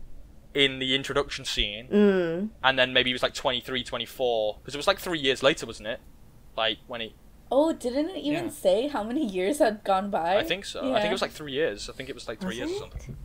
in 0.55 0.80
the 0.80 0.95
introduction 0.95 1.43
scene, 1.45 1.88
mm, 1.89 2.49
and 2.63 2.80
then 2.80 2.93
maybe 2.93 3.09
he 3.09 3.13
was 3.13 3.22
like 3.22 3.34
23, 3.34 3.84
24, 3.84 4.55
because 4.61 4.74
it 4.74 4.78
was 4.78 4.88
like 4.88 4.97
three 4.99 5.20
years 5.20 5.43
later, 5.43 5.66
wasn't 5.66 5.88
it? 5.88 5.99
Like 6.57 6.78
when 6.88 7.01
he, 7.01 7.13
Oh, 7.51 7.72
didn't 7.74 8.09
it 8.09 8.18
even 8.24 8.45
Yeah. 8.45 8.49
say 8.49 8.88
how 8.88 9.03
many 9.03 9.24
years 9.24 9.59
had 9.59 9.84
gone 9.84 10.09
by? 10.09 10.38
I 10.38 10.43
think 10.43 10.66
so. 10.66 10.93
I 10.95 10.99
think 11.01 11.11
it 11.11 11.13
was 11.13 11.22
like 11.22 11.32
three 11.32 11.51
years. 11.51 11.89
I 11.89 11.93
think 11.93 12.09
it 12.09 12.16
was 12.16 12.28
like 12.28 12.39
three 12.39 12.59
was 12.59 12.70
years 12.70 12.72
or 12.72 12.80
something. 12.80 13.18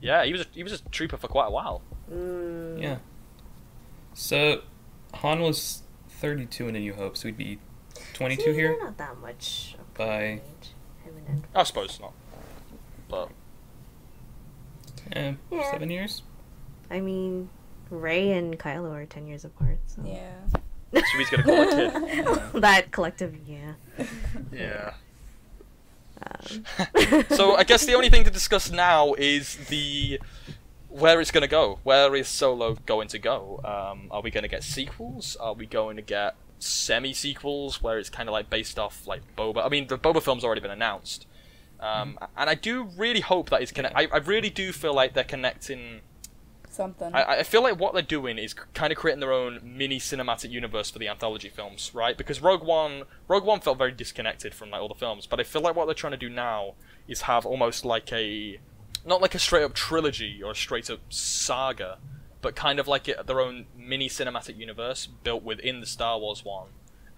Yeah, 0.00 0.24
he 0.24 0.32
was 0.32 0.42
a, 0.42 0.46
he 0.52 0.62
was 0.62 0.72
a 0.72 0.78
trooper 0.90 1.16
for 1.18 1.26
quite 1.28 1.46
a 1.48 1.50
while. 1.50 1.82
Mm. 2.10 2.80
Yeah. 2.80 2.96
So, 4.14 4.62
Han 5.14 5.40
was 5.40 5.82
32 6.08 6.68
in 6.68 6.76
A 6.76 6.80
New 6.80 6.94
Hope, 6.94 7.16
so 7.16 7.28
he'd 7.28 7.36
be 7.36 7.58
22 8.18 8.42
See, 8.42 8.52
here. 8.52 8.76
Not 8.82 8.98
that 8.98 9.16
much. 9.18 9.76
By- 9.96 10.22
age, 10.24 10.40
him 11.04 11.14
and 11.28 11.42
I 11.54 11.62
suppose 11.62 11.98
not, 12.00 12.12
but 13.08 13.30
Eh, 15.12 15.32
Yeah. 15.50 15.70
seven 15.70 15.90
years? 15.90 16.22
I 16.90 17.00
mean, 17.00 17.48
Rey 17.90 18.32
and 18.32 18.58
Kylo 18.58 18.90
are 18.92 19.06
ten 19.06 19.26
years 19.26 19.44
apart. 19.44 19.78
So 19.86 20.02
Yeah. 20.04 20.32
so 20.92 21.00
he's 21.16 21.30
gonna 21.30 21.42
call 21.44 21.62
a 21.62 21.90
kid. 22.52 22.62
that 22.62 22.90
collective, 22.92 23.34
yeah. 23.46 23.72
Yeah. 24.52 24.92
Um, 26.20 26.64
so 27.30 27.54
I 27.56 27.64
guess 27.64 27.86
the 27.86 27.94
only 27.94 28.10
thing 28.10 28.24
to 28.24 28.30
discuss 28.30 28.70
now 28.70 29.14
is 29.14 29.56
the 29.68 30.20
where 30.88 31.20
it's 31.20 31.30
going 31.30 31.42
to 31.42 31.48
go. 31.48 31.78
Where 31.84 32.16
is 32.16 32.26
Solo 32.28 32.74
going 32.86 33.08
to 33.08 33.18
go? 33.18 33.60
Um, 33.62 34.08
are 34.10 34.20
we 34.22 34.30
going 34.30 34.42
to 34.42 34.48
get 34.48 34.64
sequels? 34.64 35.36
Are 35.36 35.52
we 35.52 35.66
going 35.66 35.96
to 35.96 36.02
get 36.02 36.34
semi 36.58 37.12
sequels 37.12 37.82
where 37.82 37.98
it's 37.98 38.10
kind 38.10 38.28
of 38.28 38.32
like 38.32 38.50
based 38.50 38.78
off 38.78 39.06
like 39.06 39.22
Boba? 39.36 39.64
I 39.64 39.68
mean, 39.68 39.86
the 39.86 39.98
Boba 39.98 40.22
film's 40.22 40.44
already 40.44 40.60
been 40.60 40.70
announced, 40.70 41.26
um, 41.80 42.18
and 42.36 42.50
I 42.50 42.54
do 42.54 42.84
really 42.96 43.20
hope 43.20 43.50
that 43.50 43.62
it's 43.62 43.72
connect. 43.72 43.96
I, 43.96 44.08
I 44.12 44.18
really 44.18 44.50
do 44.50 44.72
feel 44.72 44.94
like 44.94 45.14
they're 45.14 45.24
connecting. 45.24 46.00
Something. 46.70 47.12
I, 47.12 47.38
I 47.38 47.42
feel 47.42 47.62
like 47.62 47.80
what 47.80 47.92
they're 47.92 48.02
doing 48.02 48.38
is 48.38 48.54
kind 48.54 48.92
of 48.92 48.98
creating 48.98 49.20
their 49.20 49.32
own 49.32 49.60
mini 49.64 49.98
cinematic 49.98 50.50
universe 50.50 50.90
for 50.90 50.98
the 50.98 51.08
anthology 51.08 51.48
films, 51.48 51.92
right? 51.92 52.16
Because 52.16 52.40
Rogue 52.40 52.62
One, 52.62 53.02
Rogue 53.26 53.44
One 53.44 53.60
felt 53.60 53.78
very 53.78 53.90
disconnected 53.90 54.54
from 54.54 54.70
like 54.70 54.80
all 54.80 54.88
the 54.88 54.94
films, 54.94 55.26
but 55.26 55.40
I 55.40 55.42
feel 55.42 55.62
like 55.62 55.74
what 55.74 55.86
they're 55.86 55.94
trying 55.94 56.12
to 56.12 56.18
do 56.18 56.28
now 56.28 56.74
is 57.08 57.22
have 57.22 57.44
almost 57.44 57.84
like 57.84 58.12
a, 58.12 58.60
not 59.04 59.20
like 59.20 59.34
a 59.34 59.40
straight 59.40 59.64
up 59.64 59.74
trilogy 59.74 60.40
or 60.42 60.52
a 60.52 60.54
straight 60.54 60.88
up 60.88 61.00
saga, 61.08 61.98
but 62.42 62.54
kind 62.54 62.78
of 62.78 62.86
like 62.86 63.08
it, 63.08 63.26
their 63.26 63.40
own 63.40 63.66
mini 63.88 64.08
cinematic 64.08 64.58
universe 64.58 65.06
built 65.06 65.42
within 65.42 65.80
the 65.80 65.86
Star 65.86 66.18
Wars 66.18 66.44
one, 66.44 66.68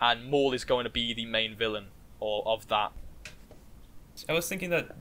and 0.00 0.24
Maul 0.30 0.52
is 0.52 0.64
going 0.64 0.84
to 0.84 0.90
be 0.90 1.12
the 1.12 1.26
main 1.26 1.56
villain 1.56 1.86
or 2.20 2.46
of 2.46 2.68
that. 2.68 2.92
I 4.28 4.32
was 4.32 4.48
thinking 4.48 4.70
that 4.70 4.94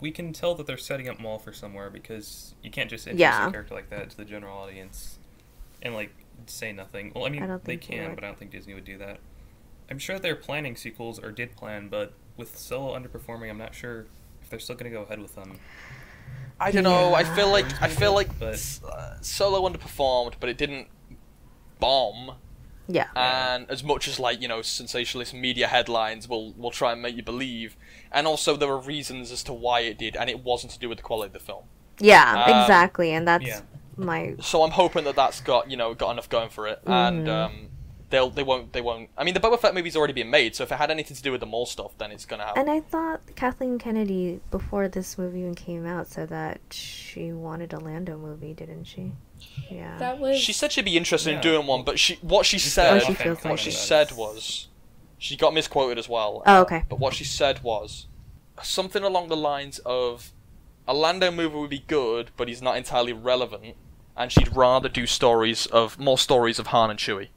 we 0.00 0.10
can 0.10 0.32
tell 0.32 0.54
that 0.54 0.66
they're 0.66 0.76
setting 0.78 1.08
up 1.08 1.20
Maul 1.20 1.38
for 1.38 1.52
somewhere 1.52 1.90
because 1.90 2.54
you 2.62 2.70
can't 2.70 2.88
just 2.90 3.06
introduce 3.06 3.20
Yeah. 3.20 3.48
a 3.48 3.50
character 3.50 3.74
like 3.74 3.90
that 3.90 4.10
to 4.10 4.16
the 4.16 4.24
general 4.24 4.56
audience 4.58 5.18
and 5.82 5.94
like 5.94 6.12
say 6.46 6.72
nothing. 6.72 7.12
Well, 7.14 7.26
I 7.26 7.28
mean, 7.28 7.42
I 7.42 7.46
don't 7.46 7.62
they 7.64 7.76
think 7.76 7.88
they 7.88 7.96
can, 7.98 8.14
but 8.14 8.24
I 8.24 8.28
don't 8.28 8.38
think 8.38 8.50
Disney 8.50 8.74
would 8.74 8.84
do 8.84 8.98
that. 8.98 9.18
I'm 9.90 9.98
sure 9.98 10.18
they're 10.18 10.34
planning 10.36 10.76
sequels 10.76 11.18
or 11.18 11.30
did 11.30 11.54
plan, 11.56 11.88
but 11.88 12.14
with 12.36 12.56
Solo 12.56 12.98
underperforming, 12.98 13.50
I'm 13.50 13.58
not 13.58 13.74
sure 13.74 14.06
if 14.42 14.48
they're 14.48 14.58
still 14.58 14.76
going 14.76 14.90
to 14.90 14.96
go 14.96 15.02
ahead 15.04 15.20
with 15.20 15.34
them. 15.34 15.58
I 16.58 16.70
don't 16.70 16.84
know. 16.84 17.14
I 17.14 17.24
feel 17.24 17.50
like 17.50 17.66
I 17.82 17.88
feel 17.88 18.14
like 18.14 18.38
But- 18.38 18.80
uh, 18.88 19.16
Solo 19.20 19.68
underperformed, 19.68 20.34
but 20.40 20.48
it 20.48 20.56
didn't 20.56 20.88
bomb. 21.82 22.36
Yeah. 22.88 23.08
and 23.16 23.70
as 23.70 23.82
much 23.82 24.06
as 24.08 24.18
like 24.18 24.42
you 24.42 24.48
know 24.48 24.60
sensationalist 24.60 25.32
media 25.32 25.66
headlines 25.68 26.28
will 26.28 26.52
will 26.62 26.72
try 26.72 26.90
and 26.92 27.00
make 27.00 27.14
you 27.16 27.22
believe 27.22 27.76
and 28.10 28.26
also 28.26 28.50
there 28.56 28.68
are 28.76 28.78
reasons 28.94 29.30
as 29.36 29.42
to 29.44 29.52
why 29.64 29.78
it 29.90 29.96
did 29.98 30.16
and 30.16 30.28
it 30.28 30.40
wasn't 30.50 30.72
to 30.72 30.78
do 30.78 30.88
with 30.90 30.98
the 30.98 31.04
quality 31.10 31.28
of 31.28 31.32
the 31.32 31.38
film 31.50 31.64
yeah, 32.00 32.44
um, 32.44 32.50
exactly. 32.62 33.12
And 33.12 33.26
that's 33.30 33.46
yeah. 33.46 33.60
my 33.96 34.34
so 34.40 34.62
i'm 34.64 34.72
hoping 34.72 35.04
that 35.04 35.16
that's 35.22 35.40
got 35.40 35.70
you 35.70 35.76
know 35.76 35.94
got 35.94 36.10
enough 36.10 36.28
going 36.28 36.50
for 36.50 36.66
it 36.66 36.78
and 36.84 37.26
Mhm. 37.28 37.44
um 37.46 37.54
they'll 38.12 38.30
they 38.30 38.44
won't 38.44 38.72
they 38.72 38.80
won't 38.80 39.08
i 39.18 39.24
mean 39.24 39.34
the 39.34 39.40
boba 39.40 39.58
fett 39.58 39.74
movie's 39.74 39.96
already 39.96 40.12
been 40.12 40.30
made 40.30 40.54
so 40.54 40.62
if 40.62 40.70
it 40.70 40.76
had 40.76 40.90
anything 40.90 41.16
to 41.16 41.22
do 41.22 41.32
with 41.32 41.40
the 41.40 41.46
Maul 41.46 41.66
stuff 41.66 41.98
then 41.98 42.12
it's 42.12 42.24
gonna 42.24 42.44
have 42.46 42.56
And 42.56 42.70
I 42.70 42.80
thought 42.80 43.20
Kathleen 43.34 43.78
Kennedy, 43.78 44.40
before 44.52 44.86
this 44.86 45.18
movie 45.18 45.40
even 45.40 45.54
came 45.56 45.84
out, 45.86 46.06
said 46.06 46.28
that 46.28 46.60
she 46.70 47.32
wanted 47.32 47.72
a 47.72 47.80
Lando 47.80 48.16
movie, 48.16 48.54
didn't 48.54 48.84
she? 48.84 49.12
Yeah. 49.68 49.98
that 49.98 50.18
was. 50.20 50.38
she 50.38 50.52
said 50.52 50.70
she'd 50.70 50.84
be 50.84 50.96
interested 50.96 51.34
in 51.34 51.40
doing 51.40 51.66
one 51.66 51.82
but 51.82 51.98
she 51.98 52.14
what 52.22 52.46
she 52.46 52.58
said 52.60 53.00
that 53.00 53.06
she 53.06 53.14
feels 53.14 53.38
like 53.38 53.50
what 53.52 53.58
she 53.60 53.70
it. 53.70 53.74
said 53.74 54.12
was 54.12 54.68
she 55.18 55.36
got 55.36 55.54
misquoted 55.54 55.98
as 55.98 56.08
well. 56.08 56.42
Oh, 56.46 56.58
uh, 56.58 56.62
okay. 56.62 56.84
But 56.88 56.98
what 56.98 57.14
she 57.14 57.24
said 57.24 57.62
was 57.62 58.08
something 58.62 59.02
along 59.02 59.28
the 59.28 59.36
lines 59.36 59.78
of 59.86 60.32
a 60.86 60.92
Lando 60.92 61.30
movie 61.30 61.56
would 61.56 61.70
be 61.70 61.84
good, 61.86 62.30
but 62.36 62.48
he's 62.48 62.60
not 62.60 62.76
entirely 62.76 63.12
relevant, 63.12 63.76
and 64.16 64.32
she'd 64.32 64.54
rather 64.54 64.88
do 64.88 65.06
stories 65.06 65.66
of 65.66 65.98
more 65.98 66.18
stories 66.18 66.58
of 66.58 66.68
Han 66.68 66.90
and 66.90 66.98
Chewie. 66.98 67.28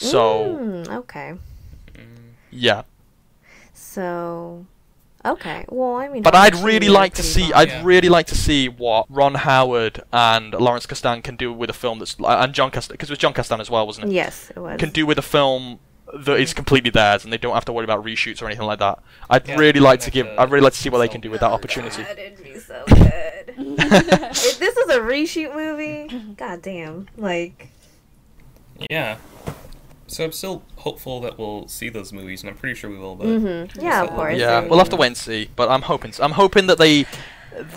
So 0.00 0.56
Mm, 0.60 0.88
okay. 0.88 1.34
Mm, 1.94 2.00
yeah, 2.50 2.82
So. 3.74 4.66
Okay. 5.22 5.66
Well, 5.68 5.96
I 5.96 6.08
mean. 6.08 6.22
but 6.22 6.34
I'd 6.34 6.54
really 6.56 6.88
like 6.88 7.12
to 7.14 7.22
see. 7.22 7.50
bomb. 7.50 7.52
I'd 7.60 7.68
Yeah. 7.68 7.82
really 7.84 8.08
like 8.08 8.26
to 8.28 8.34
see 8.34 8.70
what 8.70 9.04
Ron 9.10 9.34
Howard 9.34 10.02
and 10.12 10.54
Lawrence 10.54 10.86
Kasdan 10.86 11.22
can 11.22 11.36
do 11.36 11.52
with 11.52 11.68
a 11.68 11.74
film 11.74 11.98
that's 11.98 12.16
and 12.18 12.54
John 12.54 12.70
Kasdan 12.70 12.92
because 12.92 13.10
it 13.10 13.12
was 13.12 13.18
John 13.18 13.34
Kasdan 13.34 13.60
as 13.60 13.68
well, 13.68 13.86
wasn't 13.86 14.06
it? 14.06 14.12
Yes, 14.14 14.50
it 14.56 14.58
was. 14.58 14.78
can 14.80 14.88
do 14.90 15.04
with 15.04 15.18
a 15.18 15.22
film 15.22 15.78
that 16.24 16.40
is 16.40 16.54
completely 16.54 16.88
theirs 16.90 17.22
and 17.22 17.30
they 17.32 17.36
don't 17.36 17.52
have 17.52 17.66
to 17.66 17.72
worry 17.72 17.84
about 17.84 18.02
reshoots 18.02 18.40
or 18.40 18.46
anything 18.46 18.66
like 18.66 18.78
that. 18.78 18.98
I'd 19.28 19.46
Yeah, 19.46 19.56
really 19.56 19.78
like 19.80 20.00
to 20.00 20.10
give. 20.10 20.24
the- 20.26 20.40
I'd 20.40 20.50
really 20.50 20.64
like 20.64 20.72
to 20.72 20.78
see 20.78 20.88
what 20.88 20.98
they 20.98 21.08
can 21.08 21.20
do 21.20 21.30
with 21.30 21.40
that 21.40 21.50
opportunity. 21.52 22.02
God, 22.02 22.18
it'd 22.18 22.42
be 22.42 22.58
so 22.58 22.82
good. 22.88 23.54
if 23.58 24.58
this 24.58 24.74
was 24.74 24.88
a 24.96 25.00
reshoot 25.00 25.54
movie, 25.54 26.08
god 26.36 26.62
damn. 26.62 27.08
Like, 27.18 27.68
yeah. 28.88 29.18
So 30.10 30.24
I'm 30.24 30.32
still 30.32 30.64
hopeful 30.76 31.20
that 31.20 31.38
we'll 31.38 31.68
see 31.68 31.88
those 31.88 32.12
movies, 32.12 32.42
and 32.42 32.50
I'm 32.50 32.56
pretty 32.56 32.74
sure 32.74 32.90
we 32.90 32.98
will. 32.98 33.14
But 33.14 33.26
hmm 33.26 33.64
yeah, 33.80 34.02
of 34.02 34.10
course. 34.10 34.38
Yeah, 34.38 34.66
we'll 34.66 34.78
have 34.78 34.88
to 34.88 34.96
wait 34.96 35.06
and 35.08 35.16
see. 35.16 35.50
But 35.54 35.68
I'm 35.70 35.82
hoping. 35.82 36.12
I'm 36.20 36.32
hoping 36.32 36.66
that 36.66 36.78
they 36.78 37.06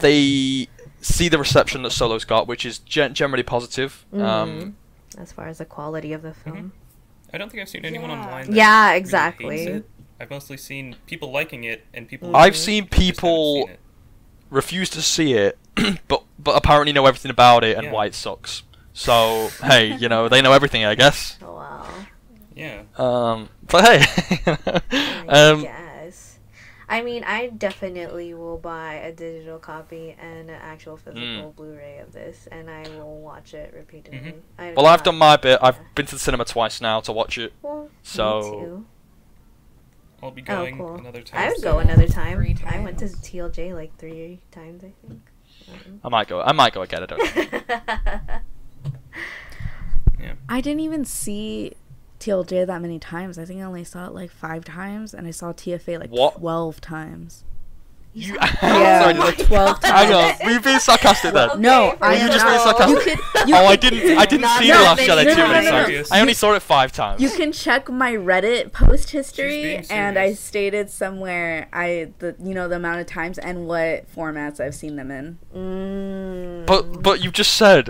they 0.01 0.67
see 0.99 1.29
the 1.29 1.37
reception 1.37 1.83
that 1.83 1.91
Solo's 1.91 2.25
got, 2.25 2.47
which 2.47 2.65
is 2.65 2.79
gen- 2.79 3.13
generally 3.13 3.43
positive. 3.43 4.03
Mhm. 4.13 4.21
Um, 4.23 4.75
As 5.17 5.31
far 5.31 5.47
as 5.47 5.59
the 5.59 5.65
quality 5.65 6.11
of 6.11 6.23
the 6.23 6.33
film. 6.33 6.73
I 7.31 7.37
don't 7.37 7.49
think 7.51 7.61
I've 7.61 7.69
seen 7.69 7.85
anyone 7.85 8.09
Yeah. 8.09 8.19
online. 8.25 8.45
That 8.47 8.55
Yeah, 8.55 8.85
really 8.87 8.97
exactly. 8.99 9.57
hates 9.57 9.69
it. 9.77 9.89
I've 10.19 10.29
mostly 10.31 10.57
seen 10.57 10.95
people 11.05 11.31
liking 11.31 11.63
it 11.65 11.85
and 11.93 12.07
people. 12.07 12.29
Mhm. 12.29 12.35
I've 12.35 12.55
seen 12.57 12.87
people 12.87 13.67
seen 13.67 13.77
refuse 14.49 14.89
to 14.91 15.01
see 15.03 15.33
it, 15.33 15.57
but 16.07 16.23
but 16.39 16.55
apparently 16.55 16.93
know 16.93 17.05
everything 17.05 17.29
about 17.31 17.63
it 17.63 17.75
and 17.77 17.85
Yeah. 17.85 17.91
why 17.91 18.07
it 18.07 18.15
sucks. 18.15 18.63
So 18.93 19.49
hey, 19.61 19.95
you 19.97 20.09
know 20.09 20.29
they 20.29 20.41
know 20.41 20.53
everything, 20.53 20.83
I 20.85 20.95
guess. 20.95 21.37
Oh, 21.43 21.53
wow. 21.53 21.85
Yeah. 22.55 22.83
Um, 22.97 23.49
but 23.67 23.83
hey, 23.83 24.05
I 25.27 25.49
um, 25.49 25.61
guess. 25.61 26.39
I 26.89 27.01
mean, 27.01 27.23
I 27.23 27.47
definitely 27.47 28.33
will 28.33 28.57
buy 28.57 28.95
a 28.95 29.11
digital 29.11 29.57
copy 29.57 30.15
and 30.19 30.49
an 30.49 30.59
actual 30.61 30.97
physical 30.97 31.51
Blu-ray 31.55 31.97
of 31.99 32.11
this, 32.13 32.47
and 32.51 32.69
I 32.69 32.83
will 32.89 33.19
watch 33.21 33.53
it 33.53 33.73
repeatedly. 33.75 34.19
Mhm. 34.19 34.39
I- 34.59 34.73
well, 34.75 34.85
I've 34.85 35.01
done 35.01 35.17
my 35.17 35.37
bit. 35.37 35.59
I've 35.61 35.79
been 35.95 36.05
to 36.07 36.15
the 36.15 36.19
cinema 36.19 36.45
twice 36.45 36.81
now 36.81 36.99
to 37.01 37.11
watch 37.11 37.37
it. 37.37 37.53
Well, 37.61 37.83
me 37.83 37.89
So- 38.03 38.41
too. 38.41 38.85
I'll 40.21 40.31
be 40.31 40.41
going 40.41 40.75
Oh, 40.79 40.85
cool. 40.87 40.95
another 40.95 41.21
time. 41.21 41.41
I 41.41 41.47
would 41.49 41.57
so- 41.57 41.71
go 41.73 41.79
another 41.79 42.07
time. 42.07 42.37
Three 42.37 42.55
I 42.65 42.79
went 42.79 42.99
to. 42.99 43.07
TLJ 43.07 43.73
like 43.73 43.97
three 43.97 44.39
times, 44.51 44.83
I 44.83 44.93
think. 45.05 45.21
Um, 45.69 45.99
I 46.03 46.09
might 46.09 46.27
go. 46.27 46.41
I 46.41 46.51
might 46.51 46.73
go 46.73 46.81
again. 46.81 47.03
I 47.03 47.05
don't 47.07 47.19
know. 47.35 48.39
Yeah. 50.19 50.33
I 50.47 50.61
didn't 50.61 50.79
even 50.81 51.03
see 51.05 51.73
TLJ 52.23 52.67
that 52.67 52.81
many 52.81 52.99
times. 52.99 53.37
I 53.37 53.45
think 53.45 53.59
I 53.59 53.63
only 53.63 53.83
saw 53.83 54.07
it 54.07 54.13
like 54.13 54.31
five 54.31 54.63
times, 54.65 55.13
and 55.13 55.27
I 55.27 55.31
saw 55.31 55.51
TFA 55.53 55.99
like 55.99 56.09
What? 56.09 56.35
twelve 56.39 56.79
times. 56.81 57.43
You, 58.15 58.35
Yeah. 58.61 59.01
sorry, 59.01 59.13
Oh 59.17 59.31
did 59.31 59.41
I- 59.41 59.43
Twelve 59.45 59.81
God. 59.81 59.91
Hang 59.91 60.13
on, 60.13 60.23
times. 60.29 60.39
were 60.43 60.51
you 60.51 60.61
being 60.61 60.79
sarcastic 60.79 61.33
then? 61.33 61.49
Okay, 61.49 61.59
No, 61.69 61.95
for 61.97 62.05
I 62.05 62.13
you 62.13 62.19
am 62.21 62.31
just 62.31 62.45
being 62.45 62.59
sarcastic? 62.59 62.89
You 63.07 63.15
could. 63.15 63.49
You 63.49 63.55
oh, 63.55 63.65
I 63.65 63.75
didn't. 63.75 64.17
I 64.19 64.25
didn't 64.25 64.47
see 64.49 64.67
the 64.67 64.73
last 64.73 64.97
many 65.07 65.09
Jedi 65.09 65.25
No, 65.25 65.33
too 65.35 65.51
many 65.51 65.65
no, 65.65 65.71
no. 65.81 65.85
times. 65.87 66.11
I 66.11 66.21
only 66.21 66.33
saw 66.35 66.53
it 66.53 66.61
five 66.61 66.91
times. 66.91 67.21
You 67.21 67.29
can 67.31 67.51
check 67.51 67.89
my 67.89 68.11
Reddit 68.13 68.71
post 68.71 69.09
history, 69.09 69.77
and 69.89 70.19
I 70.19 70.33
stated 70.33 70.91
somewhere 70.91 71.67
I 71.73 72.11
the 72.19 72.35
you 72.43 72.53
know 72.53 72.67
the 72.67 72.75
amount 72.75 73.01
of 73.01 73.07
times 73.07 73.39
and 73.39 73.67
what 73.67 74.05
formats 74.15 74.59
I've 74.59 74.75
seen 74.75 74.95
them 74.95 75.09
in. 75.09 75.39
Mm. 75.55 76.65
But 76.67 77.01
but 77.01 77.23
you 77.23 77.31
just 77.31 77.53
said. 77.55 77.89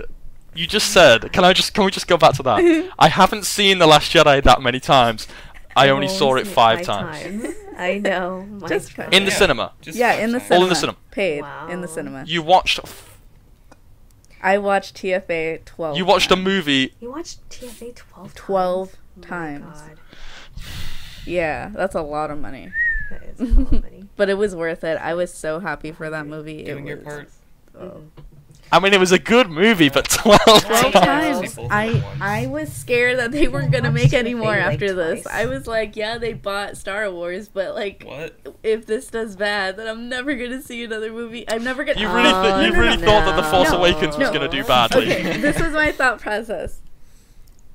You 0.54 0.66
just 0.66 0.92
said. 0.92 1.32
Can 1.32 1.44
I 1.44 1.52
just? 1.52 1.74
Can 1.74 1.84
we 1.84 1.90
just 1.90 2.06
go 2.06 2.16
back 2.16 2.34
to 2.34 2.42
that? 2.44 2.90
I 2.98 3.08
haven't 3.08 3.44
seen 3.44 3.78
the 3.78 3.86
Last 3.86 4.12
Jedi 4.12 4.42
that 4.42 4.62
many 4.62 4.80
times. 4.80 5.26
I 5.76 5.88
only 5.88 6.06
oh, 6.06 6.10
saw 6.10 6.36
it 6.36 6.46
five 6.46 6.82
times. 6.82 7.46
I 7.76 7.98
know. 7.98 8.42
My 8.60 8.68
Just 8.68 8.96
God. 8.96 9.12
in 9.12 9.24
the 9.24 9.32
Yeah. 9.32 9.36
cinema. 9.36 9.72
Just 9.80 9.98
yeah, 9.98 10.14
in 10.14 10.30
the 10.30 10.38
times. 10.38 10.48
cinema. 10.48 10.56
All 10.58 10.62
in 10.64 10.68
the 10.68 10.74
cinema. 10.76 10.98
Paid 11.10 11.38
in 11.38 11.42
Wow. 11.44 11.80
the 11.80 11.88
cinema. 11.88 12.24
You 12.26 12.42
watched. 12.42 12.78
I 14.40 14.58
watched 14.58 14.94
TFA 14.96 15.64
twelve. 15.64 15.96
You 15.96 16.04
watched 16.04 16.30
a 16.30 16.34
times. 16.36 16.44
movie. 16.44 16.94
You 17.00 17.10
watched 17.10 17.48
TFA 17.48 17.92
12 17.96 18.34
12 18.34 18.96
times? 19.22 19.64
Oh 19.64 19.68
my 19.68 19.74
times. 19.74 19.80
God. 19.80 19.98
Yeah, 21.26 21.70
that's 21.74 21.94
a 21.96 22.02
lot 22.02 22.30
of 22.30 22.38
money. 22.38 22.70
That 23.10 23.22
is 23.24 23.40
a 23.40 23.44
lot 23.44 23.72
of 23.72 23.82
money. 23.82 24.04
But 24.16 24.28
it 24.28 24.34
was 24.38 24.54
worth 24.54 24.84
it. 24.84 24.96
I 24.98 25.14
was 25.14 25.34
so 25.34 25.58
happy 25.58 25.90
for 25.90 26.08
that 26.08 26.26
movie. 26.26 26.62
Doing 26.62 26.84
it 26.86 26.88
your 26.88 26.96
was, 26.98 27.04
part. 27.04 27.28
oh. 27.76 27.80
Mm-hmm. 27.80 28.33
I 28.72 28.80
mean, 28.80 28.92
it 28.92 28.98
was 28.98 29.12
a 29.12 29.18
good 29.18 29.50
movie, 29.50 29.88
but 29.88 30.04
twelve 30.10 30.40
Twelve 30.44 30.68
I 30.68 30.82
know. 30.82 30.90
times. 31.42 31.54
times. 31.54 31.68
I. 31.70 32.02
I 32.20 32.46
was 32.46 32.72
scared 32.72 33.18
that 33.20 33.30
they 33.30 33.46
weren't 33.46 33.70
gonna 33.70 33.92
make 33.92 34.12
any 34.12 34.34
more 34.34 34.48
like, 34.48 34.60
after 34.74 34.92
this. 34.92 35.26
I 35.26 35.46
was 35.46 35.66
like, 35.68 35.94
yeah, 35.94 36.18
they 36.18 36.32
bought 36.32 36.76
Star 36.76 37.08
Wars, 37.10 37.48
but 37.48 37.74
like, 37.74 38.02
What? 38.04 38.34
if 38.64 38.86
this 38.86 39.06
does 39.08 39.36
bad, 39.36 39.76
then 39.76 39.86
I'm 39.86 40.08
never 40.08 40.34
gonna 40.34 40.60
see 40.62 40.82
another 40.82 41.12
movie. 41.12 41.44
I'm 41.48 41.62
never 41.62 41.84
gonna. 41.84 42.00
You 42.00 42.08
really, 42.08 42.28
Oh, 42.30 42.60
you 42.60 42.70
no, 42.70 42.74
no, 42.74 42.80
really 42.80 42.96
no, 42.96 43.04
thought 43.06 43.24
that 43.26 43.36
the 43.36 43.42
Force 43.48 43.70
No. 43.70 43.78
Awakens 43.78 44.16
was 44.18 44.28
No. 44.28 44.32
gonna 44.32 44.48
do 44.50 44.64
badly. 44.64 45.06
okay, 45.12 45.36
this 45.40 45.60
was 45.60 45.72
my 45.72 45.92
thought 45.92 46.20
process. 46.20 46.80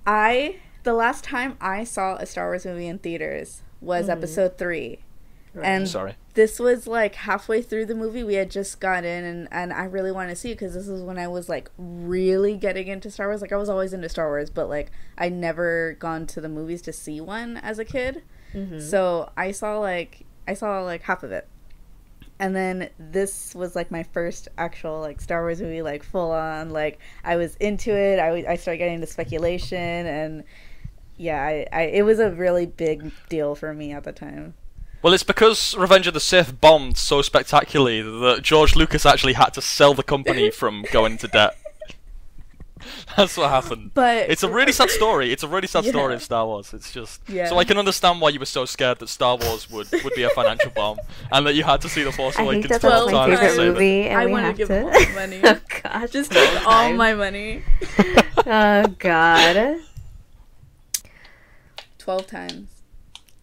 I 0.06 0.57
the 0.84 0.94
last 0.94 1.24
time 1.24 1.57
I 1.61 1.84
saw 1.84 2.16
a 2.16 2.26
Star 2.26 2.48
Wars 2.49 2.66
movie 2.66 2.88
in 2.88 2.99
theaters 2.99 3.61
was 3.82 4.07
Mhm. 4.07 4.11
Episode 4.11 4.57
three, 4.57 4.99
Right. 5.53 5.66
and 5.66 5.88
Sorry. 5.88 6.16
This 6.40 6.57
was 6.57 6.88
like 6.88 7.16
halfway 7.16 7.61
through 7.61 7.86
the 7.86 7.95
movie. 7.95 8.24
We 8.24 8.36
had 8.36 8.49
just 8.49 8.80
got 8.80 9.03
in, 9.03 9.26
and, 9.26 9.48
and 9.52 9.74
I 9.74 9.84
really 9.84 10.11
wanted 10.14 10.30
to 10.30 10.36
see 10.38 10.52
it 10.52 10.56
because 10.56 10.74
this 10.74 10.88
was 10.88 11.02
when 11.02 11.18
I 11.18 11.28
was 11.28 11.49
like 11.49 11.70
really 11.78 12.56
getting 12.56 12.88
into 12.88 13.11
Star 13.11 13.28
Wars. 13.28 13.41
Like 13.41 13.52
I 13.52 13.57
was 13.57 13.68
always 13.68 13.91
into 13.91 14.07
Star 14.07 14.28
Wars, 14.30 14.49
but 14.49 14.70
like 14.70 14.90
I 15.18 15.28
never 15.28 15.98
gone 15.99 16.26
to 16.28 16.40
the 16.40 16.48
movies 16.48 16.82
to 16.84 16.94
see 16.94 17.20
one 17.20 17.57
as 17.57 17.78
a 17.78 17.84
kid. 17.84 18.24
Mhm. 18.53 18.82
So 18.82 19.30
I 19.36 19.52
saw 19.52 19.80
like 19.80 20.26
I 20.48 20.53
saw 20.53 20.82
like 20.82 21.02
half 21.02 21.24
of 21.24 21.34
it, 21.34 21.45
and 22.40 22.56
then 22.56 22.90
this 22.98 23.53
was 23.53 23.76
like 23.76 23.91
my 23.91 24.03
first 24.03 24.48
actual 24.57 25.02
like 25.02 25.20
Star 25.20 25.41
Wars 25.41 25.61
movie, 25.61 25.82
like 25.82 26.03
full 26.03 26.32
on. 26.32 26.70
Like 26.70 26.99
I 27.26 27.36
was 27.36 27.56
into 27.57 27.91
it. 27.91 28.18
I, 28.18 28.28
w- 28.28 28.45
I 28.48 28.56
started 28.56 28.78
getting 28.78 28.95
into 28.95 29.07
speculation, 29.07 29.78
and 30.07 30.44
yeah, 31.18 31.41
I, 31.44 31.66
I 31.74 31.82
it 31.88 32.03
was 32.03 32.20
a 32.20 32.32
really 32.32 32.66
big 32.66 33.11
deal 33.28 33.56
for 33.56 33.74
me 33.74 33.91
at 33.91 34.06
the 34.06 34.14
time. 34.14 34.53
Well, 35.01 35.13
it's 35.13 35.23
because 35.23 35.76
Revenge 35.77 36.07
of 36.07 36.13
the 36.13 36.19
Sith 36.19 36.59
bombed 36.59 36.97
so 36.97 37.21
spectacularly 37.21 38.01
that 38.01 38.41
George 38.43 38.76
Lucas 38.76 39.05
actually 39.05 39.34
had 39.34 39.53
to 39.53 39.61
sell 39.61 39.93
the 39.93 40.03
company 40.03 40.51
from 40.61 40.84
going 40.91 41.13
into 41.13 41.27
debt. 41.27 41.55
That's 43.17 43.35
what 43.35 43.49
happened. 43.49 43.91
But 43.93 44.30
It's 44.30 44.43
a 44.43 44.49
really 44.49 44.71
sad 44.71 44.89
story. 44.89 45.31
It's 45.34 45.43
a 45.43 45.47
really 45.47 45.67
sad 45.67 45.84
Yeah. 45.85 45.91
story 45.91 46.13
of 46.15 46.21
Star 46.23 46.45
Wars. 46.45 46.73
It's 46.73 46.91
just 46.91 47.21
Yeah. 47.27 47.47
so 47.47 47.57
I 47.57 47.63
can 47.65 47.77
understand 47.77 48.21
why 48.21 48.30
you 48.30 48.39
were 48.39 48.45
so 48.45 48.65
scared 48.65 48.99
that 48.99 49.07
Star 49.09 49.35
Wars 49.38 49.69
would, 49.69 49.88
would 50.03 50.13
be 50.15 50.23
a 50.23 50.30
financial 50.30 50.71
bomb 50.71 50.97
and 51.31 51.45
that 51.45 51.55
you 51.55 51.63
had 51.63 51.81
to 51.81 51.89
see 51.89 52.03
The 52.03 52.11
Force 52.13 52.35
I 52.35 52.39
think 52.39 52.65
Awakens 52.65 52.69
that's 52.69 52.81
twelve 52.81 53.09
twelve 53.09 53.30
my 53.30 53.35
times 53.35 53.39
to 53.39 53.47
favorite 53.47 53.55
save 53.57 53.67
it. 53.67 53.73
movie, 53.73 54.07
and 54.07 54.19
I 54.21 54.26
want 54.27 54.45
to 54.45 54.53
give 54.53 54.71
all 54.71 54.89
my 54.89 55.11
money. 55.15 55.41
oh 55.43 55.59
gosh, 55.84 56.09
Just 56.11 56.31
take 56.31 56.67
all 56.67 56.93
my 56.93 57.13
money. 57.13 57.63
Oh 58.51 58.88
god, 58.99 59.80
Twelve 61.97 62.26
times. 62.27 62.69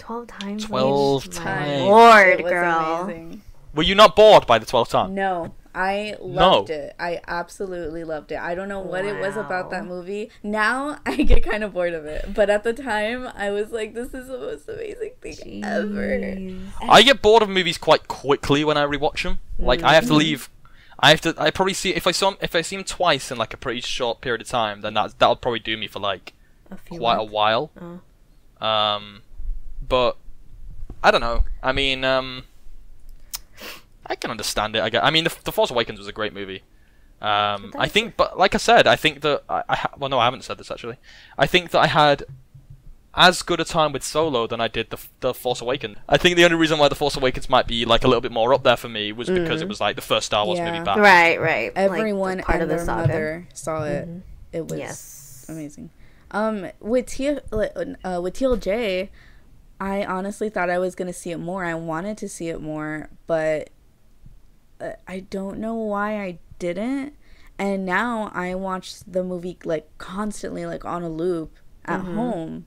Twelve 0.07 0.27
times. 0.29 0.65
12 0.65 1.27
Leash? 1.27 1.37
My 1.39 1.45
times. 1.45 1.83
Lord, 1.83 2.29
It 2.29 2.43
was 2.45 2.53
girl. 2.53 3.01
amazing. 3.05 3.43
Were 3.75 3.83
you 3.83 3.95
not 3.95 4.17
bored 4.17 4.47
by 4.47 4.59
the 4.59 4.67
twelfth 4.67 4.91
time? 4.93 5.15
No, 5.15 5.55
I 5.75 6.17
loved 6.21 6.71
it. 6.71 6.95
I 6.99 7.21
absolutely 7.29 8.05
loved 8.05 8.33
it. 8.33 8.39
I 8.39 8.55
don't 8.55 8.69
know 8.69 8.81
what 8.81 9.05
it 9.05 9.21
was 9.21 9.37
about 9.37 9.71
that 9.73 9.85
movie. 9.85 10.31
Now 10.43 10.99
I 11.07 11.17
get 11.17 11.43
kind 11.45 11.63
of 11.63 11.75
bored 11.75 11.93
of 11.93 12.07
it, 12.07 12.33
but 12.35 12.49
at 12.49 12.65
the 12.65 12.73
time 12.73 13.29
I 13.37 13.51
was 13.51 13.73
like, 13.73 13.93
"This 13.95 14.15
is 14.15 14.29
the 14.29 14.39
most 14.39 14.67
amazing 14.69 15.13
thing 15.21 15.63
ever." 15.65 16.91
I 16.91 17.03
get 17.03 17.21
bored 17.21 17.43
of 17.43 17.51
movies 17.51 17.77
quite 17.77 18.09
quickly 18.09 18.65
when 18.65 18.79
I 18.79 18.85
rewatch 18.87 19.23
them. 19.25 19.41
Like 19.59 19.83
I 19.83 19.93
have 19.95 20.07
to 20.07 20.15
leave. 20.15 20.49
I 20.99 21.11
have 21.11 21.21
to. 21.23 21.35
I 21.37 21.51
probably 21.51 21.75
see 21.75 21.91
if 21.95 22.07
I 22.07 22.13
saw 22.13 22.29
'em- 22.31 22.39
if 22.41 22.55
I 22.55 22.63
see 22.63 22.77
them 22.77 22.85
twice 22.87 23.31
in 23.31 23.37
like 23.37 23.53
a 23.53 23.59
pretty 23.59 23.83
short 23.83 24.23
period 24.23 24.41
of 24.41 24.49
time, 24.49 24.81
then 24.81 24.95
that 24.95 25.19
that'll 25.19 25.37
probably 25.37 25.59
do 25.61 25.77
me 25.77 25.87
for 25.89 25.99
like 26.01 26.33
A 26.71 26.79
few 26.79 26.99
quite 26.99 27.19
a 27.19 27.25
while. 27.25 27.71
Oh. 27.79 28.67
Um, 28.67 29.21
but 29.89 30.17
I 31.03 31.11
don't 31.11 31.21
know. 31.21 31.45
I 31.63 31.73
mean, 31.73 32.05
um, 32.05 32.45
I 34.07 34.15
can 34.15 34.31
understand 34.31 34.77
it. 34.77 34.83
I 34.83 34.89
guess. 34.91 35.03
I 35.05 35.11
mean, 35.11 35.25
the, 35.25 35.35
the 35.45 35.53
Force 35.53 35.71
Awakens 35.71 35.99
was 35.99 36.09
a 36.09 36.13
great 36.13 36.33
movie. 36.33 36.63
Um, 37.21 37.73
I 37.77 37.89
think, 37.89 38.17
but 38.17 38.39
like 38.39 38.55
I 38.55 38.59
said, 38.59 38.87
I 38.87 38.95
think 38.97 39.23
that 39.23 39.43
I, 39.49 39.63
I 39.69 39.77
ha- 39.77 39.95
well, 39.99 40.11
no, 40.11 40.19
I 40.19 40.25
haven't 40.27 40.45
said 40.45 40.59
this 40.59 40.71
actually. 40.71 40.97
I 41.39 41.47
think 41.47 41.71
that 41.71 41.81
I 41.81 41.87
had 41.87 42.25
as 43.15 43.41
good 43.41 43.59
a 43.61 43.65
time 43.65 43.93
with 43.93 44.05
Solo 44.05 44.47
than 44.47 44.61
I 44.61 44.69
did 44.69 44.91
the 44.91 44.99
the 45.21 45.33
Force 45.33 45.63
Awakens. 45.63 45.97
I 46.09 46.19
think 46.19 46.37
the 46.37 46.45
only 46.45 46.57
reason 46.59 46.79
why 46.79 46.89
the 46.89 46.95
Force 46.95 47.17
Awakens 47.17 47.49
might 47.49 47.67
be 47.67 47.87
like 47.87 48.05
a 48.05 48.07
little 48.07 48.21
bit 48.21 48.33
more 48.33 48.53
up 48.53 48.63
there 48.65 48.77
for 48.77 48.91
me 48.91 49.13
was 49.13 49.29
because 49.31 49.63
it 49.63 49.69
was 49.69 49.81
like 49.81 49.97
the 49.97 50.03
first 50.03 50.27
Star 50.27 50.45
Wars 50.45 50.59
Yeah. 50.59 50.71
movie 50.71 50.85
back. 50.85 50.99
Right, 50.99 51.41
right. 51.41 51.75
like, 51.75 51.91
Everyone 51.91 52.41
part 52.43 52.57
and 52.61 52.63
of 52.65 52.69
the 52.69 52.77
their 52.77 52.85
saga. 52.85 53.09
mother 53.09 53.49
saw 53.55 53.85
it. 53.85 54.07
Mhm. 54.09 54.21
It 54.53 54.69
was 54.69 54.79
Yes. 54.79 55.47
amazing. 55.49 55.91
Um, 56.31 56.67
with 56.81 57.07
T 57.07 57.29
uh, 57.31 57.39
with 57.41 58.35
TLJ, 58.35 59.09
I 59.81 60.05
honestly 60.05 60.49
thought 60.49 60.71
I 60.71 60.79
was 60.79 60.95
gonna 60.95 61.13
see 61.13 61.31
it 61.33 61.39
more. 61.39 61.65
I 61.65 61.75
wanted 61.75 62.19
to 62.19 62.29
see 62.29 62.49
it 62.49 62.61
more, 62.61 63.11
but 63.27 63.71
uh, 64.81 64.91
I 65.07 65.21
don't 65.21 65.59
know 65.59 65.75
why 65.75 66.23
I 66.23 66.39
didn't. 66.59 67.15
And 67.59 67.87
now 67.87 68.31
I 68.35 68.55
watch 68.55 69.01
the 69.07 69.25
movie 69.25 69.59
like 69.65 69.89
constantly, 69.99 70.67
like 70.67 70.85
on 70.85 71.03
a 71.03 71.09
loop 71.09 71.57
at 71.85 72.01
Mm-hmm. 72.01 72.07
home. 72.07 72.67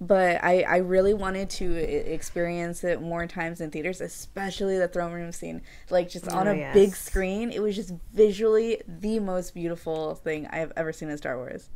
But 0.00 0.42
I, 0.44 0.62
I 0.62 0.76
really 0.78 1.14
wanted 1.14 1.50
to 1.50 1.74
experience 1.76 2.84
it 2.84 3.00
more 3.02 3.26
times 3.26 3.60
in 3.60 3.70
theaters, 3.70 4.00
especially 4.00 4.78
the 4.78 4.88
throne 4.88 5.12
room 5.12 5.32
scene. 5.32 5.62
Like 5.90 6.10
just 6.10 6.28
on 6.28 6.46
Oh, 6.46 6.52
a 6.52 6.56
big 6.56 6.96
screen, 6.96 7.50
it 7.52 7.62
was 7.62 7.76
just 7.76 7.92
visually 8.12 8.82
the 8.88 9.20
most 9.20 9.54
beautiful 9.54 10.14
thing 10.16 10.46
I've 10.48 10.72
ever 10.76 10.92
seen 10.92 11.10
in 11.10 11.18
Star 11.18 11.36
Wars. 11.36 11.70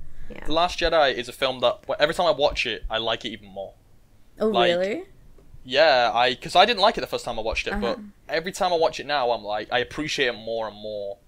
The 0.44 0.52
Last 0.52 0.78
Jedi 0.80 1.14
is 1.14 1.28
a 1.28 1.32
film 1.32 1.60
that 1.60 1.84
every 2.00 2.14
time 2.14 2.26
I 2.26 2.32
watch 2.32 2.66
it, 2.66 2.84
I 2.90 2.98
like 2.98 3.24
it 3.24 3.28
even 3.30 3.48
more. 3.50 3.74
Oh, 4.40 4.48
Like, 4.48 4.70
really? 4.70 5.04
Yeah, 5.64 6.10
I 6.14 6.30
because 6.30 6.56
I 6.56 6.64
didn't 6.64 6.80
like 6.80 6.96
it 6.96 7.02
the 7.02 7.06
first 7.06 7.24
time 7.24 7.38
I 7.38 7.42
watched 7.42 7.66
it, 7.66 7.72
Uh-huh. 7.74 7.80
but 7.96 7.98
every 8.28 8.52
time 8.52 8.72
I 8.72 8.76
watch 8.76 9.00
it 9.00 9.06
now, 9.06 9.30
I'm 9.32 9.42
like 9.44 9.68
I 9.70 9.78
appreciate 9.80 10.28
it 10.28 10.32
more 10.32 10.66
and 10.68 10.76
more. 10.76 11.18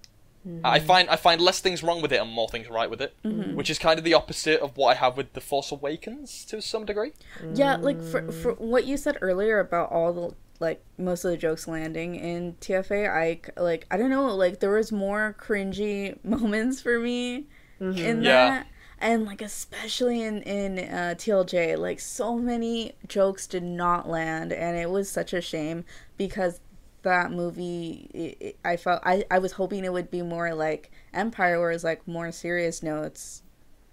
Mm-hmm. 0.47 0.65
I 0.65 0.79
find 0.79 1.07
I 1.09 1.15
find 1.17 1.39
less 1.39 1.59
things 1.59 1.83
wrong 1.83 2.01
with 2.01 2.11
it 2.11 2.19
and 2.19 2.31
more 2.31 2.49
things 2.49 2.67
right 2.67 2.89
with 2.89 3.01
it, 3.01 3.13
Mm-hmm. 3.23 3.53
which 3.55 3.69
is 3.69 3.77
kind 3.77 3.99
of 3.99 4.05
the 4.05 4.15
opposite 4.15 4.59
of 4.61 4.75
what 4.77 4.95
I 4.95 4.99
have 4.99 5.15
with 5.15 5.33
the 5.33 5.41
Force 5.41 5.71
Awakens 5.71 6.43
to 6.45 6.61
some 6.61 6.85
degree. 6.85 7.11
Yeah, 7.53 7.75
like 7.75 8.01
for 8.01 8.31
for 8.31 8.53
what 8.53 8.85
you 8.85 8.97
said 8.97 9.17
earlier 9.21 9.59
about 9.59 9.91
all 9.91 10.11
the 10.13 10.35
like 10.59 10.83
most 10.97 11.23
of 11.25 11.29
the 11.31 11.37
jokes 11.37 11.67
landing 11.67 12.15
in 12.15 12.53
TFA, 12.61 13.11
I 13.11 13.41
c- 13.45 13.51
like 13.57 13.85
I 13.91 13.97
don't 13.97 14.09
know, 14.09 14.33
like 14.35 14.59
there 14.59 14.71
was 14.71 14.91
more 14.91 15.35
cringy 15.39 16.17
moments 16.35 16.81
for 16.81 16.97
me 16.97 17.45
in 17.79 18.23
Yeah. 18.23 18.49
that. 18.49 18.67
And 19.01 19.25
like 19.25 19.41
especially 19.41 20.21
in 20.21 20.43
in 20.43 20.77
uh, 20.79 21.15
TLJ, 21.17 21.77
like 21.77 21.99
so 21.99 22.37
many 22.37 22.93
jokes 23.07 23.47
did 23.47 23.63
not 23.63 24.07
land, 24.07 24.53
and 24.53 24.77
it 24.77 24.89
was 24.91 25.09
such 25.09 25.33
a 25.33 25.41
shame 25.41 25.83
because 26.17 26.59
that 27.01 27.31
movie, 27.31 28.09
it, 28.13 28.37
it- 28.45 28.57
I 28.63 28.77
felt 28.77 29.01
I 29.03 29.23
I 29.31 29.39
was 29.39 29.53
hoping 29.53 29.83
it 29.83 29.91
would 29.91 30.11
be 30.11 30.21
more 30.21 30.53
like 30.53 30.91
Empire, 31.13 31.59
where 31.59 31.71
it's 31.71 31.83
like 31.83 32.07
more 32.07 32.31
serious 32.31 32.83
notes. 32.83 33.41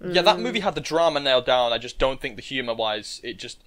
Yeah, 0.06 0.22
that 0.22 0.38
movie 0.40 0.60
had 0.60 0.74
the 0.74 0.80
drama 0.82 1.18
nailed 1.20 1.46
down. 1.46 1.72
I 1.72 1.78
just 1.78 1.98
don't 1.98 2.20
think 2.20 2.36
the 2.36 2.42
humor 2.42 2.74
wise, 2.74 3.20
it 3.24 3.38
just 3.38 3.64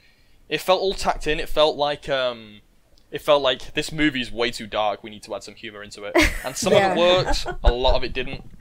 it 0.47 0.61
felt 0.61 0.79
all 0.79 0.93
tacked 0.93 1.25
in. 1.27 1.39
It 1.39 1.49
felt 1.49 1.75
like 1.75 2.07
um. 2.07 2.61
It 3.09 3.19
felt 3.19 3.41
like 3.41 3.73
this 3.73 3.91
movie 3.91 4.21
is 4.21 4.31
way 4.31 4.51
too 4.51 4.67
dark. 4.67 5.03
We 5.03 5.09
need 5.09 5.23
to 5.23 5.35
add 5.35 5.43
some 5.43 5.55
humor 5.55 5.83
into 5.83 6.03
it, 6.05 6.15
and 6.45 6.55
some 6.55 6.71
Yeah. 6.71 6.91
of 6.93 6.97
it 6.97 6.99
worked. 7.01 7.45
A 7.63 7.71
lot 7.73 7.95
of 7.95 8.03
it 8.05 8.13
didn't. 8.13 8.43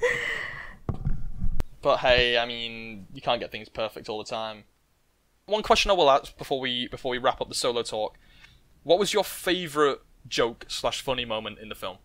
But 1.82 1.98
hey, 1.98 2.36
I 2.38 2.44
mean, 2.46 3.06
you 3.12 3.22
can't 3.22 3.40
get 3.40 3.50
things 3.50 3.68
perfect 3.68 4.08
all 4.08 4.18
the 4.18 4.24
time. 4.28 4.64
One 5.46 5.62
question 5.62 5.90
I 5.90 5.94
will 5.94 6.10
ask 6.10 6.36
before 6.36 6.60
we 6.60 6.88
before 6.88 7.10
we 7.10 7.18
wrap 7.18 7.40
up 7.40 7.48
the 7.48 7.54
solo 7.54 7.82
talk: 7.82 8.18
What 8.82 8.98
was 8.98 9.12
your 9.12 9.24
favorite 9.24 10.00
joke 10.28 10.66
slash 10.68 11.00
funny 11.00 11.24
moment 11.24 11.58
in 11.58 11.68
the 11.68 11.74
film? 11.74 11.96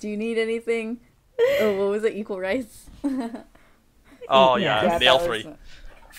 Do 0.00 0.08
you 0.08 0.16
need 0.16 0.36
anything? 0.38 1.00
oh, 1.60 1.76
what 1.78 1.90
was 1.90 2.04
it? 2.04 2.14
Equal 2.14 2.40
rights. 2.40 2.86
Oh 3.04 4.56
yeah, 4.56 4.82
Yeah, 4.82 4.82
the 4.82 4.88
that 4.98 5.02
L 5.04 5.16
was- 5.18 5.26
three. 5.26 5.48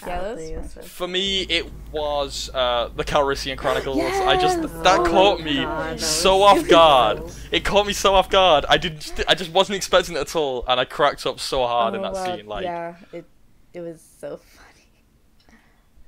Yeah, 0.06 0.62
For 0.84 1.08
me, 1.08 1.44
it 1.44 1.66
was 1.92 2.50
uh, 2.54 2.90
the 2.96 3.04
Calrissian 3.04 3.58
Chronicles. 3.58 4.00
I 4.00 4.36
just 4.36 4.62
that 4.84 5.00
Oh 5.00 5.06
caught 5.06 5.42
me 5.42 5.64
God, 5.64 6.00
so 6.00 6.44
off 6.44 6.68
guard. 6.68 7.24
It 7.52 7.64
caught 7.64 7.88
me 7.88 7.94
so 7.94 8.14
off 8.14 8.30
guard. 8.30 8.66
I 8.68 8.78
didn't. 8.78 9.24
I 9.28 9.36
just 9.36 9.52
wasn't 9.52 9.78
expecting 9.78 10.16
it 10.16 10.20
at 10.20 10.36
all, 10.36 10.66
and 10.68 10.80
I 10.80 10.86
cracked 10.86 11.26
up 11.26 11.40
so 11.40 11.66
hard 11.66 11.94
in 11.96 12.02
Oh, 12.02 12.04
that 12.04 12.14
wow. 12.14 12.36
scene. 12.36 12.46
Like, 12.46 12.64
yeah, 12.66 12.96
it 13.14 13.26
it 13.74 13.82
was 13.82 14.02
so 14.20 14.38
funny. 14.38 14.72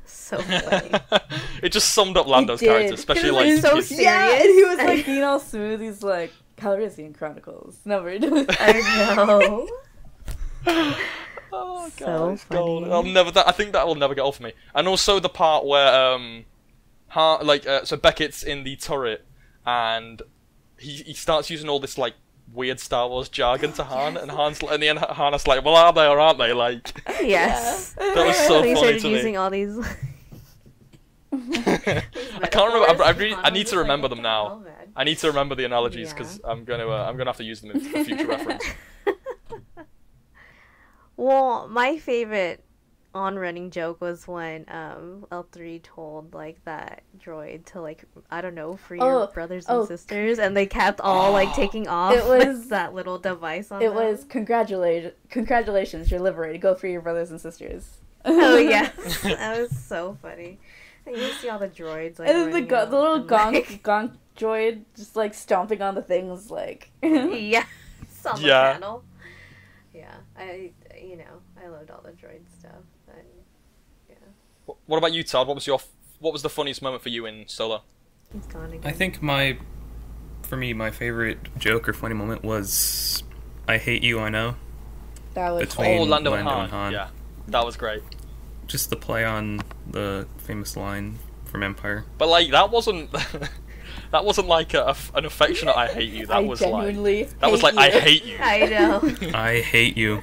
So 0.05 0.37
funny. 0.39 0.91
it 1.63 1.69
just 1.71 1.91
summed 1.93 2.17
up 2.17 2.27
Lando's 2.27 2.59
character, 2.59 2.93
especially 2.93 3.31
like 3.31 3.45
was 3.47 3.61
so 3.61 3.75
his- 3.77 3.87
serious. 3.87 4.03
Yeah, 4.05 4.33
and 4.33 4.43
he 4.53 4.63
was 4.65 4.77
like 4.77 5.05
being 5.05 5.23
all 5.23 5.39
smooth. 5.39 5.79
He's 5.79 6.03
like 6.03 6.33
Calrissian 6.57 7.17
Chronicles. 7.17 7.77
Never 7.85 8.17
do 8.19 8.35
it. 8.35 8.47
I 8.59 8.73
know. 9.15 9.67
Oh 11.51 11.89
So 11.89 12.05
god, 12.05 12.33
it's 12.33 12.43
gold. 12.45 12.83
funny. 12.83 12.93
I'll 12.93 13.03
never. 13.03 13.31
That, 13.31 13.47
I 13.47 13.51
think 13.51 13.73
that 13.73 13.85
will 13.87 13.95
never 13.95 14.13
get 14.15 14.21
old 14.21 14.35
for 14.35 14.43
me. 14.43 14.53
And 14.75 14.87
also 14.87 15.19
the 15.19 15.29
part 15.29 15.65
where 15.65 15.93
um, 16.13 16.45
ha, 17.09 17.35
like 17.37 17.65
uh, 17.67 17.83
so 17.85 17.97
Beckett's 17.97 18.43
in 18.43 18.63
the 18.63 18.75
turret, 18.75 19.25
and 19.65 20.21
he 20.79 20.97
he 20.97 21.13
starts 21.13 21.49
using 21.49 21.69
all 21.69 21.79
this 21.79 21.97
like 21.97 22.13
weird 22.53 22.79
Star 22.79 23.07
Wars 23.09 23.29
jargon 23.29 23.73
to 23.73 23.83
Han, 23.93 24.17
and 24.17 24.31
Han's 24.31 24.61
and 24.61 24.81
the 24.81 24.87
end 24.89 24.99
Han 24.99 25.33
is 25.33 25.47
like, 25.47 25.63
well, 25.65 25.75
are 25.75 25.93
they 25.93 26.07
or 26.07 26.19
aren't 26.19 26.39
they? 26.39 26.53
Like 26.53 26.91
Yes. 27.21 27.93
that 27.97 28.15
was 28.15 28.35
so 28.37 28.61
he 28.61 28.73
funny 28.73 28.75
started 28.75 29.01
to 29.01 29.09
using 29.09 29.31
me. 29.33 29.35
all 29.37 29.49
these. 29.49 29.77
I 31.33 32.47
can't 32.51 32.73
remember. 32.73 33.03
I, 33.03 33.07
I, 33.07 33.11
really, 33.11 33.35
I 33.35 33.49
need 33.49 33.67
to 33.67 33.77
remember 33.79 34.07
them 34.07 34.21
now. 34.21 34.53
Oh, 34.53 34.59
man. 34.59 34.73
I 34.95 35.03
need 35.03 35.17
to 35.19 35.27
remember 35.27 35.55
the 35.55 35.65
analogies 35.65 36.07
Yeah. 36.07 36.13
because 36.13 36.41
I'm 36.43 36.63
gonna 36.63 36.87
uh, 36.87 37.05
I'm 37.07 37.17
gonna 37.17 37.29
have 37.29 37.37
to 37.37 37.43
use 37.43 37.61
them 37.61 37.71
in, 37.71 37.79
for 37.81 38.03
future 38.03 38.25
reference. 38.25 38.63
Well, 41.17 41.67
my 41.67 41.97
favorite 41.97 42.63
on 43.15 43.35
running 43.39 43.71
joke 43.71 43.99
was 43.99 44.27
when 44.27 44.63
um 44.67 45.25
L3 45.31 45.81
told 45.81 46.35
like 46.35 46.63
that 46.65 47.01
droid 47.17 47.65
to 47.65 47.81
like 47.81 48.03
I 48.29 48.41
don't 48.41 48.53
know 48.53 48.75
free 48.75 48.99
your 48.99 49.23
Oh, 49.23 49.27
brothers 49.33 49.65
and 49.67 49.77
oh. 49.79 49.85
sisters 49.85 50.37
and 50.37 50.55
they 50.55 50.67
kept 50.67 51.01
all 51.01 51.31
like 51.31 51.51
taking 51.55 51.87
off 51.87 52.13
It 52.13 52.25
with 52.29 52.47
was- 52.47 52.67
that 52.69 52.93
little 52.93 53.17
device 53.17 53.71
on 53.71 53.81
It 53.81 53.85
them. 53.87 53.95
was 53.95 54.23
congratulations, 54.29 55.13
congratulations, 55.29 56.11
you're 56.11 56.19
liberated. 56.19 56.61
Go 56.61 56.75
free 56.75 56.91
your 56.91 57.01
brothers 57.01 57.31
and 57.31 57.41
sisters. 57.41 57.97
Oh 58.23 58.57
yes. 58.57 59.21
that 59.23 59.57
was 59.57 59.71
so 59.75 60.17
funny. 60.21 60.59
And 61.07 61.15
you 61.17 61.29
see 61.31 61.49
all 61.49 61.57
the 61.57 61.69
droids 61.69 62.19
like 62.19 62.27
and 62.29 62.37
then 62.37 62.51
the 62.51 62.61
go- 62.61 62.85
the 62.85 62.99
little 62.99 63.15
and, 63.15 63.29
gonk 63.29 63.53
like- 63.53 63.81
gonk 63.83 64.15
droid 64.37 64.83
just 64.95 65.15
like 65.15 65.33
stomping 65.33 65.81
on 65.81 65.95
the 65.95 66.03
things 66.03 66.51
like. 66.51 66.91
yeah. 67.01 67.63
On 68.25 68.35
the 68.39 68.47
Yeah. 68.47 68.73
panel. 68.73 69.03
Yeah. 69.93 70.13
I 70.37 70.73
you 71.07 71.17
know, 71.17 71.41
I 71.63 71.67
loved 71.67 71.89
all 71.91 72.01
the 72.03 72.11
droid 72.11 72.41
stuff. 72.59 72.71
And 73.07 73.25
what 74.85 74.97
about 74.97 75.13
you, 75.13 75.23
Todd? 75.23 75.47
What 75.47 75.55
was 75.55 75.65
your 75.67 75.79
what 76.19 76.33
was 76.33 76.41
the 76.41 76.49
funniest 76.49 76.81
moment 76.81 77.03
for 77.03 77.09
you 77.09 77.25
in 77.25 77.47
Solo? 77.47 77.83
he's 78.33 78.45
gone 78.47 78.65
again. 78.73 78.81
I 78.83 78.91
think 78.91 79.21
my 79.21 79.57
for 80.41 80.57
me, 80.57 80.73
my 80.73 80.91
favorite 80.91 81.37
joke 81.57 81.87
or 81.87 81.93
funny 81.93 82.15
moment 82.15 82.43
was, 82.43 83.23
"I 83.67 83.77
hate 83.77 84.03
you, 84.03 84.19
I 84.19 84.29
know." 84.29 84.55
That 85.33 85.51
was 85.51 85.67
Between- 85.67 85.99
Oh, 85.99 86.03
Lando, 86.03 86.33
and 86.33 86.45
Lando 86.45 86.49
Han. 86.51 86.63
and 86.63 86.71
Han. 86.71 86.91
Yeah, 86.93 87.07
that 87.47 87.65
was 87.65 87.77
great. 87.77 88.01
Just 88.65 88.89
the 88.89 88.95
play 88.95 89.23
on 89.23 89.61
the 89.89 90.27
famous 90.37 90.75
line 90.75 91.19
from 91.45 91.63
Empire. 91.63 92.05
But 92.17 92.27
like 92.27 92.51
that 92.51 92.69
wasn't 92.71 93.11
that 94.11 94.25
wasn't 94.25 94.47
like 94.47 94.73
a, 94.73 94.95
an 95.13 95.25
affectionate 95.25 95.77
"I 95.77 95.87
hate 95.87 96.11
you." 96.11 96.25
That 96.25 96.37
I 96.37 96.39
was 96.39 96.59
like 96.61 96.71
genuinely 96.71 97.23
that 97.39 97.51
was 97.51 97.61
hate 97.61 97.75
like 97.75 97.93
"I 97.95 97.99
hate 97.99 98.25
you," 98.25 98.37
I 98.39 98.65
know. 98.65 99.15
I 99.33 99.61
hate 99.61 99.95
you. 99.95 100.21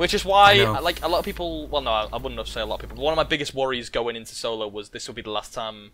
Which 0.00 0.14
is 0.14 0.24
why 0.24 0.54
like 0.80 1.02
a 1.02 1.08
lot 1.08 1.18
of 1.18 1.26
people. 1.26 1.66
Well, 1.66 1.82
no, 1.82 1.90
I 1.90 2.16
wouldn't 2.16 2.48
say 2.48 2.62
a 2.62 2.64
lot 2.64 2.82
of 2.82 2.88
people. 2.88 3.04
One 3.04 3.12
of 3.12 3.18
my 3.18 3.22
biggest 3.22 3.52
worries 3.52 3.90
going 3.90 4.16
into 4.16 4.34
Solo 4.34 4.66
was 4.66 4.88
this 4.88 5.06
will 5.06 5.14
be 5.14 5.20
the 5.20 5.30
last 5.30 5.52
time 5.52 5.90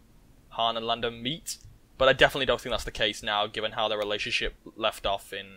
Han 0.51 0.77
and 0.77 0.87
Lando 0.87 1.11
meet. 1.11 1.59
But 1.99 2.09
I 2.09 2.13
definitely 2.13 2.47
don't 2.47 2.61
think 2.61 2.73
that's 2.73 2.85
the 2.85 2.93
case 2.93 3.21
now, 3.21 3.49
given 3.49 3.73
how 3.73 3.89
their 3.89 3.99
relationship 3.99 4.55
left 4.77 5.07
off 5.07 5.33
in. 5.33 5.57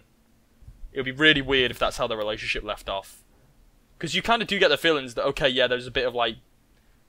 It 0.92 0.98
would 0.98 1.06
be 1.06 1.12
really 1.12 1.44
weird 1.44 1.70
if 1.70 1.78
that's 1.78 1.98
how 1.98 2.08
their 2.08 2.18
relationship 2.18 2.64
left 2.64 2.90
off, 2.90 3.24
because 4.00 4.16
you 4.16 4.24
kind 4.24 4.42
of 4.42 4.48
do 4.48 4.58
get 4.58 4.70
the 4.70 4.78
feelings 4.78 5.14
that 5.14 5.26
okay, 5.26 5.48
yeah, 5.48 5.68
there's 5.68 5.86
a 5.86 5.92
bit 5.92 6.08
of 6.08 6.16
like, 6.16 6.38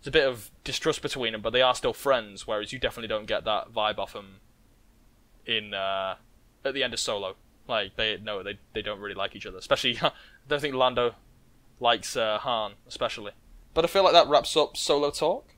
there's 0.03 0.09
a 0.09 0.11
bit 0.11 0.29
of 0.29 0.51
distrust 0.63 1.01
between 1.01 1.33
them, 1.33 1.41
but 1.41 1.55
they 1.55 1.63
are 1.63 1.75
still 1.75 1.95
friends. 1.95 2.47
Whereas 2.47 2.71
you 2.71 2.79
definitely 2.79 3.09
don't 3.09 3.25
get 3.25 3.45
that 3.47 3.73
vibe 3.73 3.97
off 3.97 4.13
them. 4.13 4.41
In 5.47 5.73
uh, 5.73 6.17
at 6.67 6.75
the 6.75 6.83
end 6.83 6.93
of 6.93 7.01
Solo, 7.01 7.37
like 7.67 7.97
they 7.97 8.19
no, 8.23 8.43
they 8.43 8.59
they 8.75 8.83
don't 8.83 9.01
really 9.01 9.15
like 9.15 9.35
each 9.35 9.47
other. 9.47 9.57
Especially, 9.57 9.99
I 10.03 10.13
don't 10.47 10.61
think 10.61 10.75
Lando 10.75 11.15
likes 11.81 12.17
uh, 12.17 12.39
Han, 12.39 12.75
especially. 12.87 13.33
But 13.75 13.85
I 13.85 13.89
feel 13.89 14.05
like 14.05 14.13
that 14.13 14.29
wraps 14.29 14.57
up 14.57 14.77
Solo 14.77 15.11
talk. 15.11 15.55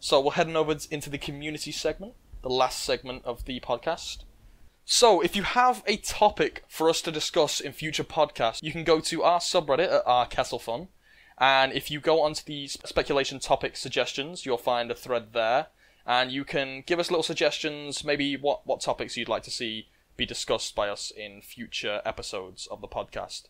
So 0.00 0.20
we're 0.20 0.32
heading 0.32 0.56
over 0.56 0.76
into 0.90 1.10
the 1.10 1.18
community 1.18 1.72
segment, 1.72 2.14
the 2.42 2.48
last 2.48 2.82
segment 2.82 3.24
of 3.24 3.44
the 3.44 3.60
podcast. 3.60 4.24
So, 4.84 5.20
if 5.20 5.36
you 5.36 5.44
have 5.44 5.84
a 5.86 5.96
topic 5.96 6.64
for 6.66 6.90
us 6.90 7.00
to 7.02 7.12
discuss 7.12 7.60
in 7.60 7.72
future 7.72 8.02
podcasts, 8.02 8.62
you 8.62 8.72
can 8.72 8.82
go 8.82 8.98
to 8.98 9.22
our 9.22 9.38
subreddit 9.38 9.92
at 9.92 10.02
our 10.06 10.26
Kessel 10.26 10.58
Fun, 10.58 10.88
and 11.38 11.72
if 11.72 11.88
you 11.88 12.00
go 12.00 12.20
onto 12.20 12.42
the 12.44 12.66
speculation 12.66 13.38
topic 13.38 13.76
suggestions, 13.76 14.44
you'll 14.44 14.58
find 14.58 14.90
a 14.90 14.96
thread 14.96 15.34
there, 15.34 15.68
and 16.04 16.32
you 16.32 16.44
can 16.44 16.82
give 16.84 16.98
us 16.98 17.12
little 17.12 17.22
suggestions, 17.22 18.02
maybe 18.04 18.36
what 18.36 18.66
what 18.66 18.80
topics 18.80 19.16
you'd 19.16 19.28
like 19.28 19.44
to 19.44 19.52
see 19.52 19.86
be 20.16 20.26
discussed 20.26 20.74
by 20.74 20.88
us 20.88 21.10
in 21.10 21.40
future 21.40 22.02
episodes 22.04 22.66
of 22.66 22.80
the 22.80 22.88
podcast. 22.88 23.44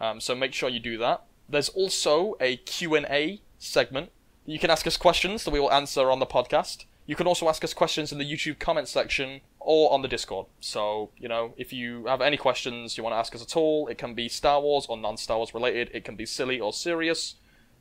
Um, 0.00 0.20
so 0.20 0.34
make 0.34 0.54
sure 0.54 0.68
you 0.68 0.80
do 0.80 0.98
that. 0.98 1.22
There's 1.48 1.68
also 1.70 2.36
a 2.40 2.56
Q&A 2.56 3.40
segment. 3.58 4.10
You 4.44 4.58
can 4.58 4.70
ask 4.70 4.86
us 4.86 4.96
questions 4.96 5.44
that 5.44 5.50
we 5.50 5.60
will 5.60 5.72
answer 5.72 6.10
on 6.10 6.20
the 6.20 6.26
podcast. 6.26 6.84
You 7.06 7.16
can 7.16 7.26
also 7.26 7.48
ask 7.48 7.64
us 7.64 7.72
questions 7.72 8.12
in 8.12 8.18
the 8.18 8.24
YouTube 8.24 8.58
comment 8.58 8.86
section 8.86 9.40
or 9.58 9.92
on 9.92 10.02
the 10.02 10.08
Discord. 10.08 10.46
So, 10.60 11.10
you 11.16 11.28
know, 11.28 11.54
if 11.56 11.72
you 11.72 12.04
have 12.06 12.20
any 12.20 12.36
questions 12.36 12.98
you 12.98 13.02
want 13.02 13.14
to 13.14 13.18
ask 13.18 13.34
us 13.34 13.42
at 13.42 13.56
all, 13.56 13.88
it 13.88 13.96
can 13.96 14.14
be 14.14 14.28
Star 14.28 14.60
Wars 14.60 14.86
or 14.88 14.96
non-Star 14.98 15.38
Wars 15.38 15.54
related. 15.54 15.90
It 15.94 16.04
can 16.04 16.16
be 16.16 16.26
silly 16.26 16.60
or 16.60 16.72
serious. 16.72 17.36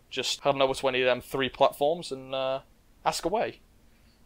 Just 0.10 0.40
head 0.42 0.56
on 0.56 0.62
over 0.62 0.74
to 0.74 0.88
any 0.88 1.02
of 1.02 1.06
them 1.06 1.20
three 1.20 1.50
platforms 1.50 2.12
and 2.12 2.34
uh, 2.34 2.62
ask 3.06 3.26
away. 3.26 3.60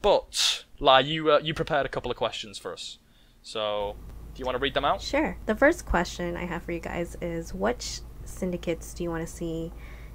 But, 0.03 0.65
Lai, 0.79 0.99
you 0.99 1.31
uh, 1.31 1.39
you 1.39 1.53
prepared 1.55 1.85
a 1.85 1.89
couple 1.89 2.11
of 2.11 2.17
questions 2.17 2.57
for 2.59 2.73
us. 2.73 2.99
So, 3.41 3.95
do 4.35 4.39
you 4.39 4.45
want 4.45 4.55
to 4.55 4.61
read 4.61 4.75
them 4.75 4.85
out? 4.85 5.01
Sure. 5.01 5.37
The 5.47 5.55
first 5.55 5.85
question 5.85 6.37
I 6.37 6.45
have 6.45 6.63
for 6.63 6.71
you 6.71 6.79
guys 6.79 7.17
is 7.21 7.53
which 7.53 8.01
syndicates 8.31 8.93
do 8.93 9.03
you 9.03 9.09
want 9.09 9.25
to 9.27 9.31
see 9.31 9.71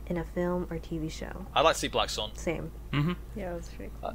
in 0.07 0.17
a 0.17 0.25
film 0.25 0.67
or 0.71 0.79
TV 0.79 1.11
show? 1.11 1.47
I'd 1.55 1.63
like 1.63 1.75
to 1.75 1.81
see 1.81 1.89
Black 1.89 2.11
Sun, 2.11 2.31
Same. 2.37 2.71
Mm-hmm. 2.93 3.13
Yeah, 3.37 3.53
that's 3.55 3.69
pretty 3.69 3.93
cool. 4.01 4.15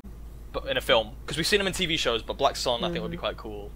but 0.52 0.66
in 0.68 0.78
a 0.78 0.82
film 0.82 1.12
because 1.22 1.38
we've 1.38 1.48
seen 1.48 1.60
them 1.60 1.68
in 1.68 1.74
TV 1.74 1.98
shows. 1.98 2.22
But 2.24 2.38
Black 2.38 2.56
Sun, 2.56 2.84
I 2.84 2.90
think, 2.92 3.02
would 3.02 3.12
be 3.12 3.18
quite 3.18 3.38
cool. 3.38 3.72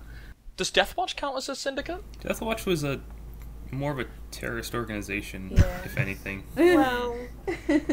Does 0.57 0.69
Death 0.71 0.95
Watch 0.97 1.15
count 1.15 1.35
as 1.37 1.49
a 1.49 1.55
syndicate? 1.55 2.01
Death 2.21 2.41
Watch 2.41 2.65
was 2.65 2.83
a 2.83 3.01
more 3.71 3.91
of 3.91 3.99
a 3.99 4.05
terrorist 4.31 4.73
organization, 4.75 5.49
Yeah. 5.53 5.63
if 5.83 5.97
anything. 5.97 6.43
Well, 6.55 7.17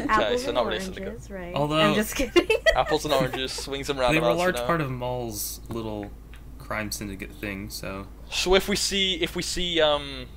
apples 0.07 0.43
so 0.43 0.49
and 0.49 0.55
not 0.55 0.65
really 0.65 0.77
a 0.77 0.81
oranges, 0.81 0.83
syndicate. 0.85 1.29
right? 1.29 1.53
Although- 1.55 1.79
I'm 1.79 1.95
just 1.95 2.15
kidding. 2.15 2.47
Apples 2.75 3.03
and 3.05 3.13
oranges, 3.13 3.51
swings 3.51 3.89
and 3.89 3.99
They 3.99 4.19
were 4.19 4.29
a 4.29 4.33
large 4.33 4.55
you 4.55 4.61
know? 4.61 4.67
part 4.67 4.81
of 4.81 4.89
Maul's 4.91 5.59
little 5.69 6.09
crime 6.57 6.91
syndicate 6.91 7.31
thing, 7.33 7.69
so 7.69 8.07
So 8.31 8.55
if 8.55 8.69
we 8.69 8.75
see 8.77 9.15
if 9.15 9.35
we 9.35 9.41
see 9.41 9.81
um 9.81 10.27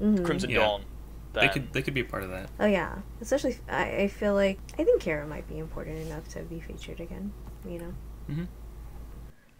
Mhm. 0.00 0.24
Crimson 0.24 0.50
Yeah. 0.50 0.58
Dawn, 0.60 0.84
then 1.32 1.46
they 1.46 1.52
could 1.52 1.72
they 1.72 1.82
could 1.82 1.94
be 1.94 2.00
a 2.00 2.04
part 2.04 2.22
of 2.22 2.30
that. 2.30 2.48
Oh 2.60 2.66
yeah, 2.66 2.98
especially 3.20 3.58
I, 3.68 3.96
I 4.02 4.08
feel 4.08 4.34
like 4.34 4.58
I 4.78 4.84
think 4.84 5.02
Qi'ra 5.02 5.26
might 5.28 5.48
be 5.48 5.58
important 5.58 5.98
enough 6.06 6.28
to 6.30 6.40
be 6.42 6.60
featured 6.60 7.00
again. 7.00 7.32
You 7.68 7.78
know. 7.78 8.46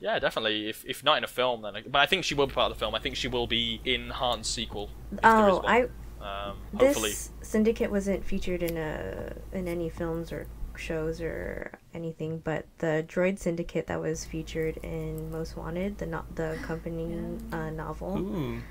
yeah, 0.00 0.18
definitely. 0.18 0.68
If 0.68 0.84
if 0.86 1.04
not 1.04 1.18
in 1.18 1.24
a 1.24 1.28
film, 1.28 1.62
then 1.62 1.74
but 1.88 1.98
I 2.00 2.06
think 2.06 2.24
she 2.24 2.34
will 2.34 2.46
be 2.46 2.54
part 2.54 2.70
of 2.70 2.76
the 2.76 2.80
film. 2.80 2.94
I 2.94 2.98
think 2.98 3.16
she 3.16 3.28
will 3.28 3.46
be 3.46 3.80
in 3.84 4.10
Han's 4.10 4.48
sequel. 4.48 4.90
If 5.12 5.20
there 5.22 5.48
is 5.48 5.54
Oh, 5.54 5.56
one. 5.58 5.66
I 5.66 6.48
um, 6.50 6.56
hopefully. 6.78 7.10
this 7.10 7.30
syndicate 7.42 7.90
wasn't 7.90 8.24
featured 8.24 8.62
in 8.62 8.76
a 8.76 9.32
in 9.52 9.66
any 9.68 9.88
films 9.88 10.32
or 10.32 10.46
shows 10.76 11.20
or 11.20 11.72
anything, 11.94 12.38
but 12.38 12.64
the 12.78 13.04
Droid 13.08 13.38
Syndicate 13.38 13.86
that 13.88 14.00
was 14.00 14.24
featured 14.24 14.78
in 14.78 15.30
Most 15.30 15.56
Wanted, 15.56 15.98
the 15.98 16.06
not 16.06 16.34
the 16.34 16.58
company 16.62 17.14
uh, 17.52 17.70
novel, 17.70 18.18
Ooh, 18.18 18.62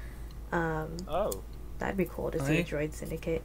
um, 0.51 0.97
Oh, 1.07 1.43
that'd 1.81 1.97
be 1.97 2.05
cool 2.05 2.31
to 2.31 2.39
see 2.39 2.57
a 2.57 2.59
I- 2.61 2.63
Droid 2.63 2.93
Syndicate. 2.93 3.43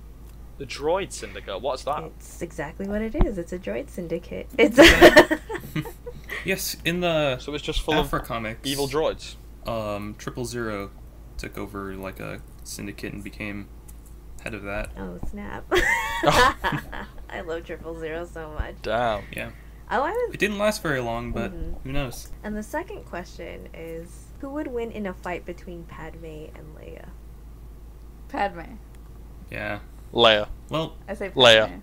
the 0.58 0.64
Droid 0.66 1.12
Syndicate. 1.12 1.60
What's 1.60 1.82
that? 1.84 2.04
It's 2.04 2.40
exactly 2.40 2.86
what 2.88 3.02
it 3.02 3.14
is. 3.14 3.36
It's 3.38 3.52
a 3.52 3.58
Droid 3.58 3.90
Syndicate. 3.90 4.48
It's 4.58 4.78
yes, 6.44 6.76
in 6.84 7.00
the 7.00 7.38
So 7.38 7.52
it's 7.54 7.64
just 7.64 7.80
full 7.82 7.94
Aphra 7.94 8.20
of 8.20 8.26
comics, 8.26 8.60
evil 8.64 8.88
droids. 8.88 9.34
um, 9.66 10.14
Triple 10.18 10.44
Zero 10.44 10.90
took 11.38 11.58
over 11.58 11.94
like 11.94 12.20
a 12.20 12.40
syndicate 12.64 13.12
and 13.12 13.22
became 13.24 13.68
head 14.42 14.54
of 14.54 14.62
that. 14.62 14.90
oh 14.96 15.18
snap! 15.28 15.64
I 15.72 17.40
love 17.44 17.64
Triple 17.64 17.98
Zero 17.98 18.24
so 18.26 18.50
much. 18.58 18.76
Damn. 18.82 19.24
Yeah, 19.32 19.50
Oh, 19.90 20.02
I 20.02 20.10
was 20.10 20.34
it 20.34 20.38
didn't 20.40 20.58
last 20.58 20.82
very 20.82 21.00
long, 21.00 21.32
but 21.32 21.52
Mhm. 21.52 21.74
who 21.84 21.92
knows? 21.92 22.30
And 22.42 22.56
the 22.56 22.62
second 22.62 23.04
question 23.04 23.68
is 23.74 24.08
who 24.40 24.48
would 24.50 24.66
win 24.68 24.90
in 24.90 25.06
a 25.06 25.12
fight 25.14 25.44
between 25.46 25.84
Padme 25.84 26.24
and 26.54 26.74
Leia? 26.78 27.08
Padme. 28.28 28.60
Yeah. 29.50 29.80
Leia. 30.12 30.48
Well, 30.70 30.96
I 31.08 31.14
say 31.14 31.28
Padme. 31.28 31.40
Leia. 31.40 31.80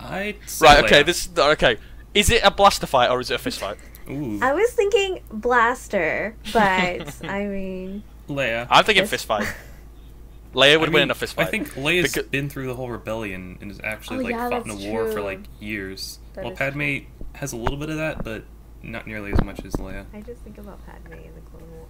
I 0.00 0.36
Right. 0.60 0.84
Okay. 0.84 1.02
This. 1.02 1.28
Okay. 1.36 1.78
Is 2.14 2.30
it 2.30 2.42
a 2.44 2.50
blaster 2.50 2.86
fight 2.86 3.10
or 3.10 3.20
is 3.20 3.30
it 3.30 3.34
a 3.34 3.38
fist 3.38 3.60
fight? 3.60 3.78
Ooh, 4.08 4.38
I 4.42 4.52
was 4.52 4.70
thinking 4.72 5.20
blaster, 5.32 6.36
but 6.52 7.24
I 7.24 7.46
mean, 7.46 8.02
Leia. 8.28 8.66
I'm 8.70 8.84
thinking 8.84 9.02
Fist- 9.04 9.26
fist 9.26 9.26
fight. 9.26 9.46
Leia 10.54 10.78
would 10.78 10.90
I 10.90 10.92
win 10.92 11.02
in 11.04 11.10
a 11.10 11.14
fist 11.14 11.34
fight. 11.34 11.48
I 11.48 11.50
think 11.50 11.70
Leia's 11.74 12.12
Becau- 12.14 12.30
been 12.30 12.48
through 12.48 12.66
the 12.68 12.74
whole 12.76 12.88
rebellion 12.90 13.58
and 13.60 13.70
has 13.70 13.80
actually 13.82 14.18
Oh, 14.18 14.22
like 14.22 14.30
yeah, 14.32 14.48
fought 14.50 14.64
in 14.66 14.70
a 14.70 14.74
that's 14.74 14.86
war 14.86 15.10
for 15.10 15.20
like 15.20 15.40
years. 15.58 16.20
That 16.34 16.44
well, 16.44 16.52
is 16.52 16.58
Padme 16.58 16.98
has 17.32 17.52
a 17.52 17.56
little 17.56 17.76
bit 17.78 17.88
of 17.88 17.96
that, 17.96 18.22
but 18.22 18.44
not 18.84 19.06
nearly 19.06 19.32
as 19.32 19.42
much 19.42 19.64
as 19.64 19.72
Leia. 19.74 20.06
I 20.14 20.20
just 20.20 20.40
think 20.42 20.58
about 20.58 20.84
Padme 20.86 21.12
in 21.14 21.34
the 21.34 21.40
Clone 21.50 21.70
War. 21.70 21.86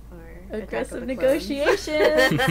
Or 0.51 0.59
Aggressive 0.59 1.01
the 1.01 1.07
negotiation. 1.07 2.41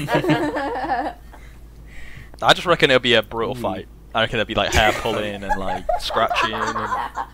I 2.41 2.53
just 2.53 2.65
reckon 2.65 2.89
it'll 2.91 2.99
be 3.01 3.13
a 3.13 3.21
brutal 3.23 3.57
Ooh. 3.57 3.61
fight. 3.61 3.87
I 4.13 4.21
reckon 4.21 4.37
there'll 4.37 4.47
be 4.47 4.55
like 4.55 4.73
hair 4.73 4.91
pulling 4.93 5.43
and 5.43 5.59
like 5.59 5.85
scratching. 5.99 6.53
And... 6.53 7.27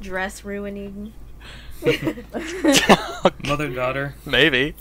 Dress 0.00 0.44
ruining. 0.44 1.12
Mother 3.46 3.68
daughter. 3.70 4.14
Maybe. 4.26 4.74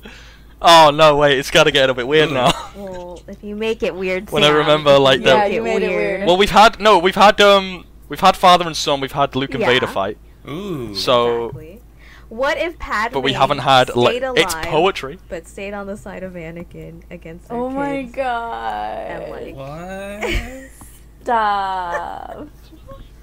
Oh 0.61 0.91
no! 0.93 1.15
Wait, 1.17 1.37
it's 1.39 1.51
got 1.51 1.63
to 1.65 1.71
get 1.71 1.89
a 1.89 1.93
bit 1.93 2.05
weird 2.07 2.31
now. 2.31 2.51
well, 2.75 3.21
if 3.27 3.41
you 3.43 3.55
make 3.55 3.81
it 3.81 3.95
weird, 3.95 4.29
When 4.29 4.43
I 4.43 4.49
remember, 4.49 4.97
like, 4.99 5.19
you 5.19 5.25
the- 5.25 5.31
Yeah, 5.31 5.45
you 5.45 5.61
made 5.63 5.83
it 5.83 5.89
weird. 5.89 6.27
well, 6.27 6.35
we've 6.35 6.49
had 6.49 6.81
no, 6.81 6.99
we've 6.99 7.15
had 7.15 7.39
um, 7.39 7.85
we've 8.09 8.19
had 8.19 8.35
father 8.35 8.65
and 8.67 8.75
son, 8.75 8.99
we've 8.99 9.13
had 9.13 9.35
Luke 9.37 9.51
and 9.53 9.61
Yeah. 9.61 9.67
Vader 9.67 9.87
fight, 9.87 10.17
Ooh. 10.49 10.95
so 10.95 11.45
Exactly. 11.47 11.81
What 12.29 12.57
if 12.59 12.77
Padme? 12.77 13.13
but 13.13 13.21
we 13.21 13.33
haven't 13.33 13.57
had 13.59 13.95
like 13.95 14.17
stayed 14.17 14.23
it's 14.37 14.53
alive, 14.53 14.65
poetry. 14.67 15.19
but 15.29 15.47
stayed 15.47 15.73
on 15.73 15.87
the 15.87 15.97
side 15.97 16.21
of 16.23 16.33
Anakin 16.33 17.01
against 17.09 17.47
their 17.49 17.57
oh 17.57 17.69
my 17.71 18.03
god. 18.03 18.97
And 19.11 19.31
like, 19.31 19.55
what? 19.55 20.69
Stop. 21.23 22.47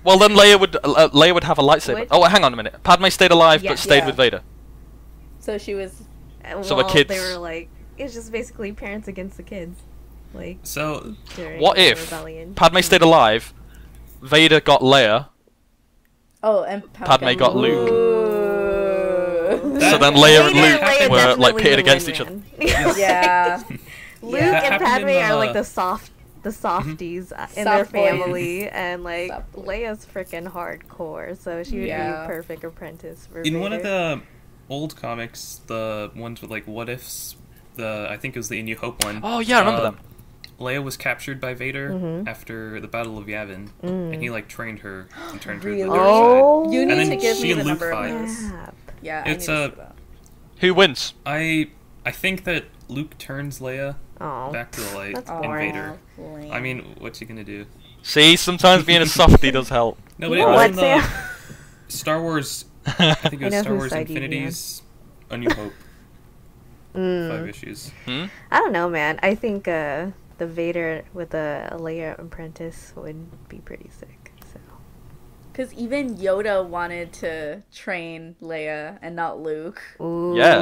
Well, 0.04 0.18
then 0.18 0.30
Leia 0.32 0.58
would 0.60 0.76
uh, 0.76 1.08
Leia 1.10 1.34
would 1.34 1.44
have 1.44 1.58
a 1.58 1.62
lightsaber. 1.62 2.00
Would- 2.00 2.08
Oh, 2.10 2.22
hang 2.24 2.44
on 2.44 2.52
a 2.52 2.56
minute. 2.56 2.82
Padme 2.82 3.08
stayed 3.08 3.30
alive 3.32 3.62
Yeah. 3.62 3.70
but 3.72 3.78
stayed 3.78 3.98
Yeah. 3.98 4.06
with 4.06 4.16
Vader. 4.16 4.42
So 5.40 5.58
she 5.58 5.74
was. 5.74 6.02
uh, 6.44 6.62
So 6.62 6.76
the 6.76 6.84
kids- 6.84 7.08
they 7.08 7.18
were 7.20 7.38
like, 7.38 7.68
it's 7.98 8.14
just 8.14 8.30
basically 8.32 8.72
parents 8.72 9.08
against 9.08 9.36
the 9.36 9.42
kids, 9.42 9.80
like 10.34 10.58
So 10.64 11.14
What 11.58 11.78
if 11.78 12.10
rebellion. 12.10 12.54
Padme 12.54 12.80
stayed 12.80 13.02
alive, 13.02 13.52
Vader 14.22 14.60
got 14.60 14.80
Leia, 14.80 15.28
Oh, 16.42 16.62
and 16.64 16.92
Padme 16.92 17.34
got 17.34 17.56
Luke. 17.56 17.88
So 19.80 19.98
then 19.98 20.14
Leia 20.14 20.46
and 20.48 20.54
Luke 20.56 20.80
Leia 20.80 21.10
were 21.10 21.36
like 21.36 21.56
pitted 21.56 21.78
against 21.78 22.08
each 22.08 22.20
other. 22.20 22.40
yeah. 22.60 23.62
Luke 24.22 24.40
That 24.40 24.72
and 24.72 24.82
Padme 24.84 25.08
in, 25.08 25.24
are 25.30 25.36
like 25.36 25.50
uh, 25.50 25.54
the 25.54 25.64
soft, 25.64 26.10
the 26.42 26.50
softies 26.52 27.32
uh 27.32 27.46
in 27.56 27.64
their 27.64 27.84
Soft 27.84 27.92
boys. 27.92 28.10
family, 28.10 28.68
and 28.68 29.04
like 29.04 29.30
Soft. 29.30 29.52
Leia's 29.54 30.06
freaking 30.06 30.50
hardcore, 30.50 31.36
so 31.36 31.62
she 31.62 31.78
would 31.80 31.88
Yeah. 31.88 32.06
be 32.20 32.24
a 32.24 32.26
perfect 32.26 32.64
apprentice 32.64 33.26
for 33.26 33.42
in 33.42 33.60
one 33.60 33.72
of 33.72 33.82
the 33.82 34.20
old 34.68 34.96
comics, 34.96 35.60
the 35.66 36.10
ones 36.16 36.40
with 36.42 36.50
like 36.50 36.66
what 36.66 36.88
ifs, 36.88 37.36
the 37.76 38.08
I 38.10 38.16
think 38.16 38.34
it 38.34 38.38
was 38.38 38.48
the 38.48 38.58
In 38.58 38.64
New 38.64 38.76
Hope 38.76 39.04
one. 39.04 39.20
Oh 39.22 39.38
yeah, 39.40 39.56
I 39.58 39.60
remember 39.60 39.80
uh, 39.82 39.90
them. 39.90 39.98
Leia 40.58 40.82
was 40.82 40.96
captured 40.96 41.40
by 41.40 41.52
Vader 41.54 41.90
Mhm. 41.90 42.26
after 42.26 42.80
the 42.80 42.88
Battle 42.88 43.18
of 43.18 43.26
Yavin, 43.26 43.68
Mm. 43.82 44.12
and 44.14 44.22
he 44.22 44.30
like 44.30 44.48
trained 44.48 44.78
her 44.80 45.06
and 45.30 45.40
turned 45.40 45.62
her 45.64 45.70
to 45.70 45.76
the 45.76 45.84
dark 45.86 45.98
Oh, 46.00 46.72
You 46.72 46.80
And 46.82 46.88
need 46.90 46.96
then 46.98 47.10
to 47.10 47.16
give 47.16 47.40
me 47.42 47.52
the 47.52 47.58
Luke 47.58 47.66
number 47.66 47.90
of 47.90 47.98
fight. 47.98 48.12
those. 48.18 48.38
Snap. 48.38 48.74
Yeah, 49.02 49.22
I 49.26 49.30
It's 49.30 49.48
need 49.48 49.54
to 49.54 49.64
a- 49.64 49.68
see 49.70 49.74
that. 49.76 49.94
Who 50.60 50.74
wins? 50.74 51.14
I 51.26 51.68
I 52.06 52.10
think 52.12 52.44
that 52.44 52.64
Luke 52.88 53.18
turns 53.18 53.58
Leia 53.58 53.96
Oh, 54.20 54.50
back 54.52 54.70
to 54.72 54.80
the 54.80 54.96
light 54.96 55.14
That's 55.16 55.28
and 55.28 55.42
boring. 55.42 55.72
Vader. 55.74 55.98
lame. 56.16 56.52
I 56.52 56.60
mean, 56.60 56.94
what's 57.00 57.18
he 57.18 57.26
gonna 57.26 57.44
do? 57.44 57.66
See, 58.02 58.36
sometimes 58.36 58.84
being 58.84 59.02
a 59.02 59.06
softie 59.06 59.50
does 59.50 59.68
help. 59.68 59.98
No, 60.18 60.30
but 60.30 60.38
You 60.38 60.44
it 60.48 60.50
was 60.50 60.70
in 60.70 60.76
the 60.76 61.04
Star 61.88 62.22
Wars. 62.22 62.64
I 62.86 63.12
think 63.14 63.42
it 63.42 63.44
was 63.46 63.58
Star 63.58 63.74
Wars 63.74 63.90
side 63.90 64.08
you'd 64.08 64.14
be 64.14 64.16
on. 64.16 64.22
Infinities, 64.32 64.82
A 65.28 65.36
New 65.36 65.50
Hope, 65.50 65.72
five 66.94 67.02
Mm, 67.02 67.48
issues. 67.50 67.90
hmm? 68.06 68.24
I 68.50 68.58
don't 68.60 68.72
know, 68.72 68.88
man. 68.88 69.18
I 69.22 69.34
think 69.34 69.68
uh, 69.68 70.06
the 70.38 70.46
Vader 70.46 71.04
with 71.12 71.34
a 71.34 71.70
Leia 71.72 72.18
apprentice 72.18 72.92
would 72.96 73.48
be 73.48 73.58
pretty 73.58 73.90
sick. 73.90 74.32
So 74.52 74.60
Because 75.52 75.72
even 75.74 76.16
Yoda 76.16 76.66
wanted 76.66 77.12
to 77.14 77.62
train 77.72 78.36
Leia 78.42 78.98
and 79.02 79.16
not 79.16 79.40
Luke. 79.40 79.80
Ooh. 80.00 80.34
Yeah. 80.36 80.60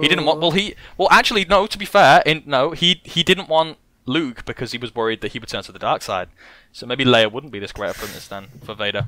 He 0.00 0.08
didn't 0.08 0.24
want. 0.24 0.40
Well, 0.40 0.52
he. 0.52 0.74
Well, 0.96 1.08
actually, 1.10 1.44
no. 1.44 1.66
To 1.66 1.78
be 1.78 1.84
fair, 1.84 2.22
in, 2.24 2.42
no, 2.46 2.72
he 2.72 3.00
he 3.04 3.22
didn't 3.22 3.48
want 3.48 3.78
Luke 4.06 4.44
because 4.44 4.72
he 4.72 4.78
was 4.78 4.94
worried 4.94 5.20
that 5.22 5.32
he 5.32 5.38
would 5.38 5.48
turn 5.48 5.62
to 5.64 5.72
the 5.72 5.78
dark 5.78 6.02
side. 6.02 6.28
So 6.72 6.86
maybe 6.86 7.04
Leia 7.04 7.30
wouldn't 7.32 7.52
be 7.52 7.58
this 7.58 7.72
great 7.72 7.90
apprentice 7.90 8.28
then 8.28 8.48
for 8.64 8.74
Vader. 8.74 9.06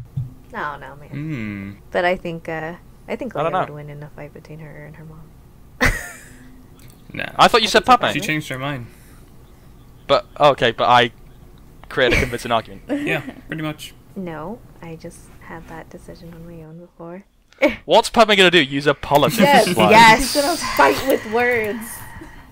No, 0.52 0.76
no, 0.76 0.96
man. 0.96 1.08
Hmm. 1.08 1.72
But 1.90 2.04
I 2.04 2.16
think 2.16 2.48
uh, 2.48 2.74
I 3.06 3.16
think 3.16 3.36
I 3.36 3.44
Leia 3.44 3.60
would 3.60 3.74
win 3.74 3.90
in 3.90 4.02
a 4.02 4.10
fight 4.10 4.34
between 4.34 4.58
her 4.58 4.86
and 4.86 4.96
her 4.96 5.04
mom. 5.04 5.30
Nah. 7.12 7.26
I 7.36 7.48
thought 7.48 7.62
you 7.62 7.68
said 7.68 7.84
Padme. 7.84 8.06
she 8.12 8.20
changed 8.20 8.48
her 8.48 8.58
mind. 8.58 8.86
But 10.10 10.26
okay, 10.40 10.72
but 10.72 10.88
I 10.88 11.12
created 11.88 12.18
a 12.18 12.20
convincing 12.22 12.50
argument. 12.50 12.82
Yeah, 13.06 13.20
pretty 13.46 13.62
much. 13.62 13.94
No, 14.16 14.58
I 14.82 14.96
just 14.96 15.20
had 15.42 15.68
that 15.68 15.88
decision 15.88 16.34
on 16.34 16.44
my 16.48 16.64
own 16.64 16.80
before. 16.80 17.22
What's 17.84 18.10
Padme 18.10 18.34
gonna 18.34 18.50
do? 18.50 18.60
Use 18.60 18.88
a 18.88 18.94
politics? 18.94 19.38
Yes, 19.40 19.68
Like, 19.76 19.90
yes. 19.92 20.34
He's 20.34 20.42
gonna 20.42 20.56
fight 20.56 21.06
with 21.06 21.24
words. 21.32 21.86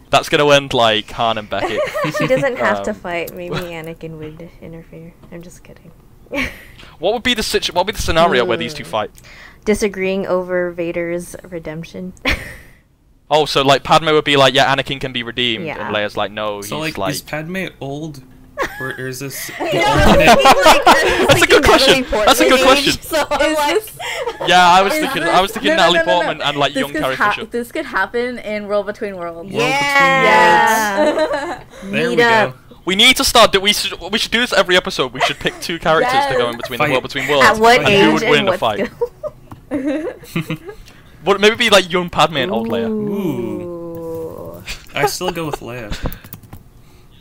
That's 0.09 0.29
gonna 0.29 0.49
end 0.51 0.73
like 0.73 1.11
Han 1.11 1.37
and 1.37 1.51
Beckett. 1.51 1.81
She 2.17 2.29
doesn't 2.29 2.59
have 2.59 2.85
to 2.85 2.91
Um, 2.91 2.97
fight. 2.97 3.35
Maybe 3.35 3.57
Anakin 3.57 4.19
would 4.19 4.49
interfere. 4.63 5.13
I'm 5.33 5.43
just 5.43 5.65
kidding. 5.65 5.91
What 7.01 7.13
would 7.15 7.25
be 7.25 7.35
the 7.35 7.43
situ- 7.43 7.73
What 7.73 7.87
would 7.87 7.93
be 7.95 7.97
the 7.97 8.03
scenario 8.03 8.45
where 8.45 8.57
these 8.57 8.73
two 8.73 8.85
Hmm. 8.85 8.91
fight? 8.91 9.11
Disagreeing 9.65 10.27
over 10.29 10.71
Vader's 10.71 11.35
redemption. 11.43 12.13
Oh, 13.31 13.45
so 13.45 13.63
like 13.63 13.83
Padme 13.85 14.07
would 14.07 14.25
be 14.25 14.37
like, 14.37 14.55
yeah, 14.55 14.75
Anakin 14.75 15.01
can 15.01 15.13
be 15.13 15.23
redeemed, 15.23 15.67
Yeah. 15.67 15.87
and 15.87 15.95
Leia's 15.95 16.17
like, 16.17 16.33
no, 16.33 16.63
So 16.63 16.77
he's 16.83 16.97
like, 16.97 16.99
like. 16.99 17.15
is 17.15 17.21
Padme 17.23 17.67
old, 17.81 18.23
or, 18.81 18.89
or 18.99 19.07
is 19.09 19.19
this? 19.21 19.47
the 19.49 19.55
That's 21.29 21.43
a 21.43 21.47
good 21.47 21.63
question. 21.65 22.07
That's 22.11 22.41
a 22.41 22.49
good 22.49 22.63
question. 22.63 22.93
So 23.03 23.27
I'm 23.31 23.51
Is 23.53 23.57
like, 23.59 23.75
this- 23.75 23.99
Yeah, 24.49 24.67
I 24.67 24.81
was 24.83 24.93
thinking. 24.95 25.23
this- 25.23 25.31
I 25.35 25.41
was 25.43 25.51
thinking 25.53 25.71
no, 25.73 25.77
no, 25.77 25.93
Natalie 25.93 25.99
no, 25.99 26.05
no, 26.05 26.11
no. 26.11 26.15
Portman 26.27 26.41
and 26.47 26.57
like 26.57 26.73
This 26.73 26.81
young 26.81 26.93
could 26.93 27.03
Carrie 27.03 27.17
hap- 27.17 27.35
Fisher. 27.35 27.47
This 27.47 27.71
could 27.73 27.85
happen 27.87 28.39
in 28.39 28.67
World 28.67 28.87
Between 28.87 29.17
Worlds. 29.17 29.53
World 29.53 29.53
Yeah. 29.53 31.05
Yeah. 31.05 31.65
There 31.85 32.09
we 32.11 32.23
up. 32.23 32.53
go. 32.53 32.59
We 32.87 32.97
need 32.97 33.17
to 33.19 33.25
start. 33.25 33.53
Do 33.53 33.61
we 33.61 33.75
should 33.75 34.01
we 34.11 34.19
should 34.19 34.31
do 34.33 34.41
this 34.41 34.55
every 34.55 34.75
episode. 34.77 35.13
We 35.13 35.21
should 35.21 35.39
pick 35.39 35.61
two 35.61 35.79
characters 35.79 36.25
to 36.33 36.35
go 36.39 36.49
in 36.49 36.57
between 36.57 36.79
Fight. 36.79 36.87
the 36.87 36.93
world 36.93 37.03
between 37.03 37.29
worlds. 37.29 37.47
At 37.47 37.59
what 37.59 37.83
Like, 37.83 37.93
age 37.93 38.05
who 38.05 38.13
would 38.15 38.23
win 38.23 38.39
and 38.39 38.49
a 38.49 38.53
what 38.53 38.61
fight? 38.61 38.91
Skill? 41.21 41.27
Would 41.27 41.37
it 41.37 41.41
maybe 41.41 41.57
be 41.57 41.71
like 41.71 41.91
young 41.93 42.11
Padme 42.11 42.37
and 42.39 42.51
old 42.51 42.69
Leia? 42.69 42.89
Ooh. 42.89 44.63
I 44.95 45.07
still 45.07 45.31
go 45.31 45.47
with 45.47 45.61
Leia. 45.61 45.93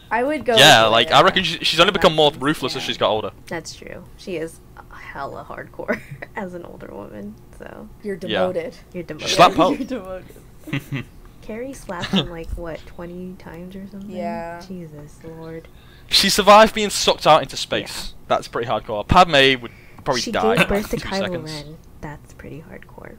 I 0.10 0.24
would 0.24 0.46
go. 0.46 0.56
Yeah, 0.56 0.84
with 0.86 0.92
like 0.94 1.12
I 1.12 1.22
reckon 1.22 1.44
she, 1.44 1.60
she's 1.64 1.80
only 1.80 1.92
become 1.92 2.16
more 2.16 2.32
Yeah. 2.32 2.38
ruthless 2.40 2.76
as 2.76 2.82
she's 2.84 2.98
got 2.98 3.10
older. 3.10 3.32
That's 3.48 3.76
true. 3.76 4.06
She 4.18 4.38
is 4.38 4.60
hella 4.92 5.46
hardcore 5.50 6.00
as 6.36 6.54
an 6.54 6.64
older 6.64 6.88
woman. 6.92 7.36
So 7.60 7.90
You're 8.04 8.18
Yeah. 8.22 8.40
demoted. 8.48 8.78
you're 8.94 9.04
demoted. 9.04 9.30
Slap 9.30 9.54
Pope. 9.54 9.78
You're 9.80 9.88
demoted. 9.88 11.06
Carrie 11.42 11.74
slapped 11.74 12.08
him 12.08 12.30
like 12.30 12.50
what, 12.58 12.80
twenty 12.86 13.34
times 13.40 13.76
or 13.76 13.88
something? 13.88 14.10
Yeah. 14.12 14.62
Jesus 14.68 15.20
Lord. 15.24 15.68
She 16.10 16.30
survived 16.30 16.74
being 16.74 16.90
sucked 16.90 17.26
out 17.28 17.42
into 17.42 17.58
space. 17.58 18.14
That's 18.28 18.48
pretty 18.48 18.70
hardcore. 18.70 19.06
Padme 19.08 19.62
would 19.62 19.72
probably 20.04 20.22
she 20.22 20.32
die. 20.32 20.42
gave 20.42 20.52
in, 20.52 20.58
like, 20.60 20.68
birth 20.70 20.90
to 20.92 20.98
Kylo. 20.98 21.46
Ren. 21.46 21.78
That's 22.02 22.34
pretty 22.34 22.64
hardcore. 22.70 23.16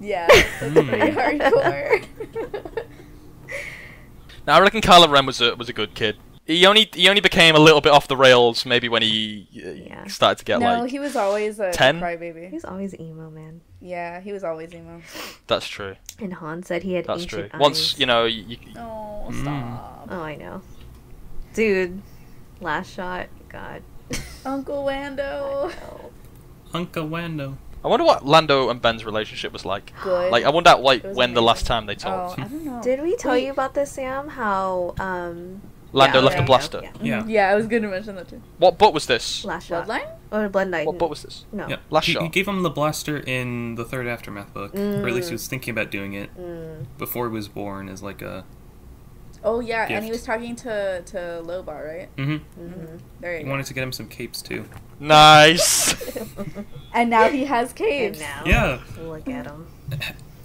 Yeah, 0.00 0.26
that's 0.28 0.74
Mm. 0.74 0.88
pretty 0.88 1.12
hardcore. 1.12 2.04
Now 4.46 4.56
I 4.56 4.60
reckon 4.60 4.80
Kylo 4.80 5.08
Ren 5.10 5.26
was 5.26 5.40
a 5.40 5.54
was 5.54 5.68
a 5.68 5.72
good 5.72 5.94
kid. 5.94 6.16
He 6.46 6.64
only 6.66 6.88
he 6.94 7.08
only 7.08 7.20
became 7.20 7.54
a 7.54 7.58
little 7.58 7.80
bit 7.80 7.92
off 7.92 8.08
the 8.08 8.16
rails 8.16 8.64
maybe 8.66 8.88
when 8.88 9.02
he 9.02 9.46
uh, 9.64 9.68
Yeah. 9.70 10.06
started 10.06 10.38
to 10.38 10.44
get 10.44 10.60
like. 10.60 10.76
no, 10.76 10.82
like. 10.82 10.90
he 10.90 10.98
was 10.98 11.14
always 11.14 11.60
a 11.60 11.70
10? 11.70 12.00
crybaby. 12.00 12.50
He's 12.50 12.64
always 12.64 12.98
emo, 12.98 13.30
man. 13.30 13.60
Yeah, 13.80 14.20
he 14.20 14.32
was 14.32 14.42
always 14.42 14.72
emo. 14.74 15.02
That's 15.46 15.68
true. 15.68 15.96
And 16.18 16.32
Han 16.34 16.62
said 16.62 16.82
he 16.82 16.94
had 16.94 17.04
That's 17.04 17.24
true. 17.26 17.44
ancient 17.44 17.60
Once 17.60 17.78
eyes. 17.94 18.00
you 18.00 18.06
know 18.06 18.24
you, 18.24 18.42
you- 18.48 18.58
Oh, 18.76 19.28
Mm. 19.30 19.42
stop. 19.42 20.08
Oh, 20.10 20.22
I 20.22 20.36
know. 20.36 20.62
Dude, 21.54 22.00
last 22.60 22.92
shot. 22.94 23.28
God. 23.48 23.82
Uncle 24.44 24.84
Wando. 24.86 25.72
Oh. 25.84 26.10
Uncle 26.74 27.06
Wando. 27.08 27.56
I 27.82 27.88
wonder 27.88 28.04
what 28.04 28.26
Lando 28.26 28.68
and 28.68 28.80
Ben's 28.80 29.04
relationship 29.04 29.52
was 29.52 29.64
like. 29.64 29.92
Good. 30.02 30.30
Like 30.30 30.44
I 30.44 30.50
wonder 30.50 30.74
like 30.76 31.02
It 31.04 31.08
was 31.08 31.16
when 31.16 31.34
the 31.34 31.42
last 31.42 31.66
time 31.66 31.86
they 31.86 31.94
talked. 31.94 32.38
Oh. 32.38 32.42
I 32.42 32.46
don't 32.48 32.64
know. 32.64 32.82
Did 32.82 33.00
we 33.02 33.16
tell 33.16 33.32
Wait. 33.32 33.44
you 33.46 33.52
about 33.52 33.74
this, 33.74 33.92
Sam? 33.92 34.28
How 34.28 34.94
um 34.98 35.62
Lando 35.92 36.18
yeah, 36.18 36.24
left 36.24 36.36
yeah, 36.36 36.42
a 36.42 36.46
blaster. 36.46 36.80
Yeah. 36.82 36.92
Yeah. 37.02 37.24
Yeah, 37.26 37.48
I 37.48 37.54
was 37.56 37.66
gonna 37.66 37.88
mention 37.88 38.14
that 38.16 38.28
too. 38.28 38.40
What 38.58 38.78
book 38.78 38.94
was 38.94 39.06
this? 39.06 39.44
Last 39.44 39.66
shot. 39.66 39.88
Bloodline? 39.88 40.08
Or 40.30 40.48
Blood 40.48 40.68
Knight. 40.68 40.86
What 40.86 40.98
book 40.98 41.10
was 41.10 41.22
this? 41.22 41.46
No. 41.52 41.66
Yeah. 41.68 41.76
Last 41.90 42.04
he, 42.06 42.12
shot. 42.12 42.22
he 42.22 42.28
gave 42.28 42.46
him 42.46 42.62
the 42.62 42.70
blaster 42.70 43.16
in 43.18 43.74
the 43.74 43.84
third 43.84 44.06
aftermath 44.06 44.52
book, 44.54 44.74
or 44.74 45.08
at 45.08 45.14
least 45.14 45.28
he 45.30 45.32
Mm. 45.32 45.38
was 45.38 45.48
thinking 45.48 45.72
about 45.72 45.90
doing 45.90 46.12
it 46.12 46.30
Mm. 46.38 46.86
before 46.98 47.28
he 47.28 47.32
was 47.32 47.48
born 47.48 47.88
as 47.88 48.02
like 48.02 48.22
a. 48.22 48.44
Oh 49.42 49.58
yeah, 49.60 49.86
and 49.90 50.04
he 50.04 50.10
was 50.10 50.22
talking 50.22 50.54
to 50.56 51.02
to 51.06 51.16
Lobot, 51.44 51.66
right? 51.84 52.16
Mm-hmm. 52.16 52.62
Mm-hmm. 52.62 52.96
There 53.20 53.36
He 53.38 53.44
you 53.44 53.50
wanted 53.50 53.66
to 53.66 53.74
get 53.74 53.82
him 53.82 53.90
some 53.90 54.06
capes 54.06 54.42
too. 54.42 54.66
Nice. 55.00 55.94
And 56.92 57.08
now 57.08 57.28
he 57.28 57.44
has 57.44 57.68
And 57.68 57.76
caves. 57.76 58.18
now, 58.20 58.42
Yeah. 58.44 58.80
look 59.00 59.28
at 59.28 59.46
him. 59.46 59.66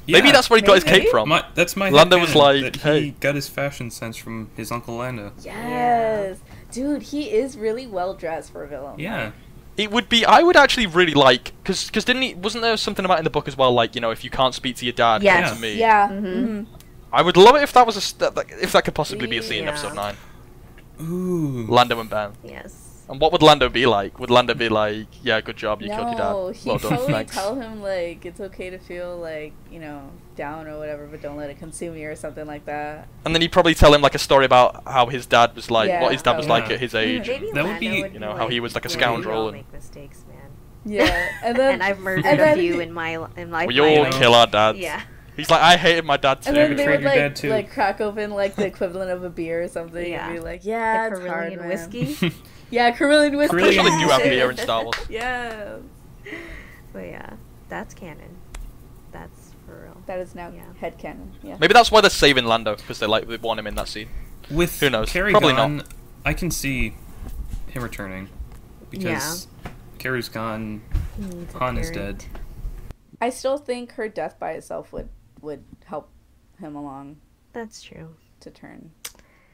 Maybe 0.08 0.30
that's 0.32 0.48
where 0.48 0.60
he 0.60 0.66
got 0.66 0.76
his 0.76 0.84
cape 0.84 1.10
from. 1.10 1.30
My, 1.30 1.44
that's 1.56 1.76
my 1.76 1.90
Lando 1.90 2.20
was 2.20 2.36
like, 2.36 2.62
that 2.62 2.76
"Hey." 2.78 3.02
he 3.02 3.12
got 3.12 3.34
his 3.34 3.50
fashion 3.50 3.90
sense 3.90 4.16
from 4.16 4.52
his 4.56 4.72
uncle 4.72 4.98
Lando. 4.98 5.32
Yes, 5.42 6.38
dude, 6.72 7.02
he 7.02 7.32
is 7.32 7.58
really 7.58 7.88
well 7.88 8.14
dressed 8.14 8.52
for 8.52 8.64
a 8.64 8.68
villain. 8.68 9.00
Yeah. 9.00 9.32
It 9.76 9.90
would 9.90 10.08
be. 10.08 10.24
I 10.24 10.44
would 10.44 10.56
actually 10.56 10.86
really 10.86 11.16
like 11.16 11.54
because 11.64 11.88
because 11.88 12.06
didn't 12.06 12.22
he? 12.22 12.36
Wasn't 12.36 12.62
there 12.62 12.78
something 12.78 13.04
about 13.04 13.18
in 13.18 13.24
the 13.24 13.32
book 13.32 13.48
as 13.48 13.58
well? 13.58 13.72
Like 13.74 13.96
you 13.96 14.00
know, 14.02 14.12
if 14.12 14.24
you 14.24 14.30
can't 14.30 14.54
speak 14.54 14.76
to 14.78 14.86
your 14.86 14.94
dad, 14.94 15.24
Yes. 15.24 15.50
come 15.50 15.56
to 15.58 15.62
me. 15.64 15.76
Yeah. 15.80 16.10
Mhm. 16.10 16.24
mhm. 16.24 16.66
I 17.12 17.24
would 17.24 17.36
love 17.38 17.56
it 17.56 17.64
if 17.64 17.74
that 17.74 17.86
was 17.88 17.98
a 17.98 18.02
st- 18.02 18.36
that, 18.36 18.46
if 18.62 18.72
that 18.74 18.86
could 18.86 18.94
possibly 18.94 19.26
be 19.28 19.38
a 19.38 19.44
scene 19.44 19.64
in 19.64 19.68
episode 19.68 19.96
nine. 19.96 20.16
Ooh. 21.02 21.66
Lando 21.68 22.00
and 22.00 22.10
Ben. 22.10 22.34
Yes. 22.44 22.85
And 23.08 23.22
what 23.22 23.32
would 23.32 23.44
Lando 23.44 23.70
be 23.70 23.86
like? 23.86 24.20
Would 24.20 24.32
Lando 24.32 24.56
be 24.56 24.68
like, 24.68 25.06
yeah, 25.24 25.40
good 25.40 25.58
job, 25.58 25.82
you 25.82 25.90
killed 25.90 26.08
your 26.10 26.18
No, 26.18 26.48
dad. 26.52 26.56
he 26.56 26.70
Well 26.70 26.78
done, 26.80 26.92
totally 26.92 27.14
thanks. 27.14 27.36
tell 27.36 27.54
him 27.56 27.82
like 27.84 28.26
it's 28.26 28.40
okay 28.42 28.72
to 28.72 28.80
feel 28.80 29.18
like 29.18 29.54
you 29.72 29.80
know 29.80 30.10
down 30.36 30.68
or 30.68 30.78
whatever, 30.80 31.06
but 31.06 31.22
don't 31.22 31.38
let 31.38 31.50
it 31.52 31.60
consume 31.60 31.96
you 31.96 32.10
or 32.10 32.16
something 32.16 32.48
like 32.48 32.66
that. 32.66 33.08
And 33.24 33.36
then 33.36 33.42
he'd 33.44 33.52
probably 33.52 33.76
tell 33.76 33.94
him 33.94 34.02
like 34.02 34.16
a 34.16 34.20
story 34.20 34.46
about 34.46 34.84
how 34.88 35.06
his 35.06 35.26
dad 35.28 35.56
was 35.56 35.70
like, 35.70 35.88
Yeah. 35.90 36.02
what 36.02 36.14
his 36.14 36.24
dad 36.24 36.36
was 36.36 36.48
Oh, 36.48 36.50
like 36.50 36.68
yeah. 36.68 36.74
at 36.74 36.80
his 36.80 36.96
age. 36.96 37.28
Maybe 37.28 37.52
That 37.54 37.64
would 37.64 37.74
Lando 37.82 38.08
be- 38.08 38.14
You 38.14 38.20
know, 38.20 38.36
how 38.36 38.48
he 38.48 38.60
was 38.60 38.74
like 38.74 38.86
a 38.86 38.90
scoundrel 38.90 39.50
and- 39.50 39.58
make 39.58 39.72
mistakes, 39.72 40.24
man. 40.28 40.38
Yeah, 40.84 41.30
and 41.44 41.56
then 41.60 41.74
and 41.76 41.84
I've 41.84 42.00
murdered 42.00 42.26
and 42.26 42.40
a 42.42 42.54
few 42.56 42.80
in 42.80 42.92
my 42.92 43.24
in 43.38 43.50
my 43.52 43.68
We 43.68 43.80
all 43.80 44.04
know. 44.06 44.10
kill 44.12 44.34
our 44.34 44.48
dads. 44.48 44.78
Yeah. 44.80 45.02
He's 45.36 45.50
like, 45.52 45.62
I 45.62 45.76
hated 45.76 46.06
my 46.06 46.16
dad 46.18 46.42
too. 46.42 46.48
And 46.50 46.58
then 46.58 46.76
they 46.78 46.88
would 46.88 47.04
like 47.04 47.36
too. 47.36 47.50
like 47.50 47.70
crack 47.72 48.00
open 48.02 48.32
like 48.32 48.56
the 48.56 48.66
equivalent 48.66 49.12
of 49.12 49.24
a 49.24 49.30
beer 49.30 49.62
or 49.64 49.68
something 49.68 50.10
Yeah. 50.12 50.26
and 50.28 50.36
be 50.36 50.40
like, 50.42 50.62
yeah, 50.64 51.10
the 51.10 51.18
it's 51.18 51.28
hard, 51.28 51.52
Corellian 51.54 51.60
man." 51.60 51.68
whiskey. 51.70 52.34
Yeah, 52.76 52.92
Corellian 52.94 53.38
whiskey. 53.38 53.56
Corellian 53.56 53.70
Especially 53.70 53.92
new 53.98 54.08
whiskey. 54.08 54.24
Avenir 54.24 54.52
in 54.52 54.58
Star 54.58 54.84
Wars. 54.84 54.98
Yes. 55.10 55.80
But 56.92 57.06
yeah, 57.06 57.34
that's 57.70 57.94
canon. 57.94 58.36
That's 59.14 59.52
for 59.66 59.82
real. 59.84 59.98
That 60.08 60.20
is 60.20 60.36
now 60.36 60.50
Yeah. 60.54 60.64
headcanon. 60.82 61.30
Yeah. 61.42 61.56
Maybe 61.58 61.74
that's 61.74 61.90
why 61.90 62.02
they're 62.02 62.10
saving 62.10 62.44
Lando 62.46 62.76
because 62.76 63.00
they 63.00 63.06
like 63.08 63.28
they 63.30 63.38
want 63.38 63.62
him 63.62 63.68
in 63.68 63.76
that 63.76 63.88
scene. 63.88 64.10
With 64.52 64.78
Who 64.82 64.90
knows? 64.90 65.10
Carrie 65.10 65.32
Probably 65.32 65.54
gone, 65.54 65.78
not. 65.78 65.88
I 66.26 66.34
can 66.34 66.52
see 66.52 66.96
him 67.68 67.82
returning 67.82 68.28
because 68.90 69.48
Carrie's 69.98 70.28
gone. 70.28 70.82
He 71.18 71.58
Han 71.58 71.78
is 71.78 71.92
dead. 71.92 72.26
I 73.22 73.30
still 73.30 73.58
think 73.58 73.94
her 73.94 74.10
death 74.10 74.38
by 74.38 74.52
itself 74.52 74.92
would 74.92 75.08
would 75.42 75.64
help 75.86 76.10
him 76.60 76.76
along 76.76 77.18
That's 77.54 77.82
true. 77.82 78.16
to 78.42 78.52
turn. 78.52 78.92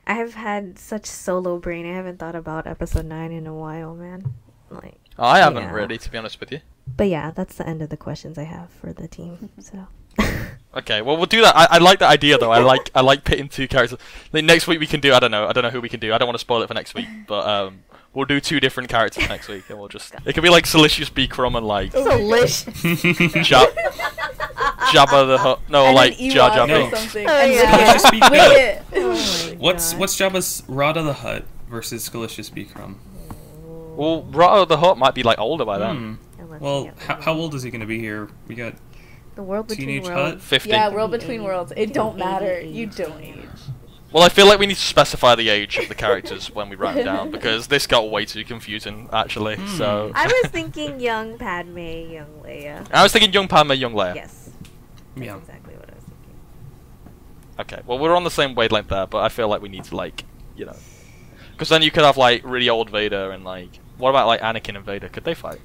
I 0.07 0.13
have 0.15 0.33
had 0.33 0.77
such 0.79 1.05
solo 1.05 1.57
brain. 1.59 1.85
I 1.85 1.93
haven't 1.95 2.19
thought 2.19 2.35
about 2.35 2.67
episode 2.67 3.05
nine 3.05 3.31
in 3.31 3.47
a 3.47 3.53
while, 3.53 3.95
man. 3.95 4.33
Like, 4.69 4.99
I 5.17 5.39
haven't 5.39 5.63
Yeah. 5.63 5.71
really, 5.71 5.97
to 5.97 6.11
be 6.11 6.17
honest 6.17 6.39
with 6.39 6.51
you. 6.51 6.59
but 6.97 7.07
yeah, 7.07 7.31
that's 7.31 7.55
the 7.57 7.67
end 7.67 7.81
of 7.81 7.89
the 7.89 7.97
questions 7.97 8.37
I 8.37 8.43
have 8.43 8.69
for 8.71 8.91
the 8.93 9.07
team. 9.07 9.49
So, 9.59 9.87
Okay, 10.75 11.01
well 11.01 11.17
we'll 11.17 11.25
do 11.25 11.41
that. 11.41 11.55
I, 11.55 11.67
I 11.71 11.77
like 11.79 11.99
that 11.99 12.09
idea 12.09 12.37
though. 12.37 12.51
I 12.51 12.59
like 12.59 12.89
I 12.95 13.01
like 13.01 13.23
pitting 13.25 13.49
two 13.49 13.67
characters. 13.67 13.99
Like, 14.31 14.45
next 14.45 14.67
week 14.67 14.79
we 14.79 14.87
can 14.87 14.99
do. 15.01 15.13
I 15.13 15.19
don't 15.19 15.31
know. 15.31 15.47
I 15.47 15.51
don't 15.53 15.63
know 15.63 15.69
who 15.69 15.81
we 15.81 15.89
can 15.89 15.99
do. 15.99 16.13
I 16.13 16.17
don't 16.17 16.27
want 16.27 16.35
to 16.35 16.41
spoil 16.41 16.61
it 16.63 16.67
for 16.67 16.73
next 16.73 16.93
week, 16.95 17.07
but 17.27 17.45
um, 17.45 17.79
we'll 18.13 18.25
do 18.25 18.39
two 18.39 18.59
different 18.61 18.89
characters 18.89 19.27
next 19.29 19.47
week, 19.49 19.69
and 19.69 19.77
we'll 19.77 19.89
just. 19.89 20.13
It 20.25 20.31
could 20.33 20.43
be 20.43 20.49
like 20.49 20.65
Salacious 20.65 21.09
B. 21.09 21.27
Crumb 21.27 21.55
and 21.57 21.67
like 21.67 21.91
Delicious. 21.91 22.63
Jab, 24.91 25.07
Jabba 25.09 25.27
the 25.27 25.38
Hutt. 25.38 25.59
No, 25.69 25.85
and 25.85 25.95
like 25.95 26.19
an 26.19 26.30
Jar 26.30 26.49
Jar 26.55 26.68
No. 26.68 26.76
or 26.76 26.80
Binks. 26.91 26.99
something. 26.99 27.27
Oh, 27.30 27.45
yeah. 27.45 27.72
Wicket. 27.72 27.80
Delicious 27.80 28.11
Beak 28.11 28.30
Wicket. 28.30 28.84
Oh 28.93 29.55
What's 29.59 29.91
God. 29.91 29.99
what's 29.99 30.18
Jabba's 30.18 30.63
Rotta 30.68 31.03
the 31.03 31.13
Hutt 31.13 31.45
versus 31.69 32.03
Scalicious 32.03 32.49
Beakrum? 32.49 32.95
Well, 33.95 34.23
Rotta 34.23 34.65
the 34.65 34.77
Hutt 34.77 34.97
might 34.97 35.13
be 35.15 35.23
like 35.23 35.39
older 35.39 35.65
by 35.65 35.77
then. 35.77 36.18
Hmm. 36.38 36.57
Well, 36.59 36.84
get 36.85 36.97
how, 36.99 37.22
how 37.22 37.34
old 37.34 37.55
is 37.55 37.63
he 37.63 37.72
gonna 37.72 37.85
be 37.85 37.99
here? 37.99 38.30
We 38.47 38.55
got 38.55 38.73
The 39.35 39.43
world 39.43 39.68
between 39.68 39.88
Teenage 39.88 40.03
worlds. 40.07 40.34
Hut? 40.34 40.41
Fifty. 40.41 40.69
Yeah, 40.69 40.89
World 40.89 41.11
Between 41.11 41.43
Worlds. 41.43 41.72
It 41.76 41.93
don't 41.93 42.18
matter. 42.18 42.59
You 42.61 42.88
don't 42.88 43.22
age. 43.22 43.38
Well, 44.11 44.23
I 44.23 44.30
feel 44.30 44.45
like 44.45 44.59
we 44.59 44.65
need 44.68 44.76
to 44.76 44.81
specify 44.81 45.35
the 45.35 45.47
age 45.47 45.77
of 45.77 45.88
the 45.88 45.95
characters 45.95 46.53
when 46.53 46.68
we 46.68 46.76
write 46.76 46.95
them 46.95 47.05
down 47.05 47.31
because 47.38 47.68
this 47.68 47.88
got 47.88 48.11
way 48.11 48.26
too 48.26 48.43
confusing 48.43 49.09
actually. 49.13 49.55
Hmm. 49.55 49.68
So 49.77 50.11
I 50.13 50.26
was 50.27 50.51
thinking 50.51 50.99
young 50.99 51.38
Padme, 51.38 51.77
young 51.77 52.27
Leia. 52.43 52.85
I 52.91 53.03
was 53.03 53.13
thinking 53.13 53.31
young 53.31 53.47
Padme, 53.47 53.72
young 53.73 53.93
Leia. 53.93 54.15
Yes. 54.15 54.40
Yeah. 55.15 55.38
Exactly 55.38 55.73
what 55.75 55.89
I 55.89 55.95
was 55.95 56.03
thinking. 56.03 56.35
Okay, 57.59 57.81
well 57.85 57.99
we're 57.99 58.15
on 58.15 58.23
the 58.23 58.31
same 58.31 58.55
wavelength 58.55 58.88
there, 58.88 59.07
but 59.07 59.19
I 59.23 59.29
feel 59.29 59.47
like 59.47 59.61
we 59.61 59.69
need 59.69 59.83
to 59.85 59.95
like, 59.95 60.23
you 60.55 60.65
know, 60.65 60.75
because 61.53 61.69
then 61.69 61.81
you 61.81 61.91
could 61.91 62.03
have 62.03 62.17
like 62.17 62.41
really 62.43 62.69
old 62.69 62.89
Vader 62.89 63.31
and 63.31 63.43
like, 63.43 63.69
what 63.97 64.09
about 64.09 64.27
like 64.27 64.41
Anakin 64.41 64.75
and 64.75 64.85
Vader? 64.85 65.09
Could 65.09 65.23
they 65.23 65.33
fight? 65.35 65.59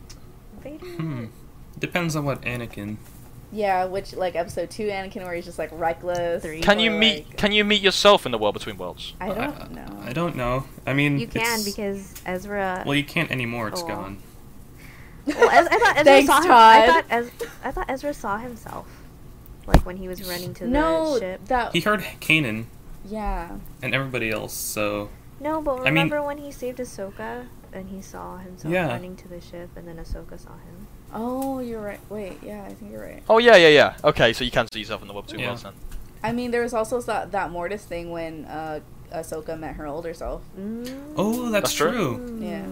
Vader. 0.62 0.84
Hmm. 0.84 1.24
Depends 1.78 2.16
on 2.16 2.24
what 2.24 2.42
Anakin. 2.42 2.96
Yeah, 3.52 3.84
which 3.84 4.12
like 4.14 4.34
episode 4.34 4.70
two 4.70 4.88
Anakin 4.88 5.22
where 5.22 5.32
he's 5.34 5.44
just 5.44 5.58
like 5.58 5.70
reckless. 5.72 6.42
Three. 6.42 6.60
Can 6.60 6.80
you 6.80 6.90
meet? 6.90 7.28
like- 7.28 7.36
Can 7.36 7.52
you 7.52 7.64
meet 7.64 7.80
yourself 7.80 8.26
in 8.26 8.32
the 8.32 8.38
world 8.38 8.54
between 8.54 8.76
worlds? 8.76 9.14
I 9.20 9.28
don't 9.28 9.70
know. 9.72 10.00
I 10.02 10.12
don't 10.12 10.34
know. 10.36 10.64
I 10.86 10.92
mean, 10.92 11.18
You 11.18 11.28
can 11.28 11.42
it's- 11.42 11.64
because 11.64 12.14
Ezra. 12.26 12.82
Well, 12.84 12.96
you 12.96 13.04
can't 13.04 13.30
anymore. 13.30 13.68
It's 13.68 13.82
Aw. 13.82 13.86
gone. 13.88 14.18
Well, 15.26 15.50
Ez- 15.50 15.66
I 15.70 15.78
thought 15.78 15.96
Ezra 15.96 16.04
Thanks, 16.04 16.26
saw 16.26 16.40
him. 16.40 16.46
Todd. 16.48 16.56
I 16.82 16.86
thought, 16.86 17.04
Ez- 17.10 17.30
I 17.64 17.70
thought 17.70 17.90
Ezra 17.90 18.14
saw 18.14 18.38
himself, 18.38 18.95
like 19.66 19.84
when 19.84 19.96
he 19.96 20.08
was 20.08 20.22
running 20.28 20.54
to 20.54 20.66
the 20.66 21.18
ship. 21.18 21.40
that 21.46 21.72
He 21.72 21.80
heard 21.80 22.00
Kanan 22.20 22.66
yeah. 23.04 23.56
and 23.82 23.94
everybody 23.94 24.30
else. 24.30 24.52
So 24.54 25.08
No, 25.40 25.60
but 25.60 25.72
I 25.74 25.76
mean- 25.84 25.86
remember 25.94 26.22
when 26.22 26.38
he 26.38 26.50
saved 26.52 26.78
Ahsoka 26.78 27.46
and 27.72 27.88
he 27.90 28.00
saw 28.00 28.38
himself 28.38 28.72
Yeah. 28.72 28.88
running 28.88 29.16
to 29.16 29.28
the 29.28 29.40
ship, 29.40 29.68
and 29.76 29.86
then 29.86 29.96
Ahsoka 29.96 30.38
saw 30.40 30.52
him. 30.52 30.86
Oh, 31.12 31.58
you're 31.60 31.80
right. 31.82 32.00
Wait, 32.08 32.38
yeah, 32.42 32.64
I 32.64 32.72
think 32.74 32.90
you're 32.90 33.02
right. 33.02 33.22
Oh 33.28 33.38
yeah, 33.38 33.56
yeah, 33.56 33.68
yeah. 33.68 33.96
Okay, 34.04 34.32
so 34.32 34.44
you 34.44 34.50
can 34.50 34.66
see 34.72 34.78
yourself 34.80 35.02
in 35.02 35.08
the 35.08 35.14
world 35.14 35.26
between 35.26 35.40
Yeah. 35.42 35.48
worlds 35.48 35.62
then. 35.64 35.72
I 36.22 36.32
mean, 36.32 36.50
there 36.52 36.62
was 36.62 36.72
also 36.74 37.00
that 37.02 37.32
that 37.32 37.50
Mortis 37.50 37.84
thing 37.84 38.10
when 38.10 38.44
uh, 38.46 38.80
Ahsoka 39.12 39.58
met 39.58 39.76
her 39.76 39.86
older 39.86 40.14
self. 40.14 40.42
Mm. 40.58 41.12
oh, 41.16 41.50
that's, 41.50 41.68
That's 41.68 41.74
true. 41.74 42.16
true. 42.16 42.38
Yeah. 42.40 42.64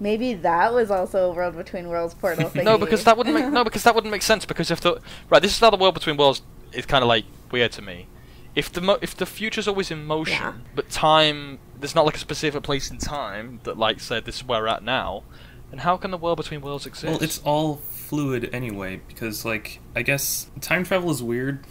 Maybe 0.00 0.34
that 0.34 0.74
was 0.74 0.90
also 0.90 1.30
a 1.30 1.34
World 1.34 1.56
Between 1.56 1.88
Worlds 1.88 2.14
portal 2.14 2.48
thing. 2.48 2.64
No, 2.70 2.78
because 2.78 3.04
that 3.04 3.16
wouldn't 3.16 3.34
make 3.34 3.46
no, 3.52 3.62
because 3.64 3.84
that 3.84 3.94
wouldn't 3.94 4.10
make 4.10 4.22
sense. 4.22 4.44
Because 4.44 4.70
if 4.70 4.80
the 4.80 5.00
right, 5.30 5.40
this 5.40 5.52
is 5.52 5.58
how 5.60 5.70
the 5.70 5.76
world 5.76 5.94
between 5.94 6.16
worlds 6.16 6.42
is 6.72 6.84
kind 6.86 7.02
of 7.02 7.08
like 7.08 7.24
weird 7.50 7.72
to 7.72 7.82
me. 7.82 8.08
If 8.54 8.72
the 8.72 8.80
mo- 8.80 8.98
if 9.02 9.16
the 9.16 9.26
future's 9.26 9.66
always 9.68 9.90
in 9.90 10.04
motion, 10.04 10.34
Yeah. 10.42 10.52
but 10.74 10.90
time 10.90 11.58
there's 11.78 11.94
not 11.94 12.04
like 12.06 12.16
a 12.16 12.20
specific 12.20 12.62
place 12.62 12.90
in 12.90 12.98
time 12.98 13.60
that 13.64 13.78
like 13.78 14.00
said 14.00 14.24
this 14.24 14.36
is 14.36 14.44
where 14.44 14.60
we're 14.60 14.68
at 14.68 14.82
now, 14.82 15.22
then 15.70 15.80
how 15.80 15.96
can 15.96 16.10
the 16.10 16.18
world 16.18 16.36
between 16.38 16.60
worlds 16.60 16.86
exist? 16.86 17.04
Well, 17.12 17.22
it's 17.22 17.40
all 17.44 17.76
fluid 17.76 18.50
anyway 18.52 19.00
because, 19.08 19.44
like, 19.44 19.80
I 19.96 20.02
guess 20.02 20.48
time 20.60 20.84
travel 20.84 21.10
is 21.10 21.22
weird, 21.22 21.64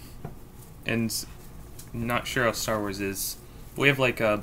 and 0.86 1.14
not 1.94 2.26
sure 2.28 2.46
how 2.46 2.52
Star 2.54 2.80
Wars 2.80 3.00
is. 3.00 3.38
We 3.76 3.88
have 3.88 4.00
like 4.00 4.20
uh, 4.22 4.40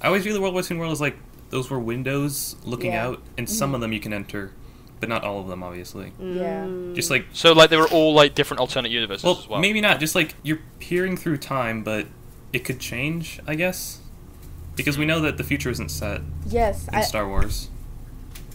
I 0.00 0.06
always 0.08 0.22
view 0.24 0.32
the 0.32 0.40
world 0.40 0.54
between 0.54 0.78
worlds 0.78 1.00
like 1.00 1.16
those 1.50 1.70
were 1.70 1.78
windows 1.78 2.56
looking 2.64 2.92
Yeah. 2.92 3.06
out, 3.06 3.22
and 3.36 3.48
some 3.48 3.74
of 3.74 3.80
them 3.80 3.92
you 3.92 4.00
can 4.00 4.12
enter, 4.12 4.52
but 5.00 5.08
not 5.08 5.24
all 5.24 5.40
of 5.40 5.48
them, 5.48 5.62
obviously. 5.62 6.12
Yeah. 6.20 6.66
Just 6.94 7.10
like 7.10 7.26
so 7.32 7.52
like 7.52 7.70
they 7.70 7.76
were 7.76 7.88
all 7.88 8.12
like 8.14 8.34
different 8.34 8.60
alternate 8.60 8.90
universes 8.90 9.24
well, 9.24 9.38
as 9.38 9.48
well. 9.48 9.60
maybe 9.60 9.80
not. 9.80 10.00
Just 10.00 10.14
like 10.14 10.34
you're 10.42 10.60
peering 10.78 11.16
through 11.16 11.38
time, 11.38 11.82
but 11.82 12.06
it 12.52 12.60
could 12.64 12.80
change, 12.80 13.40
I 13.46 13.54
guess, 13.54 14.00
because 14.76 14.96
we 14.98 15.04
know 15.06 15.20
that 15.20 15.36
the 15.36 15.44
future 15.44 15.70
isn't 15.70 15.90
set 15.90 16.20
yes, 16.46 16.88
in 16.88 16.94
I, 16.94 17.00
Star 17.02 17.28
Wars. 17.28 17.68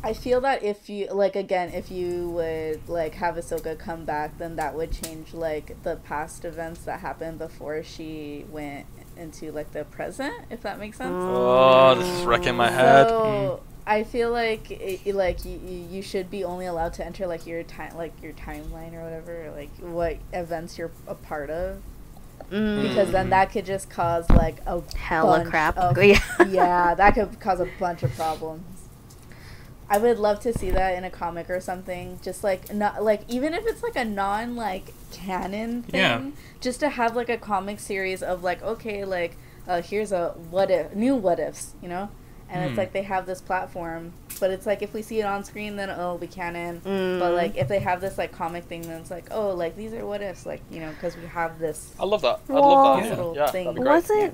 I 0.06 0.14
feel 0.14 0.42
that 0.42 0.64
if 0.64 0.90
you 0.90 1.08
like 1.14 1.36
again, 1.38 1.70
if 1.70 1.90
you 1.90 2.30
would 2.32 2.90
like 2.90 3.16
have 3.16 3.36
Ahsoka 3.36 3.78
come 3.80 4.04
back, 4.04 4.38
then 4.38 4.58
that 4.58 4.76
would 4.76 4.92
change 4.92 5.34
like 5.34 5.82
the 5.84 5.96
past 5.96 6.44
events 6.44 6.82
that 6.82 7.00
happened 7.00 7.40
before 7.40 7.84
she 7.84 8.46
went 8.52 8.86
into 9.18 9.52
like 9.52 9.72
the 9.72 9.84
present, 9.86 10.34
if 10.50 10.62
that 10.62 10.80
makes 10.80 10.98
sense. 10.98 11.14
Oh, 11.16 11.96
this 11.96 12.08
is 12.08 12.26
wrecking 12.26 12.56
my 12.56 12.70
head. 12.70 13.08
So 13.10 13.62
I 13.86 14.04
feel 14.04 14.32
like 14.32 14.72
it, 14.72 15.14
like 15.16 15.44
you, 15.46 15.60
you 15.92 16.02
should 16.02 16.30
be 16.32 16.44
only 16.44 16.66
allowed 16.66 16.94
to 16.96 17.06
enter 17.06 17.28
like 17.28 17.46
your 17.46 17.64
time 17.64 17.96
like 17.98 18.14
your 18.22 18.34
timeline 18.34 18.94
or 18.94 19.04
whatever, 19.04 19.52
like 19.56 19.70
what 19.80 20.18
events 20.34 20.78
you're 20.78 20.92
a 21.08 21.16
part 21.16 21.50
of, 21.50 21.82
Mm. 22.52 22.84
because 22.88 23.12
then 23.12 23.30
that 23.32 23.52
could 23.52 23.66
just 23.66 23.90
cause 23.90 24.30
like 24.30 24.58
a 24.68 24.82
Hella 24.96 25.40
bunch 25.40 25.50
crap. 25.50 25.78
of- 25.78 25.98
Yeah. 26.04 26.20
yeah, 26.48 26.94
that 26.94 27.16
could 27.16 27.40
cause 27.40 27.60
a 27.60 27.68
bunch 27.80 28.04
of 28.04 28.14
problems. 28.16 28.64
I 29.90 29.98
would 29.98 30.18
love 30.18 30.40
to 30.42 30.54
see 30.58 30.70
that 30.72 30.96
in 30.98 31.04
a 31.04 31.10
comic 31.10 31.50
or 31.50 31.60
something. 31.60 32.20
Just 32.24 32.44
like 32.44 32.74
not 32.74 33.04
like 33.04 33.22
even 33.28 33.54
if 33.54 33.66
it's 33.66 33.84
like 33.84 33.96
a 33.96 34.06
non 34.06 34.56
like 34.56 34.94
canon 35.12 35.84
thing, 35.84 36.00
Yeah. 36.02 36.22
just 36.62 36.80
to 36.80 36.90
have 36.90 37.16
like 37.16 37.30
a 37.30 37.38
comic 37.38 37.80
series 37.80 38.24
of 38.24 38.44
like 38.44 38.62
okay, 38.64 39.04
like 39.06 39.38
uh, 39.68 39.82
here's 39.82 40.12
a 40.12 40.30
what 40.50 40.72
if 40.72 40.94
new 40.96 41.16
what 41.16 41.40
ifs, 41.40 41.74
you 41.82 41.88
know, 41.90 42.10
and 42.50 42.64
Hmm. 42.64 42.70
it's 42.70 42.78
like 42.78 42.94
they 42.94 43.04
have 43.04 43.26
this 43.26 43.40
platform, 43.42 44.14
but 44.40 44.50
it's 44.52 44.66
like 44.66 44.82
if 44.82 44.94
we 44.94 45.02
see 45.02 45.20
it 45.20 45.26
on 45.26 45.44
screen, 45.44 45.76
then 45.76 45.90
oh 45.90 46.16
we 46.16 46.28
canon. 46.28 46.80
But 46.84 46.90
Mm. 47.32 47.36
like 47.36 47.58
if 47.58 47.68
they 47.68 47.80
have 47.80 48.02
this 48.02 48.18
like 48.18 48.32
comic 48.32 48.64
thing, 48.66 48.82
then 48.84 49.02
it's 49.02 49.12
like 49.12 49.28
oh 49.32 49.50
like 49.52 49.76
these 49.76 49.94
are 49.94 50.06
what 50.06 50.22
ifs, 50.22 50.46
like 50.46 50.62
you 50.72 50.80
know 50.80 50.90
because 50.92 51.16
we 51.18 51.28
have 51.28 51.60
this 51.60 51.94
I 52.00 52.06
love 52.06 52.22
that. 52.24 52.40
I'd 52.50 52.54
love 52.54 52.84
that. 52.84 53.04
Yeah. 53.06 53.10
little 53.16 53.36
Yeah, 53.36 53.52
thing. 53.52 53.66
that'd 53.66 53.76
be 53.76 53.82
great. 53.82 53.94
Was 53.96 54.10
it 54.10 54.34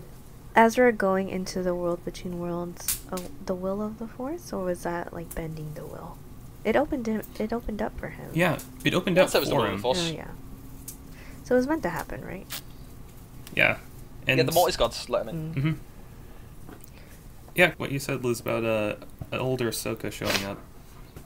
Ezra 0.55 0.91
going 0.91 1.29
into 1.29 1.61
the 1.61 1.75
world 1.75 2.03
between 2.03 2.39
worlds 2.39 3.01
uh, 3.11 3.19
the 3.45 3.55
will 3.55 3.81
of 3.81 3.99
the 3.99 4.07
Force, 4.07 4.51
or 4.51 4.65
was 4.65 4.83
that 4.83 5.13
like 5.13 5.33
bending 5.35 5.73
the 5.75 5.85
will? 5.85 6.17
It 6.63 6.75
opened 6.75 7.07
it. 7.07 7.25
It 7.39 7.53
opened 7.53 7.81
up 7.81 7.97
for 7.99 8.09
him. 8.09 8.31
Yeah, 8.33 8.59
it 8.83 8.93
opened 8.93 9.17
up 9.17 9.29
say 9.29 9.39
it 9.39 9.41
was 9.41 9.49
the 9.49 9.55
for 9.55 9.61
will 9.61 9.67
him. 9.67 9.79
Force. 9.79 10.09
Oh 10.09 10.13
yeah. 10.13 10.27
So 11.43 11.55
it 11.55 11.57
was 11.59 11.67
meant 11.67 11.83
to 11.83 11.89
happen, 11.89 12.23
right? 12.25 12.45
Yeah, 13.55 13.77
and 14.27 14.37
yeah, 14.37 14.43
the 14.43 14.51
Mortis 14.51 14.77
gods 14.77 15.09
let 15.09 15.27
him 15.27 15.29
in. 15.29 15.53
Mm. 15.53 15.61
hmm 15.61 15.73
Yeah, 17.55 17.73
what 17.77 17.91
you 17.91 17.99
said, 17.99 18.23
Liz, 18.23 18.39
about 18.39 18.63
uh, 18.63 18.95
an 19.31 19.39
older 19.39 19.69
Ahsoka 19.69 20.11
showing 20.11 20.45
up 20.45 20.59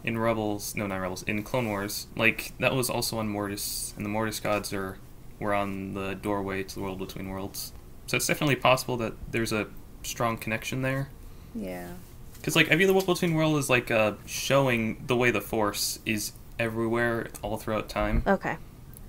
in 0.04 0.18
Rebels. 0.18 0.76
No, 0.76 0.88
not 0.88 0.98
Rebels. 0.98 1.24
In 1.24 1.44
Clone 1.44 1.68
Wars, 1.68 2.08
like 2.16 2.54
that 2.60 2.74
was 2.74 2.90
also 2.90 3.18
on 3.18 3.28
Mortis, 3.30 3.94
and 3.98 4.06
the 4.06 4.10
Mortis 4.10 4.40
gods 4.40 4.72
are 4.74 4.98
were 5.40 5.54
on 5.54 5.94
the 5.94 6.14
doorway 6.14 6.64
to 6.64 6.76
the 6.76 6.82
world 6.82 7.00
between 7.00 7.30
worlds. 7.30 7.74
So 8.08 8.18
it's 8.18 8.28
definitely 8.28 8.56
possible 8.58 8.98
that 8.98 9.14
there's 9.32 9.52
a 9.52 9.68
strong 10.04 10.38
connection 10.38 10.82
there. 10.82 11.10
Yeah. 11.56 11.88
Because 12.36 12.56
like 12.56 12.72
I 12.72 12.76
view 12.76 12.88
the 12.88 12.94
between 12.94 13.34
world 13.36 13.58
as 13.58 13.70
like 13.70 13.90
uh, 13.90 14.14
showing 14.26 15.04
the 15.08 15.16
way 15.16 15.32
the 15.32 15.42
Force 15.42 16.00
is 16.06 16.34
everywhere, 16.60 17.28
all 17.42 17.58
throughout 17.58 17.88
time, 17.90 18.24
Okay. 18.28 18.58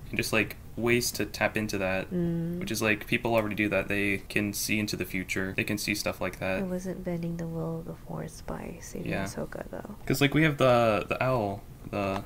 and 0.09 0.17
just 0.17 0.31
like 0.31 0.55
ways 0.77 1.11
to 1.11 1.25
tap 1.25 1.55
into 1.57 1.77
that. 1.77 2.11
Mm. 2.11 2.59
Which 2.59 2.71
is 2.71 2.81
like 2.81 3.07
people 3.07 3.33
already 3.35 3.55
do 3.55 3.67
that. 3.69 3.87
They 3.89 4.19
can 4.29 4.53
see 4.53 4.79
into 4.79 4.95
the 4.95 5.05
future. 5.05 5.53
They 5.55 5.63
can 5.65 5.77
see 5.77 5.95
stuff 5.95 6.21
like 6.21 6.39
that. 6.39 6.59
It 6.61 6.65
wasn't 6.65 7.03
bending 7.03 7.35
the 7.37 7.47
will 7.47 7.79
of 7.79 7.85
the 7.85 7.95
Force 8.07 8.41
by 8.41 8.77
saving 8.81 9.11
Yeah. 9.11 9.25
Ahsoka, 9.25 9.69
though. 9.69 9.95
Because 10.01 10.21
like 10.21 10.33
we 10.33 10.43
have 10.43 10.57
the 10.57 11.05
the 11.09 11.21
owl, 11.21 11.61
the 11.91 12.23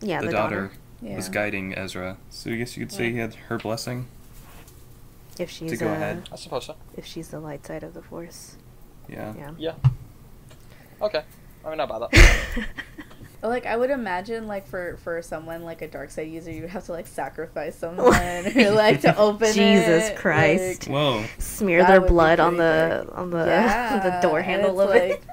Yeah, 0.00 0.20
the, 0.20 0.26
the, 0.26 0.32
daughter, 0.32 0.72
Yeah. 1.00 1.14
was 1.16 1.28
guiding 1.28 1.76
Ezra. 1.78 2.16
So 2.30 2.50
I 2.50 2.56
guess 2.56 2.76
you 2.76 2.84
could 2.84 2.92
say 2.92 3.12
he 3.12 3.18
had 3.18 3.34
her 3.48 3.58
blessing. 3.58 4.08
If 5.38 5.50
she's 5.50 5.70
To 5.72 5.76
go 5.76 5.88
uh, 5.88 5.92
ahead. 5.94 6.28
I 6.32 6.36
suppose 6.36 6.66
so. 6.66 6.74
if 6.96 7.06
she's 7.06 7.28
the 7.28 7.40
light 7.40 7.64
side 7.66 7.82
of 7.82 7.94
the 7.94 8.02
Force. 8.02 8.56
Yeah. 9.08 9.32
Yeah. 9.36 9.50
Yeah. 9.58 9.74
Okay. 11.00 11.22
I 11.64 11.68
mean, 11.68 11.78
not 11.78 11.90
about 11.90 12.10
that. 12.10 12.66
Like 13.44 13.66
I 13.66 13.76
would 13.76 13.90
imagine, 13.90 14.46
like 14.46 14.68
for 14.68 14.98
for 15.02 15.20
someone 15.20 15.64
like 15.64 15.82
a 15.82 15.88
dark 15.88 16.12
side 16.12 16.28
user, 16.30 16.52
you 16.52 16.60
would 16.60 16.70
have 16.70 16.84
to 16.86 16.92
like 16.92 17.08
sacrifice 17.08 17.74
someone 17.84 18.06
or 18.56 18.70
like 18.70 19.00
to 19.00 19.16
open 19.18 19.52
Jesus 19.52 20.10
it, 20.10 20.16
Christ. 20.16 20.86
like- 20.86 20.94
Whoa. 20.94 21.24
Smear 21.38 21.80
That 21.80 21.88
their 21.88 22.00
blood 22.02 22.38
on 22.38 22.56
the 22.56 23.02
quick. 23.04 23.18
on 23.18 23.30
the 23.30 23.44
Yeah, 23.44 23.98
the 24.20 24.28
door 24.28 24.42
handle 24.42 24.80
it's 24.80 24.90
of 24.90 24.94
it. 24.96 25.24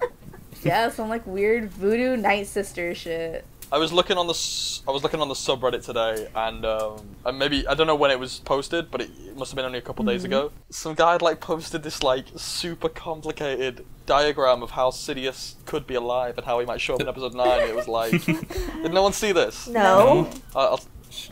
yeah, 0.63 0.89
some 0.89 1.07
like 1.07 1.27
weird 1.27 1.69
voodoo 1.69 2.17
night 2.17 2.47
sister 2.47 2.95
shit. 2.95 3.45
I 3.72 3.78
was 3.78 3.94
looking 3.94 4.18
on 4.18 4.26
the 4.28 4.34
s- 4.34 4.82
I 4.88 4.91
was 4.91 5.04
looking 5.04 5.22
on 5.22 5.28
the 5.28 5.36
subreddit 5.36 5.86
today, 5.86 6.28
and 6.34 6.66
um, 6.66 7.16
and 7.26 7.38
maybe 7.38 7.68
I 7.68 7.76
don't 7.76 7.86
know 7.88 7.96
when 7.96 8.10
it 8.10 8.20
was 8.20 8.40
posted, 8.40 8.90
but 8.90 9.02
it, 9.02 9.10
it 9.28 9.38
must 9.38 9.52
have 9.52 9.56
been 9.58 9.66
only 9.66 9.78
a 9.78 9.82
couple 9.82 10.04
days 10.06 10.24
Mhm. 10.24 10.26
ago. 10.26 10.52
Some 10.72 10.96
guy 10.96 11.12
had 11.14 11.22
like 11.22 11.40
posted 11.40 11.84
this 11.84 12.02
like 12.02 12.26
super 12.36 12.90
complicated 12.90 13.86
diagram 14.08 14.64
of 14.64 14.72
how 14.72 14.90
Sidious 14.90 15.54
could 15.68 15.86
be 15.86 15.94
alive 15.94 16.38
and 16.38 16.46
how 16.48 16.60
he 16.60 16.66
might 16.66 16.82
show 16.82 16.96
up 16.96 17.02
in 17.02 17.08
episode 17.08 17.36
nine. 17.36 17.62
It 17.70 17.76
was 17.76 17.88
like, 17.88 18.12
did 18.26 18.91
no 18.91 19.04
one 19.04 19.14
see 19.14 19.32
this? 19.34 19.68
no. 19.68 20.28
I- 20.56 20.60
I'll, 20.60 20.82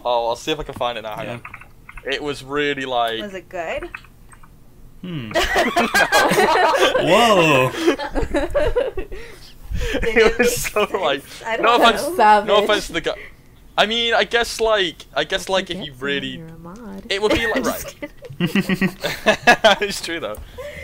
Oh, 0.04 0.30
I'll 0.30 0.36
see 0.36 0.52
if 0.52 0.60
I 0.60 0.64
can 0.64 0.74
find 0.74 0.98
it 0.98 1.04
now. 1.04 1.16
Hang 1.16 1.26
Yeah. 1.26 1.34
on. 1.34 1.42
It 2.12 2.22
was 2.22 2.44
really 2.44 2.86
like. 2.86 3.22
Was 3.22 3.34
it 3.36 3.48
good? 3.48 3.90
Hmm. 5.02 5.32
Whoa. 7.08 7.72
it 10.04 10.38
was 10.38 10.56
so 10.58 10.84
like. 11.02 11.24
I 11.46 11.58
don't 11.58 11.66
No 11.66 11.78
know. 11.78 11.84
offense. 11.84 12.02
Savage. 12.18 12.48
No 12.48 12.64
offense 12.64 12.88
to 12.88 12.94
the 12.94 13.02
guy. 13.02 13.16
I 13.78 13.86
mean, 13.86 14.14
I 14.16 14.24
guess 14.24 14.60
like, 14.60 15.06
I 15.16 15.24
guess 15.24 15.50
like 15.50 15.70
if 15.70 15.86
you 15.86 15.94
really, 16.00 16.38
mod. 16.40 17.04
it 17.10 17.22
would 17.22 17.32
be 17.32 17.46
like 17.54 17.64
right. 17.66 17.96
it's 19.82 20.02
true 20.02 20.20
though. 20.20 20.38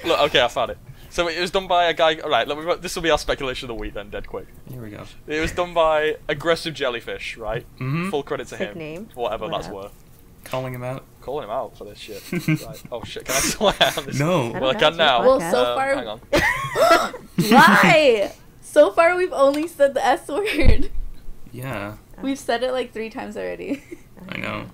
Look, 0.06 0.20
okay, 0.22 0.42
I 0.42 0.48
found 0.48 0.72
it. 0.72 0.78
So 1.10 1.28
it 1.28 1.40
was 1.40 1.52
done 1.52 1.68
by 1.68 1.86
a 1.86 1.94
guy. 1.94 2.16
All 2.20 2.30
right, 2.30 2.48
let 2.48 2.58
me, 2.58 2.76
this 2.82 2.96
will 2.96 3.04
be 3.04 3.10
our 3.12 3.18
speculation 3.18 3.70
of 3.70 3.76
the 3.76 3.82
week 3.82 3.94
then, 3.94 4.10
dead 4.10 4.28
quick. 4.28 4.48
Here 4.70 4.82
we 4.82 4.90
go. 4.90 5.06
It 5.28 5.40
was 5.40 5.52
done 5.52 5.74
by 5.74 6.18
aggressive 6.28 6.74
jellyfish, 6.74 7.38
right? 7.38 7.66
Mhm. 7.80 8.10
Full 8.12 8.24
credit 8.24 8.48
to 8.50 8.58
Sick 8.58 8.70
him. 8.72 8.78
name. 8.78 9.10
Whatever 9.16 9.46
What 9.48 9.52
that's 9.54 9.68
up? 9.68 9.74
worth. 9.74 9.92
Calling 10.44 10.74
him 10.74 10.84
out. 10.84 11.04
Calling 11.22 11.46
him 11.46 11.52
out 11.52 11.78
for 11.78 11.86
this 11.86 11.98
shit. 12.00 12.22
right. 12.32 12.84
Oh 12.92 13.04
shit! 13.04 13.26
Can 13.26 13.36
I 13.36 13.40
swear 13.40 13.74
on 13.98 14.06
this? 14.06 14.20
No. 14.20 14.52
I 14.54 14.60
Well, 14.60 14.70
I 14.70 14.74
don't 14.74 14.80
can 14.92 14.98
now. 14.98 15.22
Well, 15.22 15.40
so 15.40 15.66
Um, 15.66 15.76
far- 15.78 15.96
hang 15.96 16.08
on. 16.08 16.20
Why? 17.50 18.32
So 18.74 18.90
far, 18.92 19.16
we've 19.16 19.32
only 19.32 19.68
said 19.68 19.94
the 19.94 20.04
S 20.04 20.28
word. 20.28 20.90
Yeah, 21.52 21.98
We've 22.24 22.40
said 22.40 22.64
it 22.64 22.72
like 22.72 22.92
three 22.92 23.12
times 23.12 23.38
already. 23.38 23.84
I 24.28 24.38
know. 24.38 24.66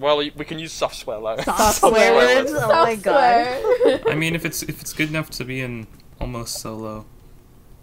Well, 0.00 0.16
we 0.16 0.32
we 0.34 0.44
can 0.44 0.58
use 0.58 0.72
soft 0.72 0.96
swear 0.96 1.18
later. 1.18 1.42
Soft 1.44 1.78
swear 1.78 1.92
swear 1.92 2.14
words. 2.14 2.50
words? 2.50 2.64
Oh 2.66 2.82
my 2.82 2.96
god. 2.96 4.02
I 4.10 4.16
mean, 4.16 4.34
if 4.34 4.44
it's 4.44 4.64
if 4.64 4.80
it's 4.80 4.92
good 4.92 5.08
enough 5.08 5.30
to 5.38 5.44
be 5.44 5.60
in 5.60 5.86
almost 6.20 6.58
solo 6.60 7.06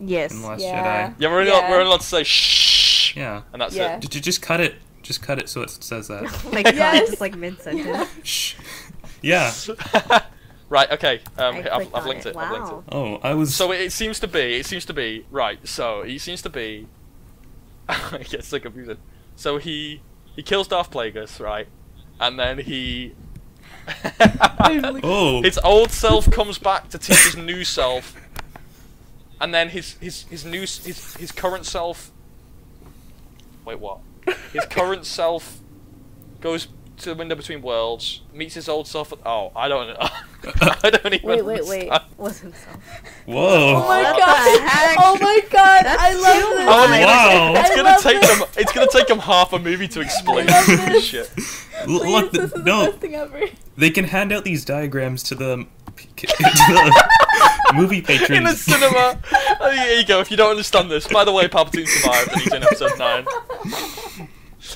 Yes. 0.02 0.34
in 0.34 0.44
Last 0.44 0.60
Yeah. 0.62 1.08
Jedi, 1.12 1.16
Yeah, 1.20 1.30
we're 1.30 1.40
only, 1.40 1.52
Yeah. 1.52 1.70
we're 1.70 1.80
allowed 1.82 2.02
to 2.02 2.06
say 2.06 2.24
shh, 2.24 3.16
yeah. 3.16 3.44
and 3.54 3.62
that's 3.62 3.74
Yeah. 3.76 3.96
it. 3.96 4.02
Did 4.02 4.14
you 4.16 4.20
just 4.20 4.42
cut 4.42 4.60
it? 4.60 4.76
Just 5.02 5.22
cut 5.22 5.40
it 5.40 5.48
so 5.48 5.62
it 5.62 5.70
says 5.70 6.10
that. 6.10 6.24
Oh 6.26 6.52
my 6.52 6.64
god, 6.64 6.76
Yes. 6.76 7.10
just 7.12 7.22
like 7.22 7.38
mid 7.38 7.62
sentence. 7.62 8.10
Shh. 8.24 8.56
Yeah. 9.22 9.54
right. 10.72 10.92
Okay. 10.92 11.20
Um, 11.38 11.56
I 11.58 11.76
I've, 11.76 11.96
I've 11.96 12.06
linked 12.08 12.26
it. 12.26 12.30
it. 12.30 12.38
I've 12.38 12.52
linked 12.52 12.70
it. 12.70 12.84
Oh, 12.92 13.16
I 13.18 13.36
was. 13.36 13.54
So 13.54 13.72
it, 13.72 13.82
it 13.82 13.92
seems 13.92 14.20
to 14.22 14.28
be. 14.28 14.56
It 14.56 14.66
seems 14.66 14.86
to 14.86 14.94
be 14.94 15.26
right. 15.30 15.60
So 15.68 16.02
he 16.02 16.18
seems 16.18 16.42
to 16.42 16.50
be. 16.50 16.88
it 17.90 18.30
gets 18.30 18.48
so 18.48 18.60
confusing. 18.60 18.98
So 19.36 19.58
he 19.58 20.02
he 20.36 20.42
kills 20.42 20.68
Darth 20.68 20.90
Plagueis, 20.90 21.40
right? 21.40 21.68
And 22.20 22.40
then 22.40 22.58
he. 22.58 23.14
Oh. 25.04 25.42
His 25.42 25.58
old 25.64 25.92
self 25.92 26.32
comes 26.32 26.58
back 26.58 26.88
to 26.90 26.98
teach 26.98 27.24
his 27.24 27.36
new 27.36 27.66
self, 27.66 28.16
and 29.42 29.54
then 29.54 29.70
his 29.70 29.94
his 29.94 30.24
his 30.24 30.46
new 30.46 30.62
his 30.62 31.16
his 31.16 31.32
current 31.32 31.66
self. 31.66 32.12
Wait, 33.66 33.80
what? 33.80 34.00
His 34.54 34.66
current 34.66 35.06
self 35.06 35.60
goes 36.40 36.68
to 37.04 37.10
the 37.10 37.16
window 37.16 37.36
between 37.36 37.62
worlds, 37.62 38.22
meets 38.34 38.56
his 38.56 38.68
old 38.70 38.88
self. 38.88 39.12
At, 39.14 39.20
oh, 39.26 39.52
I 39.56 39.68
don't 39.68 39.88
know. 39.88 40.08
I 40.84 40.90
don't 40.90 41.14
even. 41.14 41.30
Wait, 41.30 41.46
wait, 41.46 41.66
wait. 41.66 41.90
understand. 41.90 42.04
Wasn't 42.18 42.56
so. 42.56 42.70
Whoa. 43.26 43.76
Oh 43.76 43.88
my 43.88 44.02
What 44.04 44.16
the 44.16 44.20
god! 44.20 44.62
heck? 44.70 44.98
Oh 45.00 45.18
my 45.22 45.40
god! 45.50 45.86
That's 45.86 46.02
I 46.02 46.14
love 46.14 46.42
too 46.42 46.58
this. 46.58 46.68
Oh 46.70 46.88
Wow. 47.06 47.54
It's 47.56 47.70
I 47.72 47.76
gonna 47.76 47.90
love 47.90 48.02
take 48.02 48.22
this. 48.22 48.40
them. 48.40 48.48
It's 48.58 48.72
gonna 48.72 48.88
take 48.92 49.08
them 49.08 49.20
half 49.20 49.54
a 49.54 49.60
movie 49.60 49.88
to 49.90 50.02
explain 50.02 50.48
I 50.50 50.54
love 50.58 50.66
this 50.68 50.86
this. 50.86 51.04
shit. 51.04 51.30
Please, 51.86 52.02
look, 52.12 52.32
this 52.32 52.44
is 52.46 52.52
the 52.54 52.60
no, 52.64 52.86
best 52.88 53.00
thing 53.00 53.16
ever. 53.16 53.42
they 53.78 53.90
can 53.90 54.06
hand 54.06 54.32
out 54.32 54.44
these 54.44 54.64
diagrams 54.66 55.24
to 55.24 55.36
the, 55.36 55.66
to 55.98 56.28
the 56.28 57.10
movie 57.74 58.02
patrons 58.02 58.32
In 58.38 58.44
the 58.44 58.54
cinema. 58.56 59.20
Oh, 59.60 59.72
here 59.72 60.00
you 60.00 60.06
go. 60.06 60.20
If 60.20 60.30
you 60.32 60.38
don't 60.38 60.52
understand 60.52 60.92
this, 60.92 61.08
by 61.08 61.24
the 61.24 61.32
way, 61.32 61.48
Palpatine 61.48 61.88
survived, 61.88 62.32
and 62.34 62.42
he's 62.42 62.54
in 62.54 62.64
episode 62.64 62.98
nine. 63.00 63.26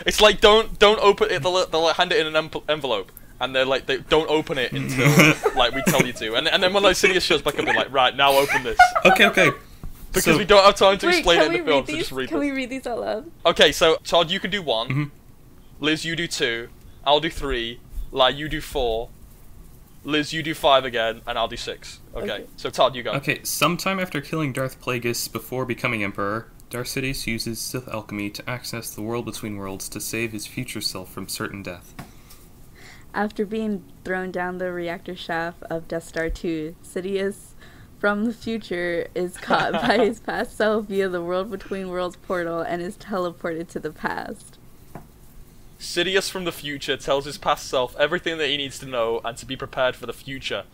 It's 0.05 0.21
like 0.21 0.41
don't 0.41 0.77
don't 0.79 0.99
open 0.99 1.29
it. 1.31 1.41
They'll, 1.43 1.65
they'll 1.67 1.93
hand 1.93 2.11
it 2.11 2.25
in 2.25 2.35
an 2.35 2.49
envelope, 2.69 3.11
and 3.39 3.55
they're 3.55 3.65
like 3.65 3.85
they 3.85 3.97
don't 3.97 4.29
open 4.29 4.57
it 4.57 4.71
until 4.73 5.05
like 5.55 5.73
we 5.73 5.81
tell 5.83 6.05
you 6.05 6.13
to. 6.13 6.35
And 6.35 6.47
and 6.47 6.61
then 6.63 6.73
when 6.73 6.83
like 6.83 6.95
Sidious 6.95 7.21
shows 7.21 7.41
back 7.41 7.57
up, 7.59 7.65
they're 7.65 7.73
like, 7.73 7.91
right 7.93 8.15
now 8.15 8.33
open 8.33 8.63
this 8.63 8.77
okay, 9.05 9.25
okay. 9.27 9.51
because 10.09 10.23
So- 10.23 10.37
we 10.37 10.45
don't 10.45 10.63
have 10.65 10.75
time 10.75 10.97
to 10.99 11.07
Wait, 11.07 11.17
explain 11.17 11.41
it 11.41 11.45
in 11.47 11.51
the 11.51 11.57
film. 11.71 11.85
read 11.85 11.87
So 11.89 11.95
just 11.97 12.11
read 12.11 12.29
Can 12.29 12.39
them. 12.39 12.47
we 12.49 12.51
read 12.55 12.69
these 12.69 12.87
out 12.87 12.99
loud? 12.99 13.31
Okay, 13.45 13.71
so 13.71 13.97
Todd, 14.03 14.29
you 14.31 14.39
can 14.39 14.51
do 14.51 14.61
one. 14.61 14.87
Mhm. 14.89 15.11
Liz, 15.79 16.05
you 16.05 16.15
do 16.15 16.27
two. 16.27 16.69
I'll 17.05 17.19
do 17.19 17.29
three. 17.29 17.79
Lai, 18.11 18.29
you 18.29 18.47
do 18.47 18.61
four. 18.61 19.09
Liz, 20.03 20.31
you 20.33 20.43
do 20.43 20.53
five 20.53 20.85
again, 20.85 21.21
and 21.27 21.37
I'll 21.37 21.47
do 21.47 21.57
six. 21.57 21.99
Okay. 22.15 22.31
Okay. 22.31 22.45
So 22.57 22.69
Todd, 22.69 22.95
you 22.95 23.01
go. 23.03 23.11
Okay, 23.13 23.39
sometime 23.43 23.99
after 23.99 24.21
killing 24.21 24.53
Darth 24.53 24.79
Plagueis 24.79 25.31
before 25.31 25.65
becoming 25.65 26.03
Emperor, 26.03 26.47
Darth 26.75 26.87
Sidious 26.87 27.25
uses 27.25 27.57
Sith 27.57 27.87
alchemy 27.87 28.29
to 28.31 28.49
access 28.49 28.89
the 28.89 29.01
world 29.01 29.23
between 29.23 29.55
worlds 29.55 29.87
to 29.87 30.01
save 30.01 30.33
his 30.33 30.45
future 30.45 30.81
self 30.81 31.09
from 31.09 31.29
certain 31.29 31.63
death. 31.63 31.93
After 33.13 33.45
being 33.45 33.85
thrown 34.03 34.29
down 34.29 34.57
the 34.57 34.73
reactor 34.73 35.15
shaft 35.15 35.63
of 35.69 35.87
Death 35.87 36.03
Star 36.03 36.29
2, 36.29 36.75
Sidious 36.83 37.53
from 37.97 38.25
the 38.25 38.33
future 38.33 39.07
is 39.15 39.37
caught 39.37 39.71
by 39.87 39.99
his 39.99 40.19
past 40.19 40.57
self 40.57 40.87
via 40.87 41.07
the 41.07 41.21
World 41.21 41.49
Between 41.49 41.87
Worlds 41.87 42.17
portal 42.17 42.59
and 42.59 42.81
is 42.81 42.97
teleported 42.97 43.69
to 43.69 43.79
the 43.79 43.91
past. 43.93 44.57
Sidious 45.79 46.29
from 46.29 46.43
the 46.43 46.51
future 46.51 46.97
tells 46.97 47.23
his 47.23 47.37
past 47.37 47.69
self 47.69 47.95
everything 47.97 48.37
that 48.37 48.49
he 48.49 48.57
needs 48.57 48.79
to 48.79 48.85
know 48.85 49.21
and 49.23 49.37
to 49.37 49.45
be 49.45 49.55
prepared 49.55 49.95
for 49.95 50.07
the 50.07 50.13
future. 50.13 50.65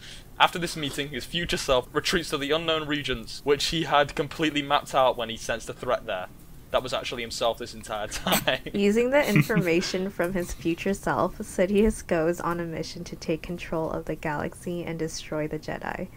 After 0.41 0.57
this 0.57 0.76
meeting, 0.76 1.09
his 1.09 1.23
future 1.23 1.55
self 1.55 1.88
retreats 1.93 2.31
to 2.31 2.38
the 2.39 2.49
unknown 2.49 2.88
regions, 2.88 3.41
which 3.43 3.65
he 3.65 3.84
had 3.84 4.15
completely 4.15 4.63
mapped 4.63 4.95
out 4.95 5.15
when 5.15 5.30
he 5.30 5.38
sensed 5.38 5.69
a 5.69 5.73
threat 5.73 6.07
there. 6.07 6.30
That 6.72 6.81
was 6.81 6.93
actually 6.93 7.22
himself 7.22 7.59
this 7.59 7.76
entire 7.76 8.07
time. 8.07 8.61
Using 8.73 9.11
the 9.11 9.23
information 9.35 10.09
from 10.09 10.34
his 10.34 10.51
future 10.51 10.95
self, 10.95 11.38
Sidious 11.38 12.01
goes 12.07 12.41
on 12.41 12.59
a 12.59 12.65
mission 12.65 13.03
to 13.03 13.15
take 13.15 13.43
control 13.43 13.91
of 13.91 14.05
the 14.05 14.15
galaxy 14.15 14.84
and 14.84 14.97
destroy 14.97 15.47
the 15.47 15.59
Jedi. 15.59 16.07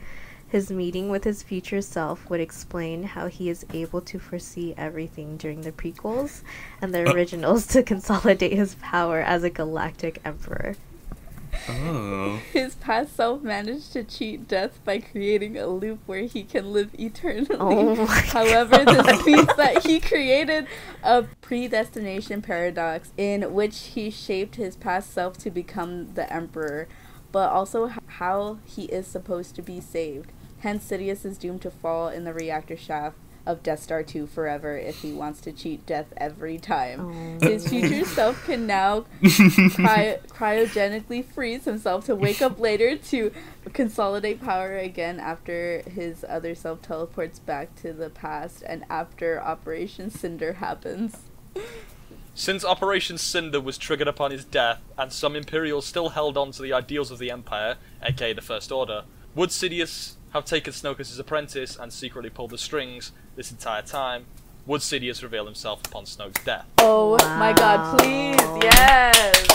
His 0.48 0.70
meeting 0.70 1.10
with 1.10 1.24
his 1.24 1.42
future 1.42 1.82
self 1.82 2.30
would 2.30 2.40
explain 2.40 3.02
how 3.02 3.26
he 3.26 3.50
is 3.50 3.66
able 3.74 4.00
to 4.00 4.18
foresee 4.18 4.72
everything 4.78 5.36
during 5.36 5.60
the 5.60 5.72
prequels 5.72 6.40
and 6.80 6.94
the 6.94 7.06
Uh. 7.06 7.12
originals 7.12 7.66
to 7.66 7.82
consolidate 7.82 8.54
his 8.54 8.76
power 8.76 9.20
as 9.20 9.42
a 9.42 9.50
galactic 9.50 10.22
emperor. 10.24 10.76
Oh. 11.68 12.40
His 12.52 12.74
past 12.76 13.16
self 13.16 13.42
managed 13.42 13.92
to 13.92 14.04
cheat 14.04 14.48
death 14.48 14.78
by 14.84 14.98
creating 14.98 15.56
a 15.56 15.66
loop 15.66 16.00
where 16.06 16.22
he 16.22 16.42
can 16.42 16.72
live 16.72 16.90
eternally. 16.98 17.56
Oh 17.58 18.06
However, 18.06 18.84
God. 18.84 19.04
this 19.04 19.26
means 19.26 19.56
that 19.56 19.84
he 19.86 20.00
created 20.00 20.66
a 21.02 21.24
predestination 21.40 22.42
paradox 22.42 23.12
in 23.16 23.54
which 23.54 23.78
he 23.94 24.10
shaped 24.10 24.56
his 24.56 24.76
past 24.76 25.12
self 25.12 25.36
to 25.38 25.50
become 25.50 26.14
the 26.14 26.30
emperor, 26.32 26.88
but 27.32 27.50
also 27.50 27.90
how 28.06 28.58
he 28.64 28.84
is 28.84 29.06
supposed 29.06 29.54
to 29.56 29.62
be 29.62 29.80
saved. 29.80 30.32
Hence, 30.60 30.88
Sidious 30.90 31.24
is 31.26 31.36
doomed 31.36 31.62
to 31.62 31.70
fall 31.70 32.08
in 32.08 32.24
the 32.24 32.32
reactor 32.32 32.76
shaft 32.76 33.16
of 33.46 33.62
Death 33.62 33.82
Star 33.82 34.02
2 34.02 34.26
forever 34.26 34.76
if 34.76 35.00
he 35.02 35.12
wants 35.12 35.40
to 35.42 35.52
cheat 35.52 35.84
death 35.86 36.12
every 36.16 36.58
time. 36.58 37.38
Oh. 37.42 37.48
His 37.48 37.68
future 37.68 38.04
self 38.08 38.44
can 38.46 38.66
now 38.66 39.04
cry- 39.74 40.18
cryogenically 40.28 41.24
freeze 41.24 41.64
himself 41.64 42.06
to 42.06 42.16
wake 42.16 42.40
up 42.40 42.58
later 42.58 42.96
to 42.96 43.32
consolidate 43.72 44.42
power 44.42 44.76
again 44.76 45.20
after 45.20 45.82
his 45.82 46.24
other 46.28 46.54
self 46.54 46.82
teleports 46.82 47.38
back 47.38 47.74
to 47.76 47.92
the 47.92 48.10
past 48.10 48.62
and 48.66 48.84
after 48.88 49.40
Operation 49.42 50.10
Cinder 50.10 50.54
happens. 50.54 51.16
Since 52.36 52.64
Operation 52.64 53.16
Cinder 53.16 53.60
was 53.60 53.78
triggered 53.78 54.08
upon 54.08 54.32
his 54.32 54.44
death, 54.44 54.80
and 54.98 55.12
some 55.12 55.36
Imperials 55.36 55.86
still 55.86 56.10
held 56.10 56.36
on 56.36 56.50
to 56.52 56.62
the 56.62 56.72
ideals 56.72 57.12
of 57.12 57.20
the 57.20 57.30
Empire, 57.30 57.76
aka 58.02 58.32
the 58.32 58.42
First 58.42 58.72
Order, 58.72 59.04
would 59.36 59.50
Sidious 59.50 60.14
have 60.32 60.44
taken 60.44 60.72
Snoke 60.72 60.98
as 60.98 61.10
his 61.10 61.20
apprentice 61.20 61.76
and 61.76 61.92
secretly 61.92 62.30
pulled 62.30 62.50
the 62.50 62.58
strings 62.58 63.12
this 63.36 63.50
entire 63.50 63.82
time? 63.82 64.26
Would 64.66 64.80
Sidious 64.80 65.22
reveal 65.22 65.44
himself 65.44 65.84
upon 65.86 66.04
Snoke's 66.04 66.42
death? 66.44 66.66
Oh 66.78 67.18
my 67.38 67.52
god, 67.52 67.98
please, 67.98 68.36
yes! 68.62 69.46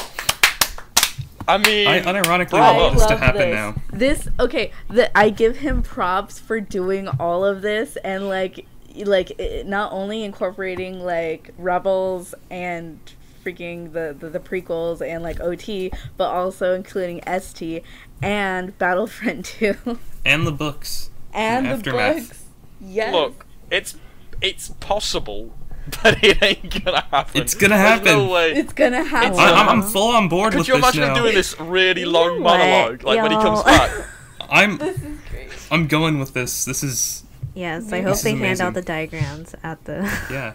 I 1.47 1.57
mean, 1.57 1.87
I 1.87 2.01
unironically 2.01 2.49
Bravo. 2.51 2.79
want 2.79 2.93
this 2.97 3.05
to 3.07 3.17
happen 3.17 3.41
this. 3.41 3.55
now. 3.55 3.75
This 3.91 4.27
okay, 4.39 4.71
the, 4.87 5.15
I 5.17 5.31
give 5.31 5.57
him 5.57 5.81
props 5.81 6.37
for 6.37 6.59
doing 6.61 7.07
all 7.19 7.43
of 7.43 7.61
this 7.63 7.95
and 7.97 8.27
like 8.27 8.67
like 9.05 9.31
it, 9.39 9.65
not 9.65 9.91
only 9.91 10.23
incorporating 10.23 10.99
like 10.99 11.51
Rebels 11.57 12.35
and 12.51 12.99
freaking 13.43 13.93
the, 13.93 14.15
the 14.19 14.29
the 14.29 14.39
prequels 14.39 15.01
and 15.01 15.23
like 15.23 15.39
OT, 15.39 15.91
but 16.17 16.29
also 16.29 16.75
including 16.75 17.21
ST 17.41 17.83
and 18.21 18.77
Battlefront 18.77 19.45
2 19.45 19.97
And 20.25 20.45
the 20.45 20.51
books. 20.51 21.09
and 21.33 21.65
the 21.65 21.69
Aftermath. 21.71 22.27
books. 22.27 22.43
Yes. 22.79 23.11
look, 23.13 23.45
it's 23.71 23.95
it's 24.41 24.69
possible, 24.79 25.53
but 26.03 26.23
it 26.23 26.41
ain't 26.41 26.83
gonna 26.83 27.01
happen. 27.11 27.41
It's 27.41 27.53
gonna 27.55 27.75
There's 27.77 28.01
No 28.03 28.11
happen. 28.11 28.29
way. 28.29 28.51
it's 28.53 28.73
gonna 28.73 29.03
happen. 29.03 29.39
I, 29.39 29.51
I'm, 29.51 29.69
I'm 29.69 29.81
full 29.83 30.11
on 30.15 30.29
board 30.29 30.51
Could 30.53 30.59
with 30.59 30.67
you 30.69 30.73
this 30.75 30.83
imagine 30.83 31.01
now. 31.01 31.15
him 31.15 31.23
doing 31.23 31.35
this 31.35 31.59
really 31.59 32.05
long 32.05 32.41
what, 32.41 32.57
monologue, 32.57 33.03
like 33.03 33.21
when 33.21 33.31
he 33.31 33.37
comes 33.37 33.59
y'all? 33.59 33.63
back? 33.65 33.91
I'm 34.49 34.77
this 34.77 34.97
is 34.97 35.19
great. 35.29 35.49
I'm 35.71 35.87
going 35.87 36.19
with 36.19 36.33
this. 36.33 36.65
This 36.65 36.83
is 36.83 37.23
Yes, 37.55 37.91
I 37.91 38.01
This 38.01 38.05
hope 38.05 38.13
is 38.13 38.21
they 38.23 38.29
hand 38.31 38.41
amazing. 38.41 38.65
out 38.67 38.73
the 38.75 38.81
diagrams 38.81 39.55
at 39.63 39.83
the. 39.85 39.95
yeah. 40.31 40.53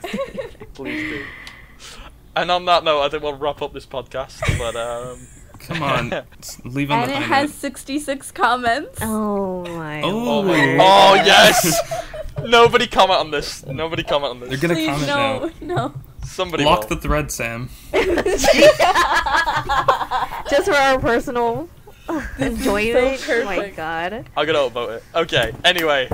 Please 0.74 1.02
do. 1.10 1.24
And 2.36 2.50
on 2.50 2.64
that 2.64 2.82
note, 2.84 3.02
I 3.02 3.08
think 3.08 3.22
we'll 3.22 3.36
wrap 3.36 3.60
up 3.62 3.72
this 3.74 3.84
podcast. 3.86 4.40
But 4.58 4.74
um, 4.76 5.18
Come 5.58 5.82
on, 5.82 6.12
s- 6.12 6.60
leave 6.64 6.90
on 6.90 7.00
And 7.02 7.10
the 7.10 7.16
it 7.16 7.22
high 7.22 7.40
has 7.40 7.50
note. 7.50 7.56
66 7.60 8.30
comments. 8.32 8.98
Oh 9.02 9.64
my. 9.66 10.02
Oh. 10.02 10.40
lord. 10.40 10.58
oh 10.80 11.14
yes, 11.14 11.78
nobody 12.44 12.86
comment 12.86 13.20
on 13.20 13.30
this. 13.30 13.64
Nobody 13.66 14.02
comment 14.02 14.30
on 14.32 14.40
this. 14.40 14.48
They're 14.48 14.58
gonna 14.58 14.74
Please, 14.74 15.06
comment 15.06 15.06
no, 15.60 15.66
now. 15.66 15.88
no. 15.88 15.94
Somebody 16.24 16.64
lock 16.64 16.88
will. 16.88 16.96
the 16.96 17.02
thread, 17.02 17.30
Sam. 17.30 17.68
Just 20.50 20.64
for 20.66 20.74
our 20.74 20.98
personal 20.98 21.68
enjoyment. 22.38 23.18
so 23.20 23.42
oh 23.42 23.44
my 23.44 23.68
god. 23.70 24.28
I'm 24.36 24.46
gonna 24.46 24.58
upvote 24.58 24.96
it. 24.96 25.04
Okay. 25.14 25.52
Anyway, 25.64 26.08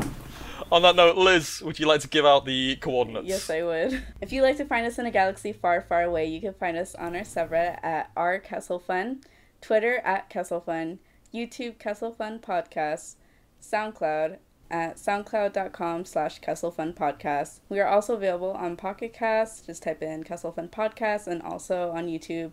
on 0.73 0.83
that 0.83 0.97
note, 0.97 1.17
Liz, 1.17 1.63
would 1.63 1.79
you 1.79 1.87
like 1.87 2.01
to 2.03 2.09
give 2.09 2.25
out 2.25 2.45
the 2.45 2.77
coordinates? 2.77 3.27
Yes, 3.27 3.51
I 3.51 3.63
would. 3.63 4.03
If 4.21 4.33
you'd 4.33 4.43
like 4.43 4.57
to 4.59 4.65
find 4.65 4.87
us 4.87 4.99
in 4.99 5.07
a 5.07 5.11
galaxy 5.11 5.53
far, 5.53 5.81
far 5.81 6.03
away, 6.03 6.27
you 6.27 6.41
can 6.41 6.55
find 6.55 6.77
us 6.77 6.95
on 6.95 7.17
our 7.17 7.23
subreddit 7.23 7.83
at 7.83 8.11
r 8.17 8.41
Kesselfun, 8.41 9.23
Twitter 9.61 9.99
at 10.05 10.31
Kesselfun, 10.31 10.99
YouTube 11.35 11.79
Kesselfun 11.79 12.41
Podcast, 12.41 13.17
SoundCloud 13.63 14.39
at 14.71 14.97
soundcloud.com 14.97 16.05
slash 16.05 16.41
Kesselfun 16.41 16.95
Podcast. 16.95 17.61
We 17.69 17.81
are 17.81 17.89
also 17.89 18.15
available 18.15 18.53
on 18.53 18.77
Pocket 18.77 19.13
Cast. 19.13 19.67
Just 19.67 19.83
type 19.83 20.03
in 20.03 20.25
Kesselfun 20.25 20.71
Podcast 20.71 21.27
and 21.27 21.43
also 21.43 21.91
on 21.91 22.07
YouTube 22.07 22.53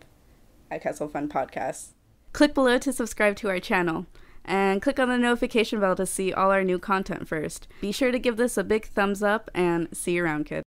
at 0.70 0.82
Kesselfun 0.82 1.28
Podcast. 1.28 1.90
Click 2.32 2.54
below 2.54 2.78
to 2.78 2.92
subscribe 2.92 3.36
to 3.36 3.48
our 3.48 3.60
channel. 3.60 4.06
And 4.44 4.80
click 4.80 4.98
on 4.98 5.10
the 5.10 5.18
notification 5.18 5.78
bell 5.78 5.94
to 5.96 6.06
see 6.06 6.32
all 6.32 6.50
our 6.50 6.64
new 6.64 6.78
content 6.78 7.28
first. 7.28 7.68
Be 7.82 7.92
sure 7.92 8.10
to 8.10 8.18
give 8.18 8.38
this 8.38 8.56
a 8.56 8.64
big 8.64 8.86
thumbs 8.86 9.22
up 9.22 9.50
and 9.54 9.88
see 9.94 10.12
you 10.12 10.24
around, 10.24 10.46
kids. 10.46 10.64